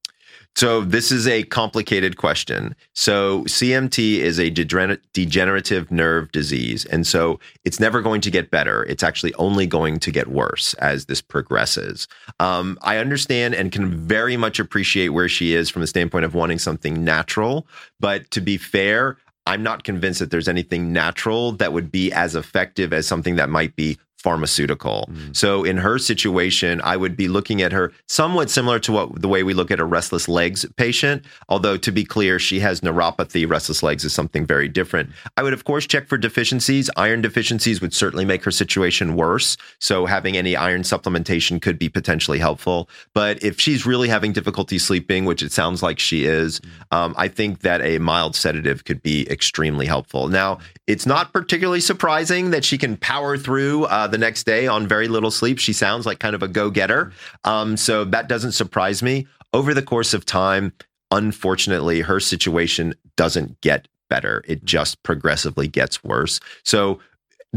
So 0.56 0.82
this 0.82 1.12
is 1.12 1.28
a 1.28 1.44
complicated 1.44 2.16
question. 2.16 2.76
So 2.94 3.44
CMT 3.44 4.20
is 4.20 4.40
a 4.40 4.50
degenerative 4.50 5.92
nerve 5.92 6.32
disease, 6.32 6.86
and 6.86 7.06
so 7.06 7.42
it's 7.66 7.80
never 7.80 8.02
going 8.02 8.22
to 8.22 8.32
get 8.32 8.52
better. 8.52 8.84
It's 8.86 9.04
actually 9.04 9.34
only 9.34 9.68
going 9.68 10.00
to 10.00 10.12
get 10.12 10.28
worse 10.28 10.74
as 10.76 11.06
this 11.06 11.22
progresses. 11.22 12.08
Um, 12.40 12.78
I 12.84 12.98
understand 12.98 13.54
and 13.54 13.72
can 13.72 14.08
very 14.08 14.38
much 14.38 14.60
appreciate 14.60 15.10
where 15.10 15.28
she 15.28 15.54
is 15.54 15.70
from 15.70 15.82
the 15.82 15.88
standpoint 15.88 16.24
of 16.24 16.34
wanting 16.34 16.60
something 16.60 17.04
natural, 17.04 17.68
but 18.00 18.32
to 18.32 18.40
be 18.40 18.58
fair, 18.58 19.18
I'm 19.48 19.62
not 19.62 19.84
convinced 19.84 20.20
that 20.20 20.32
there's 20.32 20.48
anything 20.48 20.92
natural 20.92 21.52
that 21.54 21.72
would 21.72 21.92
be 21.92 22.12
as 22.12 22.36
effective 22.36 22.94
as 22.94 23.06
something 23.06 23.36
that 23.36 23.50
might 23.50 23.76
be 23.76 24.00
pharmaceutical. 24.26 25.08
Mm. 25.12 25.38
So 25.42 25.64
in 25.64 25.78
her 25.78 25.98
situation, 26.00 26.82
I 26.94 26.96
would 26.98 27.16
be 27.16 27.28
looking 27.28 27.62
at 27.62 27.72
her 27.72 27.94
somewhat 28.08 28.50
similar 28.50 28.80
to 28.80 28.92
what 28.92 29.22
the 29.22 29.28
way 29.28 29.44
we 29.44 29.54
look 29.54 29.70
at 29.70 29.80
a 29.80 29.86
restless 29.98 30.28
legs 30.28 30.66
patient. 30.78 31.24
Although 31.48 31.78
to 31.78 31.92
be 31.92 32.04
clear, 32.04 32.40
she 32.40 32.60
has 32.68 32.82
neuropathy. 32.82 33.48
Restless 33.48 33.84
legs 33.84 34.04
is 34.04 34.14
something 34.14 34.44
very 34.56 34.68
different. 34.80 35.12
I 35.38 35.44
would 35.44 35.54
of 35.54 35.64
course 35.64 35.86
check 35.86 36.08
for 36.08 36.18
deficiencies. 36.18 36.90
Iron 36.98 37.22
deficiencies 37.22 37.82
would 37.82 37.94
certainly 37.94 38.26
make 38.26 38.44
her 38.46 38.52
situation 38.64 39.16
worse. 39.16 39.58
So 39.80 40.08
having 40.08 40.36
any 40.36 40.56
iron 40.56 40.82
supplementation 40.82 41.62
could 41.62 41.78
be 41.78 41.90
potentially 41.90 42.40
helpful. 42.40 42.90
But 43.14 43.44
if 43.44 43.60
she's 43.60 43.86
really 43.86 44.10
having 44.10 44.34
difficulty 44.34 44.80
sleeping, 44.80 45.26
which 45.26 45.44
it 45.44 45.52
sounds 45.52 45.84
like 45.84 46.00
she 46.00 46.26
is, 46.26 46.60
mm. 46.60 46.98
um, 46.98 47.14
I 47.16 47.28
think 47.28 47.60
that 47.62 47.80
a 47.82 48.00
mild 48.00 48.36
sedative 48.36 48.86
could 48.86 49.04
be 49.04 49.30
extremely 49.30 49.86
helpful. 49.86 50.30
Now, 50.30 50.58
it's 50.88 51.06
not 51.06 51.32
particularly 51.32 51.82
surprising 51.82 52.52
that 52.52 52.66
she 52.66 52.78
can 52.78 52.98
power 52.98 53.38
through 53.38 53.86
uh, 53.86 54.08
the 54.16 54.20
next 54.20 54.46
day 54.46 54.66
on 54.66 54.88
very 54.88 55.10
little 55.10 55.30
sleep. 55.30 55.60
She 55.60 55.74
sounds 55.74 56.06
like 56.06 56.20
kind 56.20 56.36
of 56.36 56.42
a 56.42 56.48
go 56.48 56.70
getter. 56.70 57.12
Um, 57.44 57.76
so 57.76 58.06
that 58.06 58.30
doesn't 58.30 58.54
surprise 58.54 59.04
me. 59.04 59.28
Over 59.54 59.74
the 59.74 59.82
course 59.82 60.14
of 60.14 60.26
time, 60.26 60.72
unfortunately, 61.12 62.00
her 62.00 62.22
situation 62.22 62.94
doesn't 63.18 63.60
get 63.60 63.90
better. 64.10 64.42
It 64.48 64.64
just 64.64 65.04
progressively 65.04 65.68
gets 65.68 66.02
worse. 66.02 66.40
So 66.64 67.02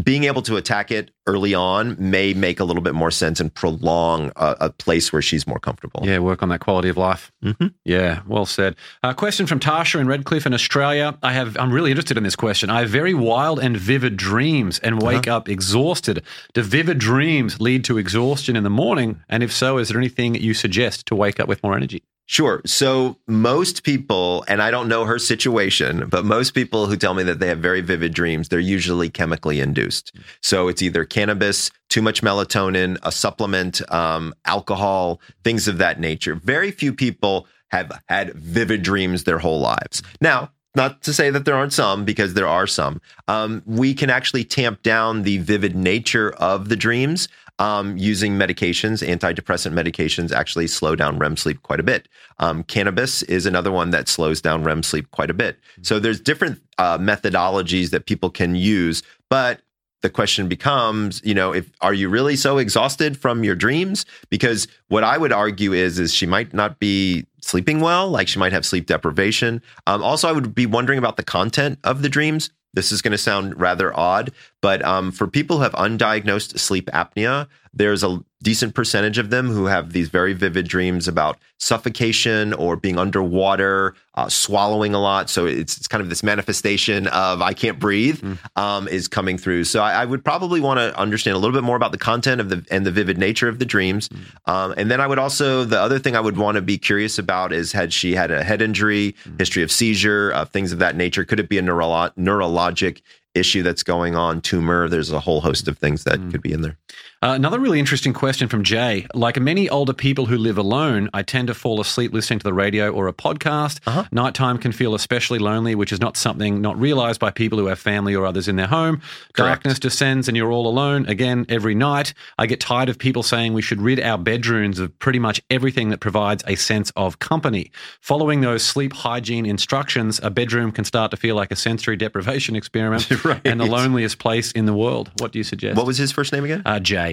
being 0.03 0.25
able 0.25 0.43
to 0.43 0.57
attack 0.57 0.91
it 0.91 1.11
early 1.27 1.55
on 1.55 1.97
may 1.99 2.35
make 2.35 2.61
a 2.61 2.65
little 2.65 2.83
bit 2.83 2.95
more 2.95 3.11
sense 3.11 3.41
and 3.41 3.53
prolong 3.53 4.33
a, 4.37 4.57
a 4.61 4.71
place 4.71 5.13
where 5.13 5.23
she's 5.23 5.47
more 5.47 5.59
comfortable. 5.59 6.01
Yeah, 6.05 6.19
work 6.19 6.43
on 6.43 6.49
that 6.51 6.61
quality 6.61 6.89
of 6.89 6.97
life. 6.97 7.33
Mm-hmm. 7.45 7.69
Yeah, 7.85 8.23
well 8.27 8.47
said. 8.47 8.77
A 9.03 9.15
question 9.15 9.47
from 9.47 9.61
Tasha 9.61 10.01
in 10.01 10.07
Redcliffe 10.07 10.47
in 10.47 10.55
Australia. 10.55 11.19
I 11.23 11.33
have. 11.33 11.57
I'm 11.59 11.73
really 11.73 11.91
interested 11.91 12.17
in 12.17 12.23
this 12.23 12.37
question. 12.37 12.71
I 12.71 12.81
have 12.81 12.91
very 12.91 13.15
wild 13.15 13.59
and 13.59 13.77
vivid 13.77 14.17
dreams 14.17 14.79
and 14.81 15.03
wake 15.03 15.27
uh-huh. 15.27 15.39
up 15.39 15.49
exhausted. 15.49 16.23
Do 16.55 16.63
vivid 16.63 16.99
dreams 16.99 17.61
lead 17.61 17.85
to 17.85 17.99
exhaustion 17.99 18.57
in 18.57 18.65
the 18.65 18.71
morning? 18.71 19.23
And 19.29 19.43
if 19.43 19.53
so, 19.53 19.79
is 19.79 19.89
there 19.89 19.99
anything 19.99 20.35
you 20.35 20.55
suggest 20.55 21.07
to 21.07 21.15
wake 21.15 21.41
up 21.41 21.49
with 21.49 21.63
more 21.63 21.77
energy? 21.77 22.03
Sure. 22.31 22.61
So 22.67 23.17
most 23.27 23.85
people, 23.85 24.45
and 24.49 24.61
I 24.61 24.71
don't 24.71 24.87
know 24.87 25.07
her 25.07 25.19
situation, 25.19 26.11
but 26.11 26.27
most 26.27 26.51
people 26.51 26.85
who 26.85 26.95
tell 26.95 27.15
me 27.15 27.23
that 27.23 27.39
they 27.39 27.47
have 27.49 27.59
very 27.59 27.81
vivid 27.81 28.13
dreams, 28.13 28.51
they're 28.51 28.61
usually 28.61 29.09
chemically 29.09 29.61
induced. 29.61 30.15
So 30.43 30.69
it's 30.69 30.83
either 30.83 31.07
cannabis, 31.07 31.71
too 31.89 32.03
much 32.03 32.21
melatonin, 32.21 32.99
a 33.03 33.11
supplement, 33.11 33.81
um, 33.91 34.35
alcohol, 34.45 35.23
things 35.43 35.69
of 35.69 35.79
that 35.79 36.01
nature. 36.01 36.35
Very 36.35 36.71
few 36.71 36.93
people 36.93 37.47
have 37.69 37.91
had 38.11 38.35
vivid 38.35 38.83
dreams 38.83 39.25
their 39.25 39.39
whole 39.39 39.61
lives. 39.61 40.03
Now, 40.21 40.51
not 40.75 41.03
to 41.05 41.15
say 41.15 41.31
that 41.31 41.47
there 41.47 41.55
aren't 41.55 41.73
some, 41.73 42.05
because 42.05 42.35
there 42.35 42.47
are 42.47 42.67
some. 42.67 43.01
Um, 43.27 43.63
we 43.65 43.95
can 43.95 44.11
actually 44.11 44.45
tamp 44.45 44.83
down 44.83 45.23
the 45.23 45.39
vivid 45.39 45.75
nature 45.75 46.33
of 46.33 46.69
the 46.69 46.77
dreams 46.77 47.27
um, 47.59 47.97
using 47.97 48.35
medications. 48.35 49.07
Antidepressant 49.07 49.73
medications 49.73 50.33
actually 50.33 50.67
slow 50.67 50.95
down 50.95 51.19
REM 51.19 51.37
sleep 51.37 51.63
quite 51.63 51.81
a 51.81 51.83
bit. 51.83 52.09
Um, 52.39 52.63
cannabis 52.65 53.23
is 53.25 53.47
another 53.47 53.73
one 53.73 53.91
that 53.91 54.09
slows 54.09 54.41
down 54.41 54.65
REM 54.65 54.83
sleep 54.83 55.11
quite 55.11 55.31
a 55.31 55.35
bit. 55.35 55.59
So 55.83 55.99
there's 55.99 56.21
different 56.21 56.61
uh, 56.79 56.99
methodologies 56.99 57.91
that 57.91 58.07
people 58.07 58.31
can 58.31 58.55
use, 58.55 59.03
but 59.29 59.61
the 60.01 60.11
question 60.11 60.49
becomes, 60.49 61.21
you 61.25 61.35
know, 61.35 61.53
if 61.53 61.71
are 61.81 61.95
you 61.95 62.09
really 62.09 62.37
so 62.37 62.59
exhausted 62.59 63.17
from 63.17 63.43
your 63.43 63.57
dreams? 63.57 64.07
Because 64.31 64.69
what 64.89 65.03
I 65.03 65.19
would 65.19 65.33
argue 65.33 65.73
is, 65.73 65.99
is 65.99 66.15
she 66.15 66.27
might 66.27 66.55
not 66.55 66.79
be 66.79 67.27
sleeping 67.41 67.81
well, 67.81 68.09
like 68.09 68.29
she 68.29 68.39
might 68.39 68.53
have 68.53 68.65
sleep 68.65 68.87
deprivation. 68.87 69.61
Um, 69.87 70.03
also, 70.03 70.29
I 70.29 70.33
would 70.33 70.55
be 70.55 70.67
wondering 70.67 70.99
about 70.99 71.17
the 71.17 71.25
content 71.25 71.79
of 71.83 72.03
the 72.03 72.09
dreams. 72.09 72.51
This 72.75 72.93
is 72.93 73.03
going 73.03 73.13
to 73.13 73.19
sound 73.19 73.59
rather 73.59 73.99
odd, 73.99 74.31
but 74.61 74.85
um, 74.85 75.13
for 75.13 75.27
people 75.27 75.59
who 75.59 75.63
have 75.63 75.73
undiagnosed 75.73 76.59
sleep 76.59 76.87
apnea, 76.87 77.47
there's 77.73 78.03
a 78.03 78.23
decent 78.43 78.75
percentage 78.75 79.19
of 79.19 79.31
them 79.31 79.49
who 79.49 79.67
have 79.67 79.93
these 79.93 80.09
very 80.09 80.33
vivid 80.33 80.67
dreams 80.69 81.09
about 81.09 81.39
suffocation 81.59 82.53
or 82.55 82.77
being 82.77 82.97
underwater, 82.99 83.95
uh, 84.15 84.29
swallowing 84.29 84.95
a 84.95 85.01
lot. 85.01 85.29
So 85.29 85.47
it's, 85.47 85.77
it's 85.77 85.89
kind 85.89 86.01
of 86.01 86.09
this 86.09 86.23
manifestation 86.23 87.09
of 87.09 87.43
I 87.43 87.53
can't 87.53 87.81
breathe 87.81 88.21
mm. 88.21 88.39
um, 88.61 88.87
is 88.89 89.09
coming 89.09 89.39
through. 89.39 89.65
So 89.65 89.83
I, 89.83 90.03
I 90.03 90.05
would 90.05 90.25
probably 90.25 90.61
want 90.61 90.79
to 90.79 90.97
understand 90.99 91.35
a 91.35 91.39
little 91.39 91.55
bit 91.55 91.65
more 91.65 91.77
about 91.77 91.91
the 91.91 91.99
content 91.99 92.41
of 92.41 92.49
the 92.49 92.65
and 92.71 92.87
the 92.87 92.93
vivid 92.93 93.19
nature 93.19 93.49
of 93.49 93.59
the 93.59 93.65
dreams. 93.65 94.09
Mm. 94.09 94.53
Um, 94.53 94.75
and 94.77 94.91
then 94.91 95.01
I 95.01 95.07
would 95.07 95.19
also 95.19 95.65
the 95.65 95.81
other 95.81 95.99
thing 95.99 96.15
I 96.15 96.21
would 96.21 96.37
want 96.37 96.57
to 96.57 96.63
be 96.63 96.79
curious 96.79 97.19
about 97.19 97.53
is 97.53 97.73
had 97.73 97.93
she 97.93 98.15
had 98.15 98.31
a 98.31 98.45
head 98.45 98.63
injury, 98.63 99.17
mm. 99.25 99.39
history 99.39 99.63
of 99.65 99.73
seizure, 99.73 100.33
uh, 100.33 100.45
things 100.45 100.73
of 100.73 100.79
that 100.79 100.97
nature. 100.97 101.25
Could 101.25 101.41
it 101.41 101.49
be 101.49 101.59
a 101.59 101.63
neuro- 101.63 102.11
neurologic 102.17 103.03
issue 103.35 103.63
that's 103.63 103.83
going 103.83 104.17
on, 104.17 104.41
tumor. 104.41 104.89
There's 104.89 105.13
a 105.13 105.21
whole 105.21 105.41
host 105.41 105.69
of 105.69 105.79
things 105.79 106.05
that 106.05 106.19
mm. 106.19 106.31
could 106.31 106.43
be 106.43 106.53
in 106.53 106.63
there. 106.63 106.77
Uh, 107.21 107.31
another 107.35 107.59
really 107.59 107.81
interesting 107.81 108.13
question 108.13 108.47
from 108.47 108.63
Jay. 108.63 109.05
Like 109.13 109.41
many 109.41 109.69
older 109.69 109.93
people 109.93 110.27
who 110.27 110.39
live 110.39 110.57
alone, 110.57 111.11
I 111.13 111.23
tend 111.25 111.49
to 111.49 111.55
fall 111.55 111.81
asleep 111.81 112.13
listening 112.13 112.39
to 112.39 112.45
the 112.45 112.55
radio 112.55 112.93
or 112.93 113.09
a 113.09 113.13
podcast. 113.13 113.81
Uh-huh. 113.89 114.05
Nighttime 114.13 114.57
can 114.57 114.71
feel 114.71 114.95
especially 114.95 115.41
lonely, 115.41 115.75
which 115.75 115.91
is 115.91 116.01
not 116.01 116.17
something 116.17 116.61
not 116.61 116.79
realized 116.79 117.19
by 117.19 117.33
people 117.33 117.59
who 117.59 117.67
have 117.67 117.81
family 117.81 118.15
or 118.15 118.25
others 118.25 118.47
in 118.47 118.55
their 118.55 118.69
home. 118.69 119.03
Darkness 119.35 119.81
descends 119.81 120.29
and 120.29 120.37
you're 120.37 120.53
all 120.53 120.69
alone 120.69 121.07
again 121.07 121.45
every 121.49 121.75
night. 121.75 122.15
I 122.39 122.47
get 122.47 122.61
tired 122.61 122.89
of 122.89 123.01
people 123.01 123.25
saying 123.25 123.53
we 123.53 123.63
should 123.63 123.81
rid 123.83 123.99
our 123.99 124.17
bedrooms 124.17 124.79
of 124.79 124.97
pretty 125.01 125.19
much 125.19 125.43
everything 125.51 125.89
that 125.89 125.99
provides 125.99 126.45
a 126.47 126.55
sense 126.55 126.93
of 126.95 127.19
company. 127.19 127.73
Following 128.01 128.43
those 128.43 128.63
sleep 128.63 128.93
hygiene 128.93 129.45
instructions, 129.45 130.21
a 130.23 130.31
bedroom 130.31 130.71
can 130.71 130.85
start 130.85 131.11
to 131.11 131.17
feel 131.17 131.35
like 131.35 131.51
a 131.51 131.57
sensory 131.57 131.97
deprivation 131.97 132.55
experiment 132.63 133.11
Right. 133.25 133.41
and 133.45 133.59
the 133.59 133.67
loneliest 133.67 134.21
place 134.21 134.53
in 134.53 134.67
the 134.67 134.75
world. 134.75 135.11
What 135.19 135.33
do 135.33 135.41
you 135.41 135.45
suggest? 135.45 135.77
What 135.77 135.87
was 135.87 135.99
his 135.99 136.13
first 136.13 136.33
name 136.33 136.45
again? 136.45 136.63
uh, 136.65 136.79
Jay? 136.79 137.08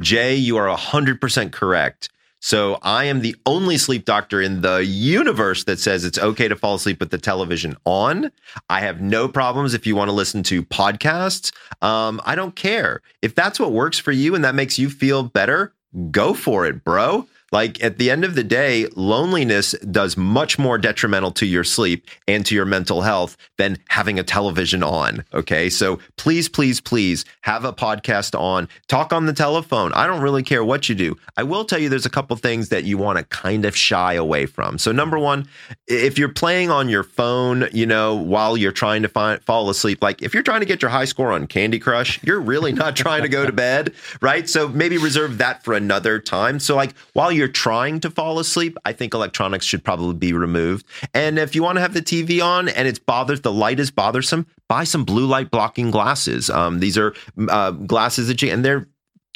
Jay, 0.00 0.34
you 0.34 0.56
are 0.56 0.74
100% 0.76 1.52
correct. 1.52 2.08
So 2.40 2.78
I 2.82 3.04
am 3.04 3.20
the 3.20 3.34
only 3.46 3.76
sleep 3.78 4.04
doctor 4.04 4.40
in 4.40 4.60
the 4.60 4.84
universe 4.84 5.64
that 5.64 5.80
says 5.80 6.04
it's 6.04 6.18
okay 6.18 6.46
to 6.46 6.54
fall 6.54 6.76
asleep 6.76 7.00
with 7.00 7.10
the 7.10 7.18
television 7.18 7.76
on. 7.84 8.30
I 8.70 8.80
have 8.80 9.00
no 9.00 9.26
problems 9.26 9.74
if 9.74 9.86
you 9.86 9.96
want 9.96 10.08
to 10.08 10.12
listen 10.14 10.44
to 10.44 10.62
podcasts. 10.62 11.52
Um, 11.82 12.20
I 12.24 12.36
don't 12.36 12.54
care. 12.54 13.02
If 13.22 13.34
that's 13.34 13.58
what 13.58 13.72
works 13.72 13.98
for 13.98 14.12
you 14.12 14.36
and 14.36 14.44
that 14.44 14.54
makes 14.54 14.78
you 14.78 14.88
feel 14.88 15.24
better, 15.24 15.72
go 16.12 16.32
for 16.32 16.64
it, 16.64 16.84
bro. 16.84 17.26
Like 17.50 17.82
at 17.82 17.98
the 17.98 18.10
end 18.10 18.24
of 18.24 18.34
the 18.34 18.44
day, 18.44 18.86
loneliness 18.94 19.72
does 19.90 20.16
much 20.16 20.58
more 20.58 20.78
detrimental 20.78 21.30
to 21.32 21.46
your 21.46 21.64
sleep 21.64 22.06
and 22.26 22.44
to 22.46 22.54
your 22.54 22.66
mental 22.66 23.02
health 23.02 23.36
than 23.56 23.78
having 23.88 24.18
a 24.18 24.22
television 24.22 24.82
on. 24.82 25.24
Okay. 25.32 25.70
So 25.70 25.98
please, 26.16 26.48
please, 26.48 26.80
please 26.80 27.24
have 27.42 27.64
a 27.64 27.72
podcast 27.72 28.38
on, 28.38 28.68
talk 28.88 29.12
on 29.12 29.26
the 29.26 29.32
telephone. 29.32 29.92
I 29.94 30.06
don't 30.06 30.20
really 30.20 30.42
care 30.42 30.64
what 30.64 30.88
you 30.88 30.94
do. 30.94 31.16
I 31.36 31.42
will 31.42 31.64
tell 31.64 31.78
you 31.78 31.88
there's 31.88 32.06
a 32.06 32.10
couple 32.10 32.36
things 32.36 32.68
that 32.68 32.84
you 32.84 32.98
want 32.98 33.18
to 33.18 33.24
kind 33.24 33.64
of 33.64 33.76
shy 33.76 34.14
away 34.14 34.46
from. 34.46 34.78
So, 34.78 34.92
number 34.92 35.18
one, 35.18 35.48
if 35.86 36.18
you're 36.18 36.28
playing 36.28 36.70
on 36.70 36.88
your 36.88 37.02
phone, 37.02 37.68
you 37.72 37.86
know, 37.86 38.14
while 38.14 38.56
you're 38.56 38.72
trying 38.72 39.02
to 39.02 39.08
find, 39.08 39.42
fall 39.44 39.70
asleep, 39.70 40.02
like 40.02 40.22
if 40.22 40.34
you're 40.34 40.42
trying 40.42 40.60
to 40.60 40.66
get 40.66 40.82
your 40.82 40.90
high 40.90 41.04
score 41.04 41.32
on 41.32 41.46
Candy 41.46 41.78
Crush, 41.78 42.22
you're 42.22 42.40
really 42.40 42.72
not 42.72 42.96
trying 42.96 43.22
to 43.22 43.28
go 43.28 43.46
to 43.46 43.52
bed, 43.52 43.94
right? 44.20 44.48
So 44.48 44.68
maybe 44.68 44.98
reserve 44.98 45.38
that 45.38 45.64
for 45.64 45.74
another 45.74 46.18
time. 46.18 46.60
So, 46.60 46.76
like 46.76 46.94
while 47.12 47.32
you're 47.38 47.48
trying 47.48 48.00
to 48.00 48.10
fall 48.10 48.38
asleep, 48.38 48.76
I 48.84 48.92
think 48.92 49.14
electronics 49.14 49.64
should 49.64 49.84
probably 49.84 50.14
be 50.14 50.32
removed. 50.32 50.86
And 51.14 51.38
if 51.38 51.54
you 51.54 51.62
want 51.62 51.76
to 51.76 51.80
have 51.80 51.94
the 51.94 52.02
TV 52.02 52.44
on 52.44 52.68
and 52.68 52.86
it's 52.86 52.98
bothers 52.98 53.40
the 53.40 53.52
light 53.52 53.80
is 53.80 53.90
bothersome, 53.90 54.46
buy 54.68 54.84
some 54.84 55.04
blue 55.04 55.26
light 55.26 55.50
blocking 55.50 55.90
glasses. 55.90 56.50
Um, 56.50 56.80
these 56.80 56.98
are 56.98 57.14
uh, 57.48 57.70
glasses 57.70 58.28
that 58.28 58.42
you 58.42 58.50
and 58.50 58.64
they're 58.64 58.88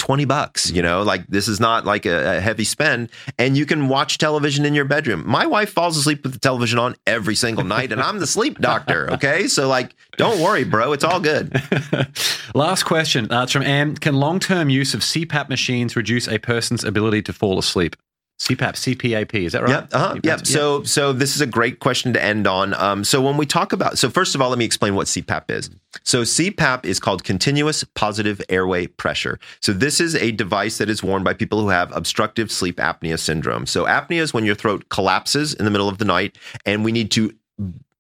20 0.03 0.25
bucks, 0.25 0.69
you 0.69 0.83
know, 0.83 1.03
like 1.05 1.25
this 1.29 1.47
is 1.47 1.61
not 1.61 1.85
like 1.85 2.07
a, 2.07 2.39
a 2.39 2.41
heavy 2.41 2.65
spend 2.65 3.09
and 3.39 3.57
you 3.57 3.65
can 3.65 3.87
watch 3.87 4.19
television 4.19 4.65
in 4.65 4.75
your 4.75 4.85
bedroom. 4.85 5.23
My 5.25 5.47
wife 5.47 5.71
falls 5.71 5.97
asleep 5.97 6.25
with 6.25 6.33
the 6.33 6.41
television 6.41 6.81
on 6.81 6.97
every 7.07 7.37
single 7.37 7.63
night 7.63 7.93
and 7.93 8.01
I'm 8.03 8.19
the 8.19 8.27
sleep 8.39 8.59
doctor. 8.59 9.13
Okay. 9.13 9.47
So 9.47 9.69
like, 9.69 9.95
don't 10.17 10.41
worry, 10.41 10.65
bro. 10.65 10.93
It's 10.93 11.05
all 11.05 11.21
good. 11.21 11.55
Last 12.55 12.83
question. 12.83 13.31
Uh, 13.31 13.47
from 13.47 13.63
Anne. 13.63 13.95
Can 13.95 14.17
long 14.17 14.41
term 14.41 14.69
use 14.69 14.93
of 14.93 15.03
CPAP 15.03 15.49
machines 15.49 15.95
reduce 15.95 16.27
a 16.27 16.39
person's 16.39 16.83
ability 16.83 17.23
to 17.23 17.33
fall 17.33 17.61
asleep? 17.61 17.95
CPAP, 18.39 18.97
CPAP, 18.97 19.35
is 19.35 19.53
that 19.53 19.63
right? 19.63 19.71
Yep. 19.71 19.89
Uh-huh. 19.93 20.15
You 20.17 20.21
Yep. 20.25 20.47
So, 20.47 20.83
so 20.83 21.13
this 21.13 21.37
is 21.37 21.41
a 21.41 21.47
great 21.47 21.79
question 21.79 22.13
to 22.13 22.23
end 22.23 22.47
on. 22.49 22.75
Um, 22.75 23.05
so 23.05 23.23
when 23.23 23.37
we 23.37 23.47
talk 23.47 23.73
about, 23.73 23.99
so 23.99 24.11
first 24.11 24.35
of 24.35 24.43
all, 24.43 24.49
let 24.49 24.59
me 24.59 24.65
explain 24.65 24.97
what 24.97 25.07
CPAP 25.07 25.51
is. 25.51 25.71
So 26.03 26.23
CPAP 26.23 26.85
is 26.85 26.99
called 26.99 27.23
continuous 27.23 27.85
positive 27.95 28.41
airway 28.49 28.89
pressure. 28.89 29.39
So 29.61 29.73
this 29.73 30.01
is 30.01 30.17
a 30.17 30.33
device 30.33 30.79
that 30.79 30.91
is 30.91 31.05
worn 31.05 31.23
by 31.23 31.35
people 31.35 31.61
who 31.61 31.69
have 31.69 31.95
obstructive 31.95 32.51
sleep 32.51 32.79
apnea 32.79 33.19
syndrome. 33.19 33.67
So 33.67 33.85
apnea 33.85 34.21
is 34.23 34.35
when 34.35 34.45
your 34.45 34.57
throat 34.57 34.89
collapses 34.89 35.55
in 35.55 35.65
the 35.65 35.71
middle 35.71 35.89
of 35.89 35.99
the 35.99 36.05
night, 36.05 36.37
and 36.67 36.85
we 36.85 36.91
need 36.91 37.13
to 37.13 37.33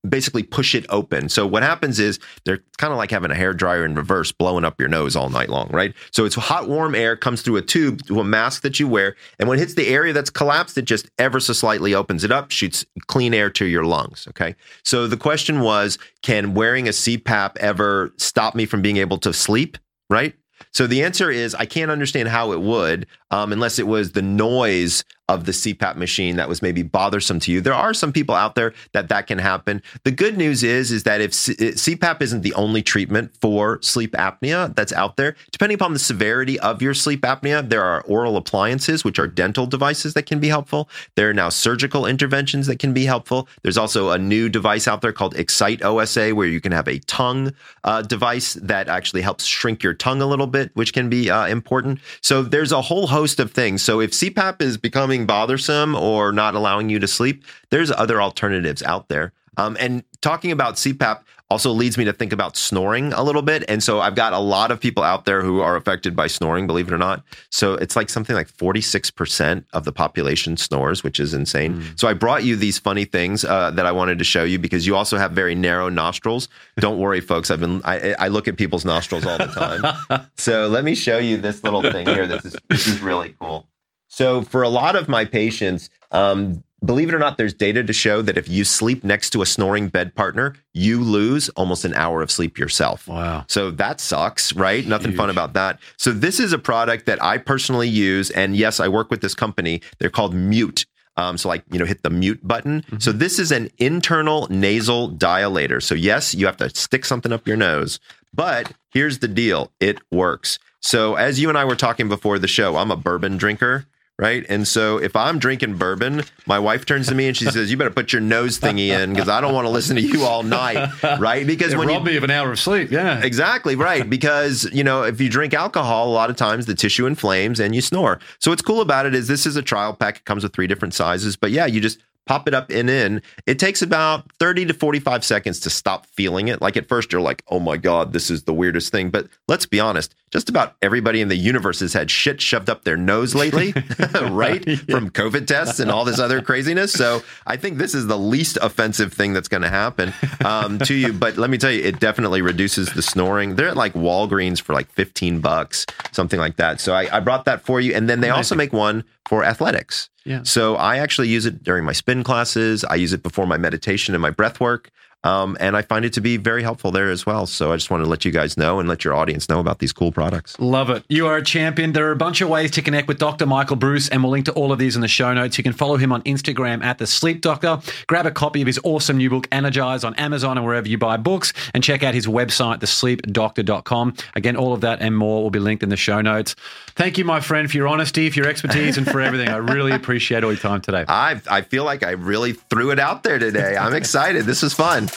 basically 0.08 0.42
push 0.42 0.74
it 0.74 0.84
open. 0.88 1.28
So 1.28 1.46
what 1.46 1.62
happens 1.62 2.00
is 2.00 2.18
they're 2.44 2.62
kind 2.78 2.92
of 2.92 2.96
like 2.96 3.10
having 3.10 3.30
a 3.30 3.34
hair 3.34 3.54
dryer 3.54 3.84
in 3.84 3.94
reverse 3.94 4.32
blowing 4.32 4.64
up 4.64 4.80
your 4.80 4.88
nose 4.88 5.14
all 5.14 5.28
night 5.28 5.48
long, 5.48 5.68
right? 5.70 5.94
So 6.10 6.24
it's 6.24 6.34
hot 6.34 6.68
warm 6.68 6.94
air 6.94 7.16
comes 7.16 7.42
through 7.42 7.56
a 7.56 7.62
tube 7.62 8.04
to 8.06 8.20
a 8.20 8.24
mask 8.24 8.62
that 8.62 8.80
you 8.80 8.88
wear 8.88 9.14
and 9.38 9.48
when 9.48 9.58
it 9.58 9.60
hits 9.60 9.74
the 9.74 9.88
area 9.88 10.12
that's 10.12 10.30
collapsed 10.30 10.76
it 10.76 10.82
just 10.82 11.08
ever 11.18 11.38
so 11.38 11.52
slightly 11.52 11.94
opens 11.94 12.24
it 12.24 12.32
up, 12.32 12.50
shoots 12.50 12.84
clean 13.06 13.32
air 13.32 13.50
to 13.50 13.64
your 13.64 13.84
lungs, 13.84 14.26
okay? 14.28 14.56
So 14.84 15.06
the 15.06 15.16
question 15.16 15.60
was 15.60 15.98
can 16.22 16.54
wearing 16.54 16.88
a 16.88 16.92
CPAP 16.92 17.56
ever 17.58 18.12
stop 18.16 18.54
me 18.54 18.66
from 18.66 18.82
being 18.82 18.96
able 18.96 19.18
to 19.18 19.32
sleep, 19.32 19.78
right? 20.10 20.34
So 20.72 20.86
the 20.86 21.02
answer 21.02 21.30
is 21.30 21.54
I 21.54 21.66
can't 21.66 21.90
understand 21.90 22.28
how 22.28 22.52
it 22.52 22.60
would 22.60 23.06
um, 23.30 23.52
unless 23.52 23.78
it 23.78 23.86
was 23.86 24.12
the 24.12 24.22
noise 24.22 25.04
of 25.28 25.44
the 25.46 25.52
CPAP 25.52 25.96
machine 25.96 26.36
that 26.36 26.48
was 26.48 26.62
maybe 26.62 26.82
bothersome 26.82 27.38
to 27.40 27.52
you. 27.52 27.60
There 27.60 27.74
are 27.74 27.94
some 27.94 28.12
people 28.12 28.34
out 28.34 28.54
there 28.54 28.74
that 28.92 29.08
that 29.08 29.26
can 29.26 29.38
happen. 29.38 29.82
The 30.04 30.10
good 30.10 30.36
news 30.36 30.62
is 30.62 30.90
is 30.90 31.04
that 31.04 31.20
if 31.20 31.32
C- 31.32 31.54
CPAP 31.54 32.20
isn't 32.22 32.42
the 32.42 32.54
only 32.54 32.82
treatment 32.82 33.34
for 33.40 33.80
sleep 33.82 34.12
apnea 34.12 34.74
that's 34.74 34.92
out 34.92 35.16
there, 35.16 35.36
depending 35.50 35.76
upon 35.76 35.92
the 35.92 35.98
severity 35.98 36.58
of 36.60 36.82
your 36.82 36.92
sleep 36.92 37.22
apnea, 37.22 37.66
there 37.66 37.82
are 37.82 38.02
oral 38.02 38.36
appliances 38.36 39.04
which 39.04 39.18
are 39.18 39.28
dental 39.28 39.66
devices 39.66 40.14
that 40.14 40.26
can 40.26 40.40
be 40.40 40.48
helpful. 40.48 40.88
There 41.14 41.30
are 41.30 41.34
now 41.34 41.48
surgical 41.48 42.04
interventions 42.04 42.66
that 42.66 42.78
can 42.78 42.92
be 42.92 43.04
helpful. 43.04 43.48
There's 43.62 43.78
also 43.78 44.10
a 44.10 44.18
new 44.18 44.48
device 44.48 44.88
out 44.88 45.02
there 45.02 45.12
called 45.12 45.36
Excite 45.36 45.82
OSA 45.82 46.34
where 46.34 46.48
you 46.48 46.60
can 46.60 46.72
have 46.72 46.88
a 46.88 46.98
tongue 47.00 47.52
uh, 47.84 48.02
device 48.02 48.54
that 48.54 48.88
actually 48.88 49.22
helps 49.22 49.44
shrink 49.44 49.82
your 49.82 49.94
tongue 49.94 50.20
a 50.20 50.26
little 50.26 50.46
bit, 50.46 50.70
which 50.74 50.92
can 50.92 51.08
be 51.08 51.30
uh, 51.30 51.46
important. 51.46 52.00
So 52.20 52.42
there's 52.42 52.72
a 52.72 52.82
whole 52.82 53.06
host 53.06 53.38
of 53.38 53.52
things. 53.52 53.82
So 53.82 54.00
if 54.00 54.10
CPAP 54.10 54.60
is 54.60 54.76
becoming 54.76 55.11
bothersome 55.20 55.94
or 55.94 56.32
not 56.32 56.54
allowing 56.54 56.88
you 56.88 56.98
to 56.98 57.08
sleep, 57.08 57.44
there's 57.70 57.90
other 57.90 58.20
alternatives 58.20 58.82
out 58.82 59.08
there. 59.08 59.32
Um, 59.56 59.76
and 59.78 60.02
talking 60.22 60.50
about 60.50 60.76
CPAP 60.76 61.20
also 61.52 61.70
leads 61.70 61.98
me 61.98 62.04
to 62.06 62.12
think 62.14 62.32
about 62.32 62.56
snoring 62.56 63.12
a 63.12 63.22
little 63.22 63.42
bit. 63.42 63.62
And 63.68 63.82
so 63.82 64.00
I've 64.00 64.14
got 64.14 64.32
a 64.32 64.38
lot 64.38 64.70
of 64.70 64.80
people 64.80 65.02
out 65.02 65.26
there 65.26 65.42
who 65.42 65.60
are 65.60 65.76
affected 65.76 66.16
by 66.16 66.26
snoring, 66.26 66.66
believe 66.66 66.88
it 66.88 66.94
or 66.94 66.98
not. 66.98 67.22
So 67.50 67.74
it's 67.74 67.94
like 67.94 68.08
something 68.08 68.34
like 68.34 68.50
46% 68.50 69.64
of 69.74 69.84
the 69.84 69.92
population 69.92 70.56
snores, 70.56 71.04
which 71.04 71.20
is 71.20 71.34
insane. 71.34 71.82
So 71.96 72.08
I 72.08 72.14
brought 72.14 72.42
you 72.42 72.56
these 72.56 72.78
funny 72.78 73.04
things 73.04 73.44
uh, 73.44 73.70
that 73.72 73.84
I 73.84 73.92
wanted 73.92 74.18
to 74.18 74.24
show 74.24 74.44
you 74.44 74.58
because 74.58 74.86
you 74.86 74.96
also 74.96 75.18
have 75.18 75.32
very 75.32 75.54
narrow 75.54 75.90
nostrils. 75.90 76.48
Don't 76.78 76.98
worry, 76.98 77.20
folks. 77.20 77.50
I've 77.50 77.60
been, 77.60 77.82
I, 77.84 78.14
I 78.18 78.28
look 78.28 78.48
at 78.48 78.56
people's 78.56 78.86
nostrils 78.86 79.26
all 79.26 79.36
the 79.36 79.46
time. 79.48 80.26
so 80.38 80.68
let 80.68 80.84
me 80.84 80.94
show 80.94 81.18
you 81.18 81.36
this 81.36 81.62
little 81.62 81.82
thing 81.82 82.06
here. 82.06 82.26
This 82.26 82.46
is, 82.46 82.56
this 82.70 82.86
is 82.86 83.02
really 83.02 83.34
cool. 83.38 83.66
So 84.12 84.42
for 84.42 84.62
a 84.62 84.68
lot 84.68 84.94
of 84.94 85.08
my 85.08 85.24
patients, 85.24 85.88
um, 86.10 86.62
believe 86.84 87.08
it 87.08 87.14
or 87.14 87.18
not, 87.18 87.38
there's 87.38 87.54
data 87.54 87.82
to 87.82 87.92
show 87.94 88.20
that 88.20 88.36
if 88.36 88.46
you 88.46 88.62
sleep 88.62 89.02
next 89.02 89.30
to 89.30 89.40
a 89.40 89.46
snoring 89.46 89.88
bed 89.88 90.14
partner, 90.14 90.54
you 90.74 91.00
lose 91.00 91.48
almost 91.50 91.86
an 91.86 91.94
hour 91.94 92.20
of 92.20 92.30
sleep 92.30 92.58
yourself. 92.58 93.08
Wow. 93.08 93.46
So 93.48 93.70
that 93.70 94.02
sucks, 94.02 94.52
right? 94.52 94.86
Nothing 94.86 95.14
fun 95.16 95.30
about 95.30 95.54
that. 95.54 95.78
So 95.96 96.12
this 96.12 96.40
is 96.40 96.52
a 96.52 96.58
product 96.58 97.06
that 97.06 97.22
I 97.22 97.38
personally 97.38 97.88
use, 97.88 98.30
and 98.30 98.54
yes, 98.54 98.80
I 98.80 98.88
work 98.88 99.10
with 99.10 99.22
this 99.22 99.34
company. 99.34 99.80
They're 99.98 100.10
called 100.10 100.34
Mute. 100.34 100.84
Um, 101.16 101.38
so 101.38 101.48
like 101.48 101.64
you 101.70 101.78
know, 101.78 101.86
hit 101.86 102.02
the 102.02 102.10
mute 102.10 102.46
button. 102.46 102.84
So 102.98 103.12
this 103.12 103.38
is 103.38 103.50
an 103.50 103.70
internal 103.78 104.46
nasal 104.50 105.10
dilator. 105.10 105.82
So 105.82 105.94
yes, 105.94 106.34
you 106.34 106.44
have 106.44 106.58
to 106.58 106.68
stick 106.68 107.06
something 107.06 107.32
up 107.32 107.46
your 107.46 107.56
nose, 107.56 107.98
but 108.34 108.72
here's 108.90 109.20
the 109.20 109.28
deal: 109.28 109.70
it 109.80 109.98
works. 110.10 110.58
So 110.80 111.14
as 111.14 111.38
you 111.38 111.48
and 111.48 111.56
I 111.56 111.64
were 111.64 111.76
talking 111.76 112.08
before 112.08 112.38
the 112.38 112.48
show, 112.48 112.76
I'm 112.76 112.90
a 112.90 112.96
bourbon 112.96 113.36
drinker. 113.36 113.86
Right. 114.18 114.44
And 114.48 114.68
so 114.68 114.98
if 114.98 115.16
I'm 115.16 115.38
drinking 115.38 115.78
bourbon, 115.78 116.22
my 116.46 116.58
wife 116.58 116.84
turns 116.86 117.08
to 117.08 117.14
me 117.14 117.26
and 117.28 117.36
she 117.36 117.46
says, 117.46 117.70
You 117.70 117.76
better 117.76 117.90
put 117.90 118.12
your 118.12 118.20
nose 118.20 118.60
thingy 118.60 118.88
in 118.88 119.14
because 119.14 119.28
I 119.28 119.40
don't 119.40 119.54
want 119.54 119.64
to 119.64 119.70
listen 119.70 119.96
to 119.96 120.02
you 120.02 120.22
all 120.24 120.42
night. 120.42 120.90
Right. 121.18 121.46
Because 121.46 121.72
It 121.72 121.78
when 121.78 121.88
you 121.88 121.94
robbed 121.94 122.06
me 122.06 122.16
of 122.16 122.22
an 122.24 122.30
hour 122.30 122.52
of 122.52 122.58
sleep. 122.60 122.90
Yeah. 122.90 123.20
Exactly 123.22 123.74
right. 123.74 124.08
Because, 124.08 124.68
you 124.72 124.84
know, 124.84 125.02
if 125.02 125.20
you 125.20 125.28
drink 125.28 125.54
alcohol, 125.54 126.08
a 126.08 126.12
lot 126.12 126.30
of 126.30 126.36
times 126.36 126.66
the 126.66 126.74
tissue 126.74 127.06
inflames 127.06 127.58
and 127.58 127.74
you 127.74 127.80
snore. 127.80 128.20
So 128.38 128.50
what's 128.50 128.62
cool 128.62 128.80
about 128.80 129.06
it 129.06 129.14
is 129.14 129.26
this 129.28 129.46
is 129.46 129.56
a 129.56 129.62
trial 129.62 129.94
pack. 129.94 130.18
It 130.18 130.24
comes 130.24 130.42
with 130.44 130.52
three 130.52 130.66
different 130.66 130.94
sizes. 130.94 131.36
But 131.36 131.50
yeah, 131.50 131.66
you 131.66 131.80
just 131.80 131.98
pop 132.26 132.46
it 132.48 132.54
up 132.54 132.70
and 132.70 132.88
in. 132.88 133.22
It 133.46 133.58
takes 133.58 133.82
about 133.82 134.30
30 134.38 134.66
to 134.66 134.74
45 134.74 135.24
seconds 135.24 135.60
to 135.60 135.70
stop 135.70 136.06
feeling 136.06 136.48
it. 136.48 136.60
Like 136.60 136.76
at 136.76 136.88
first 136.88 137.12
you're 137.12 137.20
like, 137.20 137.42
oh 137.48 137.60
my 137.60 137.76
God, 137.76 138.12
this 138.12 138.30
is 138.30 138.44
the 138.44 138.54
weirdest 138.54 138.92
thing. 138.92 139.10
But 139.10 139.28
let's 139.48 139.66
be 139.66 139.80
honest, 139.80 140.14
just 140.30 140.48
about 140.48 140.76
everybody 140.80 141.20
in 141.20 141.28
the 141.28 141.36
universe 141.36 141.80
has 141.80 141.92
had 141.92 142.10
shit 142.10 142.40
shoved 142.40 142.70
up 142.70 142.84
their 142.84 142.96
nose 142.96 143.34
lately, 143.34 143.72
right? 144.30 144.64
From 144.64 145.10
COVID 145.10 145.46
tests 145.46 145.80
and 145.80 145.90
all 145.90 146.04
this 146.04 146.18
other 146.18 146.40
craziness. 146.42 146.92
So 146.92 147.22
I 147.46 147.56
think 147.56 147.78
this 147.78 147.94
is 147.94 148.06
the 148.06 148.18
least 148.18 148.58
offensive 148.62 149.12
thing 149.12 149.32
that's 149.32 149.48
going 149.48 149.62
to 149.62 149.68
happen 149.68 150.12
um, 150.44 150.78
to 150.80 150.94
you. 150.94 151.12
But 151.12 151.36
let 151.36 151.50
me 151.50 151.58
tell 151.58 151.70
you, 151.70 151.82
it 151.82 152.00
definitely 152.00 152.42
reduces 152.42 152.92
the 152.92 153.02
snoring. 153.02 153.56
They're 153.56 153.68
at 153.68 153.76
like 153.76 153.94
Walgreens 153.94 154.60
for 154.60 154.72
like 154.72 154.90
15 154.92 155.40
bucks, 155.40 155.86
something 156.12 156.38
like 156.38 156.56
that. 156.56 156.80
So 156.80 156.94
I, 156.94 157.16
I 157.16 157.20
brought 157.20 157.44
that 157.46 157.64
for 157.64 157.80
you. 157.80 157.94
And 157.94 158.08
then 158.08 158.20
they 158.20 158.30
also 158.30 158.54
make 158.54 158.72
one 158.72 159.04
for 159.28 159.44
athletics. 159.44 160.08
Yeah. 160.24 160.42
So 160.44 160.76
I 160.76 160.98
actually 160.98 161.28
use 161.28 161.46
it 161.46 161.62
during 161.62 161.84
my 161.84 161.92
spin 161.92 162.22
classes. 162.22 162.84
I 162.84 162.94
use 162.96 163.12
it 163.12 163.22
before 163.22 163.46
my 163.46 163.56
meditation 163.56 164.14
and 164.14 164.22
my 164.22 164.30
breath 164.30 164.60
work. 164.60 164.90
Um, 165.24 165.56
and 165.60 165.76
I 165.76 165.82
find 165.82 166.04
it 166.04 166.12
to 166.14 166.20
be 166.20 166.36
very 166.36 166.62
helpful 166.62 166.90
there 166.90 167.10
as 167.10 167.24
well. 167.24 167.46
So 167.46 167.72
I 167.72 167.76
just 167.76 167.90
want 167.90 168.02
to 168.02 168.10
let 168.10 168.24
you 168.24 168.32
guys 168.32 168.56
know 168.56 168.80
and 168.80 168.88
let 168.88 169.04
your 169.04 169.14
audience 169.14 169.48
know 169.48 169.60
about 169.60 169.78
these 169.78 169.92
cool 169.92 170.10
products. 170.10 170.58
Love 170.58 170.90
it. 170.90 171.04
You 171.08 171.28
are 171.28 171.36
a 171.36 171.44
champion. 171.44 171.92
There 171.92 172.08
are 172.08 172.12
a 172.12 172.16
bunch 172.16 172.40
of 172.40 172.48
ways 172.48 172.72
to 172.72 172.82
connect 172.82 173.06
with 173.06 173.18
Dr. 173.18 173.46
Michael 173.46 173.76
Breus, 173.76 174.08
and 174.10 174.22
we'll 174.22 174.32
link 174.32 174.46
to 174.46 174.52
all 174.52 174.72
of 174.72 174.80
these 174.80 174.96
in 174.96 175.00
the 175.00 175.08
show 175.08 175.32
notes. 175.32 175.56
You 175.58 175.64
can 175.64 175.72
follow 175.72 175.96
him 175.96 176.12
on 176.12 176.22
Instagram 176.22 176.82
at 176.82 176.98
The 176.98 177.06
Sleep 177.06 177.40
Doctor. 177.40 177.80
Grab 178.08 178.26
a 178.26 178.32
copy 178.32 178.62
of 178.62 178.66
his 178.66 178.80
awesome 178.82 179.16
new 179.16 179.30
book, 179.30 179.46
Energize, 179.52 180.02
on 180.02 180.14
Amazon 180.16 180.58
and 180.58 180.66
wherever 180.66 180.88
you 180.88 180.98
buy 180.98 181.16
books, 181.16 181.52
and 181.72 181.84
check 181.84 182.02
out 182.02 182.14
his 182.14 182.26
website, 182.26 182.80
thesleepdoctor.com. 182.80 184.14
Again, 184.34 184.56
all 184.56 184.72
of 184.72 184.80
that 184.80 185.00
and 185.00 185.16
more 185.16 185.42
will 185.42 185.50
be 185.50 185.60
linked 185.60 185.84
in 185.84 185.88
the 185.88 185.96
show 185.96 186.20
notes. 186.20 186.56
Thank 186.94 187.18
you, 187.18 187.24
my 187.24 187.40
friend, 187.40 187.70
for 187.70 187.76
your 187.76 187.88
honesty, 187.88 188.28
for 188.30 188.40
your 188.40 188.48
expertise, 188.48 188.98
and 188.98 189.08
for 189.08 189.20
everything. 189.20 189.48
I 189.48 189.56
really 189.56 189.92
appreciate 189.92 190.44
all 190.44 190.52
your 190.52 190.60
time 190.60 190.80
today. 190.82 191.04
I, 191.08 191.40
I 191.50 191.62
feel 191.62 191.84
like 191.84 192.02
I 192.02 192.10
really 192.10 192.52
threw 192.52 192.90
it 192.90 192.98
out 192.98 193.22
there 193.22 193.38
today. 193.38 193.76
I'm 193.76 193.94
excited. 193.94 194.44
This 194.44 194.62
is 194.62 194.74
fun. 194.74 195.08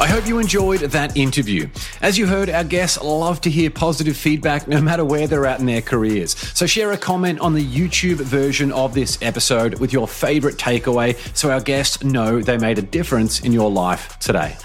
I 0.00 0.08
hope 0.08 0.26
you 0.26 0.40
enjoyed 0.40 0.80
that 0.80 1.16
interview. 1.16 1.68
As 2.02 2.18
you 2.18 2.26
heard, 2.26 2.50
our 2.50 2.64
guests 2.64 3.00
love 3.00 3.40
to 3.42 3.50
hear 3.50 3.70
positive 3.70 4.16
feedback 4.16 4.66
no 4.66 4.80
matter 4.80 5.04
where 5.04 5.28
they're 5.28 5.46
at 5.46 5.60
in 5.60 5.66
their 5.66 5.82
careers. 5.82 6.36
So 6.52 6.66
share 6.66 6.90
a 6.90 6.98
comment 6.98 7.38
on 7.38 7.54
the 7.54 7.64
YouTube 7.64 8.16
version 8.16 8.72
of 8.72 8.92
this 8.92 9.18
episode 9.22 9.78
with 9.78 9.92
your 9.92 10.08
favorite 10.08 10.56
takeaway 10.56 11.16
so 11.36 11.52
our 11.52 11.60
guests 11.60 12.02
know 12.02 12.40
they 12.40 12.58
made 12.58 12.78
a 12.78 12.82
difference 12.82 13.40
in 13.40 13.52
your 13.52 13.70
life 13.70 14.18
today. 14.18 14.56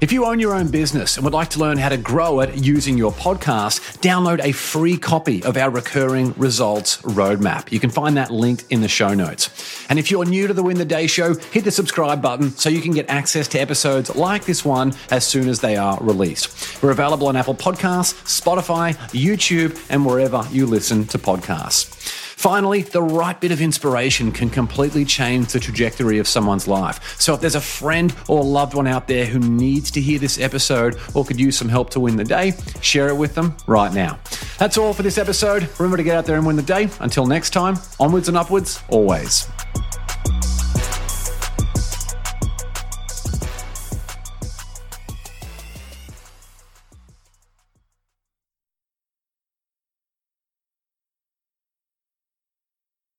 If 0.00 0.12
you 0.12 0.24
own 0.24 0.40
your 0.40 0.54
own 0.54 0.68
business 0.68 1.16
and 1.16 1.24
would 1.24 1.34
like 1.34 1.50
to 1.50 1.58
learn 1.58 1.76
how 1.76 1.90
to 1.90 1.98
grow 1.98 2.40
it 2.40 2.54
using 2.54 2.96
your 2.96 3.12
podcast, 3.12 3.98
download 3.98 4.42
a 4.42 4.52
free 4.52 4.96
copy 4.96 5.44
of 5.44 5.58
our 5.58 5.68
recurring 5.68 6.32
results 6.38 6.96
roadmap. 7.02 7.70
You 7.70 7.80
can 7.80 7.90
find 7.90 8.16
that 8.16 8.30
linked 8.30 8.64
in 8.70 8.80
the 8.80 8.88
show 8.88 9.12
notes. 9.12 9.50
And 9.90 9.98
if 9.98 10.10
you're 10.10 10.24
new 10.24 10.46
to 10.46 10.54
the 10.54 10.62
Win 10.62 10.78
the 10.78 10.86
Day 10.86 11.06
show, 11.06 11.34
hit 11.34 11.64
the 11.64 11.70
subscribe 11.70 12.22
button 12.22 12.52
so 12.52 12.70
you 12.70 12.80
can 12.80 12.92
get 12.92 13.10
access 13.10 13.46
to 13.48 13.60
episodes 13.60 14.16
like 14.16 14.46
this 14.46 14.64
one 14.64 14.94
as 15.10 15.26
soon 15.26 15.50
as 15.50 15.60
they 15.60 15.76
are 15.76 15.98
released. 16.00 16.82
We're 16.82 16.92
available 16.92 17.26
on 17.28 17.36
Apple 17.36 17.54
Podcasts, 17.54 18.14
Spotify, 18.24 18.94
YouTube, 19.10 19.78
and 19.90 20.06
wherever 20.06 20.48
you 20.50 20.64
listen 20.64 21.04
to 21.08 21.18
podcasts. 21.18 22.29
Finally, 22.40 22.80
the 22.80 23.02
right 23.02 23.38
bit 23.38 23.52
of 23.52 23.60
inspiration 23.60 24.32
can 24.32 24.48
completely 24.48 25.04
change 25.04 25.52
the 25.52 25.60
trajectory 25.60 26.18
of 26.18 26.26
someone's 26.26 26.66
life. 26.66 27.20
So 27.20 27.34
if 27.34 27.42
there's 27.42 27.54
a 27.54 27.60
friend 27.60 28.14
or 28.28 28.42
loved 28.42 28.72
one 28.72 28.86
out 28.86 29.06
there 29.06 29.26
who 29.26 29.38
needs 29.38 29.90
to 29.90 30.00
hear 30.00 30.18
this 30.18 30.40
episode 30.40 30.98
or 31.12 31.22
could 31.22 31.38
use 31.38 31.58
some 31.58 31.68
help 31.68 31.90
to 31.90 32.00
win 32.00 32.16
the 32.16 32.24
day, 32.24 32.54
share 32.80 33.08
it 33.08 33.14
with 33.14 33.34
them 33.34 33.54
right 33.66 33.92
now. 33.92 34.18
That's 34.56 34.78
all 34.78 34.94
for 34.94 35.02
this 35.02 35.18
episode. 35.18 35.68
Remember 35.78 35.98
to 35.98 36.02
get 36.02 36.16
out 36.16 36.24
there 36.24 36.36
and 36.36 36.46
win 36.46 36.56
the 36.56 36.62
day. 36.62 36.88
Until 37.00 37.26
next 37.26 37.50
time, 37.50 37.76
onwards 38.00 38.28
and 38.28 38.38
upwards, 38.38 38.82
always. 38.88 39.46